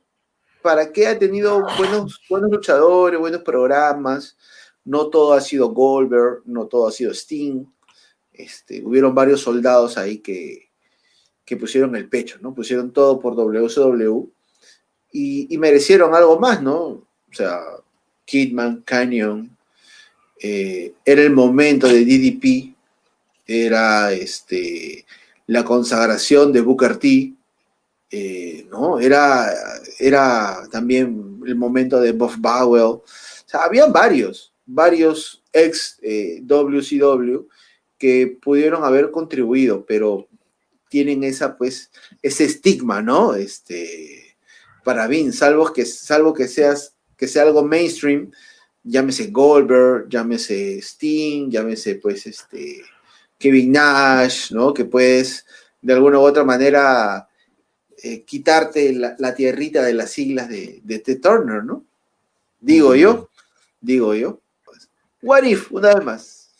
¿para 0.61 0.91
qué 0.91 1.07
ha 1.07 1.17
tenido 1.17 1.65
buenos, 1.77 2.21
buenos 2.29 2.51
luchadores, 2.51 3.19
buenos 3.19 3.41
programas? 3.41 4.37
No 4.85 5.07
todo 5.07 5.33
ha 5.33 5.41
sido 5.41 5.69
Goldberg, 5.69 6.41
no 6.45 6.67
todo 6.67 6.87
ha 6.87 6.91
sido 6.91 7.11
Sting. 7.11 7.65
Este, 8.33 8.83
hubieron 8.83 9.13
varios 9.13 9.41
soldados 9.41 9.97
ahí 9.97 10.19
que, 10.19 10.71
que 11.45 11.57
pusieron 11.57 11.95
el 11.95 12.07
pecho, 12.07 12.37
¿no? 12.41 12.53
Pusieron 12.53 12.91
todo 12.91 13.19
por 13.19 13.35
WCW 13.35 14.29
y, 15.11 15.57
merecieron 15.57 16.15
algo 16.15 16.39
más, 16.39 16.61
¿no? 16.61 16.77
O 16.79 17.33
sea, 17.33 17.59
Kidman, 18.25 18.81
Canyon, 18.83 19.55
eh, 20.41 20.93
era 21.03 21.21
el 21.21 21.31
momento 21.31 21.87
de 21.87 22.05
DDP, 22.05 22.73
era 23.45 24.13
este, 24.13 25.05
la 25.47 25.65
consagración 25.65 26.53
de 26.53 26.61
Booker 26.61 26.97
T, 26.97 27.33
eh, 28.09 28.65
¿no? 28.69 28.99
Era, 28.99 29.51
era 29.99 30.67
también 30.71 31.41
el 31.45 31.55
momento 31.55 31.99
de 31.99 32.11
Buff 32.13 32.37
Bowell. 32.37 32.83
O 32.83 33.03
sea, 33.45 33.63
habían 33.63 33.91
varios, 33.91 34.50
varios 34.73 35.43
ex 35.53 35.99
WCW 36.43 37.35
eh, 37.35 37.47
que 37.97 38.37
pudieron 38.41 38.83
haber 38.83 39.11
contribuido, 39.11 39.85
pero 39.85 40.27
tienen 40.89 41.23
esa, 41.23 41.55
pues, 41.55 41.91
ese 42.21 42.45
estigma, 42.45 43.01
¿no? 43.01 43.35
Este, 43.35 44.35
para 44.83 45.07
mí, 45.07 45.31
salvo 45.31 45.71
que, 45.71 45.85
salvo 45.85 46.33
que, 46.33 46.47
seas, 46.47 46.95
que 47.15 47.27
sea 47.27 47.43
algo 47.43 47.63
mainstream, 47.63 48.31
llámese 48.83 49.27
Goldberg, 49.27 50.09
llámese 50.09 50.79
Sting, 50.81 51.49
llámese, 51.49 51.95
pues, 51.95 52.25
este, 52.25 52.81
Kevin 53.37 53.71
Nash, 53.71 54.51
¿no? 54.51 54.73
Que 54.73 54.85
puedes, 54.85 55.45
de 55.81 55.93
alguna 55.93 56.19
u 56.19 56.23
otra 56.23 56.43
manera, 56.43 57.27
eh, 58.03 58.23
quitarte 58.23 58.93
la, 58.93 59.35
tierrita 59.35 59.83
de 59.83 59.93
las 59.93 60.11
siglas 60.11 60.49
de, 60.49 60.81
de 60.83 60.99
T. 60.99 61.17
Turner, 61.17 61.63
¿no? 61.63 61.85
Digo 62.59 62.95
yo, 62.95 63.29
digo 63.79 64.13
yo. 64.15 64.41
What 65.21 65.43
if, 65.43 65.71
una 65.71 65.93
vez 65.95 66.05
más. 66.05 66.51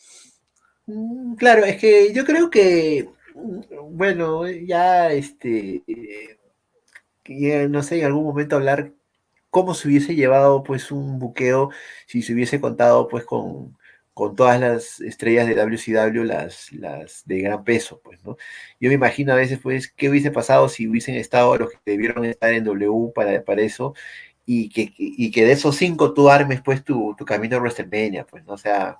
Mm, 0.86 1.34
claro, 1.34 1.64
es 1.64 1.76
que 1.76 2.12
yo 2.12 2.24
creo 2.24 2.50
que 2.50 3.08
bueno, 3.34 4.48
ya 4.48 5.12
este, 5.12 5.82
no 7.68 7.82
sé, 7.82 7.98
en 8.00 8.04
algún 8.06 8.24
momento 8.24 8.56
hablar 8.56 8.92
cómo 9.50 9.74
se 9.74 9.88
hubiese 9.88 10.14
llevado 10.14 10.62
pues 10.62 10.90
un 10.92 11.18
buqueo 11.18 11.70
si 12.06 12.22
se 12.22 12.32
hubiese 12.34 12.60
contado 12.60 13.08
pues 13.08 13.24
con, 13.24 13.76
con 14.14 14.36
todas 14.36 14.60
las 14.60 15.00
estrellas 15.00 15.46
de 15.46 15.54
WCW, 15.54 16.24
las, 16.24 16.72
las 16.72 17.22
de 17.26 17.40
gran 17.40 17.64
peso, 17.64 18.00
pues, 18.02 18.22
¿no? 18.24 18.36
Yo 18.80 18.88
me 18.88 18.94
imagino 18.94 19.32
a 19.32 19.36
veces, 19.36 19.58
pues, 19.62 19.88
qué 19.88 20.08
hubiese 20.10 20.30
pasado 20.30 20.68
si 20.68 20.86
hubiesen 20.88 21.16
estado 21.16 21.56
los 21.56 21.70
que 21.70 21.78
debieron 21.86 22.24
estar 22.24 22.52
en 22.52 22.64
W 22.64 23.12
para, 23.14 23.42
para 23.44 23.62
eso, 23.62 23.94
y 24.44 24.68
que, 24.68 24.92
y 24.96 25.30
que 25.30 25.44
de 25.44 25.52
esos 25.52 25.76
cinco 25.76 26.12
tú 26.12 26.28
armes, 26.30 26.60
pues, 26.64 26.84
tu, 26.84 27.14
tu 27.16 27.24
camino 27.24 27.56
a 27.56 27.60
WrestleMania, 27.60 28.26
pues, 28.26 28.44
¿no? 28.44 28.54
O 28.54 28.58
sea, 28.58 28.98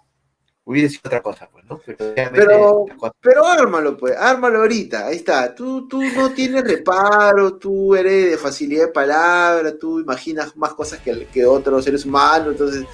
hubiese 0.65 0.91
sido 0.91 1.03
otra 1.07 1.23
cosa, 1.23 1.49
pues, 1.51 1.65
¿no? 1.65 1.81
Pero, 2.15 2.87
pero, 3.21 3.47
ármalo, 3.47 3.97
pues, 3.97 4.17
ármalo 4.17 4.61
ahorita, 4.61 5.07
ahí 5.07 5.17
está. 5.17 5.55
Tú, 5.55 5.89
tú 5.89 6.03
no 6.03 6.31
tienes 6.31 6.63
reparo, 6.63 7.55
tú 7.57 7.95
eres 7.95 8.31
de 8.31 8.39
facilidad 8.39 8.87
de 8.87 8.93
palabra, 8.93 9.77
tú 9.77 10.01
imaginas 10.01 10.57
más 10.57 10.75
cosas 10.75 11.01
que, 11.01 11.27
que 11.27 11.45
otros 11.45 11.85
seres 11.85 12.05
humanos, 12.05 12.53
entonces, 12.53 12.85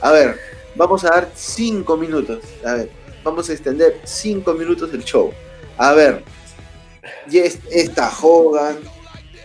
a 0.00 0.10
ver, 0.10 0.38
vamos 0.74 1.04
a 1.04 1.10
dar 1.10 1.30
cinco 1.34 1.96
minutos, 1.96 2.40
a 2.64 2.74
ver, 2.74 2.90
vamos 3.22 3.48
a 3.48 3.52
extender 3.52 4.00
cinco 4.04 4.52
minutos 4.54 4.92
el 4.92 5.04
show. 5.04 5.32
A 5.76 5.92
ver, 5.92 6.24
ya 7.28 7.44
está 7.70 8.10
Hogan, 8.20 8.76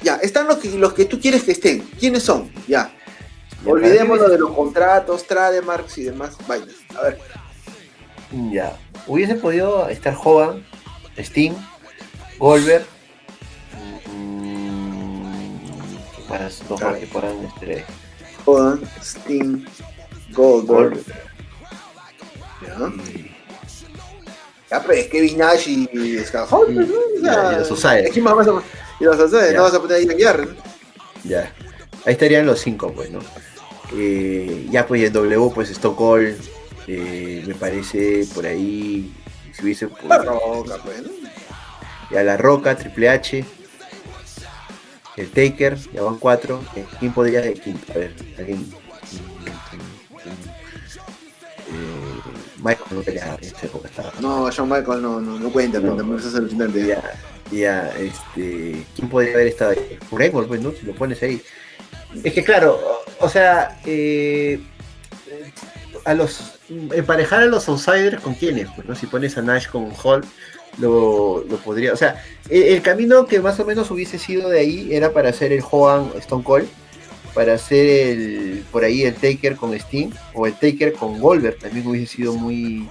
ya, 0.01 0.15
están 0.17 0.47
los 0.47 0.57
que, 0.57 0.69
los 0.77 0.93
que 0.93 1.05
tú 1.05 1.19
quieres 1.19 1.43
que 1.43 1.51
estén, 1.51 1.81
¿quiénes 1.99 2.23
son? 2.23 2.51
Ya. 2.67 2.93
Olvidémonos 3.65 4.31
de 4.31 4.39
los 4.39 4.51
contratos, 4.51 5.25
trademarks 5.27 5.97
y 5.97 6.03
demás 6.03 6.37
vainas. 6.47 6.75
A 6.97 7.01
ver, 7.03 7.19
ya. 8.51 8.77
Hubiese 9.07 9.35
podido 9.35 9.89
estar 9.89 10.15
Hogan, 10.23 10.65
Steam, 11.17 11.55
Goldberg. 12.37 12.85
Mmm, 14.07 15.23
más 16.29 16.63
dos 16.69 16.81
más 16.81 16.97
que 16.97 17.07
puedan 17.07 17.45
este. 17.45 17.83
Hogan, 18.45 18.81
Steam, 19.03 19.65
Goldberg. 20.31 21.03
Ya. 22.61 22.91
Ya, 24.71 24.83
pues 24.83 25.07
Kevin 25.07 25.37
Nash 25.39 25.67
y 25.67 26.19
Scott 26.19 26.47
Hall, 26.51 26.73
pues, 26.73 26.87
¿no? 26.87 26.95
Ya, 27.23 27.53
y 27.53 27.55
los 27.59 27.67
Society. 27.67 28.21
Y 28.99 29.03
los 29.05 29.17
Society, 29.17 29.55
no 29.55 29.63
vas 29.63 29.73
a 29.73 29.79
poner 29.79 29.97
ahí 29.97 30.09
a 30.09 30.13
guiar, 30.13 30.47
¿no? 30.47 30.55
Ya. 31.23 31.53
Ahí 32.05 32.13
estarían 32.13 32.45
los 32.45 32.59
cinco, 32.59 32.91
pues, 32.93 33.09
¿no? 33.09 33.19
Eh, 33.93 34.67
ya 34.69 34.85
pues 34.85 35.03
en 35.03 35.13
W, 35.13 35.51
pues 35.53 35.69
Stockholm, 35.69 36.35
eh, 36.87 37.43
me 37.47 37.55
parece 37.55 38.27
por 38.33 38.45
ahí, 38.45 39.13
si 39.53 39.63
hubiese... 39.63 39.89
la 40.07 40.17
Roca, 40.19 40.77
pues. 40.83 41.03
Y 42.11 42.15
a 42.17 42.23
La 42.23 42.37
Roca, 42.37 42.75
Triple 42.75 43.09
H, 43.09 43.45
el 45.17 45.29
Taker, 45.29 45.77
ya 45.93 46.01
van 46.01 46.17
cuatro. 46.17 46.63
Eh, 46.75 46.85
¿Quién 46.99 47.13
podría 47.13 47.41
ser 47.43 47.59
quinto? 47.59 47.91
A 47.93 47.97
ver, 47.97 48.13
alguien... 48.37 48.73
Michael 52.61 52.87
no 52.91 53.01
peleaba 53.01 53.35
en 53.35 53.43
esa 53.43 53.65
época 53.65 53.87
estaba. 53.87 54.11
No, 54.19 54.49
John 54.55 54.69
Michael 54.69 55.01
no, 55.01 55.21
no, 55.21 55.39
no 55.39 55.49
cuenta, 55.49 55.79
no, 55.79 55.95
también 55.95 56.19
es. 56.19 56.87
Ya, 56.87 57.01
ya, 57.51 57.91
este. 57.97 58.85
¿Quién 58.95 59.09
podría 59.09 59.33
haber 59.33 59.47
estado 59.47 59.71
ahí? 59.71 59.99
Record, 60.11 60.47
pues, 60.47 60.61
¿no? 60.61 60.71
Si 60.71 60.85
lo 60.85 60.93
pones 60.93 61.21
ahí. 61.23 61.41
Es 62.23 62.33
que 62.33 62.43
claro, 62.43 62.79
o, 63.19 63.29
sea, 63.29 63.79
eh, 63.85 64.59
a 66.05 66.13
los 66.13 66.59
emparejar 66.69 67.43
a 67.43 67.45
los 67.45 67.67
outsiders 67.67 68.21
con 68.21 68.33
quiénes, 68.33 68.67
pues, 68.75 68.87
¿no? 68.87 68.95
Si 68.95 69.07
pones 69.07 69.37
a 69.37 69.41
Nash 69.41 69.67
con 69.67 69.91
Hall, 70.03 70.23
lo, 70.77 71.43
podría. 71.63 71.93
O 71.93 71.97
sea, 71.97 72.23
el, 72.49 72.81
camino 72.81 73.25
que 73.25 73.39
más 73.39 73.59
o 73.59 73.65
menos 73.65 73.91
hubiese 73.91 74.17
sido 74.17 74.49
de 74.49 74.59
ahí 74.59 74.89
era 74.91 75.11
para 75.11 75.29
hacer 75.29 75.51
el 75.51 75.63
Hogan 75.69 76.11
Stone 76.17 76.43
Cold, 76.43 76.67
para 77.33 77.53
hacer 77.53 77.85
el 77.85 78.65
por 78.71 78.83
ahí 78.83 79.03
el 79.03 79.15
Taker 79.15 79.55
con 79.55 79.73
Sting, 79.73 80.11
o 80.33 80.47
el 80.47 80.53
Taker 80.53 80.93
con 80.93 81.19
Goldberg, 81.19 81.59
también 81.59 81.87
hubiese 81.87 82.17
sido 82.17 82.33
muy. 82.33 82.87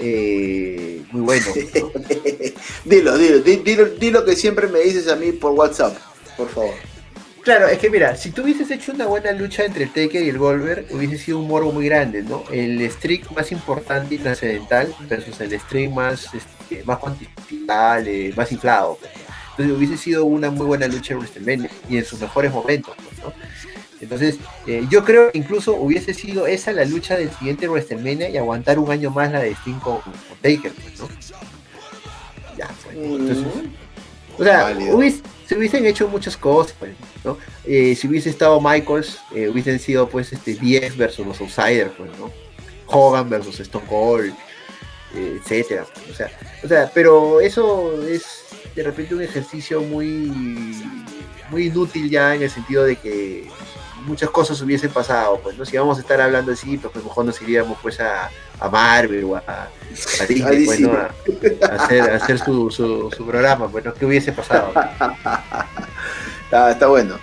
Eh, 0.00 1.02
muy 1.12 1.20
bueno. 1.20 1.46
dilo, 2.84 3.18
dilo, 3.18 3.38
dilo, 3.40 3.84
dilo 3.86 4.24
que 4.24 4.34
siempre 4.34 4.66
me 4.66 4.80
dices 4.80 5.08
a 5.08 5.16
mí 5.16 5.32
por 5.32 5.52
WhatsApp, 5.52 5.96
por 6.36 6.48
favor. 6.48 6.74
Claro, 7.42 7.68
es 7.68 7.78
que 7.78 7.88
mira, 7.88 8.16
si 8.16 8.30
tú 8.30 8.42
hubieses 8.42 8.70
hecho 8.70 8.92
una 8.92 9.06
buena 9.06 9.32
lucha 9.32 9.64
entre 9.64 9.84
el 9.84 9.90
Taker 9.90 10.22
y 10.22 10.28
el 10.28 10.38
Goldberg, 10.38 10.86
hubiese 10.90 11.16
sido 11.16 11.38
un 11.38 11.48
morbo 11.48 11.72
muy 11.72 11.86
grande, 11.86 12.22
¿no? 12.22 12.44
El 12.52 12.88
streak 12.90 13.30
más 13.32 13.50
importante 13.50 14.14
y 14.14 14.18
trascendental 14.18 14.94
versus 15.08 15.40
el 15.40 15.58
streak 15.58 15.90
más, 15.90 16.28
este, 16.34 16.84
más 16.84 16.98
cuantificable, 16.98 18.28
eh, 18.28 18.34
más 18.36 18.52
inflado. 18.52 18.98
Entonces 19.50 19.76
hubiese 19.76 19.96
sido 19.96 20.26
una 20.26 20.50
muy 20.50 20.66
buena 20.66 20.86
lucha 20.86 21.14
en 21.14 21.20
WrestleMania 21.20 21.70
y 21.88 21.96
en 21.96 22.04
sus 22.04 22.20
mejores 22.20 22.52
momentos, 22.52 22.94
¿no? 23.22 23.32
Entonces, 24.00 24.36
eh, 24.66 24.86
yo 24.90 25.04
creo 25.04 25.30
que 25.30 25.38
incluso 25.38 25.74
hubiese 25.74 26.14
sido 26.14 26.46
esa 26.46 26.72
la 26.72 26.84
lucha 26.84 27.16
del 27.16 27.30
siguiente 27.32 27.68
WrestleMania 27.68 28.30
y 28.30 28.36
aguantar 28.38 28.78
un 28.78 28.90
año 28.90 29.10
más 29.10 29.30
la 29.30 29.40
de 29.40 29.50
Sting 29.50 29.78
con, 29.80 30.00
con 30.00 30.12
Taker, 30.40 30.72
pues, 30.72 30.98
¿no? 31.00 31.08
Ya, 32.56 32.68
pues. 32.84 32.96
Entonces, 32.96 33.44
o 34.38 34.44
sea, 34.44 34.62
Válido. 34.64 34.96
hubies- 34.98 35.22
se 35.46 35.56
hubiesen 35.58 35.84
hecho 35.84 36.08
muchas 36.08 36.36
cosas, 36.36 36.74
pues, 36.78 36.92
¿no? 37.24 37.36
Eh, 37.64 37.94
si 37.94 38.06
hubiese 38.08 38.30
estado 38.30 38.60
Michaels, 38.60 39.18
eh, 39.34 39.48
hubiesen 39.48 39.78
sido 39.78 40.08
pues 40.08 40.32
este 40.32 40.54
10 40.54 40.96
versus 40.96 41.26
los 41.26 41.40
Outsiders, 41.40 41.90
pues, 41.98 42.10
¿no? 42.18 42.30
Hogan 42.86 43.28
versus 43.28 43.58
Stone 43.60 43.84
Cold, 43.88 44.32
eh, 45.14 45.38
etcétera. 45.42 45.84
O 46.10 46.14
sea, 46.14 46.30
o 46.64 46.68
sea, 46.68 46.90
pero 46.94 47.40
eso 47.40 48.02
es 48.06 48.24
de 48.74 48.82
repente 48.84 49.14
un 49.14 49.22
ejercicio 49.22 49.80
muy, 49.82 50.32
muy 51.50 51.66
inútil 51.66 52.08
ya 52.08 52.34
en 52.34 52.42
el 52.42 52.50
sentido 52.50 52.84
de 52.84 52.94
que 52.96 53.48
muchas 54.06 54.30
cosas 54.30 54.60
hubiesen 54.62 54.90
pasado, 54.90 55.40
pues, 55.42 55.56
¿no? 55.56 55.64
Si 55.64 55.76
vamos 55.76 55.98
a 55.98 56.00
estar 56.00 56.20
hablando 56.20 56.52
así, 56.52 56.78
pues, 56.78 56.92
pues, 56.92 57.04
mejor 57.04 57.24
nos 57.24 57.40
iríamos 57.42 57.78
pues 57.80 58.00
a, 58.00 58.30
a 58.58 58.68
Marvel 58.68 59.24
o 59.24 59.36
a, 59.36 59.42
a 59.46 59.68
Disney, 60.28 60.64
pues, 60.66 60.80
¿no? 60.80 60.92
A, 60.92 61.10
a 61.66 61.84
hacer, 61.84 62.10
a 62.10 62.16
hacer 62.16 62.38
su, 62.38 62.70
su, 62.70 63.10
su 63.10 63.26
programa, 63.26 63.66
bueno, 63.66 63.92
¿qué 63.94 64.06
hubiese 64.06 64.32
pasado? 64.32 64.72
Está, 66.44 66.70
está 66.70 66.86
bueno. 66.86 67.18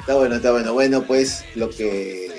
Está 0.00 0.14
bueno, 0.14 0.36
está 0.36 0.50
bueno. 0.50 0.72
Bueno, 0.72 1.02
pues 1.02 1.44
lo 1.54 1.68
que 1.70 2.30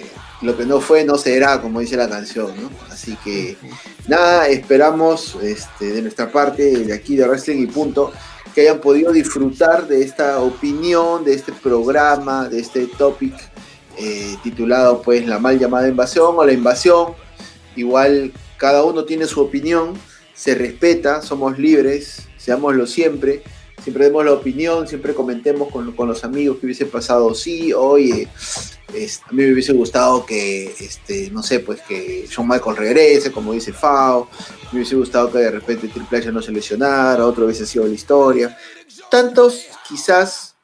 lo 0.42 0.58
que 0.58 0.66
no 0.66 0.82
fue 0.82 1.04
no 1.04 1.18
será, 1.18 1.62
como 1.62 1.80
dice 1.80 1.96
la 1.96 2.10
canción, 2.10 2.52
¿no? 2.60 2.70
Así 2.90 3.16
que 3.24 3.56
nada, 4.08 4.48
esperamos 4.48 5.38
este, 5.42 5.92
de 5.94 6.02
nuestra 6.02 6.32
parte, 6.32 6.64
de 6.64 6.94
aquí 6.94 7.16
de 7.16 7.28
Wrestling 7.28 7.62
y 7.62 7.68
Punto, 7.68 8.12
que 8.54 8.62
hayan 8.62 8.80
podido 8.80 9.12
disfrutar 9.12 9.88
de 9.88 10.04
esta 10.04 10.40
opinión, 10.40 11.24
de 11.24 11.36
este 11.36 11.52
programa, 11.52 12.50
de 12.50 12.60
este 12.60 12.88
topic 12.88 13.34
eh, 13.98 14.36
titulado 14.44 15.02
pues 15.02 15.26
La 15.28 15.40
mal 15.40 15.60
llamada 15.60 15.88
invasión 15.88 16.36
o 16.38 16.44
la 16.46 16.54
invasión. 16.54 17.14
Igual 17.76 18.32
cada 18.58 18.84
uno 18.84 19.06
tiene 19.06 19.26
su 19.28 19.42
opinión, 19.42 19.94
se 20.34 20.56
respeta, 20.56 21.22
somos 21.22 21.58
libres, 21.58 22.28
seámoslo 22.38 22.86
siempre 22.88 23.44
siempre 23.84 24.06
demos 24.06 24.24
la 24.24 24.34
opinión, 24.34 24.88
siempre 24.88 25.16
comentemos 25.16 25.70
con, 25.72 25.92
con 25.94 26.08
los 26.08 26.24
amigos 26.24 26.60
que 26.60 26.68
hubiese 26.68 26.86
pasado, 26.86 27.34
sí, 27.34 27.74
oye, 27.74 28.28
es- 28.94 29.22
a 29.28 29.32
mí 29.32 29.42
me 29.44 29.54
hubiese 29.54 29.74
gustado 29.74 30.24
que, 30.24 30.66
este, 30.80 31.32
no 31.32 31.42
sé, 31.42 31.62
pues 31.62 31.82
que 31.82 32.28
Shawn 32.30 32.48
Michaels 32.48 32.78
regrese, 32.78 33.32
como 33.32 33.54
dice 33.54 33.74
Fao, 33.74 34.30
me 34.72 34.78
hubiese 34.78 34.96
gustado 34.96 35.32
que 35.32 35.40
de 35.40 35.50
repente 35.50 35.88
Triple 35.88 36.20
H 36.20 36.32
no 36.32 36.44
se 36.44 36.52
lesionara, 36.52 37.26
otro 37.26 37.46
hubiese 37.46 37.66
sido 37.66 37.88
la 37.88 37.94
historia. 37.96 38.56
Tantos, 39.10 39.64
quizás, 39.90 40.56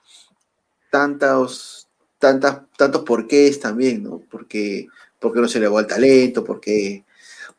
tantos, 0.91 1.76
tantas, 2.19 2.61
tantos 2.77 3.03
porqués 3.03 3.59
también, 3.59 4.03
¿no? 4.03 4.21
Porque, 4.29 4.87
porque 5.19 5.39
no 5.41 5.47
se 5.47 5.59
le 5.59 5.67
va 5.67 5.81
el 5.81 5.87
talento, 5.87 6.43
porque, 6.43 7.03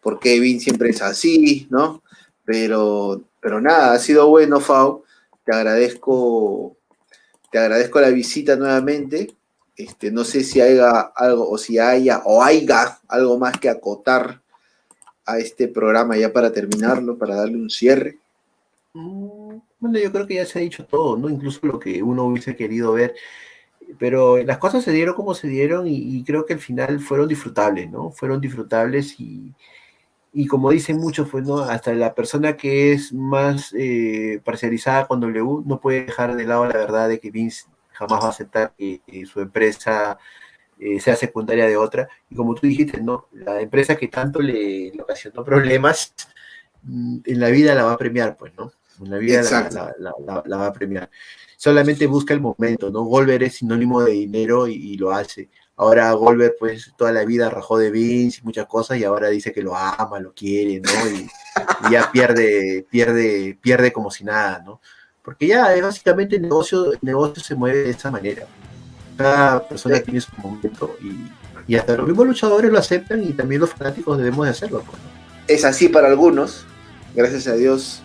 porque 0.00 0.40
Vin 0.40 0.60
siempre 0.60 0.90
es 0.90 1.02
así, 1.02 1.66
¿no? 1.70 2.02
Pero, 2.44 3.22
pero 3.40 3.60
nada, 3.60 3.92
ha 3.92 3.98
sido 3.98 4.28
bueno, 4.28 4.60
Fao 4.60 5.04
te 5.48 5.54
agradezco, 5.54 6.76
te 7.50 7.58
agradezco 7.58 8.00
la 8.02 8.10
visita 8.10 8.54
nuevamente. 8.54 9.34
Este, 9.74 10.10
no 10.10 10.22
sé 10.22 10.44
si 10.44 10.60
haya 10.60 11.00
algo, 11.00 11.48
o 11.48 11.56
si 11.56 11.78
haya, 11.78 12.20
o 12.26 12.42
haya 12.42 12.98
algo 13.08 13.38
más 13.38 13.58
que 13.58 13.70
acotar 13.70 14.42
a 15.24 15.38
este 15.38 15.68
programa 15.68 16.18
ya 16.18 16.30
para 16.34 16.52
terminarlo, 16.52 17.16
para 17.16 17.36
darle 17.36 17.56
un 17.56 17.70
cierre. 17.70 18.18
Mm, 18.92 19.56
Bueno, 19.78 19.98
yo 19.98 20.12
creo 20.12 20.26
que 20.26 20.34
ya 20.34 20.44
se 20.44 20.58
ha 20.58 20.62
dicho 20.62 20.84
todo, 20.84 21.16
¿no? 21.16 21.30
Incluso 21.30 21.66
lo 21.66 21.78
que 21.78 22.02
uno 22.02 22.26
hubiese 22.26 22.54
querido 22.54 22.92
ver. 22.92 23.14
Pero 23.98 24.36
las 24.42 24.58
cosas 24.58 24.84
se 24.84 24.92
dieron 24.92 25.14
como 25.14 25.34
se 25.34 25.48
dieron 25.48 25.86
y, 25.86 25.96
y 25.96 26.24
creo 26.24 26.44
que 26.44 26.52
al 26.54 26.58
final 26.60 27.00
fueron 27.00 27.28
disfrutables, 27.28 27.90
¿no? 27.90 28.10
Fueron 28.10 28.40
disfrutables 28.40 29.18
y, 29.18 29.54
y 30.32 30.46
como 30.46 30.70
dicen 30.70 30.98
muchos, 30.98 31.28
pues, 31.30 31.44
¿no? 31.46 31.60
Hasta 31.60 31.94
la 31.94 32.14
persona 32.14 32.56
que 32.56 32.92
es 32.92 33.12
más 33.14 33.72
eh, 33.76 34.40
parcializada 34.44 35.06
con 35.06 35.20
W 35.20 35.62
no 35.64 35.80
puede 35.80 36.04
dejar 36.04 36.36
de 36.36 36.44
lado 36.44 36.66
la 36.66 36.76
verdad 36.76 37.08
de 37.08 37.18
que 37.18 37.30
Vince 37.30 37.66
jamás 37.92 38.22
va 38.22 38.26
a 38.26 38.30
aceptar 38.30 38.72
que, 38.76 39.00
que 39.06 39.24
su 39.26 39.40
empresa 39.40 40.18
eh, 40.78 41.00
sea 41.00 41.16
secundaria 41.16 41.66
de 41.66 41.76
otra. 41.76 42.08
Y 42.30 42.36
como 42.36 42.54
tú 42.54 42.66
dijiste, 42.66 43.00
¿no? 43.00 43.26
La 43.32 43.60
empresa 43.60 43.96
que 43.96 44.08
tanto 44.08 44.40
le, 44.40 44.92
le 44.94 45.02
ocasionó 45.02 45.42
problemas, 45.44 46.14
mm, 46.82 47.18
en 47.24 47.40
la 47.40 47.48
vida 47.48 47.74
la 47.74 47.84
va 47.84 47.92
a 47.94 47.98
premiar, 47.98 48.36
pues, 48.36 48.52
¿no? 48.56 48.70
En 49.02 49.10
la 49.10 49.16
vida 49.18 49.36
la, 49.36 49.40
Exacto. 49.42 49.74
la- 49.76 49.94
la- 49.98 50.14
la- 50.26 50.42
la 50.44 50.56
va 50.58 50.66
a 50.66 50.72
premiar. 50.72 51.08
Solamente 51.58 52.06
busca 52.06 52.32
el 52.34 52.40
momento, 52.40 52.88
¿no? 52.88 53.02
Goldberg 53.02 53.42
es 53.42 53.56
sinónimo 53.56 54.00
de 54.04 54.12
dinero 54.12 54.68
y, 54.68 54.74
y 54.74 54.96
lo 54.96 55.10
hace. 55.10 55.50
Ahora 55.74 56.12
Goldberg, 56.12 56.54
pues, 56.56 56.92
toda 56.96 57.10
la 57.10 57.24
vida 57.24 57.50
rajó 57.50 57.78
de 57.78 57.90
Vince 57.90 58.38
y 58.40 58.44
muchas 58.44 58.66
cosas 58.66 58.96
y 58.98 59.02
ahora 59.02 59.28
dice 59.28 59.50
que 59.52 59.60
lo 59.60 59.74
ama, 59.76 60.20
lo 60.20 60.32
quiere, 60.32 60.80
¿no? 60.80 60.90
Y, 61.10 61.28
y 61.88 61.92
ya 61.92 62.12
pierde, 62.12 62.86
pierde, 62.88 63.58
pierde 63.60 63.92
como 63.92 64.08
si 64.12 64.22
nada, 64.22 64.62
¿no? 64.64 64.80
Porque 65.20 65.48
ya 65.48 65.74
eh, 65.74 65.82
básicamente 65.82 66.36
el 66.36 66.42
negocio, 66.42 66.92
el 66.92 66.98
negocio 67.02 67.42
se 67.42 67.56
mueve 67.56 67.82
de 67.82 67.90
esa 67.90 68.12
manera. 68.12 68.46
Cada 69.16 69.66
persona 69.68 69.98
tiene 69.98 70.20
su 70.20 70.30
momento 70.36 70.96
y, 71.02 71.72
y 71.72 71.76
hasta 71.76 71.96
los 71.96 72.06
mismos 72.06 72.28
luchadores 72.28 72.70
lo 72.70 72.78
aceptan 72.78 73.24
y 73.24 73.32
también 73.32 73.60
los 73.60 73.70
fanáticos 73.70 74.16
debemos 74.16 74.46
de 74.46 74.52
hacerlo. 74.52 74.84
pues, 74.88 74.96
¿no? 75.02 75.08
Es 75.48 75.64
así 75.64 75.88
para 75.88 76.06
algunos, 76.06 76.64
gracias 77.16 77.48
a 77.48 77.54
Dios, 77.54 78.00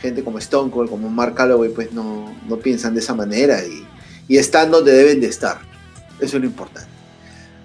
gente 0.00 0.22
como 0.24 0.38
Stone 0.38 0.70
Cold, 0.70 0.90
como 0.90 1.08
Mark 1.08 1.34
Calloway, 1.34 1.70
pues 1.70 1.92
no, 1.92 2.34
no 2.48 2.56
piensan 2.58 2.94
de 2.94 3.00
esa 3.00 3.14
manera 3.14 3.62
y, 3.64 3.86
y 4.28 4.36
están 4.38 4.70
donde 4.70 4.92
deben 4.92 5.20
de 5.20 5.26
estar. 5.28 5.58
Eso 6.20 6.36
es 6.36 6.42
lo 6.42 6.46
importante. 6.48 6.88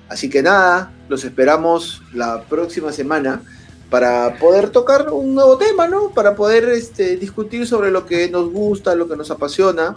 Así 0.10 0.30
que 0.30 0.42
nada, 0.44 0.92
los 1.10 1.24
esperamos 1.24 2.02
la 2.14 2.44
próxima 2.44 2.92
semana 2.92 3.42
para 3.90 4.38
poder 4.40 4.70
tocar 4.70 5.12
un 5.12 5.36
nuevo 5.36 5.58
tema, 5.58 5.88
¿no? 5.88 6.10
Para 6.10 6.36
poder 6.36 6.70
este, 6.70 7.16
discutir 7.18 7.68
sobre 7.68 7.92
lo 7.92 8.06
que 8.06 8.30
nos 8.30 8.52
gusta, 8.52 8.96
lo 8.96 9.08
que 9.08 9.16
nos 9.16 9.30
apasiona. 9.32 9.96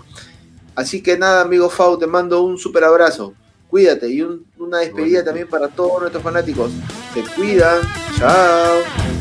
Así 0.74 1.02
que 1.02 1.16
nada, 1.18 1.40
amigo 1.42 1.70
Fau, 1.70 1.98
te 1.98 2.06
mando 2.06 2.42
un 2.42 2.58
super 2.58 2.84
abrazo. 2.84 3.32
Cuídate 3.68 4.08
y 4.08 4.22
un- 4.22 4.44
una 4.58 4.78
despedida 4.78 5.20
Igualmente. 5.20 5.24
también 5.24 5.48
para 5.48 5.68
todos 5.68 6.00
nuestros 6.00 6.22
fanáticos. 6.22 6.70
Se 7.14 7.22
cuidan. 7.34 7.80
Chao. 8.18 9.15